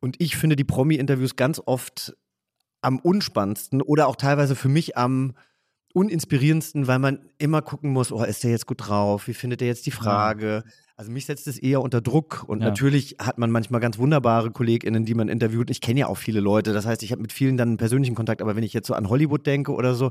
Und 0.00 0.16
ich 0.20 0.36
finde 0.36 0.54
die 0.54 0.64
Promi-Interviews 0.64 1.34
ganz 1.34 1.60
oft 1.64 2.16
am 2.80 3.00
unspannendsten 3.00 3.82
oder 3.82 4.06
auch 4.06 4.14
teilweise 4.14 4.54
für 4.54 4.68
mich 4.68 4.96
am 4.96 5.34
uninspirierendsten, 5.94 6.86
weil 6.86 6.98
man 6.98 7.20
immer 7.38 7.62
gucken 7.62 7.92
muss, 7.92 8.12
oh, 8.12 8.22
ist 8.22 8.44
der 8.44 8.50
jetzt 8.50 8.66
gut 8.66 8.86
drauf? 8.88 9.26
Wie 9.28 9.34
findet 9.34 9.62
er 9.62 9.68
jetzt 9.68 9.86
die 9.86 9.90
Frage? 9.90 10.64
Also 10.96 11.12
mich 11.12 11.26
setzt 11.26 11.46
es 11.46 11.58
eher 11.58 11.80
unter 11.80 12.00
Druck 12.00 12.44
und 12.46 12.60
Ja. 12.60 12.66
natürlich 12.68 13.16
hat 13.20 13.38
man 13.38 13.50
manchmal 13.50 13.80
ganz 13.80 13.98
wunderbare 13.98 14.50
KollegInnen, 14.50 15.04
die 15.04 15.14
man 15.14 15.28
interviewt. 15.28 15.70
Ich 15.70 15.80
kenne 15.80 16.00
ja 16.00 16.06
auch 16.08 16.16
viele 16.18 16.40
Leute, 16.40 16.72
das 16.72 16.86
heißt, 16.86 17.02
ich 17.02 17.12
habe 17.12 17.22
mit 17.22 17.32
vielen 17.32 17.56
dann 17.56 17.68
einen 17.68 17.76
persönlichen 17.76 18.14
Kontakt, 18.16 18.42
aber 18.42 18.56
wenn 18.56 18.64
ich 18.64 18.72
jetzt 18.72 18.88
so 18.88 18.94
an 18.94 19.08
Hollywood 19.08 19.46
denke 19.46 19.72
oder 19.72 19.94
so, 19.94 20.10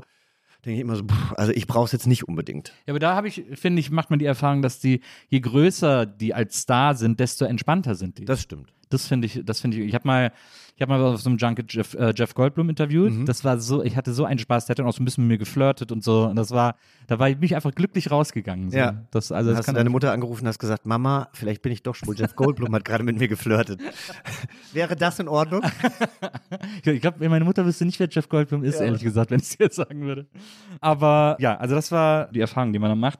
denke 0.64 0.76
ich 0.76 0.80
immer 0.80 0.96
so, 0.96 1.04
pff, 1.04 1.32
also 1.36 1.52
ich 1.52 1.66
brauche 1.66 1.84
es 1.84 1.92
jetzt 1.92 2.06
nicht 2.06 2.26
unbedingt. 2.26 2.72
Ja, 2.86 2.92
aber 2.92 2.98
da 2.98 3.14
habe 3.14 3.28
ich, 3.28 3.44
finde 3.54 3.80
ich, 3.80 3.90
macht 3.90 4.10
man 4.10 4.18
die 4.18 4.24
Erfahrung, 4.24 4.62
dass 4.62 4.80
die, 4.80 5.02
je 5.28 5.40
größer 5.40 6.06
die 6.06 6.34
als 6.34 6.58
Star 6.60 6.94
sind, 6.94 7.20
desto 7.20 7.44
entspannter 7.44 7.94
sind 7.94 8.18
die. 8.18 8.24
Das 8.24 8.40
stimmt. 8.42 8.72
Das 8.88 9.06
finde 9.06 9.26
ich, 9.26 9.42
das 9.44 9.60
finde 9.60 9.76
ich. 9.76 9.86
Ich 9.86 9.94
habe 9.94 10.08
mal, 10.08 10.32
ich 10.78 10.82
habe 10.82 10.92
mal 10.92 11.02
auf 11.02 11.20
so 11.20 11.28
einem 11.28 11.38
Junket 11.38 11.74
Jeff, 11.74 11.94
äh, 11.94 12.12
Jeff 12.14 12.34
Goldblum 12.34 12.70
interviewt. 12.70 13.12
Mhm. 13.12 13.26
Das 13.26 13.42
war 13.42 13.58
so, 13.58 13.82
ich 13.82 13.96
hatte 13.96 14.12
so 14.12 14.24
einen 14.24 14.38
Spaß, 14.38 14.66
der 14.66 14.74
hat 14.74 14.78
dann 14.78 14.86
auch 14.86 14.92
so 14.92 15.02
ein 15.02 15.04
bisschen 15.04 15.26
mit 15.26 15.32
mir 15.32 15.38
geflirtet 15.38 15.90
und 15.90 16.04
so. 16.04 16.26
Und 16.26 16.36
das 16.36 16.52
war, 16.52 16.76
da 17.08 17.18
war 17.18 17.28
ich 17.28 17.34
bin 17.34 17.46
ich 17.46 17.56
einfach 17.56 17.74
glücklich 17.74 18.12
rausgegangen. 18.12 18.70
So. 18.70 18.78
Ja. 18.78 19.02
Das, 19.10 19.32
also 19.32 19.50
das 19.50 19.58
hast 19.58 19.68
du 19.70 19.72
deine 19.72 19.90
Mutter 19.90 20.12
angerufen 20.12 20.42
und 20.42 20.46
hast 20.46 20.60
gesagt, 20.60 20.86
Mama, 20.86 21.30
vielleicht 21.32 21.62
bin 21.62 21.72
ich 21.72 21.82
doch 21.82 21.96
schwul. 21.96 22.14
Jeff 22.16 22.36
Goldblum 22.36 22.72
hat 22.76 22.84
gerade 22.84 23.02
mit 23.02 23.18
mir 23.18 23.26
geflirtet. 23.26 23.80
Wäre 24.72 24.94
das 24.94 25.18
in 25.18 25.26
Ordnung? 25.26 25.62
Ich 26.84 27.00
glaube, 27.00 27.28
meine 27.28 27.44
Mutter 27.44 27.64
wüsste 27.66 27.84
nicht, 27.84 28.00
wer 28.00 28.08
Jeff 28.08 28.28
Goldblum 28.28 28.64
ist, 28.64 28.80
ehrlich 28.80 29.02
gesagt, 29.02 29.30
wenn 29.30 29.40
ich 29.40 29.46
es 29.46 29.58
jetzt 29.58 29.76
sagen 29.76 30.02
würde. 30.02 30.26
Aber 30.80 31.36
ja, 31.38 31.56
also 31.56 31.74
das 31.74 31.92
war 31.92 32.30
die 32.30 32.40
Erfahrung, 32.40 32.72
die 32.72 32.78
man 32.78 32.90
dann 32.90 33.00
macht. 33.00 33.18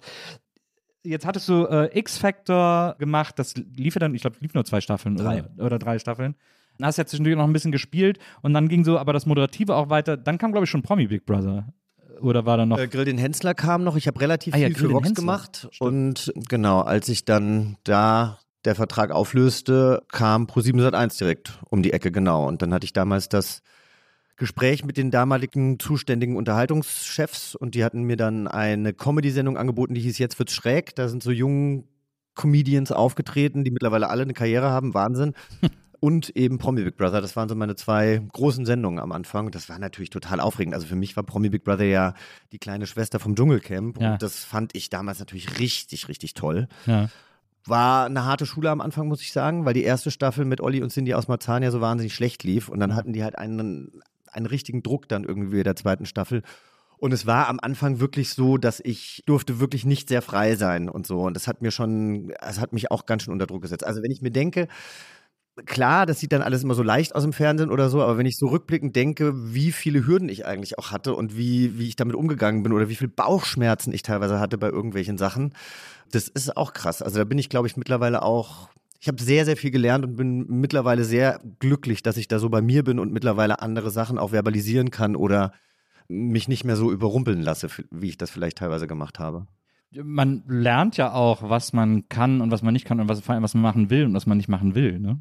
Jetzt 1.02 1.26
hattest 1.26 1.48
du 1.48 1.66
äh, 1.66 1.98
X-Factor 1.98 2.96
gemacht, 2.98 3.38
das 3.38 3.54
lief 3.56 3.94
ja 3.94 4.00
dann, 4.00 4.14
ich 4.14 4.22
glaube, 4.22 4.36
lief 4.40 4.54
nur 4.54 4.64
zwei 4.64 4.80
Staffeln 4.80 5.16
Drei. 5.16 5.40
Oder, 5.40 5.64
oder 5.64 5.78
drei 5.78 5.98
Staffeln. 5.98 6.34
Hast 6.80 6.98
du 6.98 7.02
ja 7.02 7.06
zwischendurch 7.06 7.36
noch 7.36 7.44
ein 7.44 7.52
bisschen 7.52 7.72
gespielt 7.72 8.18
und 8.42 8.54
dann 8.54 8.68
ging 8.68 8.84
so 8.84 8.98
aber 8.98 9.12
das 9.12 9.26
Moderative 9.26 9.74
auch 9.74 9.90
weiter. 9.90 10.16
Dann 10.16 10.38
kam, 10.38 10.52
glaube 10.52 10.64
ich, 10.64 10.70
schon 10.70 10.82
Promi 10.82 11.06
Big 11.08 11.26
Brother. 11.26 11.72
Oder 12.20 12.46
war 12.46 12.56
da 12.56 12.66
noch. 12.66 12.78
Äh, 12.78 12.88
Grill 12.88 13.04
den 13.04 13.18
Hensler 13.18 13.54
kam 13.54 13.84
noch. 13.84 13.96
Ich 13.96 14.06
habe 14.06 14.20
relativ 14.20 14.54
Ah 14.54 14.58
ja, 14.58 14.66
viel 14.68 14.76
Grill 14.76 14.88
für 14.88 14.94
Vox 14.94 15.14
gemacht. 15.14 15.68
Und 15.78 16.32
genau, 16.48 16.80
als 16.80 17.08
ich 17.08 17.24
dann 17.24 17.76
da 17.84 18.38
der 18.64 18.74
Vertrag 18.74 19.10
auflöste, 19.10 20.02
kam 20.08 20.44
Pro7 20.44 20.88
Sat1 20.88 21.18
direkt 21.18 21.60
um 21.70 21.82
die 21.82 21.92
Ecke, 21.92 22.10
genau. 22.10 22.46
Und 22.46 22.62
dann 22.62 22.74
hatte 22.74 22.84
ich 22.84 22.92
damals 22.92 23.28
das 23.28 23.62
Gespräch 24.36 24.84
mit 24.84 24.96
den 24.96 25.10
damaligen 25.10 25.78
zuständigen 25.78 26.36
Unterhaltungschefs 26.36 27.54
und 27.54 27.74
die 27.74 27.84
hatten 27.84 28.04
mir 28.04 28.16
dann 28.16 28.46
eine 28.46 28.92
Comedy-Sendung 28.92 29.56
angeboten, 29.56 29.94
die 29.94 30.00
hieß 30.00 30.18
Jetzt 30.18 30.38
wird's 30.38 30.54
schräg. 30.54 30.94
Da 30.94 31.08
sind 31.08 31.22
so 31.22 31.30
jungen 31.30 31.88
Comedians 32.34 32.92
aufgetreten, 32.92 33.64
die 33.64 33.70
mittlerweile 33.70 34.08
alle 34.08 34.22
eine 34.22 34.34
Karriere 34.34 34.70
haben, 34.70 34.94
Wahnsinn. 34.94 35.34
Und 36.00 36.30
eben 36.36 36.58
Promi 36.58 36.84
Big 36.84 36.96
Brother, 36.96 37.20
das 37.20 37.34
waren 37.34 37.48
so 37.48 37.56
meine 37.56 37.74
zwei 37.74 38.22
großen 38.32 38.64
Sendungen 38.64 39.00
am 39.00 39.10
Anfang. 39.10 39.50
Das 39.50 39.68
war 39.68 39.78
natürlich 39.78 40.10
total 40.10 40.38
aufregend. 40.38 40.74
Also 40.74 40.86
für 40.86 40.94
mich 40.94 41.16
war 41.16 41.24
Promi 41.24 41.48
Big 41.48 41.64
Brother 41.64 41.84
ja 41.84 42.14
die 42.52 42.58
kleine 42.58 42.86
Schwester 42.86 43.18
vom 43.18 43.34
Dschungelcamp. 43.34 44.00
Ja. 44.00 44.12
Und 44.12 44.22
das 44.22 44.44
fand 44.44 44.76
ich 44.76 44.90
damals 44.90 45.18
natürlich 45.18 45.58
richtig, 45.58 46.08
richtig 46.08 46.34
toll. 46.34 46.68
ja. 46.86 47.08
War 47.66 48.06
eine 48.06 48.24
harte 48.24 48.46
Schule 48.46 48.70
am 48.70 48.80
Anfang, 48.80 49.08
muss 49.08 49.20
ich 49.20 49.30
sagen, 49.30 49.66
weil 49.66 49.74
die 49.74 49.82
erste 49.82 50.10
Staffel 50.10 50.46
mit 50.46 50.62
Olli 50.62 50.82
und 50.82 50.90
Cindy 50.90 51.12
aus 51.12 51.28
Marzahn 51.28 51.62
ja 51.62 51.70
so 51.70 51.82
wahnsinnig 51.82 52.14
schlecht 52.14 52.42
lief. 52.42 52.70
Und 52.70 52.80
dann 52.80 52.94
hatten 52.94 53.12
die 53.12 53.22
halt 53.22 53.36
einen, 53.36 54.00
einen 54.32 54.46
richtigen 54.46 54.82
Druck 54.82 55.06
dann 55.06 55.24
irgendwie 55.24 55.62
der 55.62 55.76
zweiten 55.76 56.06
Staffel. 56.06 56.42
Und 56.96 57.12
es 57.12 57.26
war 57.26 57.48
am 57.48 57.60
Anfang 57.60 58.00
wirklich 58.00 58.30
so, 58.30 58.56
dass 58.56 58.80
ich 58.80 59.22
durfte 59.26 59.60
wirklich 59.60 59.84
nicht 59.84 60.08
sehr 60.08 60.22
frei 60.22 60.56
sein 60.56 60.88
und 60.88 61.06
so. 61.06 61.20
Und 61.20 61.34
das 61.34 61.46
hat 61.46 61.60
mir 61.60 61.70
schon, 61.70 62.32
es 62.40 62.58
hat 62.58 62.72
mich 62.72 62.90
auch 62.90 63.06
ganz 63.06 63.22
schön 63.22 63.32
unter 63.32 63.46
Druck 63.46 63.62
gesetzt. 63.62 63.86
Also 63.86 64.02
wenn 64.02 64.10
ich 64.10 64.22
mir 64.22 64.32
denke, 64.32 64.66
klar, 65.66 66.06
das 66.06 66.20
sieht 66.20 66.32
dann 66.32 66.42
alles 66.42 66.62
immer 66.62 66.74
so 66.74 66.82
leicht 66.82 67.14
aus 67.14 67.24
im 67.24 67.32
Fernsehen 67.32 67.70
oder 67.70 67.90
so, 67.90 68.02
aber 68.02 68.18
wenn 68.18 68.26
ich 68.26 68.36
so 68.36 68.48
rückblickend 68.48 68.94
denke, 68.96 69.54
wie 69.54 69.72
viele 69.72 70.06
Hürden 70.06 70.28
ich 70.28 70.46
eigentlich 70.46 70.78
auch 70.78 70.90
hatte 70.90 71.14
und 71.14 71.36
wie, 71.36 71.78
wie 71.78 71.88
ich 71.88 71.96
damit 71.96 72.16
umgegangen 72.16 72.62
bin 72.62 72.72
oder 72.72 72.88
wie 72.88 72.96
viel 72.96 73.08
Bauchschmerzen 73.08 73.92
ich 73.92 74.02
teilweise 74.02 74.40
hatte 74.40 74.58
bei 74.58 74.68
irgendwelchen 74.68 75.18
Sachen, 75.18 75.54
das 76.10 76.28
ist 76.28 76.56
auch 76.56 76.72
krass. 76.72 77.02
Also 77.02 77.18
da 77.18 77.24
bin 77.24 77.38
ich, 77.38 77.48
glaube 77.48 77.66
ich, 77.66 77.76
mittlerweile 77.76 78.22
auch. 78.22 78.68
Ich 79.00 79.08
habe 79.08 79.22
sehr, 79.22 79.44
sehr 79.44 79.56
viel 79.56 79.70
gelernt 79.70 80.04
und 80.04 80.16
bin 80.16 80.46
mittlerweile 80.48 81.04
sehr 81.04 81.40
glücklich, 81.60 82.02
dass 82.02 82.16
ich 82.16 82.26
da 82.26 82.38
so 82.38 82.48
bei 82.48 82.62
mir 82.62 82.82
bin 82.82 82.98
und 82.98 83.12
mittlerweile 83.12 83.60
andere 83.62 83.90
Sachen 83.90 84.18
auch 84.18 84.30
verbalisieren 84.30 84.90
kann 84.90 85.14
oder 85.14 85.52
mich 86.08 86.48
nicht 86.48 86.64
mehr 86.64 86.76
so 86.76 86.90
überrumpeln 86.90 87.42
lasse, 87.42 87.68
wie 87.90 88.08
ich 88.08 88.18
das 88.18 88.30
vielleicht 88.30 88.58
teilweise 88.58 88.86
gemacht 88.86 89.18
habe. 89.18 89.46
Man 89.92 90.42
lernt 90.48 90.96
ja 90.96 91.12
auch, 91.12 91.48
was 91.48 91.72
man 91.72 92.08
kann 92.08 92.40
und 92.40 92.50
was 92.50 92.62
man 92.62 92.72
nicht 92.72 92.84
kann 92.84 93.00
und 93.00 93.08
was, 93.08 93.20
vor 93.20 93.34
allem, 93.34 93.44
was 93.44 93.54
man 93.54 93.62
machen 93.62 93.90
will 93.90 94.04
und 94.04 94.14
was 94.14 94.26
man 94.26 94.36
nicht 94.36 94.48
machen 94.48 94.74
will. 94.74 94.98
Ne? 94.98 95.18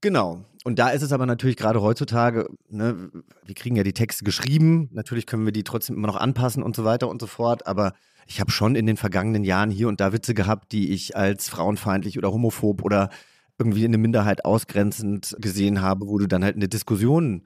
Genau. 0.00 0.44
Und 0.64 0.78
da 0.78 0.88
ist 0.88 1.02
es 1.02 1.12
aber 1.12 1.26
natürlich 1.26 1.56
gerade 1.56 1.80
heutzutage, 1.80 2.48
ne, 2.68 3.10
wir 3.44 3.54
kriegen 3.54 3.76
ja 3.76 3.84
die 3.84 3.92
Texte 3.92 4.24
geschrieben, 4.24 4.88
natürlich 4.92 5.26
können 5.26 5.44
wir 5.44 5.52
die 5.52 5.62
trotzdem 5.62 5.96
immer 5.96 6.08
noch 6.08 6.16
anpassen 6.16 6.62
und 6.62 6.74
so 6.74 6.84
weiter 6.84 7.08
und 7.08 7.20
so 7.20 7.28
fort, 7.28 7.66
aber 7.66 7.92
ich 8.26 8.40
habe 8.40 8.50
schon 8.50 8.74
in 8.74 8.86
den 8.86 8.96
vergangenen 8.96 9.44
Jahren 9.44 9.70
hier 9.70 9.86
und 9.86 10.00
da 10.00 10.12
Witze 10.12 10.34
gehabt, 10.34 10.72
die 10.72 10.92
ich 10.92 11.16
als 11.16 11.48
frauenfeindlich 11.48 12.18
oder 12.18 12.32
homophob 12.32 12.82
oder 12.82 13.10
irgendwie 13.58 13.84
eine 13.84 13.98
Minderheit 13.98 14.44
ausgrenzend 14.44 15.36
gesehen 15.38 15.80
habe, 15.80 16.08
wo 16.08 16.18
du 16.18 16.26
dann 16.26 16.42
halt 16.42 16.56
in 16.56 16.62
eine 16.62 16.68
Diskussion 16.68 17.44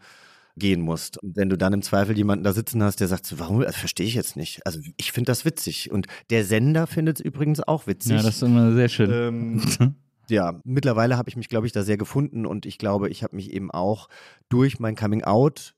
gehen 0.57 0.81
musst. 0.81 1.23
Und 1.23 1.37
wenn 1.37 1.49
du 1.49 1.57
dann 1.57 1.73
im 1.73 1.83
Zweifel 1.83 2.17
jemanden 2.17 2.45
da 2.45 2.53
sitzen 2.53 2.83
hast, 2.83 3.01
der 3.01 3.09
sagt, 3.09 3.27
so, 3.27 3.39
warum, 3.39 3.61
das 3.61 3.77
verstehe 3.77 4.07
ich 4.07 4.15
jetzt 4.15 4.37
nicht. 4.37 4.67
Also 4.67 4.81
ich 4.97 5.13
finde 5.13 5.31
das 5.31 5.45
witzig. 5.45 5.91
Und 5.91 6.07
der 6.31 6.45
Sender 6.45 6.87
findet 6.87 7.21
es 7.21 7.25
übrigens 7.25 7.61
auch 7.61 7.87
witzig. 7.87 8.13
Ja, 8.13 8.23
das 8.23 8.37
ist 8.37 8.43
immer 8.43 8.73
sehr 8.73 8.89
schön. 8.89 9.11
Ähm, 9.11 9.97
ja, 10.31 10.61
mittlerweile 10.65 11.17
habe 11.17 11.29
ich 11.29 11.37
mich, 11.37 11.49
glaube 11.49 11.67
ich, 11.67 11.73
da 11.73 11.83
sehr 11.83 11.97
gefunden 11.97 12.47
und 12.47 12.67
ich 12.67 12.79
glaube, 12.79 13.09
ich 13.09 13.23
habe 13.23 13.37
mich 13.37 13.51
eben 13.53 13.71
auch 13.71 14.09
durch 14.49 14.79
mein 14.81 14.97
Coming 14.97 15.25
Out 15.25 15.75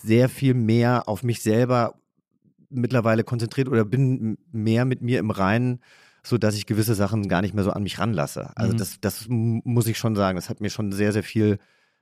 sehr 0.00 0.28
viel 0.28 0.54
mehr 0.54 1.08
auf 1.08 1.22
mich 1.22 1.42
selber 1.42 1.94
mittlerweile 2.70 3.24
konzentriert 3.24 3.68
oder 3.68 3.84
bin 3.84 4.38
mehr 4.52 4.84
mit 4.84 5.02
mir 5.02 5.18
im 5.18 5.30
Reinen, 5.30 5.80
so 6.22 6.38
dass 6.38 6.54
ich 6.54 6.66
gewisse 6.66 6.94
Sachen 6.94 7.28
gar 7.28 7.42
nicht 7.42 7.54
mehr 7.54 7.64
so 7.64 7.70
an 7.72 7.82
mich 7.82 7.98
ranlasse. 7.98 8.50
Also 8.56 8.72
Mhm. 8.72 8.78
das, 8.78 9.00
das 9.00 9.26
muss 9.28 9.86
ich 9.86 9.98
schon 9.98 10.14
sagen. 10.16 10.36
Das 10.36 10.48
hat 10.48 10.60
mir 10.60 10.70
schon 10.70 10.92
sehr, 10.92 11.12
sehr 11.12 11.22
viel 11.24 11.58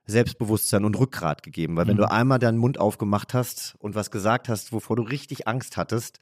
Selbstbewusstsein 0.07 0.85
und 0.85 0.99
Rückgrat 0.99 1.43
gegeben, 1.43 1.77
weil 1.77 1.87
wenn 1.87 1.95
Mhm. 1.95 2.01
du 2.01 2.11
einmal 2.11 2.39
deinen 2.39 2.59
Mund 2.59 2.79
aufgemacht 2.81 3.35
hast 3.35 3.75
und 3.79 3.95
was 3.95 4.11
gesagt 4.11 4.49
hast, 4.49 4.73
wovor 4.73 4.97
du 4.97 5.03
richtig 5.03 5.47
Angst 5.49 5.77
hattest, 5.77 6.19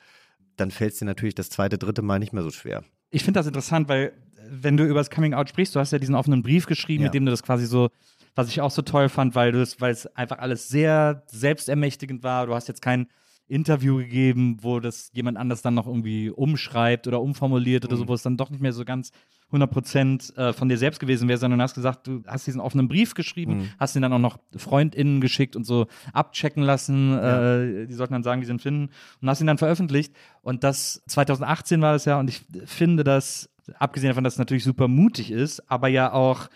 dann 0.56 0.70
fällt 0.70 0.92
es 0.94 0.98
dir 0.98 1.04
natürlich 1.04 1.34
das 1.34 1.50
zweite, 1.50 1.78
dritte 1.78 2.02
Mal 2.02 2.18
nicht 2.18 2.32
mehr 2.32 2.42
so 2.42 2.50
schwer. 2.50 2.82
ich 3.10 3.22
finde 3.24 3.38
das 3.38 3.46
interessant, 3.46 3.88
weil 3.88 4.12
wenn 4.50 4.76
du 4.76 4.84
über 4.84 5.00
das 5.00 5.10
Coming 5.10 5.34
Out 5.34 5.48
sprichst, 5.48 5.74
du 5.74 5.80
hast 5.80 5.92
ja 5.92 5.98
diesen 5.98 6.14
offenen 6.14 6.42
Brief 6.42 6.66
geschrieben, 6.66 7.02
Ja. 7.02 7.08
mit 7.08 7.14
dem 7.14 7.24
du 7.24 7.30
das 7.30 7.42
quasi 7.42 7.66
so, 7.66 7.88
was 8.34 8.48
ich 8.48 8.60
auch 8.60 8.70
so 8.70 8.82
toll 8.82 9.08
fand, 9.08 9.34
weil 9.34 9.52
du 9.52 9.60
es, 9.62 9.80
weil 9.80 9.92
es 9.92 10.06
einfach 10.16 10.38
alles 10.38 10.68
sehr 10.68 11.22
selbstermächtigend 11.26 12.22
war. 12.22 12.46
Du 12.46 12.54
hast 12.54 12.68
jetzt 12.68 12.82
kein 12.82 13.06
Interview 13.48 13.98
gegeben, 13.98 14.58
wo 14.60 14.80
das 14.80 15.10
jemand 15.14 15.38
anders 15.38 15.62
dann 15.62 15.74
noch 15.74 15.86
irgendwie 15.86 16.30
umschreibt 16.30 17.06
oder 17.06 17.20
umformuliert 17.22 17.84
oder 17.84 17.96
so, 17.96 18.08
wo 18.08 18.14
es 18.14 18.22
dann 18.22 18.36
doch 18.36 18.50
nicht 18.50 18.60
mehr 18.60 18.72
so 18.72 18.84
ganz 18.84 19.12
100% 19.52 20.36
äh, 20.36 20.52
von 20.52 20.68
dir 20.68 20.76
selbst 20.78 20.98
gewesen 20.98 21.28
wäre, 21.28 21.38
sondern 21.38 21.58
du 21.60 21.62
hast 21.62 21.74
gesagt, 21.74 22.06
du 22.08 22.22
hast 22.26 22.46
diesen 22.46 22.60
offenen 22.60 22.88
Brief 22.88 23.14
geschrieben, 23.14 23.70
hast 23.78 23.94
ihn 23.94 24.02
dann 24.02 24.12
auch 24.12 24.18
noch 24.18 24.38
FreundInnen 24.56 25.20
geschickt 25.20 25.54
und 25.56 25.64
so 25.64 25.86
abchecken 26.12 26.62
lassen. 26.64 27.16
Äh, 27.16 27.86
die 27.86 27.94
sollten 27.94 28.12
dann 28.14 28.22
sagen, 28.24 28.40
wie 28.40 28.46
sie 28.46 28.52
ihn 28.52 28.58
finden 28.58 28.90
und 29.22 29.28
hast 29.28 29.40
ihn 29.40 29.46
dann 29.46 29.58
veröffentlicht. 29.58 30.12
Und 30.42 30.64
das 30.64 31.02
2018 31.06 31.80
war 31.80 31.92
das 31.92 32.04
ja 32.04 32.18
und 32.18 32.28
ich 32.28 32.42
finde 32.64 33.04
das, 33.04 33.48
abgesehen 33.78 34.10
davon, 34.10 34.24
dass 34.24 34.34
es 34.34 34.38
natürlich 34.38 34.64
super 34.64 34.88
mutig 34.88 35.30
ist, 35.30 35.60
aber 35.70 35.88
ja 35.88 36.12
auch 36.12 36.48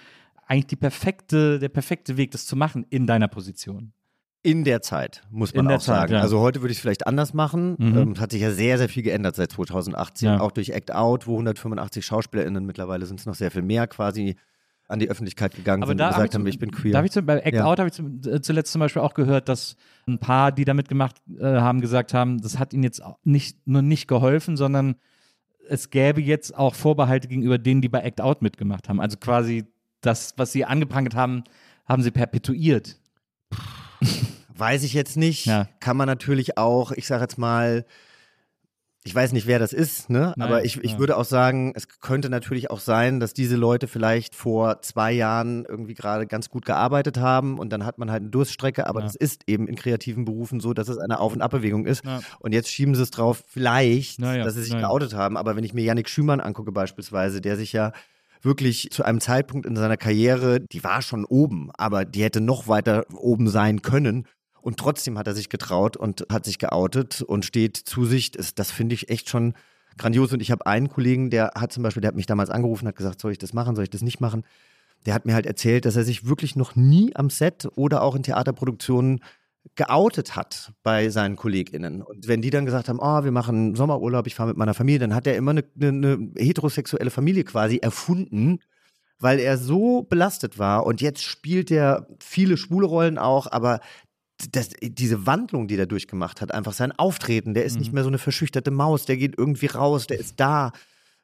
eigentlich 0.46 0.80
perfekte, 0.80 1.58
der 1.58 1.68
perfekte 1.68 2.16
Weg, 2.16 2.30
das 2.32 2.46
zu 2.46 2.56
machen 2.56 2.84
in 2.90 3.06
deiner 3.06 3.28
Position. 3.28 3.92
In 4.42 4.64
der 4.64 4.80
Zeit, 4.80 5.22
muss 5.30 5.54
man 5.54 5.66
auch 5.68 5.80
sagen. 5.82 6.08
Zeit, 6.08 6.10
ja. 6.12 6.20
Also 6.22 6.40
heute 6.40 6.62
würde 6.62 6.72
ich 6.72 6.78
es 6.78 6.80
vielleicht 6.82 7.06
anders 7.06 7.34
machen. 7.34 7.76
Mhm. 7.78 7.98
Ähm, 7.98 8.12
es 8.12 8.20
hat 8.20 8.32
sich 8.32 8.40
ja 8.40 8.50
sehr, 8.50 8.78
sehr 8.78 8.88
viel 8.88 9.02
geändert 9.02 9.36
seit 9.36 9.52
2018. 9.52 10.26
Ja. 10.28 10.40
Auch 10.40 10.50
durch 10.50 10.70
Act 10.70 10.92
Out, 10.94 11.26
wo 11.26 11.32
185 11.34 12.04
SchauspielerInnen, 12.06 12.64
mittlerweile 12.64 13.04
sind 13.04 13.20
es 13.20 13.26
noch 13.26 13.34
sehr 13.34 13.50
viel 13.50 13.60
mehr 13.62 13.86
quasi 13.86 14.36
an 14.88 14.98
die 14.98 15.08
Öffentlichkeit 15.10 15.54
gegangen 15.54 15.82
sind 15.86 16.00
und 16.00 16.08
gesagt 16.08 16.32
zum- 16.32 16.42
haben, 16.42 16.46
ich 16.48 16.58
bin 16.58 16.70
queer. 16.72 16.92
Da 16.92 16.98
habe 16.98 17.06
ich 17.06 17.12
zum, 17.12 17.26
bei 17.26 17.38
Act 17.38 17.54
Ja. 17.54 17.64
Out 17.64 17.78
habe 17.78 17.88
ich 17.90 17.94
zum, 17.94 18.20
äh, 18.26 18.40
zuletzt 18.40 18.72
zum 18.72 18.80
Beispiel 18.80 19.02
auch 19.02 19.14
gehört, 19.14 19.48
dass 19.48 19.76
ein 20.08 20.18
paar, 20.18 20.50
die 20.52 20.64
da 20.64 20.72
mitgemacht 20.74 21.16
äh, 21.38 21.44
haben, 21.44 21.80
gesagt 21.82 22.12
haben, 22.14 22.40
das 22.40 22.58
hat 22.58 22.72
ihnen 22.72 22.82
jetzt 22.82 23.02
nicht 23.22 23.68
nur 23.68 23.82
nicht 23.82 24.08
geholfen, 24.08 24.56
sondern 24.56 24.96
es 25.68 25.90
gäbe 25.90 26.20
jetzt 26.20 26.56
auch 26.56 26.74
Vorbehalte 26.74 27.28
gegenüber 27.28 27.58
denen, 27.58 27.80
die 27.80 27.88
bei 27.88 28.00
Act 28.00 28.20
Out 28.20 28.42
mitgemacht 28.42 28.88
haben. 28.88 29.00
Also 29.00 29.16
quasi 29.16 29.64
das, 30.00 30.34
was 30.36 30.52
sie 30.52 30.64
angeprangert 30.64 31.14
haben, 31.14 31.44
haben 31.86 32.02
sie 32.02 32.10
perpetuiert. 32.10 32.98
Weiß 34.56 34.82
ich 34.82 34.92
jetzt 34.92 35.16
nicht. 35.16 35.46
Ja. 35.46 35.68
Kann 35.80 35.96
man 35.96 36.06
natürlich 36.06 36.58
auch, 36.58 36.92
ich 36.92 37.06
sage 37.06 37.22
jetzt 37.22 37.38
mal, 37.38 37.84
ich 39.02 39.14
weiß 39.14 39.32
nicht, 39.32 39.46
wer 39.46 39.58
das 39.58 39.72
ist, 39.72 40.10
ne? 40.10 40.34
Nein, 40.36 40.46
aber 40.46 40.64
ich, 40.64 40.76
ich 40.84 40.92
ja. 40.92 40.98
würde 40.98 41.16
auch 41.16 41.24
sagen, 41.24 41.72
es 41.74 41.88
könnte 42.00 42.28
natürlich 42.28 42.70
auch 42.70 42.80
sein, 42.80 43.18
dass 43.18 43.32
diese 43.32 43.56
Leute 43.56 43.88
vielleicht 43.88 44.34
vor 44.34 44.82
zwei 44.82 45.12
Jahren 45.12 45.64
irgendwie 45.64 45.94
gerade 45.94 46.26
ganz 46.26 46.50
gut 46.50 46.66
gearbeitet 46.66 47.18
haben 47.18 47.58
und 47.58 47.70
dann 47.70 47.86
hat 47.86 47.96
man 47.96 48.10
halt 48.10 48.20
eine 48.20 48.30
Durststrecke, 48.30 48.86
aber 48.86 49.00
Ja. 49.00 49.06
das 49.06 49.14
ist 49.14 49.44
eben 49.46 49.68
in 49.68 49.74
kreativen 49.76 50.26
Berufen 50.26 50.60
so, 50.60 50.74
dass 50.74 50.88
es 50.88 50.98
eine 50.98 51.18
Auf- 51.18 51.32
und 51.32 51.40
Abbewegung 51.40 51.86
ist. 51.86 52.04
Ja. 52.04 52.20
Und 52.40 52.52
jetzt 52.52 52.68
schieben 52.70 52.94
sie 52.94 53.02
es 53.02 53.10
drauf, 53.10 53.42
vielleicht, 53.48 54.22
dass 54.22 54.54
sie 54.54 54.62
sich 54.64 54.76
geoutet 54.76 55.14
haben. 55.14 55.38
Aber 55.38 55.56
wenn 55.56 55.64
ich 55.64 55.72
mir 55.72 55.82
Yannick 55.82 56.08
Schümann 56.10 56.40
angucke 56.40 56.72
beispielsweise, 56.72 57.40
der 57.40 57.56
sich 57.56 57.72
ja 57.72 57.92
wirklich 58.42 58.90
zu 58.90 59.02
einem 59.04 59.20
Zeitpunkt 59.20 59.66
in 59.66 59.76
seiner 59.76 59.96
Karriere, 59.96 60.60
die 60.60 60.84
war 60.84 61.00
schon 61.02 61.24
oben, 61.24 61.70
aber 61.76 62.04
die 62.04 62.22
hätte 62.22 62.40
noch 62.40 62.68
weiter 62.68 63.04
oben 63.14 63.48
sein 63.48 63.82
können. 63.82 64.26
Und 64.62 64.78
trotzdem 64.78 65.18
hat 65.18 65.26
er 65.26 65.34
sich 65.34 65.48
getraut 65.48 65.96
und 65.96 66.26
hat 66.30 66.44
sich 66.44 66.58
geoutet 66.58 67.22
und 67.22 67.44
steht 67.44 67.76
zu 67.76 68.04
sich. 68.04 68.32
Das, 68.32 68.70
finde 68.70 68.94
ich 68.94 69.08
echt 69.08 69.28
schon 69.28 69.54
grandios. 69.96 70.32
Und 70.32 70.40
ich 70.40 70.50
habe 70.50 70.66
einen 70.66 70.88
Kollegen, 70.88 71.30
der 71.30 71.52
hat 71.56 71.72
zum 71.72 71.82
Beispiel, 71.82 72.00
der 72.00 72.08
hat 72.08 72.16
mich 72.16 72.26
damals 72.26 72.50
angerufen, 72.50 72.88
hat 72.88 72.96
gesagt, 72.96 73.20
soll 73.20 73.32
ich 73.32 73.38
das 73.38 73.52
machen, 73.52 73.74
soll 73.74 73.84
ich 73.84 73.90
das 73.90 74.02
nicht 74.02 74.20
machen? 74.20 74.44
Der 75.06 75.14
hat 75.14 75.24
mir 75.24 75.34
halt 75.34 75.46
erzählt, 75.46 75.84
dass 75.84 75.96
er 75.96 76.04
sich 76.04 76.26
wirklich 76.26 76.56
noch 76.56 76.76
nie 76.76 77.16
am 77.16 77.30
Set 77.30 77.68
oder 77.76 78.02
auch 78.02 78.14
in 78.14 78.22
Theaterproduktionen 78.22 79.20
geoutet 79.74 80.36
hat 80.36 80.72
bei 80.82 81.10
seinen 81.10 81.36
KollegInnen. 81.36 82.02
Und 82.02 82.28
wenn 82.28 82.42
die 82.42 82.50
dann 82.50 82.64
gesagt 82.64 82.88
haben, 82.88 82.98
oh, 83.00 83.24
wir 83.24 83.30
machen 83.30 83.74
Sommerurlaub, 83.74 84.26
ich 84.26 84.34
fahre 84.34 84.48
mit 84.48 84.56
meiner 84.56 84.74
Familie, 84.74 85.00
dann 85.00 85.14
hat 85.14 85.26
er 85.26 85.36
immer 85.36 85.52
eine, 85.52 85.64
eine 85.80 86.30
heterosexuelle 86.36 87.10
Familie 87.10 87.44
quasi 87.44 87.78
erfunden, 87.78 88.60
weil 89.18 89.38
er 89.38 89.58
so 89.58 90.02
belastet 90.02 90.58
war. 90.58 90.86
Und 90.86 91.00
jetzt 91.00 91.22
spielt 91.22 91.70
er 91.70 92.06
viele 92.20 92.56
schwule 92.56 92.86
Rollen 92.86 93.18
auch, 93.18 93.46
aber 93.50 93.80
das, 94.54 94.70
diese 94.82 95.26
Wandlung, 95.26 95.68
die 95.68 95.76
er 95.76 95.86
durchgemacht 95.86 96.40
hat, 96.40 96.52
einfach 96.52 96.72
sein 96.72 96.92
Auftreten, 96.92 97.54
der 97.54 97.64
ist 97.64 97.78
nicht 97.78 97.92
mehr 97.92 98.02
so 98.02 98.08
eine 98.08 98.18
verschüchterte 98.18 98.70
Maus, 98.70 99.04
der 99.04 99.16
geht 99.16 99.36
irgendwie 99.38 99.66
raus, 99.66 100.06
der 100.06 100.18
ist 100.18 100.38
da. 100.40 100.72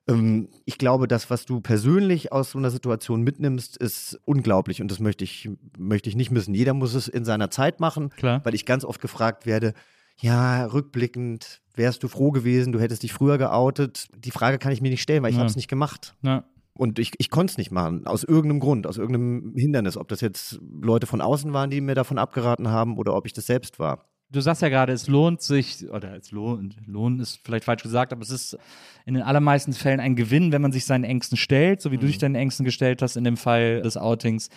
Ähm, 0.09 0.49
ich 0.65 0.79
glaube, 0.79 1.09
das, 1.09 1.31
was 1.31 1.47
du 1.47 1.61
persönlich 1.61 2.33
aus 2.33 2.51
so 2.53 2.59
einer 2.59 2.71
Situation 2.71 3.23
mitnimmst, 3.23 3.77
ist 3.77 4.19
unglaublich 4.25 4.81
und 4.83 4.91
das 4.91 5.01
möchte 5.01 5.25
ich, 5.25 5.49
möchte 5.79 6.09
ich 6.09 6.17
nicht 6.17 6.31
missen. 6.31 6.55
Jeder 6.55 6.75
muss 6.75 6.95
es 6.95 7.09
in 7.09 7.25
seiner 7.25 7.51
Zeit 7.51 7.81
machen, 7.81 8.11
Klar. 8.11 8.45
weil 8.45 8.55
ich 8.55 8.67
ganz 8.67 8.85
oft 8.85 9.01
gefragt 9.01 9.47
werde, 9.47 9.75
ja, 10.19 10.65
rückblickend 10.67 11.61
wärst 11.75 12.03
du 12.03 12.09
froh 12.09 12.31
gewesen, 12.31 12.73
du 12.73 12.81
hättest 12.81 13.03
dich 13.03 13.13
früher 13.13 13.37
geoutet. 13.37 14.09
Die 14.17 14.31
Frage 14.31 14.59
kann 14.59 14.73
ich 14.73 14.81
mir 14.81 14.89
nicht 14.91 15.03
stellen, 15.03 15.23
weil 15.23 15.31
ich 15.31 15.37
Ja. 15.37 15.41
habe 15.41 15.51
es 15.51 15.57
nicht 15.57 15.69
gemacht. 15.69 16.15
Ja. 16.23 16.45
Und 16.77 16.99
ich, 16.99 17.13
ich 17.19 17.31
konnte 17.31 17.53
es 17.53 17.59
nicht 17.59 17.71
machen, 17.71 18.07
aus 18.07 18.25
irgendeinem 18.25 18.61
Grund, 18.61 18.87
aus 18.87 18.99
irgendeinem 18.99 19.55
Hindernis. 19.57 19.97
Ob 19.97 20.09
das 20.09 20.21
jetzt 20.21 20.61
Leute 20.81 21.07
von 21.07 21.21
außen 21.21 21.53
waren, 21.53 21.71
die 21.71 21.81
mir 21.81 21.95
davon 21.95 22.19
abgeraten 22.19 22.69
haben 22.69 22.97
oder 22.99 23.15
ob 23.15 23.27
ich 23.27 23.33
das 23.33 23.47
selbst 23.47 23.79
war. 23.79 24.05
Du 24.31 24.41
sagst 24.41 24.61
ja 24.61 24.69
gerade, 24.69 24.93
es 24.93 25.07
lohnt 25.07 25.41
sich, 25.41 25.89
oder 25.89 26.17
es 26.17 26.33
lohnt, 26.33 26.77
lohnen 26.85 27.21
ist 27.21 27.41
vielleicht 27.45 27.65
falsch 27.65 27.85
gesagt, 27.85 28.13
aber 28.13 28.23
es 28.23 28.31
ist 28.31 28.59
in 29.05 29.15
den 29.15 29.23
allermeisten 29.23 29.73
Fällen 29.73 30.01
ein 30.01 30.17
Gewinn, 30.17 30.51
wenn 30.51 30.63
man 30.63 30.73
sich 30.73 30.85
seinen 30.85 31.05
Ängsten 31.05 31.37
stellt, 31.37 31.81
so 31.81 31.93
wie 31.93 31.99
du 31.99 32.07
dich 32.07 32.19
deinen 32.19 32.35
Ängsten 32.35 32.65
gestellt 32.65 33.03
hast 33.03 33.17
in 33.17 33.23
dem 33.23 33.37
Fall 33.37 33.83
des 33.83 33.97
Outings. 33.97 34.51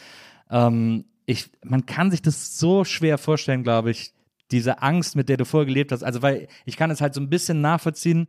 Ähm, 0.50 1.06
ich, 1.28 1.52
man 1.64 1.86
kann 1.86 2.10
sich 2.10 2.24
das 2.24 2.58
so 2.58 2.84
schwer 2.84 3.20
vorstellen, 3.20 3.62
glaube 3.62 3.92
ich, 3.92 4.14
diese 4.50 4.82
Angst, 4.82 5.16
mit 5.16 5.30
der 5.30 5.38
du 5.38 5.46
vorher 5.46 5.68
gelebt 5.68 5.92
hast. 5.92 6.04
Also, 6.04 6.24
weil 6.24 6.48
ich 6.66 6.76
kann 6.76 6.90
es 6.90 7.02
halt 7.02 7.14
so 7.14 7.22
ein 7.22 7.30
bisschen 7.30 7.62
nachvollziehen, 7.62 8.28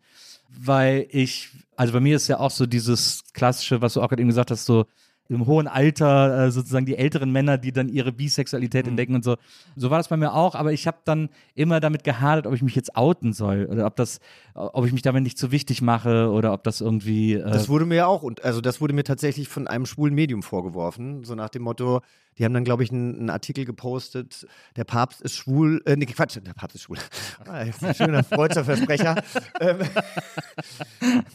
weil 0.49 1.07
ich, 1.11 1.49
also 1.81 1.95
bei 1.95 2.01
mir 2.01 2.17
ist 2.17 2.29
ja 2.29 2.39
auch 2.39 2.51
so 2.51 2.67
dieses 2.67 3.25
klassische, 3.33 3.81
was 3.81 3.95
du 3.95 4.03
auch 4.03 4.11
gerade 4.11 4.21
eben 4.21 4.29
gesagt 4.29 4.51
hast, 4.51 4.67
so 4.67 4.85
im 5.31 5.47
hohen 5.47 5.67
Alter 5.67 6.49
äh, 6.49 6.51
sozusagen 6.51 6.85
die 6.85 6.97
älteren 6.97 7.33
Männer, 7.33 7.57
die 7.57 7.73
dann 7.73 7.89
ihre 7.89 8.13
Bisexualität 8.13 8.87
entdecken 8.87 9.15
und 9.15 9.25
so. 9.25 9.37
So 9.77 9.89
war 9.89 9.97
das 9.97 10.09
bei 10.09 10.19
mir 10.19 10.35
auch, 10.35 10.55
aber 10.55 10.75
ich 10.75 10.87
habe 10.87 10.99
dann 11.07 11.31
immer 11.55 11.81
damit 11.81 12.05
gehadert, 12.05 12.47
ob 12.47 12.53
ich 12.53 12.61
mich 12.61 12.75
jetzt 12.75 12.97
outen 12.97 13.33
soll 13.33 13.67
oder 13.71 13.87
ob 13.87 13.97
das, 13.97 14.21
ob 14.53 14.85
ich 14.85 14.93
mich 14.93 15.01
damit 15.01 15.23
nicht 15.23 15.39
zu 15.39 15.53
wichtig 15.53 15.81
mache 15.81 16.31
oder 16.31 16.53
ob 16.53 16.65
das 16.65 16.83
irgendwie. 16.83 17.35
Äh, 17.35 17.51
Das 17.51 17.71
wurde 17.71 17.87
mir 17.87 17.95
ja 17.95 18.07
auch, 18.07 18.23
und 18.23 18.45
also 18.45 18.61
das 18.61 18.83
wurde 18.83 18.93
mir 18.93 19.05
tatsächlich 19.05 19.49
von 19.49 19.67
einem 19.67 19.87
schwulen 19.87 20.15
Medium 20.15 20.43
vorgeworfen, 20.43 21.25
so 21.25 21.35
nach 21.35 21.49
dem 21.49 21.63
Motto, 21.63 22.03
die 22.41 22.45
haben 22.47 22.55
dann, 22.55 22.65
glaube 22.65 22.83
ich, 22.83 22.91
einen, 22.91 23.19
einen 23.19 23.31
Artikel 23.31 23.67
gepostet, 23.67 24.47
der 24.75 24.85
Papst 24.85 25.21
ist 25.21 25.37
schwul, 25.37 25.83
äh, 25.85 25.95
nee, 25.95 26.07
Quatsch, 26.07 26.39
der 26.43 26.55
Papst 26.55 26.77
ist 26.77 26.83
schwul. 26.83 26.97
Ah, 27.47 27.65
jetzt 27.65 27.83
ein 27.83 27.95
schöner 27.95 28.23
freudscher 28.23 28.65
Versprecher. 28.65 29.23
ähm, 29.61 29.79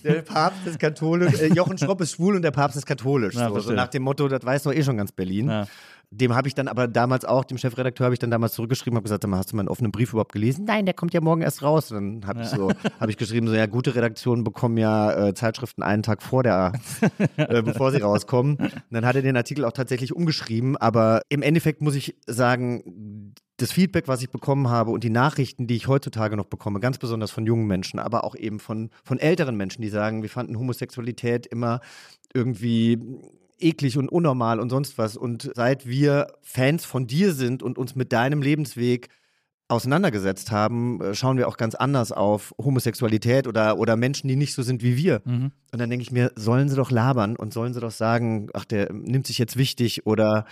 der 0.04 0.22
Papst 0.22 0.66
ist 0.66 0.80
katholisch, 0.80 1.40
äh, 1.42 1.48
Jochen 1.48 1.78
Schropp 1.78 2.02
ist 2.02 2.14
schwul 2.14 2.36
und 2.36 2.42
der 2.42 2.52
Papst 2.52 2.78
ist 2.78 2.86
katholisch. 2.86 3.36
Ja, 3.36 3.50
so, 3.50 3.60
so 3.60 3.74
nach 3.74 3.90
dem 3.90 4.04
Motto, 4.04 4.28
das 4.28 4.44
weiß 4.44 4.64
doch 4.64 4.74
eh 4.74 4.82
schon 4.82 4.98
ganz 4.98 5.12
Berlin. 5.12 5.50
Ja. 5.50 5.68
Dem 6.18 6.34
habe 6.34 6.48
ich 6.48 6.56
dann 6.56 6.68
aber 6.68 6.88
damals 6.88 7.26
auch, 7.26 7.44
dem 7.44 7.58
Chefredakteur 7.58 8.06
habe 8.06 8.14
ich 8.16 8.20
dann 8.20 8.32
damals 8.32 8.54
zurückgeschrieben, 8.54 8.96
habe 8.96 9.04
gesagt, 9.04 9.24
sag 9.24 9.30
mal, 9.30 9.38
hast 9.38 9.52
du 9.52 9.56
meinen 9.58 9.68
offenen 9.68 9.92
Brief 9.92 10.14
überhaupt 10.14 10.32
gelesen? 10.32 10.66
Nein, 10.66 10.86
der 10.86 10.94
kommt 10.94 11.14
ja 11.14 11.22
morgen 11.22 11.42
erst 11.42 11.62
raus. 11.62 11.92
Und 11.92 12.22
dann 12.22 12.30
habe 12.30 12.42
ich 12.42 12.48
so, 12.48 12.72
habe 13.00 13.12
ich 13.12 13.18
geschrieben, 13.18 13.48
so 13.48 13.54
ja, 13.54 13.66
gute 13.66 13.96
Redaktionen 13.96 14.44
bekommen 14.44 14.78
ja 14.78 15.28
äh, 15.28 15.34
Zeitschriften 15.34 15.84
einen 15.84 16.04
Tag 16.04 16.24
vor 16.24 16.44
der, 16.44 16.74
äh, 17.38 17.62
bevor 17.62 17.92
sie 17.92 18.02
rauskommen. 18.02 18.56
Und 18.56 18.84
dann 18.92 19.06
hat 19.06 19.16
er 19.16 19.22
den 19.22 19.36
Artikel 19.36 19.66
auch 19.66 19.74
tatsächlich 19.74 20.16
umgeschrieben, 20.16 20.78
aber 20.78 21.22
im 21.30 21.42
Endeffekt 21.42 21.82
muss 21.82 21.96
ich 21.96 22.16
sagen, 22.28 23.34
das 23.58 23.72
Feedback, 23.72 24.08
was 24.08 24.22
ich 24.22 24.30
bekommen 24.30 24.70
habe 24.70 24.92
und 24.92 25.04
die 25.04 25.10
Nachrichten, 25.10 25.68
die 25.68 25.76
ich 25.76 25.88
heutzutage 25.88 26.36
noch 26.36 26.46
bekomme, 26.46 26.80
ganz 26.80 26.98
besonders 26.98 27.32
von 27.32 27.46
jungen 27.46 27.68
Menschen, 27.68 28.00
aber 28.00 28.24
auch 28.24 28.36
eben 28.36 28.60
von, 28.60 28.90
von 29.04 29.18
älteren 29.18 29.56
Menschen, 29.56 29.82
die 29.82 29.90
sagen, 29.90 30.22
wir 30.22 30.30
fanden 30.30 30.60
Homosexualität 30.60 31.46
immer 31.46 31.80
irgendwie 32.34 33.00
eklig 33.60 33.98
und 33.98 34.10
unnormal 34.10 34.60
und 34.60 34.70
sonst 34.70 34.98
was. 34.98 35.18
Und 35.18 35.52
seit 35.56 35.88
wir 35.88 36.28
Fans 36.42 36.86
von 36.86 37.08
dir 37.08 37.34
sind 37.34 37.64
und 37.64 37.78
uns 37.78 37.96
mit 37.96 38.12
deinem 38.12 38.42
Lebensweg 38.42 39.10
auseinandergesetzt 39.68 40.52
haben, 40.52 41.02
äh, 41.02 41.16
schauen 41.16 41.38
wir 41.38 41.48
auch 41.48 41.58
ganz 41.58 41.76
anders 41.76 42.12
auf 42.12 42.54
Homosexualität 42.58 43.48
oder, 43.48 43.78
oder 43.78 43.96
Menschen, 43.96 44.28
die 44.28 44.36
nicht 44.36 44.54
so 44.54 44.62
sind 44.62 44.84
wie 44.84 44.96
wir. 44.96 45.22
Mhm. 45.26 45.52
Und 45.72 45.80
dann 45.80 45.90
denke 45.90 46.04
ich 46.04 46.12
mir, 46.12 46.32
sollen 46.36 46.70
sie 46.70 46.76
doch 46.76 46.92
labern 46.92 47.36
und 47.36 47.54
sollen 47.54 47.74
sie 47.74 47.80
doch 47.80 47.92
sagen, 47.92 48.50
ach, 48.54 48.66
der 48.66 48.94
nimmt 48.94 49.26
sich 49.26 49.40
jetzt 49.40 49.58
wichtig 49.58 50.06
oder 50.06 50.46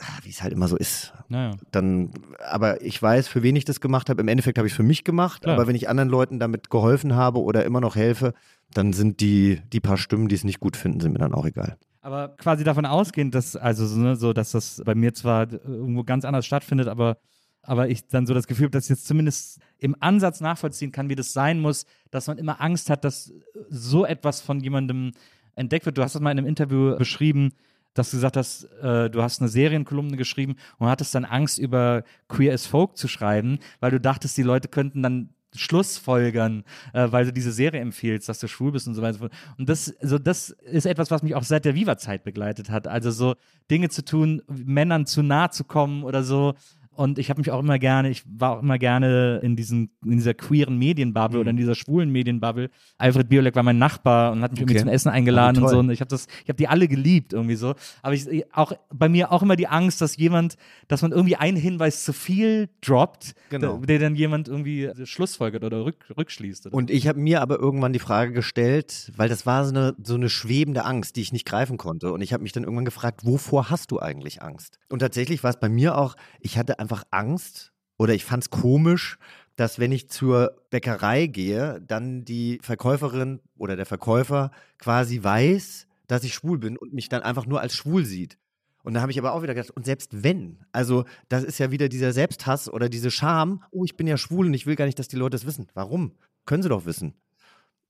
ah, 0.00 0.18
wie 0.22 0.30
es 0.30 0.42
halt 0.42 0.54
immer 0.54 0.68
so 0.68 0.76
ist. 0.76 1.12
Naja. 1.28 1.56
Dann, 1.70 2.12
aber 2.38 2.80
ich 2.82 3.00
weiß, 3.00 3.28
für 3.28 3.42
wen 3.42 3.56
ich 3.56 3.66
das 3.66 3.80
gemacht 3.80 4.08
habe. 4.08 4.22
Im 4.22 4.28
Endeffekt 4.28 4.56
habe 4.56 4.66
ich 4.66 4.72
es 4.72 4.76
für 4.76 4.82
mich 4.82 5.04
gemacht, 5.04 5.42
Klar. 5.42 5.56
aber 5.56 5.66
wenn 5.66 5.76
ich 5.76 5.88
anderen 5.88 6.08
Leuten 6.08 6.38
damit 6.38 6.70
geholfen 6.70 7.14
habe 7.14 7.40
oder 7.42 7.64
immer 7.66 7.80
noch 7.80 7.94
helfe, 7.94 8.32
dann 8.72 8.94
sind 8.94 9.20
die, 9.20 9.60
die 9.72 9.80
paar 9.80 9.98
Stimmen, 9.98 10.28
die 10.28 10.34
es 10.34 10.44
nicht 10.44 10.60
gut 10.60 10.76
finden, 10.76 11.00
sind 11.00 11.12
mir 11.12 11.18
dann 11.18 11.34
auch 11.34 11.44
egal. 11.44 11.76
Aber 12.00 12.28
quasi 12.36 12.64
davon 12.64 12.86
ausgehend, 12.86 13.34
dass, 13.34 13.56
also 13.56 13.86
so, 13.86 13.98
ne, 13.98 14.16
so, 14.16 14.32
dass 14.32 14.52
das 14.52 14.82
bei 14.84 14.94
mir 14.94 15.12
zwar 15.12 15.52
irgendwo 15.52 16.02
ganz 16.02 16.24
anders 16.24 16.46
stattfindet, 16.46 16.88
aber, 16.88 17.18
aber 17.62 17.88
ich 17.88 18.06
dann 18.08 18.26
so 18.26 18.32
das 18.32 18.46
Gefühl 18.46 18.64
habe, 18.64 18.72
dass 18.72 18.84
ich 18.84 18.90
jetzt 18.90 19.06
zumindest 19.06 19.60
im 19.78 19.94
Ansatz 20.00 20.40
nachvollziehen 20.40 20.92
kann, 20.92 21.10
wie 21.10 21.14
das 21.14 21.32
sein 21.34 21.60
muss, 21.60 21.84
dass 22.10 22.26
man 22.26 22.38
immer 22.38 22.60
Angst 22.60 22.88
hat, 22.88 23.04
dass 23.04 23.32
so 23.68 24.06
etwas 24.06 24.40
von 24.40 24.60
jemandem 24.60 25.12
entdeckt 25.56 25.84
wird. 25.84 25.98
Du 25.98 26.02
hast 26.02 26.14
das 26.14 26.22
mal 26.22 26.30
in 26.30 26.38
einem 26.38 26.46
Interview 26.46 26.96
beschrieben, 26.96 27.52
dass 27.92 28.10
du 28.10 28.16
gesagt 28.16 28.36
hast, 28.36 28.64
äh, 28.82 29.10
du 29.10 29.22
hast 29.22 29.40
eine 29.40 29.48
Serienkolumne 29.48 30.16
geschrieben 30.16 30.56
und 30.78 30.88
hattest 30.88 31.14
dann 31.14 31.24
Angst, 31.24 31.58
über 31.58 32.04
Queer 32.28 32.54
as 32.54 32.64
Folk 32.64 32.96
zu 32.96 33.08
schreiben, 33.08 33.58
weil 33.80 33.90
du 33.90 34.00
dachtest, 34.00 34.38
die 34.38 34.42
Leute 34.42 34.68
könnten 34.68 35.02
dann 35.02 35.34
Schlussfolgern, 35.54 36.64
äh, 36.92 37.10
weil 37.10 37.24
du 37.26 37.32
diese 37.32 37.52
Serie 37.52 37.80
empfiehlst, 37.80 38.28
dass 38.28 38.38
du 38.38 38.48
schwul 38.48 38.72
bist 38.72 38.86
und 38.86 38.94
so 38.94 39.02
weiter. 39.02 39.28
Und 39.58 39.68
das, 39.68 39.94
also 40.00 40.18
das 40.18 40.50
ist 40.50 40.86
etwas, 40.86 41.10
was 41.10 41.22
mich 41.22 41.34
auch 41.34 41.42
seit 41.42 41.64
der 41.64 41.74
Viva-Zeit 41.74 42.24
begleitet 42.24 42.70
hat. 42.70 42.86
Also 42.86 43.10
so 43.10 43.34
Dinge 43.70 43.88
zu 43.88 44.04
tun, 44.04 44.42
Männern 44.48 45.06
zu 45.06 45.22
nah 45.22 45.50
zu 45.50 45.64
kommen 45.64 46.04
oder 46.04 46.22
so. 46.22 46.54
Und 46.92 47.18
ich 47.18 47.30
habe 47.30 47.40
mich 47.40 47.50
auch 47.50 47.60
immer 47.60 47.78
gerne, 47.78 48.10
ich 48.10 48.24
war 48.26 48.58
auch 48.58 48.62
immer 48.62 48.76
gerne 48.76 49.38
in, 49.42 49.56
diesen, 49.56 49.90
in 50.04 50.12
dieser 50.18 50.34
queeren 50.34 50.76
Medienbubble 50.76 51.38
Mhm. 51.38 51.40
oder 51.40 51.50
in 51.50 51.56
dieser 51.56 51.74
schwulen 51.74 52.10
Medienbubble. 52.10 52.68
Alfred 52.98 53.28
Biolek 53.28 53.54
war 53.54 53.62
mein 53.62 53.78
Nachbar 53.78 54.32
und 54.32 54.42
hat 54.42 54.50
mich 54.50 54.60
irgendwie 54.60 54.74
Okay. 54.74 54.82
zum 54.84 54.88
Essen 54.92 55.08
eingeladen 55.08 55.56
Ah, 55.58 55.60
wie 55.60 55.64
und 55.64 55.70
so. 55.70 55.78
Und 55.78 55.90
ich 55.90 56.00
habe 56.00 56.08
das, 56.10 56.26
ich 56.42 56.48
habe 56.48 56.56
die 56.56 56.68
alle 56.68 56.88
geliebt 56.88 57.32
irgendwie 57.32 57.54
so. 57.54 57.74
Aber 58.02 58.12
ich 58.14 58.26
auch 58.54 58.72
bei 58.92 59.08
mir 59.08 59.32
auch 59.32 59.42
immer 59.42 59.56
die 59.56 59.68
Angst, 59.68 60.00
dass 60.02 60.16
jemand, 60.16 60.56
dass 60.88 61.00
man 61.00 61.12
irgendwie 61.12 61.36
einen 61.36 61.56
Hinweis 61.56 62.04
zu 62.04 62.12
viel 62.12 62.68
droppt, 62.82 63.34
Genau. 63.50 63.78
der, 63.78 63.86
der 63.86 63.98
dann 64.00 64.14
jemand 64.16 64.48
irgendwie 64.48 64.90
schlussfolgert 65.04 65.64
oder 65.64 65.84
rück, 65.84 66.04
rückschließt. 66.18 66.66
Oder? 66.66 66.74
Und 66.74 66.90
ich 66.90 67.06
habe 67.06 67.18
mir 67.20 67.40
aber 67.40 67.58
irgendwann 67.58 67.92
die 67.92 67.98
Frage 68.00 68.32
gestellt, 68.32 69.12
weil 69.16 69.28
das 69.28 69.46
war 69.46 69.64
so 69.64 69.70
eine, 69.70 69.94
so 70.02 70.16
eine 70.16 70.28
schwebende 70.28 70.84
Angst, 70.84 71.16
die 71.16 71.20
ich 71.22 71.32
nicht 71.32 71.46
greifen 71.46 71.78
konnte. 71.78 72.12
Und 72.12 72.20
ich 72.20 72.32
habe 72.32 72.42
mich 72.42 72.52
dann 72.52 72.64
irgendwann 72.64 72.84
gefragt, 72.84 73.24
wovor 73.24 73.70
hast 73.70 73.90
du 73.92 74.00
eigentlich 74.00 74.42
Angst? 74.42 74.78
Und 74.88 74.98
tatsächlich 74.98 75.42
war 75.44 75.50
es 75.50 75.60
bei 75.60 75.68
mir 75.68 75.96
auch, 75.96 76.16
ich 76.40 76.58
hatte 76.58 76.78
einfach 76.80 76.89
Angst 77.10 77.72
oder 77.98 78.14
ich 78.14 78.24
fand 78.24 78.44
es 78.44 78.50
komisch, 78.50 79.18
dass 79.56 79.78
wenn 79.78 79.92
ich 79.92 80.08
zur 80.08 80.56
Bäckerei 80.70 81.26
gehe, 81.26 81.82
dann 81.86 82.24
die 82.24 82.58
Verkäuferin 82.62 83.40
oder 83.58 83.76
der 83.76 83.86
Verkäufer 83.86 84.50
quasi 84.78 85.22
weiß, 85.22 85.86
dass 86.06 86.24
ich 86.24 86.34
schwul 86.34 86.58
bin 86.58 86.76
und 86.76 86.92
mich 86.92 87.08
dann 87.08 87.22
einfach 87.22 87.46
nur 87.46 87.60
als 87.60 87.74
schwul 87.74 88.04
sieht. 88.04 88.38
Und 88.82 88.94
da 88.94 89.02
habe 89.02 89.12
ich 89.12 89.18
aber 89.18 89.32
auch 89.32 89.42
wieder 89.42 89.54
gedacht, 89.54 89.76
und 89.76 89.84
selbst 89.84 90.22
wenn, 90.22 90.64
also 90.72 91.04
das 91.28 91.44
ist 91.44 91.58
ja 91.58 91.70
wieder 91.70 91.88
dieser 91.88 92.12
Selbsthass 92.12 92.72
oder 92.72 92.88
diese 92.88 93.10
Scham, 93.10 93.62
oh, 93.70 93.84
ich 93.84 93.96
bin 93.96 94.06
ja 94.06 94.16
schwul 94.16 94.46
und 94.46 94.54
ich 94.54 94.66
will 94.66 94.76
gar 94.76 94.86
nicht, 94.86 94.98
dass 94.98 95.08
die 95.08 95.16
Leute 95.16 95.36
das 95.36 95.46
wissen. 95.46 95.66
Warum? 95.74 96.12
Können 96.46 96.62
sie 96.62 96.68
doch 96.70 96.86
wissen. 96.86 97.14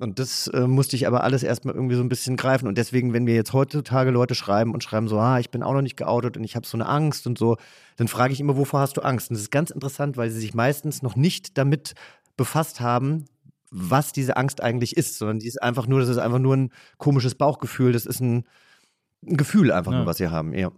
Und 0.01 0.19
das 0.19 0.47
äh, 0.49 0.67
musste 0.67 0.97
ich 0.97 1.07
aber 1.07 1.25
alles 1.25 1.43
erstmal 1.43 1.75
irgendwie 1.75 1.95
so 1.95 2.03
ein 2.03 2.09
bisschen 2.09 2.37
greifen. 2.37 2.67
Und 2.67 2.79
deswegen, 2.79 3.13
wenn 3.13 3.25
mir 3.25 3.35
jetzt 3.35 3.53
heutzutage 3.53 4.11
Leute 4.11 4.35
schreiben 4.35 4.73
und 4.73 4.83
schreiben 4.83 5.09
so, 5.09 5.19
ah, 5.19 5.39
ich 5.39 5.51
bin 5.51 5.63
auch 5.63 5.75
noch 5.75 5.83
nicht 5.83 5.99
geoutet 5.99 6.39
und 6.39 6.45
ich 6.45 6.57
habe 6.57 6.67
so 6.67 6.77
eine 6.79 6.89
Angst 6.89 7.27
und 7.27 7.37
so, 7.37 7.59
dann 7.97 8.09
frage 8.09 8.33
ich 8.33 8.41
immer, 8.41 8.57
wovor 8.57 8.81
hast 8.81 8.97
du 8.97 9.03
Angst? 9.03 9.29
Und 9.29 9.35
das 9.35 9.43
ist 9.43 9.51
ganz 9.51 9.71
interessant, 9.71 10.17
weil 10.17 10.31
sie 10.31 10.41
sich 10.41 10.55
meistens 10.55 11.03
noch 11.03 11.17
nicht 11.17 11.59
damit 11.59 11.93
befasst 12.39 12.81
haben, 12.81 13.27
was 13.71 14.13
diese 14.13 14.37
Angst 14.39 14.63
eigentlich 14.63 14.97
ist, 14.97 15.19
sondern 15.19 15.39
die 15.39 15.47
ist 15.47 15.63
einfach 15.63 15.87
nur, 15.87 16.01
das 16.01 16.09
ist 16.09 16.19
einfach 16.19 16.39
nur 16.39 16.57
ein 16.57 16.71
komisches 16.97 17.35
Bauchgefühl, 17.35 17.93
das 17.93 18.07
ist 18.07 18.21
ein, 18.21 18.45
ein 19.27 19.37
Gefühl 19.37 19.71
einfach 19.71 19.93
Ja. 19.93 19.99
nur, 19.99 20.07
was 20.07 20.17
sie 20.17 20.29
haben, 20.29 20.55
ja. 20.55 20.71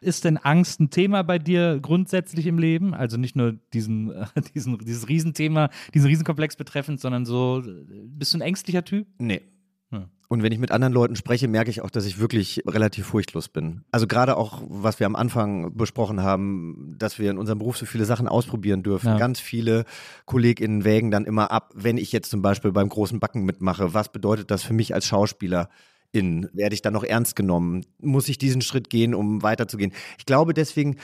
Ist 0.00 0.24
denn 0.24 0.36
Angst 0.36 0.80
ein 0.80 0.90
Thema 0.90 1.22
bei 1.22 1.38
dir 1.38 1.78
grundsätzlich 1.80 2.46
im 2.46 2.58
Leben? 2.58 2.94
Also 2.94 3.16
nicht 3.16 3.36
nur 3.36 3.52
diesen, 3.72 4.10
äh, 4.12 4.26
diesen, 4.54 4.78
dieses 4.78 5.08
Riesenthema, 5.08 5.70
diesen 5.94 6.08
Riesenkomplex 6.08 6.56
betreffend, 6.56 7.00
sondern 7.00 7.24
so, 7.24 7.62
äh, 7.66 7.84
bist 8.06 8.34
du 8.34 8.38
ein 8.38 8.42
ängstlicher 8.42 8.84
Typ? 8.84 9.06
Nee. 9.18 9.42
Hm. 9.90 10.06
Und 10.28 10.42
wenn 10.42 10.52
ich 10.52 10.58
mit 10.58 10.72
anderen 10.72 10.92
Leuten 10.92 11.16
spreche, 11.16 11.48
merke 11.48 11.70
ich 11.70 11.80
auch, 11.80 11.90
dass 11.90 12.04
ich 12.04 12.18
wirklich 12.18 12.62
relativ 12.66 13.06
furchtlos 13.06 13.48
bin. 13.48 13.84
Also 13.92 14.06
gerade 14.06 14.36
auch, 14.36 14.62
was 14.68 14.98
wir 14.98 15.06
am 15.06 15.16
Anfang 15.16 15.74
besprochen 15.76 16.22
haben, 16.22 16.94
dass 16.98 17.18
wir 17.18 17.30
in 17.30 17.38
unserem 17.38 17.60
Beruf 17.60 17.78
so 17.78 17.86
viele 17.86 18.04
Sachen 18.04 18.26
ausprobieren 18.26 18.82
dürfen. 18.82 19.06
Ja. 19.06 19.18
Ganz 19.18 19.40
viele 19.40 19.84
KollegInnen 20.24 20.84
wägen 20.84 21.10
dann 21.10 21.24
immer 21.24 21.52
ab, 21.52 21.72
wenn 21.74 21.96
ich 21.96 22.12
jetzt 22.12 22.30
zum 22.30 22.42
Beispiel 22.42 22.72
beim 22.72 22.88
großen 22.88 23.20
Backen 23.20 23.44
mitmache, 23.44 23.94
was 23.94 24.10
bedeutet 24.10 24.50
das 24.50 24.62
für 24.62 24.74
mich 24.74 24.94
als 24.94 25.06
Schauspieler? 25.06 25.68
In, 26.16 26.48
werde 26.54 26.74
ich 26.74 26.80
dann 26.80 26.94
noch 26.94 27.04
ernst 27.04 27.36
genommen? 27.36 27.84
Muss 28.00 28.30
ich 28.30 28.38
diesen 28.38 28.62
Schritt 28.62 28.88
gehen, 28.88 29.14
um 29.14 29.42
weiterzugehen? 29.42 29.92
Ich 30.16 30.24
glaube 30.24 30.54
deswegen, 30.54 30.96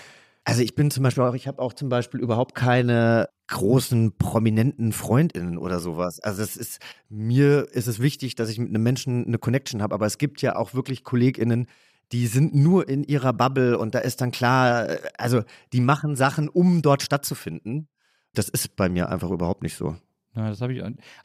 also 0.44 0.62
ich 0.62 0.74
bin 0.74 0.90
zum 0.90 1.02
Beispiel 1.02 1.22
auch, 1.22 1.34
ich 1.34 1.46
habe 1.46 1.60
auch 1.60 1.74
zum 1.74 1.90
Beispiel 1.90 2.18
überhaupt 2.20 2.54
keine 2.54 3.28
großen, 3.48 4.16
prominenten 4.16 4.92
FreundInnen 4.92 5.58
oder 5.58 5.80
sowas. 5.80 6.18
Also 6.20 6.42
es 6.42 6.56
ist, 6.56 6.80
mir 7.10 7.68
ist 7.72 7.88
es 7.88 8.00
wichtig, 8.00 8.36
dass 8.36 8.48
ich 8.48 8.58
mit 8.58 8.70
einem 8.70 8.82
Menschen 8.82 9.26
eine 9.26 9.36
Connection 9.38 9.82
habe, 9.82 9.94
aber 9.94 10.06
es 10.06 10.16
gibt 10.16 10.40
ja 10.40 10.56
auch 10.56 10.72
wirklich 10.72 11.04
KollegInnen, 11.04 11.66
die 12.12 12.26
sind 12.26 12.54
nur 12.54 12.88
in 12.88 13.04
ihrer 13.04 13.34
Bubble 13.34 13.78
und 13.78 13.94
da 13.94 13.98
ist 13.98 14.22
dann 14.22 14.30
klar, 14.30 14.96
also 15.18 15.42
die 15.74 15.80
machen 15.80 16.16
Sachen, 16.16 16.48
um 16.48 16.80
dort 16.80 17.02
stattzufinden. 17.02 17.88
Das 18.32 18.48
ist 18.48 18.76
bei 18.76 18.88
mir 18.88 19.10
einfach 19.10 19.30
überhaupt 19.30 19.62
nicht 19.62 19.76
so. 19.76 19.96
Ja, 20.34 20.48
das 20.48 20.62
habe 20.62 20.72
ich. 20.72 20.82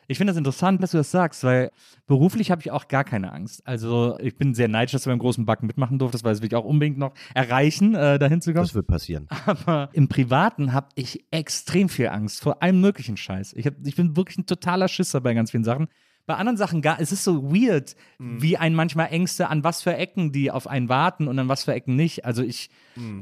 Ich 0.08 0.18
finde 0.18 0.32
das 0.32 0.38
interessant, 0.38 0.84
dass 0.84 0.91
du 0.91 0.97
das 0.97 1.12
sagst, 1.12 1.43
weil 1.45 1.72
beruflich 2.08 2.51
habe 2.51 2.62
ich 2.62 2.72
auch 2.72 2.89
gar 2.89 3.05
keine 3.05 3.32
Angst. 3.32 3.66
Also 3.66 4.18
ich 4.20 4.36
bin 4.36 4.53
sehr 4.53 4.68
neidisch, 4.68 4.91
dass 4.91 5.03
du 5.03 5.10
beim 5.10 5.20
großen 5.20 5.45
Backen 5.45 5.68
mitmachen 5.68 5.97
durftest, 5.97 6.26
weil 6.26 6.34
das 6.34 6.41
will 6.41 6.47
ich 6.47 6.55
auch 6.55 6.66
unbedingt 6.66 6.97
noch 6.97 7.14
erreichen, 7.34 7.95
äh, 7.95 8.20
dahin 8.20 8.41
zu 8.41 8.51
kommen. 8.51 8.66
Das 8.66 8.76
wird 8.76 8.88
passieren. 8.88 9.28
Aber 9.45 9.89
im 9.93 10.10
Privaten 10.10 10.74
habe 10.74 10.89
ich 10.95 11.24
extrem 11.32 11.88
viel 11.88 12.10
Angst 12.10 12.41
vor 12.41 12.62
allem 12.62 12.82
möglichen 12.82 13.16
Scheiß. 13.16 13.53
Ich, 13.53 13.66
hab, 13.66 13.76
ich 13.86 13.95
bin 13.95 14.18
wirklich 14.18 14.39
ein 14.39 14.45
totaler 14.45 14.89
Schisser 14.89 15.22
bei 15.22 15.34
ganz 15.34 15.51
vielen 15.51 15.64
Sachen. 15.64 15.88
Bei 16.26 16.36
anderen 16.36 16.58
Sachen 16.58 16.82
gar, 16.82 16.99
es 16.99 17.14
ist 17.14 17.24
so 17.24 17.53
weird, 17.53 17.95
wie 18.20 18.58
ein 18.58 18.76
manchmal 18.76 19.08
Ängste 19.14 19.47
an 19.47 19.64
was 19.64 19.82
für 19.82 19.95
Ecken 19.95 20.34
die 20.34 20.51
auf 20.51 20.68
einen 20.68 20.89
warten 20.89 21.30
und 21.30 21.39
an 21.39 21.47
was 21.47 21.64
für 21.64 21.74
Ecken 21.74 21.95
nicht. 21.95 22.26
Also 22.26 22.43
ich 22.43 22.70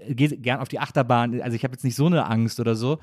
gehe 0.07 0.29
gern 0.29 0.59
auf 0.59 0.69
die 0.69 0.79
Achterbahn, 0.79 1.39
also 1.39 1.55
ich 1.55 1.63
habe 1.63 1.73
jetzt 1.73 1.83
nicht 1.83 1.95
so 1.95 2.07
eine 2.07 2.25
Angst 2.25 2.59
oder 2.59 2.73
so. 2.73 2.97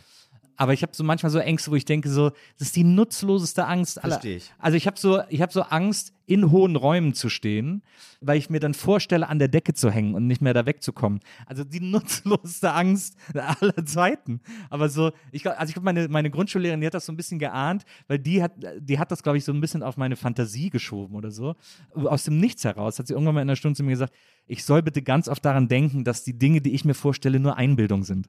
Aber 0.56 0.72
ich 0.72 0.82
habe 0.82 0.92
so 0.94 1.04
manchmal 1.04 1.30
so 1.30 1.38
Ängste, 1.38 1.70
wo 1.70 1.74
ich 1.74 1.84
denke, 1.84 2.08
so, 2.08 2.30
das 2.58 2.68
ist 2.68 2.76
die 2.76 2.84
nutzloseste 2.84 3.66
Angst 3.66 4.02
aller. 4.02 4.14
Versteh 4.14 4.36
ich. 4.36 4.52
Also 4.58 4.76
ich 4.76 4.86
habe 4.86 4.98
so, 4.98 5.20
ich 5.28 5.40
habe 5.40 5.52
so 5.52 5.62
Angst, 5.62 6.14
in 6.26 6.50
hohen 6.50 6.76
Räumen 6.76 7.14
zu 7.14 7.28
stehen, 7.28 7.82
weil 8.20 8.38
ich 8.38 8.48
mir 8.48 8.60
dann 8.60 8.74
vorstelle, 8.74 9.28
an 9.28 9.38
der 9.38 9.48
Decke 9.48 9.74
zu 9.74 9.90
hängen 9.90 10.14
und 10.14 10.26
nicht 10.26 10.40
mehr 10.40 10.54
da 10.54 10.64
wegzukommen. 10.66 11.20
Also 11.46 11.64
die 11.64 11.80
nutzloseste 11.90 12.72
Angst 12.72 13.16
aller 13.34 13.84
Zeiten. 13.84 14.40
Aber 14.70 14.88
so, 14.88 15.12
ich 15.32 15.42
glaub, 15.42 15.58
also 15.58 15.70
ich 15.70 15.74
glaube, 15.74 15.84
meine, 15.84 16.08
meine 16.08 16.30
Grundschullehrerin, 16.30 16.80
die 16.80 16.86
hat 16.86 16.94
das 16.94 17.06
so 17.06 17.12
ein 17.12 17.16
bisschen 17.16 17.38
geahnt, 17.38 17.84
weil 18.06 18.18
die 18.18 18.42
hat, 18.42 18.52
die 18.78 18.98
hat 18.98 19.10
das, 19.10 19.22
glaube 19.22 19.38
ich, 19.38 19.44
so 19.44 19.52
ein 19.52 19.60
bisschen 19.60 19.82
auf 19.82 19.96
meine 19.96 20.16
Fantasie 20.16 20.70
geschoben 20.70 21.16
oder 21.16 21.30
so. 21.30 21.54
Aus 21.94 22.24
dem 22.24 22.38
Nichts 22.38 22.64
heraus 22.64 22.98
hat 22.98 23.08
sie 23.08 23.12
irgendwann 23.12 23.34
mal 23.34 23.42
in 23.42 23.50
einer 23.50 23.56
Stunde 23.56 23.76
zu 23.76 23.82
mir 23.82 23.90
gesagt, 23.90 24.14
ich 24.46 24.64
soll 24.64 24.82
bitte 24.82 25.02
ganz 25.02 25.28
oft 25.28 25.44
daran 25.44 25.68
denken, 25.68 26.04
dass 26.04 26.24
die 26.24 26.38
Dinge, 26.38 26.60
die 26.60 26.72
ich 26.72 26.84
mir 26.84 26.94
vorstelle, 26.94 27.40
nur 27.40 27.56
Einbildung 27.56 28.04
sind. 28.04 28.28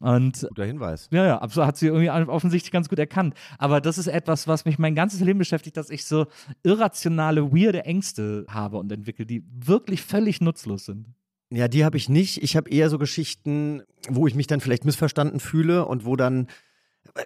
Und 0.00 0.46
Guter 0.48 0.64
Hinweis. 0.64 1.08
ja, 1.10 1.24
ja, 1.26 1.38
absolut, 1.38 1.66
hat 1.66 1.76
sie 1.76 1.86
irgendwie 1.86 2.10
offensichtlich 2.30 2.70
ganz 2.70 2.88
gut 2.88 2.98
erkannt. 2.98 3.34
Aber 3.58 3.80
das 3.80 3.98
ist 3.98 4.06
etwas, 4.06 4.46
was 4.46 4.64
mich 4.64 4.78
mein 4.78 4.94
ganzes 4.94 5.20
Leben 5.20 5.38
beschäftigt, 5.38 5.76
dass 5.76 5.90
ich 5.90 6.04
so 6.04 6.26
irrationale, 6.62 7.52
weirde 7.52 7.84
Ängste 7.84 8.44
habe 8.48 8.78
und 8.78 8.92
entwickle, 8.92 9.26
die 9.26 9.44
wirklich 9.50 10.02
völlig 10.02 10.40
nutzlos 10.40 10.84
sind. 10.86 11.06
Ja, 11.50 11.66
die 11.66 11.84
habe 11.84 11.96
ich 11.96 12.08
nicht. 12.08 12.42
Ich 12.42 12.56
habe 12.56 12.70
eher 12.70 12.90
so 12.90 12.98
Geschichten, 12.98 13.82
wo 14.08 14.26
ich 14.26 14.34
mich 14.34 14.46
dann 14.46 14.60
vielleicht 14.60 14.84
missverstanden 14.84 15.40
fühle 15.40 15.86
und 15.86 16.04
wo 16.04 16.14
dann, 16.14 16.46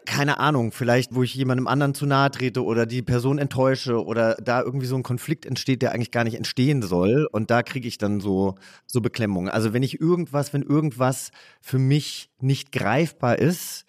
keine 0.06 0.38
Ahnung, 0.38 0.72
vielleicht, 0.72 1.14
wo 1.14 1.22
ich 1.22 1.34
jemandem 1.34 1.66
anderen 1.66 1.94
zu 1.94 2.06
nahe 2.06 2.30
trete 2.30 2.64
oder 2.64 2.86
die 2.86 3.02
Person 3.02 3.38
enttäusche 3.38 4.04
oder 4.04 4.34
da 4.36 4.62
irgendwie 4.62 4.86
so 4.86 4.96
ein 4.96 5.02
Konflikt 5.02 5.46
entsteht, 5.46 5.82
der 5.82 5.92
eigentlich 5.92 6.10
gar 6.10 6.24
nicht 6.24 6.36
entstehen 6.36 6.82
soll. 6.82 7.28
Und 7.30 7.50
da 7.50 7.62
kriege 7.62 7.88
ich 7.88 7.98
dann 7.98 8.20
so, 8.20 8.54
so 8.86 9.00
Beklemmungen. 9.00 9.50
Also 9.50 9.72
wenn 9.72 9.82
ich 9.82 10.00
irgendwas, 10.00 10.52
wenn 10.52 10.62
irgendwas 10.62 11.30
für 11.60 11.78
mich 11.78 12.30
nicht 12.40 12.72
greifbar 12.72 13.38
ist, 13.38 13.84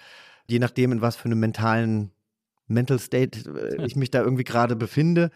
je 0.47 0.59
nachdem, 0.59 0.91
in 0.91 1.01
was 1.01 1.15
für 1.15 1.25
einem 1.25 1.39
mentalen 1.39 2.11
Mental 2.67 2.99
State 2.99 3.49
äh, 3.49 3.85
ich 3.85 3.95
mich 3.95 4.11
da 4.11 4.21
irgendwie 4.21 4.43
gerade 4.43 4.75
befinde, 4.75 5.31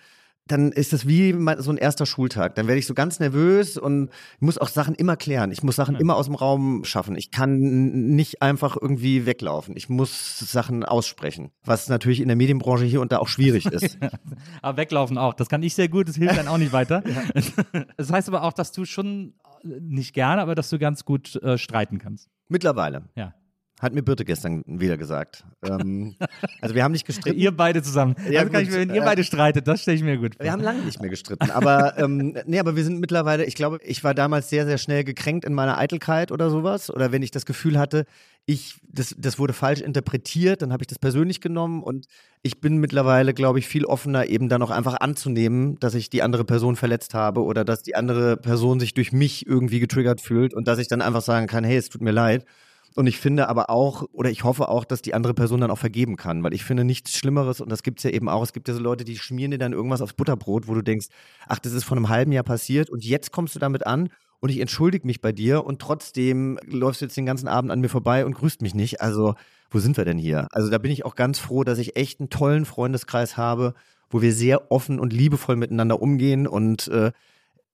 dann 0.48 0.72
ist 0.72 0.94
das 0.94 1.08
wie 1.08 1.34
so 1.60 1.72
ein 1.72 1.78
erster 1.78 2.06
Schultag. 2.06 2.56
Dann 2.56 2.68
werde 2.68 2.80
ich 2.80 2.86
so 2.88 2.94
ganz 2.94 3.20
nervös 3.20 3.78
und 3.78 4.10
muss 4.40 4.58
auch 4.58 4.68
Sachen 4.70 4.96
immer 4.96 5.16
klären. 5.18 5.52
Ich 5.52 5.64
muss 5.64 5.76
Sachen 5.76 5.96
Ja. 5.96 6.02
immer 6.02 6.16
aus 6.16 6.26
dem 6.26 6.36
Raum 6.36 6.84
schaffen. 6.86 7.16
Ich 7.16 7.32
kann 7.32 8.16
nicht 8.16 8.42
einfach 8.42 8.78
irgendwie 8.80 9.26
weglaufen. 9.26 9.76
Ich 9.78 9.90
muss 9.90 10.40
Sachen 10.40 10.84
aussprechen, 10.84 11.52
was 11.64 11.90
natürlich 11.90 12.22
in 12.22 12.28
der 12.28 12.38
Medienbranche 12.38 12.86
hier 12.86 13.02
und 13.02 13.12
da 13.12 13.18
auch 13.20 13.28
schwierig 13.28 13.66
ist. 13.72 13.98
Aber 14.62 14.78
weglaufen 14.78 15.18
auch, 15.18 15.34
das 15.34 15.50
kann 15.50 15.62
ich 15.64 15.76
sehr 15.76 15.90
gut, 15.90 16.08
das 16.08 16.16
hilft 16.16 16.38
dann 16.38 16.48
auch 16.48 16.58
nicht 16.58 16.72
weiter. 16.74 17.04
Das 17.98 18.12
heißt 18.12 18.28
aber 18.30 18.44
auch, 18.44 18.54
dass 18.54 18.72
du 18.72 18.86
schon 18.86 19.34
äh, 19.64 19.68
nicht 19.82 20.14
gerne, 20.14 20.42
aber 20.42 20.56
dass 20.56 20.70
du 20.70 20.80
ganz 20.80 21.06
gut 21.06 21.36
äh, 21.38 21.58
streiten 21.58 21.98
kannst. 22.00 22.30
Mittlerweile. 22.48 23.04
Ja. 23.16 23.34
Hat 23.80 23.94
mir 23.94 24.02
Birte 24.02 24.26
gestern 24.26 24.64
wieder 24.66 24.98
gesagt. 24.98 25.46
ähm, 25.64 26.16
also 26.62 26.74
wir 26.74 26.84
haben 26.84 26.94
nicht 26.94 27.06
gestritten. 27.06 27.38
Ihr 27.38 27.52
beide 27.52 27.84
zusammen. 27.84 28.16
Ja, 28.30 28.42
also 28.42 28.58
ich, 28.58 28.72
wenn 28.72 28.94
ihr 28.94 29.04
beide 29.04 29.24
streitet, 29.24 29.68
das 29.68 29.84
stelle 29.84 29.98
ich 29.98 30.04
mir 30.04 30.18
gut 30.18 30.36
vor. 30.36 30.44
Wir 30.44 30.52
haben 30.52 30.64
lange 30.64 30.82
nicht 30.82 31.00
mehr 31.00 31.12
gestritten, 31.12 31.52
aber 31.52 31.98
ähm, 32.00 32.36
nee, 32.46 32.60
aber 32.60 32.76
wir 32.76 32.84
sind 32.84 33.00
mittlerweile, 33.00 33.46
ich 33.46 33.54
glaube, 33.54 33.80
ich 33.84 34.04
war 34.04 34.16
damals 34.16 34.50
sehr, 34.50 34.66
sehr 34.66 34.80
schnell 34.80 35.04
gekränkt 35.04 35.46
in 35.46 35.54
meiner 35.54 35.78
Eitelkeit 35.78 36.32
oder 36.32 36.50
sowas. 36.50 36.90
Oder 36.90 37.12
wenn 37.12 37.22
ich 37.22 37.30
das 37.30 37.46
Gefühl 37.46 37.78
hatte, 37.78 38.06
ich, 38.48 38.80
das, 38.90 39.14
das 39.18 39.38
wurde 39.38 39.54
falsch 39.54 39.82
interpretiert, 39.82 40.62
dann 40.62 40.72
habe 40.72 40.82
ich 40.82 40.88
das 40.88 40.98
persönlich 40.98 41.42
genommen 41.42 41.84
und 41.84 42.08
ich 42.42 42.62
bin 42.62 42.78
mittlerweile, 42.78 43.34
glaube 43.34 43.60
ich, 43.60 43.68
viel 43.68 43.86
offener, 43.86 44.26
eben 44.28 44.48
dann 44.48 44.62
auch 44.62 44.72
einfach 44.72 45.02
anzunehmen, 45.02 45.78
dass 45.80 45.94
ich 45.96 46.10
die 46.10 46.24
andere 46.24 46.46
Person 46.46 46.78
verletzt 46.78 47.14
habe 47.14 47.44
oder 47.44 47.66
dass 47.66 47.84
die 47.84 47.96
andere 47.96 48.38
Person 48.38 48.80
sich 48.80 48.94
durch 48.94 49.12
mich 49.12 49.46
irgendwie 49.46 49.82
getriggert 49.82 50.22
fühlt 50.22 50.54
und 50.54 50.68
dass 50.68 50.80
ich 50.80 50.88
dann 50.88 51.02
einfach 51.02 51.22
sagen 51.22 51.46
kann, 51.48 51.64
hey, 51.64 51.78
es 51.78 51.90
tut 51.90 52.02
mir 52.02 52.12
leid. 52.12 52.46
Und 52.96 53.08
ich 53.08 53.20
finde 53.20 53.48
aber 53.48 53.70
auch, 53.70 54.04
oder 54.12 54.30
ich 54.30 54.44
hoffe 54.44 54.70
auch, 54.70 54.86
dass 54.86 55.02
die 55.02 55.14
andere 55.14 55.34
Person 55.34 55.62
dann 55.62 55.72
auch 55.72 55.78
vergeben 55.78 56.16
kann, 56.16 56.44
weil 56.44 56.54
ich 56.54 56.64
finde 56.64 56.84
nichts 56.84 57.16
Schlimmeres, 57.16 57.62
und 57.62 57.72
das 57.72 57.84
gibt 57.84 58.00
es 58.00 58.04
ja 58.04 58.10
eben 58.10 58.28
auch, 58.30 58.42
es 58.42 58.54
gibt 58.54 58.68
ja 58.68 58.74
so 58.74 58.80
Leute, 58.80 59.04
die 59.04 59.18
schmieren 59.18 59.52
dir 59.52 59.58
dann 59.58 59.74
irgendwas 59.74 60.02
aufs 60.02 60.14
Butterbrot, 60.14 60.68
wo 60.68 60.74
du 60.74 60.82
denkst, 60.82 61.08
ach, 61.48 61.60
das 61.60 61.74
ist 61.74 61.84
vor 61.84 61.98
einem 61.98 62.10
halben 62.10 62.32
Jahr 62.32 62.44
passiert 62.44 62.90
und 62.90 63.06
jetzt 63.06 63.32
kommst 63.32 63.56
du 63.56 63.60
damit 63.60 63.86
an 63.86 64.10
und 64.40 64.50
ich 64.50 64.60
entschuldige 64.60 65.06
mich 65.06 65.22
bei 65.22 65.32
dir 65.32 65.66
und 65.66 65.80
trotzdem 65.80 66.60
läufst 66.66 67.02
du 67.02 67.06
jetzt 67.06 67.18
den 67.18 67.26
ganzen 67.26 67.48
Abend 67.48 67.72
an 67.72 67.82
mir 67.82 67.90
vorbei 67.90 68.26
und 68.26 68.34
grüßt 68.34 68.62
mich 68.62 68.74
nicht. 68.74 69.02
Also, 69.02 69.36
wo 69.70 69.80
sind 69.80 69.98
wir 69.98 70.06
denn 70.06 70.18
hier? 70.18 70.48
Also, 70.52 70.70
da 70.70 70.78
bin 70.78 70.92
ich 70.92 71.06
auch 71.06 71.16
ganz 71.16 71.40
froh, 71.40 71.64
dass 71.64 71.80
ich 71.80 71.96
echt 71.96 72.20
einen 72.20 72.30
tollen 72.30 72.66
Freundeskreis 72.66 73.38
habe, 73.38 73.74
wo 74.10 74.22
wir 74.22 74.34
sehr 74.34 74.72
offen 74.72 75.00
und 75.00 75.14
liebevoll 75.14 75.56
miteinander 75.56 76.02
umgehen 76.02 76.48
und 76.48 76.88
äh, 76.88 77.12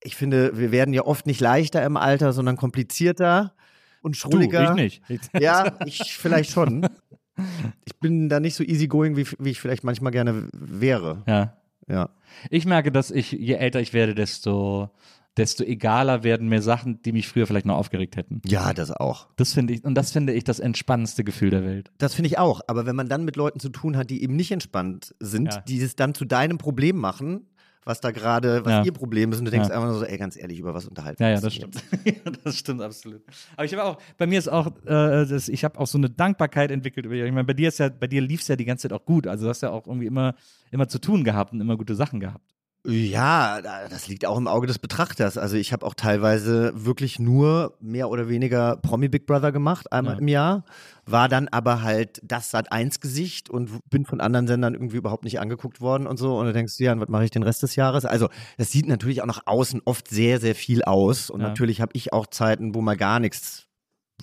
ich 0.05 0.15
finde, 0.15 0.57
wir 0.57 0.71
werden 0.71 0.93
ja 0.93 1.03
oft 1.03 1.25
nicht 1.25 1.39
leichter 1.39 1.83
im 1.83 1.95
Alter, 1.95 2.33
sondern 2.33 2.57
komplizierter 2.57 3.53
und 4.03 4.15
du, 4.15 4.19
schrulliger. 4.19 4.75
ich 4.77 5.01
nicht. 5.09 5.29
Ja, 5.39 5.77
ich 5.85 6.15
vielleicht 6.17 6.51
schon. 6.51 6.87
Ich 7.85 7.95
bin 7.99 8.29
da 8.29 8.39
nicht 8.39 8.55
so 8.55 8.63
easygoing, 8.63 9.17
wie, 9.17 9.25
wie 9.39 9.49
ich 9.49 9.59
vielleicht 9.59 9.83
manchmal 9.83 10.11
gerne 10.11 10.47
wäre. 10.53 11.23
Ja. 11.27 11.57
Ja. 11.87 12.09
Ich 12.49 12.65
merke, 12.65 12.91
dass 12.91 13.11
ich, 13.11 13.31
je 13.31 13.55
älter 13.55 13.81
ich 13.81 13.91
werde, 13.93 14.13
desto, 14.15 14.89
desto 15.35 15.63
egaler 15.63 16.23
werden 16.23 16.47
mir 16.47 16.61
Sachen, 16.61 17.01
die 17.01 17.11
mich 17.11 17.27
früher 17.27 17.47
vielleicht 17.47 17.65
noch 17.65 17.75
aufgeregt 17.75 18.15
hätten. 18.15 18.39
Ja, 18.45 18.73
das 18.73 18.91
auch. 18.91 19.27
Das 19.35 19.53
finde 19.53 19.73
ich, 19.73 19.83
und 19.83 19.95
das 19.95 20.11
finde 20.11 20.31
ich 20.33 20.43
das 20.43 20.59
entspannendste 20.59 21.23
Gefühl 21.23 21.49
der 21.49 21.63
Welt. 21.65 21.91
Das 21.97 22.13
finde 22.13 22.27
ich 22.27 22.37
auch. 22.37 22.61
Aber 22.67 22.85
wenn 22.85 22.95
man 22.95 23.09
dann 23.09 23.25
mit 23.25 23.35
Leuten 23.35 23.59
zu 23.59 23.69
tun 23.69 23.97
hat, 23.97 24.09
die 24.11 24.21
eben 24.23 24.35
nicht 24.35 24.51
entspannt 24.51 25.13
sind, 25.19 25.53
Ja. 25.53 25.61
die 25.61 25.81
es 25.81 25.95
dann 25.95 26.13
zu 26.13 26.23
deinem 26.25 26.57
Problem 26.57 26.97
machen, 26.97 27.47
was 27.85 28.01
da 28.01 28.11
gerade, 28.11 28.63
was 28.65 28.71
Ja. 28.71 28.83
ihr 28.83 28.91
Problem 28.93 29.31
ist, 29.31 29.39
und 29.39 29.45
du 29.45 29.51
denkst 29.51 29.69
Ja. 29.69 29.75
einfach 29.75 29.87
nur 29.89 29.99
so, 29.99 30.05
ey, 30.05 30.17
ganz 30.17 30.37
ehrlich, 30.37 30.59
über 30.59 30.73
was 30.73 30.85
unterhalten 30.85 31.21
Ja, 31.23 31.29
wir 31.29 31.31
ja, 31.31 31.35
uns 31.37 31.43
das 31.43 31.53
stimmt. 31.53 31.83
ja, 32.05 32.31
das 32.43 32.57
stimmt 32.57 32.81
absolut. 32.81 33.21
Aber 33.55 33.65
ich 33.65 33.73
habe 33.73 33.83
auch, 33.83 33.97
bei 34.17 34.27
mir 34.27 34.39
ist 34.39 34.47
auch, 34.47 34.67
äh, 34.85 35.25
das, 35.25 35.49
ich 35.49 35.63
habe 35.63 35.79
auch 35.79 35.87
so 35.87 35.97
eine 35.97 36.09
Dankbarkeit 36.09 36.71
entwickelt. 36.71 37.05
über- 37.05 37.15
Ich 37.15 37.31
meine, 37.31 37.43
bei 37.45 37.53
dir 37.53 37.67
ist 37.69 37.79
ja, 37.79 37.89
bei 37.89 38.07
dir 38.07 38.21
lief 38.21 38.41
es 38.41 38.47
ja 38.47 38.55
die 38.55 38.65
ganze 38.65 38.87
Zeit 38.89 38.93
auch 38.99 39.05
gut. 39.05 39.27
Also 39.27 39.45
du 39.45 39.49
hast 39.49 39.61
ja 39.61 39.69
auch 39.71 39.87
irgendwie 39.87 40.07
immer, 40.07 40.35
immer 40.71 40.87
zu 40.87 40.99
tun 40.99 41.23
gehabt 41.23 41.53
und 41.53 41.61
immer 41.61 41.77
gute 41.77 41.95
Sachen 41.95 42.19
gehabt. 42.19 42.53
Ja, 42.85 43.61
da- 43.61 43.87
das 43.87 44.07
liegt 44.09 44.25
auch 44.25 44.37
im 44.37 44.47
Auge 44.47 44.67
des 44.67 44.77
Betrachters. 44.77 45.37
Also 45.37 45.55
ich 45.55 45.71
habe 45.71 45.85
auch 45.85 45.93
teilweise 45.93 46.73
wirklich 46.75 47.17
nur 47.17 47.77
mehr 47.79 48.09
oder 48.09 48.27
weniger 48.27 48.75
Promi 48.75 49.07
Big 49.07 49.25
Brother 49.25 49.53
gemacht, 49.53 49.91
einmal 49.93 50.15
Ja. 50.15 50.19
im 50.19 50.27
Jahr. 50.27 50.65
War 51.05 51.29
dann 51.29 51.47
aber 51.47 51.81
halt 51.81 52.19
das 52.23 52.51
Sat 52.51 52.73
1 52.73 52.99
Gesicht 52.99 53.49
und 53.49 53.69
bin 53.89 54.05
von 54.05 54.19
anderen 54.19 54.47
Sendern 54.47 54.73
irgendwie 54.73 54.97
überhaupt 54.97 55.23
nicht 55.23 55.39
angeguckt 55.39 55.79
worden 55.79 56.07
und 56.07 56.17
so. 56.17 56.37
Und 56.37 56.45
du 56.47 56.51
denkst, 56.53 56.77
ja, 56.79 56.91
und 56.91 56.99
was 56.99 57.07
mache 57.07 57.23
ich 57.23 57.31
den 57.31 57.43
Rest 57.43 57.63
des 57.63 57.77
Jahres? 57.77 58.03
Also 58.03 58.27
das 58.57 58.71
sieht 58.71 58.87
natürlich 58.87 59.21
auch 59.21 59.27
nach 59.27 59.43
außen 59.45 59.81
oft 59.85 60.09
sehr, 60.09 60.41
sehr 60.41 60.53
viel 60.55 60.83
aus. 60.83 61.29
Und 61.29 61.39
Ja. 61.39 61.47
natürlich 61.47 61.79
habe 61.79 61.91
ich 61.95 62.11
auch 62.11 62.27
Zeiten, 62.27 62.75
wo 62.75 62.81
mal 62.81 62.97
gar 62.97 63.21
nichts 63.21 63.67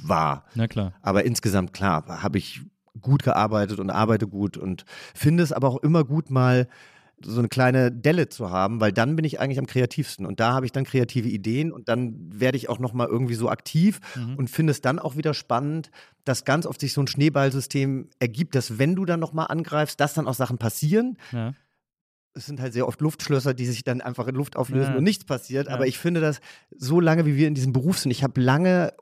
war. 0.03 0.45
Na 0.55 0.67
klar. 0.69 0.93
Aber 1.01 1.25
insgesamt, 1.25 1.73
klar, 1.73 2.23
habe 2.23 2.37
ich 2.37 2.61
gut 3.01 3.23
gearbeitet 3.23 3.79
und 3.79 3.89
arbeite 3.89 4.27
gut 4.27 4.59
und 4.59 4.85
finde 5.15 5.43
es 5.43 5.53
aber 5.53 5.69
auch 5.69 5.79
immer 5.79 6.05
gut, 6.05 6.31
mal 6.31 6.69
so 7.23 7.39
eine 7.39 7.49
kleine 7.49 7.93
Delle 7.93 8.29
zu 8.29 8.51
haben, 8.51 8.81
weil 8.81 8.93
dann 8.93 9.14
bin 9.16 9.25
ich 9.25 9.41
eigentlich 9.41 9.59
am 9.59 9.66
kreativsten 9.66 10.25
und 10.27 10.41
da 10.41 10.53
habe 10.53 10.64
ich 10.66 10.73
dann 10.73 10.85
kreative 10.85 11.29
Ideen 11.29 11.71
und 11.73 11.89
dann 11.89 12.16
werde 12.33 12.57
ich 12.57 12.68
auch 12.68 12.79
noch 12.79 12.93
mal 12.95 13.07
irgendwie 13.09 13.35
so 13.35 13.49
aktiv 13.51 14.01
Mhm. 14.16 14.37
und 14.37 14.49
finde 14.51 14.71
es 14.71 14.81
dann 14.81 14.99
auch 14.99 15.16
wieder 15.16 15.35
spannend, 15.35 15.91
dass 16.25 16.45
ganz 16.45 16.64
oft 16.66 16.81
sich 16.81 16.93
so 16.93 17.01
ein 17.03 17.07
Schneeballsystem 17.07 18.09
ergibt, 18.18 18.55
dass 18.55 18.79
wenn 18.79 18.95
du 18.97 19.05
dann 19.05 19.21
noch 19.21 19.33
mal 19.33 19.45
angreifst, 19.47 20.01
dass 20.01 20.14
dann 20.14 20.27
auch 20.27 20.35
Sachen 20.35 20.59
passieren. 20.59 21.18
Ja. 21.33 21.53
Es 22.33 22.47
sind 22.47 22.61
halt 22.61 22.73
sehr 22.73 22.87
oft 22.87 23.01
Luftschlösser, 23.01 23.55
die 23.55 23.66
sich 23.66 23.83
dann 23.85 24.01
einfach 24.01 24.29
in 24.29 24.37
Luft 24.37 24.57
auflösen 24.57 24.93
Ja. 24.93 24.97
und 24.99 25.05
nichts 25.05 25.25
passiert. 25.25 25.66
Ja. 25.68 25.75
Aber 25.75 25.87
ich 25.89 25.99
finde 25.99 26.21
das 26.21 26.41
so 26.77 27.01
lange, 27.01 27.27
wie 27.27 27.37
wir 27.37 27.49
in 27.49 27.55
diesem 27.55 27.73
Beruf 27.73 27.99
sind. 27.99 28.12
Ich 28.12 28.23
habe 28.23 28.41
lange 28.41 28.95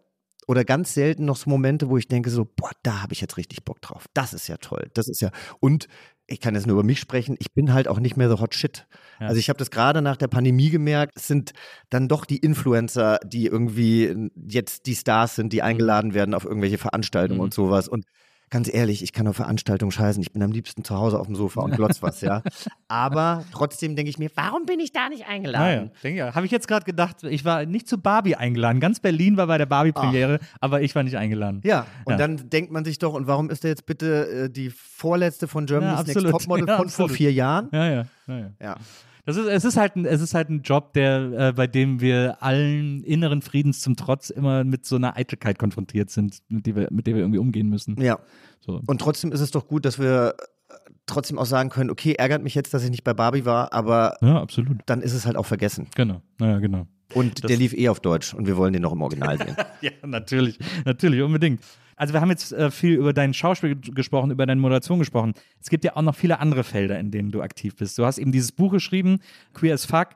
oder 0.46 0.64
ganz 0.64 0.94
selten 0.94 1.26
noch 1.26 1.36
so 1.36 1.50
Momente, 1.50 1.90
wo 1.90 1.98
ich 1.98 2.08
denke 2.08 2.30
so, 2.30 2.46
boah, 2.56 2.70
da 2.82 3.02
habe 3.02 3.12
ich 3.12 3.20
jetzt 3.20 3.36
richtig 3.36 3.64
Bock 3.64 3.82
drauf. 3.82 4.06
Das 4.14 4.32
ist 4.32 4.48
ja 4.48 4.56
toll. 4.56 4.90
Das 4.94 5.06
ist 5.08 5.20
ja 5.20 5.30
und 5.60 5.88
ich 6.28 6.40
kann 6.40 6.54
jetzt 6.54 6.66
nur 6.66 6.74
über 6.74 6.84
mich 6.84 7.00
sprechen. 7.00 7.36
Ich 7.40 7.52
bin 7.52 7.72
halt 7.72 7.88
auch 7.88 7.98
nicht 7.98 8.16
mehr 8.16 8.28
so 8.28 8.38
hot 8.38 8.54
shit. 8.54 8.86
Ja. 9.18 9.28
Also 9.28 9.38
ich 9.40 9.48
habe 9.48 9.58
das 9.58 9.70
gerade 9.70 10.02
nach 10.02 10.16
der 10.16 10.28
Pandemie 10.28 10.70
gemerkt. 10.70 11.14
Es 11.16 11.26
sind 11.26 11.52
dann 11.90 12.06
doch 12.06 12.24
die 12.26 12.36
Influencer, 12.36 13.18
die 13.24 13.46
irgendwie 13.46 14.30
jetzt 14.48 14.86
die 14.86 14.94
Stars 14.94 15.34
sind, 15.36 15.52
die 15.52 15.62
eingeladen 15.62 16.12
werden 16.14 16.34
auf 16.34 16.44
irgendwelche 16.44 16.78
Veranstaltungen 16.78 17.38
Mhm. 17.38 17.44
und 17.44 17.54
sowas. 17.54 17.88
Und 17.88 18.04
ganz 18.50 18.72
ehrlich, 18.72 19.02
ich 19.02 19.12
kann 19.12 19.26
auf 19.26 19.36
Veranstaltungen 19.36 19.90
scheißen. 19.92 20.22
Ich 20.22 20.32
bin 20.32 20.42
am 20.42 20.52
liebsten 20.52 20.84
zu 20.84 20.94
Hause 20.96 21.18
auf 21.18 21.26
dem 21.26 21.36
Sofa 21.36 21.60
und 21.62 21.74
glotz 21.74 22.02
was, 22.02 22.20
ja. 22.20 22.42
Aber 22.88 23.44
trotzdem 23.52 23.96
denke 23.96 24.10
ich 24.10 24.18
mir, 24.18 24.30
warum 24.34 24.64
bin 24.66 24.80
ich 24.80 24.92
da 24.92 25.08
nicht 25.08 25.26
eingeladen? 25.28 25.66
Naja, 25.84 25.90
denke 26.02 26.18
ja. 26.18 26.34
Habe 26.34 26.46
ich 26.46 26.52
jetzt 26.52 26.68
gerade 26.68 26.84
gedacht, 26.84 27.22
ich 27.24 27.44
war 27.44 27.66
nicht 27.66 27.88
zu 27.88 27.98
Barbie 27.98 28.36
eingeladen. 28.36 28.80
Ganz 28.80 29.00
Berlin 29.00 29.36
war 29.36 29.46
bei 29.46 29.58
der 29.58 29.66
Barbie-Premiere, 29.66 30.38
aber 30.60 30.82
ich 30.82 30.94
war 30.94 31.02
nicht 31.02 31.16
eingeladen. 31.16 31.60
Ja, 31.64 31.86
und 32.04 32.12
Ja. 32.12 32.18
dann 32.18 32.48
denkt 32.50 32.70
man 32.72 32.84
sich 32.84 32.98
doch, 32.98 33.14
und 33.14 33.26
warum 33.26 33.50
ist 33.50 33.64
da 33.64 33.68
jetzt 33.68 33.86
bitte 33.86 34.44
äh, 34.46 34.50
die 34.50 34.70
vorletzte 34.70 35.48
von 35.48 35.66
Germany's 35.66 36.06
Ja, 36.14 36.20
Next. 36.22 36.30
Topmodel 36.30 36.66
von 36.76 36.88
vor 36.88 37.08
vier 37.08 37.32
Jahren? 37.32 37.68
Ja, 37.72 37.88
ja. 37.90 38.04
ja, 38.26 38.38
ja. 38.38 38.50
Ja. 38.60 38.76
Das 39.28 39.36
ist, 39.36 39.46
es, 39.46 39.64
ist 39.66 39.76
halt 39.76 39.94
ein, 39.94 40.06
es 40.06 40.22
ist 40.22 40.32
halt 40.32 40.48
ein 40.48 40.62
Job, 40.62 40.94
der, 40.94 41.48
äh, 41.48 41.52
bei 41.52 41.66
dem 41.66 42.00
wir 42.00 42.42
allen 42.42 43.04
inneren 43.04 43.42
Friedens 43.42 43.82
zum 43.82 43.94
Trotz 43.94 44.30
immer 44.30 44.64
mit 44.64 44.86
so 44.86 44.96
einer 44.96 45.18
Eitelkeit 45.18 45.58
konfrontiert 45.58 46.08
sind, 46.08 46.38
mit, 46.48 46.64
die 46.64 46.74
wir, 46.74 46.88
mit 46.90 47.06
der 47.06 47.14
wir 47.14 47.20
irgendwie 47.20 47.38
umgehen 47.38 47.68
müssen. 47.68 48.00
Ja. 48.00 48.20
So. 48.60 48.80
Und 48.86 49.02
trotzdem 49.02 49.30
ist 49.30 49.40
es 49.40 49.50
doch 49.50 49.68
gut, 49.68 49.84
dass 49.84 49.98
wir 49.98 50.34
äh, 50.70 50.74
trotzdem 51.04 51.38
auch 51.38 51.44
sagen 51.44 51.68
können, 51.68 51.90
okay, 51.90 52.14
ärgert 52.14 52.42
mich 52.42 52.54
jetzt, 52.54 52.72
dass 52.72 52.82
ich 52.82 52.88
nicht 52.88 53.04
bei 53.04 53.12
Barbie 53.12 53.44
war, 53.44 53.70
aber 53.74 54.16
Ja, 54.22 54.40
absolut. 54.40 54.78
dann 54.86 55.02
ist 55.02 55.12
es 55.12 55.26
halt 55.26 55.36
auch 55.36 55.44
vergessen. 55.44 55.88
Genau. 55.94 56.22
Naja, 56.38 56.58
genau. 56.58 56.86
Und 57.14 57.42
Das- 57.44 57.48
der 57.48 57.56
lief 57.56 57.72
eh 57.72 57.88
auf 57.88 58.00
Deutsch 58.00 58.34
und 58.34 58.46
wir 58.46 58.56
wollen 58.56 58.72
den 58.72 58.82
noch 58.82 58.92
im 58.92 59.02
Original 59.02 59.38
sehen. 59.38 59.56
Ja, 59.80 59.90
natürlich, 60.04 60.58
natürlich, 60.84 61.22
unbedingt. 61.22 61.60
Also 61.96 62.12
wir 62.14 62.20
haben 62.20 62.30
jetzt 62.30 62.52
äh, 62.52 62.70
viel 62.70 62.94
über 62.94 63.12
dein 63.12 63.34
Schauspiel 63.34 63.74
gesprochen, 63.76 64.30
über 64.30 64.46
deine 64.46 64.60
Moderation 64.60 64.98
gesprochen. 65.00 65.34
Es 65.60 65.68
gibt 65.68 65.84
ja 65.84 65.96
auch 65.96 66.02
noch 66.02 66.14
viele 66.14 66.38
andere 66.38 66.62
Felder, 66.64 66.98
in 66.98 67.10
denen 67.10 67.30
du 67.32 67.42
aktiv 67.42 67.74
bist. 67.76 67.98
Du 67.98 68.04
hast 68.04 68.18
eben 68.18 68.30
dieses 68.30 68.52
Buch 68.52 68.70
geschrieben, 68.72 69.18
Queer 69.54 69.74
as 69.74 69.84
Fuck, 69.84 70.10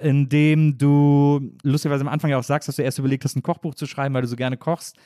in 0.00 0.28
dem 0.28 0.78
du 0.78 1.52
lustigerweise 1.62 2.02
am 2.02 2.08
Anfang 2.08 2.30
ja 2.30 2.38
auch 2.38 2.42
sagst, 2.44 2.68
dass 2.68 2.76
du 2.76 2.82
erst 2.82 2.98
überlegt 2.98 3.24
hast, 3.24 3.36
ein 3.36 3.42
Kochbuch 3.42 3.74
zu 3.74 3.86
schreiben, 3.86 4.14
weil 4.14 4.22
du 4.22 4.28
so 4.28 4.36
gerne 4.36 4.56
kochst. 4.56 4.96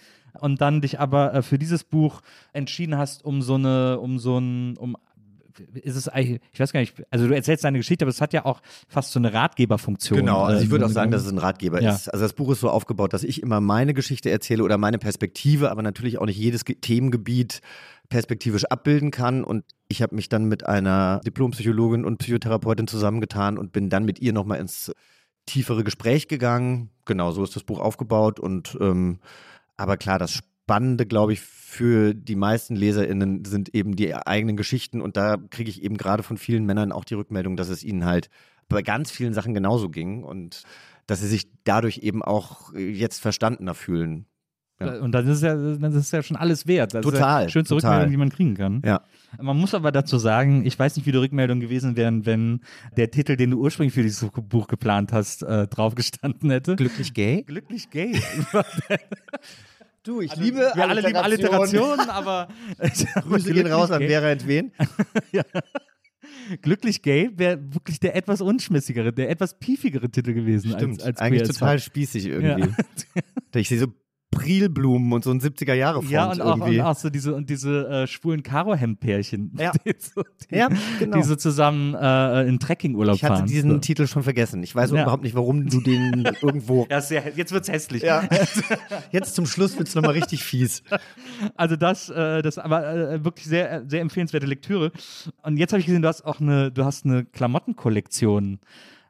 Und 0.41 0.61
dann 0.61 0.81
dich 0.81 1.01
aber 1.01 1.35
äh, 1.35 1.43
für 1.43 1.59
dieses 1.59 1.83
Buch 1.83 2.21
entschieden 2.53 2.97
hast, 2.97 3.25
um 3.25 3.43
so 3.43 3.55
eine, 3.57 3.99
um 3.99 4.19
so 4.21 4.39
ein, 4.39 4.77
um 4.77 4.97
ist 5.75 5.97
es 5.97 6.09
eigentlich, 6.09 6.41
ich 6.53 6.61
weiß 6.61 6.73
gar 6.73 6.81
nicht, 6.81 6.95
also 7.11 7.29
du 7.29 7.35
erzählst 7.35 7.65
deine 7.65 7.79
Geschichte, 7.79 8.05
aber 8.05 8.11
es 8.11 8.21
hat 8.21 8.33
ja 8.33 8.45
auch 8.45 8.61
fast 8.89 9.13
so 9.13 9.19
eine 9.19 9.33
Ratgeberfunktion. 9.33 10.19
Genau, 10.19 10.43
also 10.43 10.61
äh, 10.61 10.65
ich 10.65 10.71
würde 10.71 10.87
auch 10.87 10.91
sagen, 10.91 11.11
dass 11.11 11.25
es 11.25 11.31
ein 11.33 11.39
Ratgeber 11.39 11.81
Ja. 11.83 11.95
ist. 11.95 12.09
Also 12.09 12.25
das 12.25 12.33
Buch 12.33 12.51
ist 12.51 12.61
so 12.61 12.71
aufgebaut, 12.71 13.13
dass 13.13 13.23
ich 13.25 13.43
immer 13.43 13.61
meine 13.61 13.95
Geschichte 13.95 14.31
erzähle 14.31 14.65
oder 14.65 14.79
meine 14.79 14.99
Perspektive, 14.99 15.71
aber 15.71 15.83
natürlich 15.83 16.19
auch 16.19 16.27
nicht 16.27 16.39
jedes 16.39 16.65
Ge- 16.65 16.77
Themengebiet 16.81 17.61
perspektivisch 18.09 18.65
abbilden 18.65 19.11
kann. 19.11 19.45
Und 19.45 19.65
ich 19.89 20.03
habe 20.03 20.15
mich 20.17 20.29
dann 20.29 20.47
mit 20.47 20.67
einer 20.67 21.21
Diplompsychologin 21.25 22.05
und 22.05 22.19
Psychotherapeutin 22.19 22.87
zusammengetan 22.89 23.57
und 23.59 23.73
bin 23.73 23.89
dann 23.89 24.05
mit 24.05 24.19
ihr 24.21 24.33
nochmal 24.33 24.59
ins 24.59 24.93
tiefere 25.47 25.85
Gespräch 25.85 26.29
gegangen. 26.29 26.91
Genau, 27.05 27.31
so 27.31 27.43
ist 27.45 27.55
das 27.57 27.63
Buch 27.63 27.79
aufgebaut. 27.81 28.41
Und 28.41 28.77
ähm, 28.81 29.21
aber 29.77 29.97
klar, 29.97 30.19
das 30.19 30.41
Spannende, 30.71 31.05
glaube 31.05 31.33
ich, 31.33 31.41
für 31.41 32.15
die 32.15 32.37
meisten 32.37 32.77
LeserInnen 32.77 33.45
sind 33.45 33.75
eben 33.75 33.97
die 33.97 34.15
eigenen 34.15 34.57
Geschichten. 34.57 35.01
Und 35.01 35.17
da 35.17 35.37
kriege 35.51 35.69
ich 35.69 35.83
eben 35.83 35.97
gerade 35.97 36.23
von 36.23 36.37
vielen 36.39 36.65
Männern 36.65 36.93
auch 36.93 37.05
die 37.05 37.15
Rückmeldung, 37.15 37.57
dass 37.57 37.71
es 37.71 37.83
ihnen 37.83 38.05
halt 38.05 38.31
bei 38.69 38.81
ganz 38.81 39.11
vielen 39.11 39.35
Sachen 39.35 39.53
genauso 39.53 39.89
ging 39.89 40.23
und 40.23 40.63
dass 41.09 41.23
sie 41.23 41.27
sich 41.27 41.51
dadurch 41.65 41.99
eben 41.99 42.23
auch 42.23 42.73
jetzt 42.73 43.19
verstandener 43.19 43.75
fühlen. 43.75 44.27
Ja. 44.79 45.01
Und 45.01 45.11
dann 45.11 45.27
ist 45.27 45.43
ja, 45.43 45.57
das 45.57 45.93
ist 45.93 46.13
ja 46.13 46.23
schon 46.23 46.37
alles 46.37 46.69
wert. 46.69 46.95
Das 46.95 47.05
Ist 47.05 47.13
Total, 47.13 47.41
ja 47.41 47.47
die 47.47 47.53
schönste 47.53 47.75
total. 47.75 47.91
Rückmeldung, 47.91 48.11
die 48.13 48.17
man 48.17 48.31
kriegen 48.31 48.55
kann. 48.55 48.83
Ja. 48.85 49.03
Man 49.43 49.57
muss 49.57 49.75
aber 49.75 49.91
dazu 49.91 50.19
sagen, 50.19 50.65
ich 50.65 50.79
weiß 50.79 50.95
nicht, 50.95 51.05
wie 51.05 51.13
die 51.13 51.19
Rückmeldungen 51.19 51.61
gewesen 51.61 51.97
wären, 51.97 52.27
wenn 52.27 52.61
der 52.97 53.11
Titel, 53.11 53.35
den 53.35 53.51
du 53.51 53.59
ursprünglich 53.59 53.95
für 53.95 54.05
dieses 54.05 54.25
Buch 54.31 54.69
geplant 54.69 55.13
hast, 55.13 55.43
äh, 55.43 55.67
draufgestanden 55.67 56.49
hätte. 56.51 56.77
Glücklich 56.77 57.13
gay? 57.13 57.43
Glücklich 57.43 57.91
gay. 57.91 58.23
Du, 60.03 60.21
ich 60.23 60.35
Wir 60.41 60.89
alle 60.89 61.01
lieben 61.03 61.17
Alliterationen, 61.17 62.09
aber 62.09 62.49
Grüße 63.23 63.53
gehen 63.53 63.67
raus 63.67 63.91
an. 63.91 64.01
Vera 64.03 64.31
Entwen. 64.31 64.73
Glücklich 66.63 67.03
gay 67.03 67.31
wäre 67.37 67.59
wirklich 67.75 68.01
der 68.01 68.17
etwas 68.17 68.41
unschmissigere, 68.41 69.13
der 69.13 69.31
etwas 69.31 69.59
piefigere 69.59 70.11
Titel 70.11 70.33
gewesen 70.33 70.73
Stimmt, 70.73 71.01
als, 71.01 71.03
als 71.03 71.21
eigentlich 71.21 71.43
total 71.43 71.79
spießig 71.79 72.27
irgendwie. 72.27 72.69
Ich 73.53 73.69
sehe 73.69 73.81
so 73.81 73.89
Prilblumen 74.31 75.13
und 75.13 75.25
so 75.25 75.31
ein 75.33 75.41
70er 75.41 75.75
Jahre 75.75 76.01
Font 76.03 76.11
Ja, 76.11 76.31
und 76.31 76.41
auch, 76.41 76.57
irgendwie. 76.59 76.79
und 76.79 76.87
auch 76.87 76.95
so 76.97 77.11
diese, 77.11 77.35
und 77.35 77.51
diese 77.51 77.89
äh, 77.89 78.07
schwulen 78.07 78.43
Karo-Hemd-Pärchen, 78.43 79.53
Ja. 79.59 79.73
die, 79.85 79.95
so, 79.99 80.23
die, 80.51 80.55
Ja, 80.57 80.69
genau. 80.99 81.17
die 81.17 81.23
so 81.25 81.35
zusammen 81.37 81.95
äh, 81.95 82.43
in 82.49 82.59
Trekkingurlaub 82.61 83.17
ich 83.17 83.25
hatte 83.25 83.37
fahren. 83.39 83.47
diesen 83.47 83.71
so. 83.73 83.79
Titel 83.79 84.07
schon 84.07 84.23
vergessen. 84.23 84.63
Ich 84.63 84.75
weiß 84.75 84.91
Ja. 84.93 85.03
überhaupt 85.03 85.25
nicht, 85.25 85.35
warum 85.35 85.67
du 85.69 85.81
den 85.81 86.29
irgendwo. 86.43 86.87
Ja, 86.89 87.01
sehr, 87.01 87.33
jetzt 87.35 87.53
wird's 87.53 87.69
hässlich. 87.69 88.03
Ja. 88.03 88.29
Jetzt 89.13 89.35
zum 89.35 89.47
Schluss 89.47 89.77
wird 89.79 89.89
es 89.89 89.95
nochmal 89.95 90.13
richtig 90.13 90.45
fies. 90.45 90.83
Also 91.57 91.75
das, 91.77 92.09
äh, 92.11 92.43
das 92.43 92.59
aber 92.59 92.87
äh, 93.13 93.25
wirklich 93.25 93.47
sehr, 93.47 93.83
sehr 93.89 94.01
empfehlenswerte 94.01 94.47
Lektüre. 94.47 94.93
Und 95.43 95.57
jetzt 95.57 95.73
habe 95.73 95.81
ich 95.81 95.87
gesehen, 95.87 96.03
du 96.03 96.09
hast 96.09 96.25
auch 96.25 96.41
eine, 96.41 96.71
du 96.71 96.85
hast 96.85 97.05
eine 97.05 97.25
Klamottenkollektion, 97.25 98.59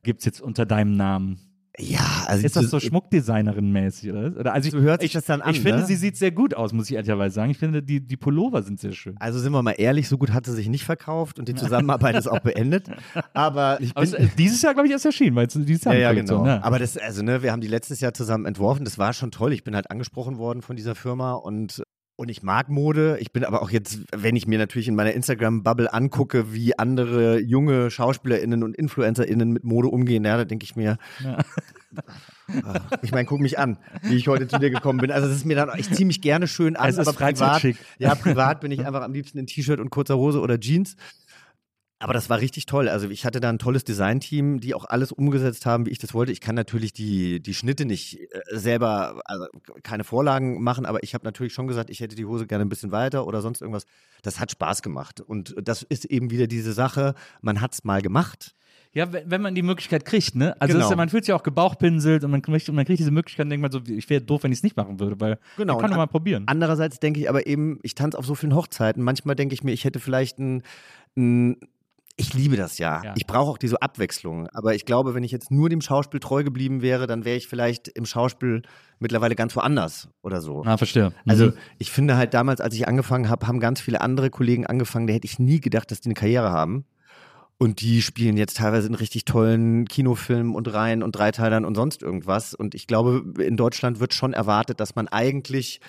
gibt's 0.03 0.25
jetzt 0.25 0.41
unter 0.41 0.65
deinem 0.67 0.97
Namen. 0.97 1.39
Ja, 1.81 2.24
also 2.27 2.44
Ist 2.44 2.57
das 2.57 2.70
so 2.70 2.78
Schmuckdesignerin-mäßig, 2.78 4.11
oder? 4.12 4.39
oder? 4.39 4.52
Also 4.52 4.69
ich, 4.69 4.73
So 4.73 4.81
hört 4.81 5.01
sich 5.01 5.11
ich, 5.11 5.12
das 5.15 5.24
dann 5.24 5.40
an, 5.40 5.51
Ich 5.51 5.61
finde, 5.61 5.81
ne? 5.81 5.86
sie 5.86 5.97
sieht 5.97 6.16
sehr 6.16 6.31
gut 6.31 6.55
aus, 6.55 6.73
muss 6.73 6.90
ich 6.90 6.97
ehrlicherweise 6.97 7.35
sagen. 7.35 7.51
Ich 7.51 7.59
finde, 7.59 7.82
die, 7.82 8.01
die 8.01 8.16
Pullover 8.16 8.62
sind 8.62 8.81
sehr 8.81 8.93
schön. 8.93 9.15
Also 9.19 9.39
sind 9.39 9.52
wir 9.52 9.62
mal 9.62 9.73
ehrlich, 9.73 10.09
so 10.09 10.19
gut 10.19 10.32
hat 10.32 10.47
sie 10.47 10.52
sich 10.52 10.69
nicht 10.69 10.85
verkauft 10.85 11.39
und 11.39 11.48
die 11.48 11.55
Zusammenarbeit 11.55 12.16
ist 12.16 12.27
auch 12.27 12.40
beendet. 12.40 12.89
Aber 13.32 13.81
ich 13.81 13.97
Aber 13.97 14.07
bin, 14.07 14.15
äh, 14.15 14.28
dieses 14.36 14.62
Jahr, 14.62 14.74
glaube 14.74 14.86
ich, 14.86 14.93
erst 14.93 15.07
erschienen, 15.07 15.36
weil 15.36 15.47
es 15.47 15.55
dieses 15.55 15.85
Jahr 15.85 15.94
ja, 15.94 16.01
ja, 16.01 16.12
genau. 16.12 16.44
ja. 16.47 16.62
Aber 16.62 16.78
das, 16.78 16.97
also 16.97 17.23
ne, 17.23 17.43
wir 17.43 17.52
haben 17.52 17.61
die 17.61 17.69
letztes 17.69 18.01
Jahr 18.01 18.12
zusammen 18.15 18.47
entworfen. 18.47 18.85
Das 18.85 18.98
war 18.98 19.12
schon 19.12 19.31
toll. 19.31 19.52
Ich 19.52 19.65
bin 19.65 19.74
halt 19.74 19.90
angesprochen 19.90 20.39
worden 20.39 20.62
von 20.62 20.77
dieser 20.77 20.94
Firma 20.94 21.32
und 21.32 21.82
und 22.21 22.31
ich 22.31 22.43
mag 22.43 22.69
Mode. 22.69 23.17
Ich 23.19 23.33
bin 23.33 23.45
aber 23.45 23.63
auch 23.63 23.71
jetzt, 23.71 24.01
wenn 24.15 24.37
ich 24.37 24.47
mir 24.47 24.59
natürlich 24.59 24.89
in 24.89 24.95
meiner 24.95 25.15
Instagram-Bubble 25.15 25.91
angucke, 25.91 26.53
wie 26.53 26.79
andere 26.79 27.41
junge 27.41 27.91
SchauspielerInnen 27.91 28.63
und 28.63 28.77
InfluencerInnen 28.77 29.51
mit 29.51 29.65
Mode 29.65 29.89
umgehen, 29.89 30.27
ja, 30.27 30.37
da 30.37 30.45
denke 30.45 30.65
ich 30.65 30.77
mir, 30.77 30.99
Ah, 32.65 32.81
ich 33.03 33.13
meine, 33.13 33.25
guck 33.27 33.41
mich 33.41 33.59
an, 33.59 33.79
wie 34.03 34.17
ich 34.17 34.29
heute 34.29 34.49
zu 34.49 34.59
dir 34.59 34.71
gekommen 34.71 34.99
bin. 34.99 35.11
Also 35.11 35.29
es 35.29 35.37
ist 35.37 35.47
mir 35.47 35.57
dann, 35.57 35.71
ich 35.79 35.91
ziehe 35.91 36.07
mich 36.07 36.21
gerne 36.21 36.47
schön 36.49 36.77
an, 36.77 36.91
Es 36.91 36.99
aber 36.99 37.13
privat, 37.13 37.65
ja, 37.99 38.15
privat 38.15 38.61
bin 38.61 38.71
ich 38.71 38.85
einfach 38.85 39.03
am 39.03 39.13
liebsten 39.13 39.39
in 39.39 39.47
T-Shirt 39.47 39.81
und 39.81 39.91
kurzer 39.91 40.17
Hose 40.17 40.41
oder 40.41 40.59
Jeans. 40.59 40.97
Aber 42.03 42.15
das 42.15 42.31
war 42.31 42.41
richtig 42.41 42.65
toll. 42.65 42.89
Also 42.89 43.11
ich 43.11 43.27
hatte 43.27 43.41
da 43.41 43.51
ein 43.51 43.59
tolles 43.59 43.85
Designteam, 43.85 44.59
die 44.59 44.75
auch 44.75 44.87
alles 44.87 45.13
umgesetzt 45.13 45.67
haben, 45.67 45.85
wie 45.85 45.91
ich 45.91 45.99
das 45.99 46.15
wollte. 46.15 46.33
Ich 46.33 46.41
kann 46.41 46.55
natürlich 46.55 46.95
die, 46.95 47.41
die 47.41 47.53
Schnitte 47.53 47.85
nicht 47.85 48.19
äh, 48.19 48.41
selber, 48.53 49.21
also 49.27 49.47
keine 49.83 50.03
Vorlagen 50.03 50.63
machen, 50.63 50.87
aber 50.87 51.03
ich 51.03 51.13
habe 51.13 51.25
natürlich 51.27 51.53
schon 51.53 51.67
gesagt, 51.67 51.91
ich 51.91 52.01
hätte 52.01 52.17
die 52.17 52.25
Hose 52.25 52.47
gerne 52.47 52.65
ein 52.65 52.71
bisschen 52.71 52.91
weiter 52.91 53.27
oder 53.27 53.43
sonst 53.43 53.61
irgendwas. 53.61 53.85
Das 54.23 54.41
hat 54.41 54.51
Spaß 54.51 54.81
gemacht. 54.81 55.21
Und 55.21 55.55
das 55.63 55.83
ist 55.83 56.07
eben 56.07 56.31
wieder 56.31 56.47
diese 56.47 56.73
Sache, 56.73 57.15
man 57.43 57.61
hat 57.61 57.75
es 57.75 57.85
mal 57.85 58.01
gemacht. 58.01 58.55
Ja, 58.93 59.13
wenn, 59.13 59.41
man 59.43 59.55
die 59.55 59.63
Möglichkeit 59.63 60.05
kriegt, 60.05 60.35
ne? 60.35 60.61
Also 60.61 60.75
Genau. 60.75 60.91
ja, 60.91 60.97
man 60.97 61.11
fühlt 61.11 61.25
sich 61.25 61.33
auch 61.35 61.45
gebauchpinselt 61.45 62.25
und 62.25 62.31
man 62.33 62.43
kriegt, 62.43 62.69
und 62.69 62.75
man 62.75 62.85
kriegt 62.87 62.99
diese 62.99 63.13
Möglichkeit 63.13 63.45
und 63.45 63.51
denkt 63.51 63.63
man 63.63 63.71
so, 63.71 63.81
ich 63.87 64.09
wäre 64.11 64.21
doof, 64.21 64.43
wenn 64.43 64.51
ich 64.51 64.59
es 64.59 64.63
nicht 64.65 64.77
machen 64.77 64.99
würde, 64.99 65.21
weil 65.21 65.39
Genau. 65.59 65.75
man 65.75 65.83
kann 65.83 65.91
doch 65.93 65.99
mal 65.99 66.07
probieren. 66.07 66.45
Andererseits 66.47 66.99
denke 66.99 67.21
ich 67.21 67.29
aber 67.29 67.47
eben, 67.47 67.79
ich 67.83 67.95
tanze 67.95 68.19
auf 68.19 68.27
so 68.27 68.35
vielen 68.35 68.55
Hochzeiten. 68.55 69.03
Manchmal 69.05 69.37
denke 69.37 69.53
ich 69.55 69.63
mir, 69.63 69.73
ich 69.73 69.85
hätte 69.85 70.01
vielleicht 70.01 70.39
ein, 70.41 70.63
ein 71.17 71.57
ich 72.21 72.35
liebe 72.35 72.57
das 72.57 72.79
ja. 72.79 73.03
Ja. 73.03 73.15
Ich 73.17 73.27
brauche 73.27 73.51
auch 73.51 73.59
diese 73.59 73.81
Abwechslung. 73.83 74.47
Aber 74.49 74.75
ich 74.75 74.85
glaube, 74.85 75.15
wenn 75.15 75.25
ich 75.25 75.33
jetzt 75.33 75.51
nur 75.51 75.69
dem 75.69 75.81
Schauspiel 75.81 76.21
treu 76.21 76.45
geblieben 76.45 76.83
wäre, 76.83 77.07
dann 77.07 77.25
wäre 77.25 77.37
ich 77.37 77.49
vielleicht 77.49 77.89
im 77.89 78.07
Schauspiel 78.07 78.63
mittlerweile 78.99 79.35
ganz 79.35 79.57
woanders 79.57 80.09
oder 80.23 80.41
so. 80.41 80.63
Ah, 80.65 80.77
verstehe. 80.77 81.13
Also 81.27 81.47
Mhm. 81.47 81.53
ich 81.79 81.91
finde 81.91 82.17
halt 82.17 82.35
damals, 82.35 82.61
als 82.61 82.75
ich 82.75 82.87
angefangen 82.87 83.29
habe, 83.29 83.47
haben 83.47 83.61
ganz 83.61 83.81
viele 83.81 84.01
andere 84.01 84.31
Kollegen 84.31 84.67
angefangen, 84.67 85.07
da 85.07 85.13
hätte 85.15 85.27
ich 85.27 85.39
nie 85.39 85.61
gedacht, 85.61 85.91
dass 85.91 86.01
die 86.01 86.09
eine 86.09 86.15
Karriere 86.15 86.51
haben. 86.51 86.85
Und 87.59 87.83
die 87.83 88.01
spielen 88.01 88.39
jetzt 88.39 88.57
teilweise 88.57 88.89
in 88.89 88.95
richtig 88.95 89.27
tollen 89.27 89.85
Kinofilmen 89.87 90.55
und 90.55 90.73
Reihen 90.73 91.03
und 91.03 91.15
Dreiteilern 91.15 91.67
und 91.67 91.75
sonst 91.75 92.03
irgendwas. 92.03 92.55
Und 92.55 92.75
ich 92.75 92.87
glaube, 92.87 93.23
in 93.43 93.57
Deutschland 93.59 94.01
wird 94.01 94.15
schon 94.15 94.33
erwartet, 94.33 94.81
dass 94.81 94.95
man 94.95 95.09
eigentlich 95.09 95.81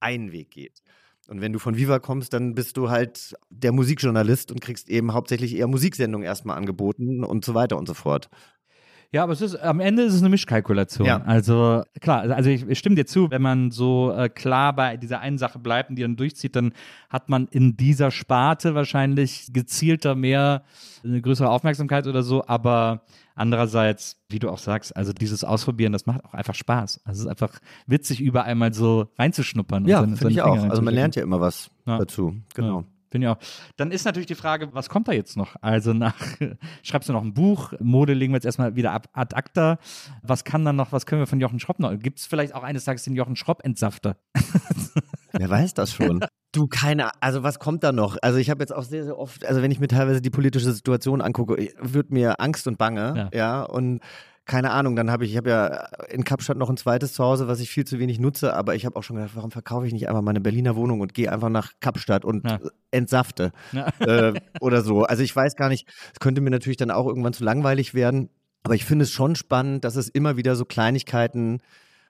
einen 0.00 0.32
Weg 0.32 0.50
geht. 0.50 0.82
Und 1.30 1.40
wenn 1.40 1.52
du 1.52 1.60
von 1.60 1.76
Viva 1.76 2.00
kommst, 2.00 2.32
dann 2.32 2.56
bist 2.56 2.76
du 2.76 2.90
halt 2.90 3.36
der 3.50 3.70
Musikjournalist 3.70 4.50
und 4.50 4.60
kriegst 4.60 4.90
eben 4.90 5.14
hauptsächlich 5.14 5.54
eher 5.54 5.68
Musiksendungen 5.68 6.26
erstmal 6.26 6.56
angeboten 6.58 7.22
und 7.22 7.44
so 7.44 7.54
weiter 7.54 7.78
und 7.78 7.86
so 7.86 7.94
fort. 7.94 8.28
Ja, 9.12 9.24
aber 9.24 9.32
es 9.32 9.40
ist, 9.40 9.56
am 9.56 9.80
Ende 9.80 10.02
ist 10.02 10.14
es 10.14 10.20
eine 10.20 10.28
Mischkalkulation. 10.28 11.04
Ja. 11.06 11.20
Also 11.22 11.82
klar, 12.00 12.30
also 12.30 12.48
ich, 12.48 12.64
ich 12.68 12.78
stimme 12.78 12.94
dir 12.94 13.06
zu, 13.06 13.28
wenn 13.30 13.42
man 13.42 13.72
so 13.72 14.12
äh, 14.12 14.28
klar 14.28 14.72
bei 14.72 14.96
dieser 14.96 15.18
einen 15.20 15.36
Sache 15.36 15.58
bleibt 15.58 15.90
und 15.90 15.96
die 15.96 16.02
dann 16.02 16.14
durchzieht, 16.14 16.54
dann 16.54 16.72
hat 17.08 17.28
man 17.28 17.48
in 17.48 17.76
dieser 17.76 18.12
Sparte 18.12 18.76
wahrscheinlich 18.76 19.48
gezielter 19.52 20.14
mehr 20.14 20.62
eine 21.02 21.20
größere 21.20 21.48
Aufmerksamkeit 21.48 22.06
oder 22.06 22.22
so, 22.22 22.46
aber 22.46 23.02
andererseits, 23.34 24.20
wie 24.28 24.38
du 24.38 24.48
auch 24.48 24.58
sagst, 24.58 24.96
also 24.96 25.12
dieses 25.12 25.42
Ausprobieren, 25.42 25.92
das 25.92 26.06
macht 26.06 26.24
auch 26.24 26.34
einfach 26.34 26.54
Spaß. 26.54 27.00
Also 27.04 27.18
es 27.18 27.24
ist 27.24 27.30
einfach 27.30 27.58
witzig, 27.86 28.20
überall 28.20 28.54
mal 28.54 28.72
so 28.72 29.08
reinzuschnuppern. 29.18 29.86
Ja, 29.86 30.02
finde 30.06 30.30
ich 30.30 30.42
auch. 30.42 30.62
Also 30.68 30.82
man 30.82 30.94
lernt 30.94 31.16
ja 31.16 31.22
immer 31.22 31.40
was 31.40 31.70
Ja. 31.86 31.98
dazu. 31.98 32.36
Genau. 32.54 32.80
Ja, 32.80 32.84
Finde 33.10 33.26
ich 33.26 33.30
auch. 33.32 33.38
Dann 33.76 33.90
ist 33.90 34.04
natürlich 34.04 34.26
die 34.28 34.34
Frage, 34.34 34.72
was 34.72 34.88
kommt 34.88 35.08
da 35.08 35.12
jetzt 35.12 35.36
noch? 35.36 35.56
Also 35.60 35.92
nach, 35.92 36.14
schreibst 36.82 37.08
du 37.08 37.12
noch 37.12 37.22
ein 37.22 37.34
Buch? 37.34 37.72
Mode 37.80 38.14
legen 38.14 38.32
wir 38.32 38.36
jetzt 38.36 38.44
erstmal 38.44 38.76
wieder 38.76 38.92
ab, 38.92 39.08
ad 39.12 39.34
acta. 39.34 39.78
Was 40.22 40.44
kann 40.44 40.64
dann 40.64 40.76
noch, 40.76 40.92
was 40.92 41.06
können 41.06 41.20
wir 41.20 41.26
von 41.26 41.40
Jochen 41.40 41.58
Schropp 41.58 41.80
noch? 41.80 41.96
Gibt 41.98 42.20
es 42.20 42.26
vielleicht 42.26 42.54
auch 42.54 42.62
eines 42.62 42.84
Tages 42.84 43.02
den 43.04 43.14
Jochen 43.16 43.34
Schropp-Entsafter? 43.36 44.16
Wer 45.32 45.50
weiß 45.50 45.74
das 45.74 45.92
schon? 45.92 46.20
Du, 46.52 46.66
keine, 46.66 47.10
also 47.22 47.44
was 47.44 47.60
kommt 47.60 47.84
da 47.84 47.92
noch? 47.92 48.16
Also 48.22 48.38
ich 48.38 48.50
habe 48.50 48.60
jetzt 48.60 48.74
auch 48.74 48.82
sehr, 48.82 49.04
sehr 49.04 49.16
oft, 49.16 49.44
also 49.44 49.62
wenn 49.62 49.70
ich 49.70 49.78
mir 49.78 49.86
teilweise 49.86 50.20
die 50.20 50.30
politische 50.30 50.72
Situation 50.72 51.20
angucke, 51.20 51.68
wird 51.80 52.10
mir 52.10 52.40
Angst 52.40 52.66
und 52.66 52.76
Bange, 52.76 53.30
Ja. 53.32 53.38
ja, 53.38 53.62
und 53.62 54.00
keine 54.50 54.72
Ahnung, 54.72 54.96
dann 54.96 55.12
habe 55.12 55.24
ich, 55.24 55.30
ich 55.30 55.36
habe 55.36 55.48
ja 55.48 55.84
in 56.08 56.24
Kapstadt 56.24 56.58
noch 56.58 56.68
ein 56.68 56.76
zweites 56.76 57.12
Zuhause, 57.12 57.46
was 57.46 57.60
ich 57.60 57.70
viel 57.70 57.84
zu 57.84 58.00
wenig 58.00 58.18
nutze, 58.18 58.52
aber 58.52 58.74
ich 58.74 58.84
habe 58.84 58.96
auch 58.96 59.04
schon 59.04 59.14
gedacht, 59.14 59.36
warum 59.36 59.52
verkaufe 59.52 59.86
ich 59.86 59.92
nicht 59.92 60.08
einfach 60.08 60.22
meine 60.22 60.40
Berliner 60.40 60.74
Wohnung 60.74 61.00
und 61.00 61.14
gehe 61.14 61.30
einfach 61.30 61.50
nach 61.50 61.74
Kapstadt 61.78 62.24
und 62.24 62.44
Ja. 62.44 62.58
entsafte 62.90 63.52
Ja. 63.70 63.86
äh, 64.00 64.40
oder 64.60 64.82
so. 64.82 65.04
Also 65.04 65.22
ich 65.22 65.34
weiß 65.36 65.54
gar 65.54 65.68
nicht, 65.68 65.86
es 66.12 66.18
könnte 66.18 66.40
mir 66.40 66.50
natürlich 66.50 66.78
dann 66.78 66.90
auch 66.90 67.06
irgendwann 67.06 67.32
zu 67.32 67.44
langweilig 67.44 67.94
werden, 67.94 68.28
aber 68.64 68.74
ich 68.74 68.84
finde 68.84 69.04
es 69.04 69.12
schon 69.12 69.36
spannend, 69.36 69.84
dass 69.84 69.94
es 69.94 70.08
immer 70.08 70.36
wieder 70.36 70.56
so 70.56 70.64
Kleinigkeiten 70.64 71.60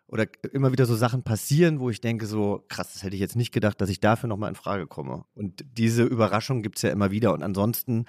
oder 0.06 0.24
immer 0.54 0.72
wieder 0.72 0.86
so 0.86 0.96
Sachen 0.96 1.22
passieren, 1.22 1.78
wo 1.78 1.90
ich 1.90 2.00
denke 2.00 2.24
so, 2.24 2.64
krass, 2.70 2.94
das 2.94 3.02
hätte 3.02 3.16
ich 3.16 3.20
jetzt 3.20 3.36
nicht 3.36 3.52
gedacht, 3.52 3.82
dass 3.82 3.90
ich 3.90 4.00
dafür 4.00 4.30
nochmal 4.30 4.48
in 4.48 4.56
Frage 4.56 4.86
komme. 4.86 5.24
Und 5.34 5.62
diese 5.76 6.04
Überraschung 6.04 6.62
gibt 6.62 6.76
es 6.76 6.82
ja 6.82 6.90
immer 6.90 7.10
wieder. 7.10 7.34
Und 7.34 7.42
ansonsten 7.42 8.06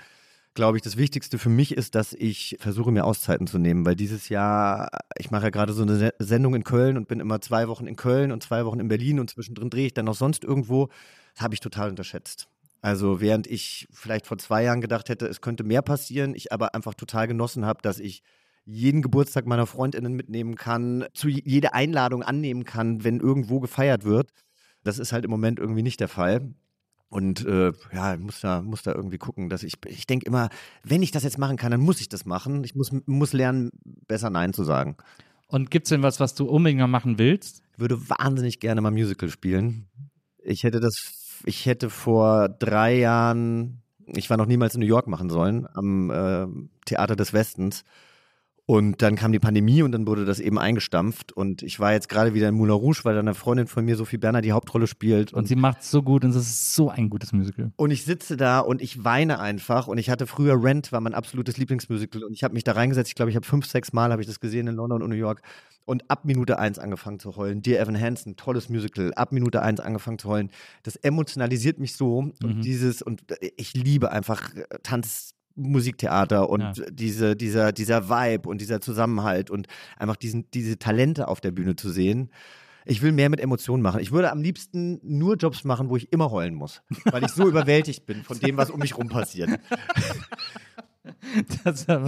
glaube 0.54 0.78
ich, 0.78 0.84
das 0.84 0.98
Wichtigste 0.98 1.40
für 1.40 1.50
mich 1.50 1.76
ist, 1.76 1.96
dass 1.96 2.14
ich 2.14 2.58
versuche, 2.60 2.92
mir 2.92 3.06
Auszeiten 3.06 3.48
zu 3.48 3.58
nehmen, 3.58 3.86
weil 3.86 3.96
dieses 3.96 4.30
Jahr, 4.30 4.90
ich 5.18 5.32
mache 5.32 5.44
ja 5.46 5.50
gerade 5.50 5.74
so 5.74 5.84
eine 5.84 5.96
Se- 5.96 6.14
Sendung 6.20 6.56
in 6.56 6.64
Köln 6.64 6.98
und 6.98 7.08
bin 7.08 7.20
immer 7.20 7.40
zwei 7.42 7.68
Wochen 7.68 7.88
in 7.88 7.96
Köln 7.96 8.32
und 8.32 8.44
zwei 8.44 8.66
Wochen 8.66 8.80
in 8.80 8.88
Berlin 8.88 9.20
und 9.20 9.30
zwischendrin 9.30 9.70
drehe 9.70 9.88
ich 9.88 9.94
dann 9.94 10.06
noch 10.06 10.16
sonst 10.16 10.44
irgendwo. 10.44 10.90
Das 11.34 11.44
habe 11.44 11.54
ich 11.54 11.60
total 11.62 11.90
unterschätzt. 11.90 12.48
Also 12.82 13.22
während 13.22 13.48
ich 13.48 13.88
vielleicht 13.92 14.26
vor 14.28 14.38
zwei 14.38 14.64
Jahren 14.64 14.82
gedacht 14.82 15.10
hätte, 15.10 15.28
es 15.28 15.40
könnte 15.42 15.64
mehr 15.64 15.82
passieren, 15.82 16.36
ich 16.36 16.52
aber 16.52 16.76
einfach 16.76 16.96
total 16.96 17.28
genossen 17.28 17.66
habe, 17.66 17.82
dass 17.82 18.00
ich 18.00 18.24
jeden 18.66 19.02
Geburtstag 19.02 19.46
meiner 19.46 19.68
Freundinnen 19.68 20.14
mitnehmen 20.14 20.56
kann, 20.56 21.06
zu 21.14 21.28
je- 21.30 21.44
jede 21.46 21.74
Einladung 21.74 22.24
annehmen 22.24 22.64
kann, 22.64 23.04
wenn 23.04 23.20
irgendwo 23.20 23.60
gefeiert 23.60 24.04
wird. 24.04 24.32
Das 24.84 25.00
ist 25.00 25.14
halt 25.14 25.26
im 25.26 25.32
Moment 25.32 25.60
irgendwie 25.60 25.84
nicht 25.84 26.00
der 26.00 26.08
Fall. 26.08 26.54
Und 27.12 27.46
äh, 27.46 27.74
ja, 27.94 28.16
muss 28.16 28.40
da, 28.40 28.62
muss 28.62 28.84
da 28.84 28.94
irgendwie 28.94 29.18
gucken, 29.18 29.50
dass 29.50 29.64
ich, 29.64 29.74
ich 29.86 30.08
denke 30.08 30.26
immer, 30.26 30.48
wenn 30.82 31.04
ich 31.04 31.12
das 31.12 31.24
jetzt 31.24 31.38
machen 31.38 31.58
kann, 31.58 31.72
dann 31.72 31.82
muss 31.82 32.00
ich 32.00 32.08
das 32.08 32.26
machen. 32.26 32.64
Ich 32.64 32.74
muss, 32.74 32.90
muss 33.06 33.34
lernen, 33.34 33.72
besser 34.08 34.30
Nein 34.30 34.54
zu 34.54 34.64
sagen. 34.64 34.96
Und 35.48 35.70
gibt's 35.72 35.90
denn 35.90 36.04
was, 36.04 36.22
was 36.22 36.36
du 36.36 36.46
unbedingt 36.46 36.80
mal 36.80 36.88
machen 36.88 37.18
willst? 37.18 37.64
Ich 37.74 37.80
würde 37.80 38.10
wahnsinnig 38.10 38.62
gerne 38.62 38.80
mal 38.80 38.92
Musical 38.92 39.30
spielen. 39.30 39.90
Ich 40.42 40.64
hätte 40.64 40.80
das, 40.80 41.42
ich 41.44 41.66
hätte 41.66 41.90
vor 41.90 42.48
drei 42.48 42.98
Jahren, 42.98 43.82
ich 44.06 44.30
war 44.30 44.38
noch 44.38 44.46
niemals 44.46 44.76
in 44.76 44.80
New 44.80 44.88
York 44.88 45.08
machen 45.08 45.30
sollen, 45.30 45.68
am 45.74 46.12
äh, 46.12 46.48
Theater 46.86 47.18
des 47.18 47.34
Westens. 47.34 47.84
Und 48.72 49.02
dann 49.02 49.18
kam 49.18 49.34
die 49.34 49.40
Pandemie 49.40 49.82
und 49.82 49.92
dann 49.92 50.08
wurde 50.08 50.24
das 50.24 50.40
eben 50.40 50.58
eingestampft. 50.58 51.34
Und 51.34 51.62
ich 51.62 51.82
war 51.82 51.92
jetzt 51.92 52.08
gerade 52.08 52.34
wieder 52.34 52.48
in 52.48 52.56
Moulin 52.56 52.76
Rouge, 52.76 53.02
weil 53.04 53.16
da 53.16 53.20
eine 53.20 53.34
Freundin 53.34 53.68
von 53.68 53.84
mir, 53.84 53.98
Sophie 53.98 54.18
Berner, 54.18 54.40
die 54.40 54.54
Hauptrolle 54.54 54.88
spielt. 54.88 55.34
Und 55.34 55.46
sie 55.46 55.58
macht's 55.58 55.92
so 55.92 56.02
gut 56.02 56.24
und 56.24 56.30
es 56.30 56.38
ist 56.38 56.74
so 56.74 56.90
ein 56.90 57.10
gutes 57.10 57.34
Musical. 57.34 57.74
Und 57.76 57.92
ich 57.92 58.06
sitze 58.06 58.38
da 58.38 58.60
und 58.60 58.82
ich 58.82 59.04
weine 59.04 59.42
einfach. 59.42 59.88
Und 59.90 59.98
ich 59.98 60.10
hatte 60.10 60.26
früher 60.26 60.64
Rent, 60.64 60.94
war 60.94 61.02
mein 61.02 61.14
absolutes 61.14 61.58
Lieblingsmusical. 61.58 62.24
Und 62.24 62.32
ich 62.32 62.46
habe 62.46 62.54
mich 62.54 62.64
da 62.64 62.72
reingesetzt. 62.72 63.10
Ich 63.10 63.16
glaube, 63.16 63.30
ich 63.30 63.36
habe 63.36 63.46
fünf, 63.46 63.66
sechs 63.66 63.92
Mal 63.92 64.10
habe 64.14 64.22
ich 64.22 64.28
das 64.30 64.40
gesehen 64.40 64.68
in 64.68 64.76
London 64.76 65.02
und 65.02 65.10
New 65.10 65.18
York. 65.18 65.42
Und 65.84 66.10
ab 66.10 66.24
Minute 66.24 66.58
eins 66.58 66.80
angefangen 66.80 67.20
zu 67.20 67.36
heulen. 67.36 67.62
Dear 67.62 67.82
Evan 67.82 68.00
Hansen, 68.00 68.38
tolles 68.38 68.70
Musical. 68.70 69.14
Ab 69.16 69.34
Minute 69.34 69.62
eins 69.64 69.82
angefangen 69.82 70.18
zu 70.18 70.30
heulen. 70.30 70.50
Das 70.84 70.96
emotionalisiert 70.96 71.78
mich 71.78 71.98
so. 71.98 72.32
Und 72.42 72.62
dieses, 72.64 73.02
und 73.02 73.24
ich 73.58 73.74
liebe 73.74 74.14
einfach 74.14 74.56
äh, 74.56 74.64
Tanz. 74.82 75.34
Musiktheater 75.56 76.50
und 76.50 76.62
Ja. 76.62 76.74
diese, 76.92 77.36
dieser, 77.36 77.72
dieser 77.72 78.10
Vibe 78.10 78.48
und 78.50 78.62
dieser 78.62 78.82
Zusammenhalt 78.82 79.50
und 79.50 79.68
einfach 79.98 80.16
diesen, 80.16 80.50
diese 80.52 80.78
Talente 80.78 81.28
auf 81.28 81.42
der 81.42 81.52
Bühne 81.52 81.76
zu 81.76 81.90
sehen. 81.90 82.30
Ich 82.84 83.04
will 83.04 83.12
mehr 83.12 83.30
mit 83.30 83.40
Emotionen 83.40 83.84
machen. 83.84 84.02
Ich 84.02 84.12
würde 84.12 84.32
am 84.32 84.42
liebsten 84.42 85.00
nur 85.04 85.36
Jobs 85.36 85.64
machen, 85.64 85.90
wo 85.90 85.98
ich 85.98 86.12
immer 86.12 86.32
heulen 86.32 86.56
muss, 86.56 86.82
weil 87.06 87.24
ich 87.24 87.30
so 87.32 87.48
überwältigt 87.48 88.08
bin 88.08 88.24
von 88.24 88.40
dem, 88.40 88.58
was 88.58 88.72
um 88.72 88.80
mich 88.80 88.98
rum 88.98 89.08
passiert. 89.08 89.52
Das 91.64 91.88
aber, 91.90 92.08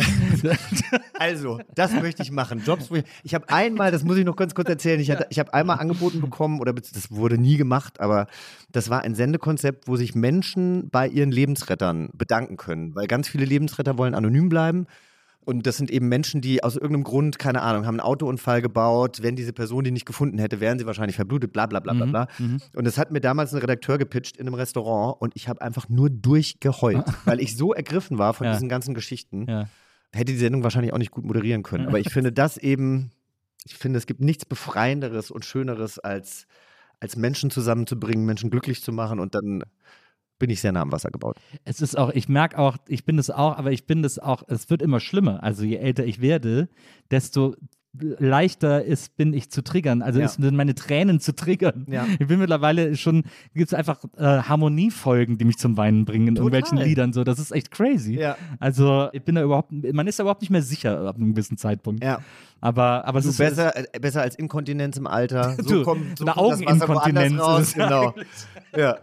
Also, 1.17 1.59
das 1.75 1.93
möchte 1.93 2.21
ich 2.23 2.31
machen. 2.31 2.61
Jobs, 2.65 2.91
wo 2.91 2.95
ich. 2.95 3.03
Ich 3.23 3.33
habe 3.33 3.49
einmal, 3.49 3.91
das 3.91 4.03
muss 4.03 4.17
ich 4.17 4.25
noch 4.25 4.35
ganz 4.35 4.53
kurz 4.55 4.69
erzählen, 4.69 4.99
ich, 4.99 5.11
ich 5.29 5.39
habe 5.39 5.53
einmal 5.53 5.79
angeboten 5.79 6.21
bekommen, 6.21 6.59
oder 6.59 6.73
das 6.73 7.11
wurde 7.11 7.37
nie 7.37 7.57
gemacht, 7.57 7.99
aber 7.99 8.27
das 8.71 8.89
war 8.89 9.01
ein 9.01 9.15
Sendekonzept, 9.15 9.87
wo 9.87 9.95
sich 9.95 10.15
Menschen 10.15 10.89
bei 10.89 11.07
ihren 11.07 11.31
Lebensrettern 11.31 12.09
bedanken 12.13 12.57
können, 12.57 12.95
weil 12.95 13.07
ganz 13.07 13.27
viele 13.27 13.45
Lebensretter 13.45 13.97
wollen 13.97 14.15
anonym 14.15 14.49
bleiben. 14.49 14.87
Und 15.45 15.67
das 15.67 15.77
sind 15.77 15.91
eben 15.91 16.07
Menschen, 16.09 16.41
die 16.41 16.63
aus 16.63 16.75
irgendeinem 16.75 17.03
Grund, 17.03 17.39
keine 17.39 17.61
Ahnung, 17.61 17.85
haben 17.85 17.99
einen 17.99 18.07
Autounfall 18.07 18.61
gebaut. 18.61 19.19
Wenn 19.21 19.35
diese 19.35 19.53
Person 19.53 19.83
die 19.83 19.91
nicht 19.91 20.05
gefunden 20.05 20.37
hätte, 20.39 20.59
wären 20.59 20.79
sie 20.79 20.85
wahrscheinlich 20.85 21.15
verblutet, 21.15 21.53
bla 21.53 21.65
bla 21.65 21.79
bla 21.79 21.93
bla 21.93 22.05
bla. 22.05 22.27
Und 22.75 22.85
das 22.85 22.97
hat 22.97 23.11
mir 23.11 23.21
damals 23.21 23.53
ein 23.53 23.59
Redakteur 23.59 23.97
gepitcht 23.97 24.37
in 24.37 24.47
einem 24.47 24.53
Restaurant 24.55 25.21
und 25.21 25.35
ich 25.35 25.47
habe 25.47 25.61
einfach 25.61 25.89
nur 25.89 26.09
durchgeheult, 26.09 27.03
weil 27.25 27.39
ich 27.39 27.55
so 27.57 27.73
ergriffen 27.73 28.17
war 28.17 28.33
von 28.33 28.45
Ja. 28.47 28.53
diesen 28.53 28.69
ganzen 28.69 28.93
Geschichten 28.93 29.45
ja. 29.47 29.67
hätte 30.13 30.31
die 30.31 30.37
Sendung 30.37 30.63
wahrscheinlich 30.63 30.93
auch 30.93 30.97
nicht 30.97 31.11
gut 31.11 31.25
moderieren 31.25 31.63
können. 31.63 31.87
Aber 31.87 31.99
ich 31.99 32.11
finde 32.11 32.31
das 32.31 32.57
eben, 32.57 33.11
ich 33.65 33.75
finde, 33.75 33.97
es 33.97 34.05
gibt 34.05 34.21
nichts 34.21 34.45
Befreienderes 34.45 35.31
und 35.31 35.45
Schöneres, 35.45 35.99
als, 35.99 36.47
als 36.99 37.15
Menschen 37.15 37.49
zusammenzubringen, 37.49 38.25
Menschen 38.25 38.49
glücklich 38.49 38.81
zu 38.83 38.91
machen 38.91 39.19
und 39.19 39.35
dann 39.35 39.63
bin 40.43 40.49
ich 40.49 40.59
sehr 40.59 40.73
nah 40.73 40.81
am 40.81 40.91
Wasser 40.91 41.09
gebaut. 41.09 41.37
Es 41.63 41.79
ist 41.79 41.97
auch, 41.97 42.09
ich 42.09 42.27
merke 42.27 42.59
auch, 42.59 42.75
ich 42.89 43.05
bin 43.05 43.15
das 43.15 43.29
auch, 43.29 43.57
aber 43.57 43.71
ich 43.71 43.85
bin 43.87 44.03
das 44.03 44.19
auch, 44.19 44.43
es 44.49 44.69
wird 44.69 44.81
immer 44.81 44.99
schlimmer. 44.99 45.41
Also 45.41 45.63
je 45.63 45.77
älter 45.77 46.03
ich 46.05 46.19
werde, 46.19 46.67
desto 47.11 47.55
leichter 47.97 48.83
ist, 48.83 49.15
bin 49.15 49.33
ich 49.33 49.51
zu 49.51 49.63
triggern. 49.63 50.01
Also 50.01 50.19
Ja. 50.19 50.27
sind 50.27 50.53
meine 50.55 50.75
Tränen 50.75 51.21
zu 51.21 51.33
triggern. 51.33 51.85
Ja. 51.89 52.05
Ich 52.19 52.27
bin 52.27 52.39
mittlerweile 52.39 52.97
schon, 52.97 53.23
gibt 53.53 53.67
es 53.67 53.73
einfach 53.73 54.03
äh, 54.17 54.23
Harmoniefolgen, 54.23 55.37
die 55.37 55.45
mich 55.45 55.57
zum 55.59 55.77
Weinen 55.77 56.03
bringen 56.03 56.29
in 56.29 56.35
Total. 56.35 56.53
irgendwelchen 56.55 56.85
Liedern. 56.89 57.13
So, 57.13 57.23
das 57.23 57.39
ist 57.39 57.51
echt 57.51 57.71
crazy. 57.71 58.15
Ja. 58.19 58.35
Also 58.59 59.07
ich 59.13 59.23
bin 59.23 59.35
da 59.35 59.43
überhaupt, 59.43 59.71
man 59.71 60.07
ist 60.07 60.19
da 60.19 60.23
überhaupt 60.23 60.41
nicht 60.41 60.49
mehr 60.49 60.63
sicher 60.63 61.01
ab 61.05 61.15
einem 61.15 61.35
gewissen 61.35 61.55
Zeitpunkt. 61.57 62.03
Ja. 62.03 62.19
Aber, 62.59 63.05
aber 63.05 63.19
es 63.19 63.25
Du, 63.25 63.29
ist 63.31 63.37
besser, 63.37 63.77
äh, 63.77 63.99
besser 63.99 64.21
als 64.23 64.35
Inkontinenz 64.35 64.97
im 64.97 65.07
Alter. 65.07 65.55
So 65.61 65.69
Du, 65.69 65.83
kommt, 65.83 66.17
so 66.17 66.25
eine 66.25 66.33
kommt 66.33 66.53
Augeninkontinenz 66.53 67.39
raus. 67.39 67.61
es 67.67 67.73
Genau. 67.75 68.13
Ja. 68.75 68.97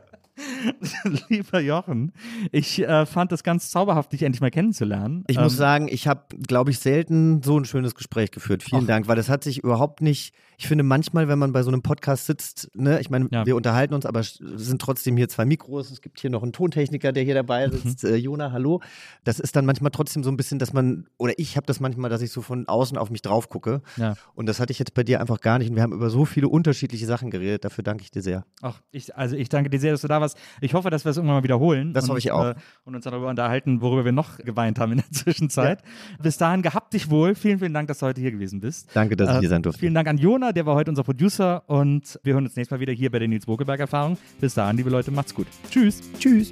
Lieber 1.28 1.60
Jochen, 1.60 2.12
ich 2.52 2.80
äh, 2.80 3.06
fand 3.06 3.32
das 3.32 3.42
ganz 3.42 3.70
zauberhaft, 3.70 4.12
dich 4.12 4.22
endlich 4.22 4.40
mal 4.40 4.50
kennenzulernen. 4.50 5.24
Ich 5.28 5.36
muss 5.38 5.52
Ähm, 5.54 5.58
sagen, 5.58 5.88
ich 5.90 6.06
habe, 6.08 6.22
glaube 6.46 6.70
ich, 6.70 6.78
selten 6.78 7.42
so 7.42 7.58
ein 7.58 7.64
schönes 7.64 7.94
Gespräch 7.94 8.30
geführt. 8.30 8.62
Vielen 8.62 8.82
Ach. 8.84 8.88
Dank, 8.88 9.08
weil 9.08 9.16
das 9.16 9.28
hat 9.28 9.44
sich 9.44 9.58
überhaupt 9.58 10.00
nicht. 10.00 10.34
Ich 10.58 10.68
finde 10.68 10.84
manchmal, 10.84 11.26
wenn 11.28 11.38
man 11.38 11.52
bei 11.52 11.62
so 11.62 11.70
einem 11.70 11.80
Podcast 11.82 12.26
sitzt, 12.26 12.70
ne, 12.74 13.00
ich 13.00 13.08
meine, 13.08 13.28
Ja. 13.30 13.46
wir 13.46 13.56
unterhalten 13.56 13.94
uns, 13.94 14.04
aber 14.04 14.20
es 14.20 14.34
sind 14.34 14.80
trotzdem 14.82 15.16
hier 15.16 15.28
zwei 15.28 15.46
Mikros. 15.46 15.90
Es 15.90 16.02
gibt 16.02 16.20
hier 16.20 16.28
noch 16.28 16.42
einen 16.42 16.52
Tontechniker, 16.52 17.12
der 17.12 17.22
hier 17.22 17.34
dabei 17.34 17.68
Mhm. 17.68 17.72
sitzt. 17.72 18.04
Äh, 18.04 18.16
Jona, 18.16 18.52
hallo. 18.52 18.80
Das 19.24 19.40
ist 19.40 19.56
dann 19.56 19.64
manchmal 19.64 19.90
trotzdem 19.90 20.22
so 20.22 20.30
ein 20.30 20.36
bisschen, 20.36 20.58
dass 20.58 20.72
man, 20.74 21.06
oder 21.16 21.32
ich 21.38 21.56
habe 21.56 21.66
das 21.66 21.80
manchmal, 21.80 22.10
dass 22.10 22.20
ich 22.20 22.30
so 22.30 22.42
von 22.42 22.68
außen 22.68 22.98
auf 22.98 23.10
mich 23.10 23.22
drauf 23.22 23.48
gucke. 23.48 23.80
Ja. 23.96 24.14
Und 24.34 24.46
das 24.46 24.60
hatte 24.60 24.70
ich 24.72 24.78
jetzt 24.78 24.92
bei 24.94 25.02
dir 25.02 25.20
einfach 25.20 25.40
gar 25.40 25.58
nicht. 25.58 25.70
Und 25.70 25.76
wir 25.76 25.82
haben 25.82 25.92
über 25.94 26.10
so 26.10 26.26
viele 26.26 26.48
unterschiedliche 26.48 27.06
Sachen 27.06 27.30
geredet. 27.30 27.64
Dafür 27.64 27.82
danke 27.82 28.02
ich 28.02 28.10
dir 28.10 28.20
sehr. 28.22 28.44
Ach, 28.60 28.80
ich, 28.90 29.16
also 29.16 29.36
ich 29.36 29.48
danke 29.48 29.70
dir 29.70 29.80
sehr, 29.80 29.92
dass 29.92 30.02
du 30.02 30.08
da 30.08 30.20
warst. 30.20 30.29
Ich 30.60 30.74
hoffe, 30.74 30.90
dass 30.90 31.04
wir 31.04 31.10
es 31.10 31.16
irgendwann 31.16 31.36
mal 31.38 31.42
wiederholen. 31.42 31.92
Das 31.92 32.04
und, 32.04 32.10
hoffe 32.10 32.18
ich 32.18 32.30
auch. 32.32 32.44
Äh, 32.46 32.54
und 32.84 32.94
uns 32.94 33.04
darüber 33.04 33.28
unterhalten, 33.28 33.80
worüber 33.80 34.04
wir 34.04 34.12
noch 34.12 34.38
geweint 34.38 34.78
haben 34.78 34.92
in 34.92 34.98
der 34.98 35.10
Zwischenzeit. 35.12 35.82
Bis 36.22 36.36
dahin, 36.38 36.62
gehabt 36.62 36.92
dich 36.92 37.10
wohl. 37.10 37.34
Vielen, 37.34 37.58
vielen 37.58 37.74
Dank, 37.74 37.88
dass 37.88 37.98
du 37.98 38.06
heute 38.06 38.20
hier 38.20 38.30
gewesen 38.32 38.60
bist. 38.60 38.88
Danke, 38.94 39.16
dass 39.16 39.30
ich 39.30 39.36
Äh, 39.36 39.40
hier 39.40 39.48
sein 39.48 39.62
durfte. 39.62 39.80
Vielen 39.80 39.94
Dank 39.94 40.08
an 40.08 40.18
Jona, 40.18 40.52
der 40.52 40.66
war 40.66 40.74
heute 40.74 40.90
unser 40.90 41.02
Producer. 41.04 41.62
Und 41.68 42.18
wir 42.22 42.34
hören 42.34 42.44
uns 42.44 42.56
nächstes 42.56 42.76
Mal 42.76 42.80
wieder 42.80 42.92
hier 42.92 43.10
bei 43.10 43.18
der 43.18 43.28
Nils 43.28 43.46
Bokelberg-Erfahrung. 43.46 44.18
Bis 44.40 44.54
dahin, 44.54 44.76
liebe 44.76 44.90
Leute, 44.90 45.10
macht's 45.10 45.34
gut. 45.34 45.46
Tschüss. 45.70 46.02
Tschüss. 46.18 46.50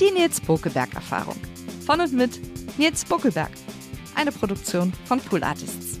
Die 0.00 0.10
Nils 0.10 0.40
Bokelberg 0.40 0.94
Erfahrung. 0.94 1.36
Von 1.86 2.00
und 2.00 2.12
mit 2.12 2.40
Nils 2.78 3.04
Bokelberg. 3.04 3.50
Eine 4.14 4.32
Produktion 4.32 4.92
von 5.06 5.20
Pool 5.20 5.42
Artists. 5.42 6.00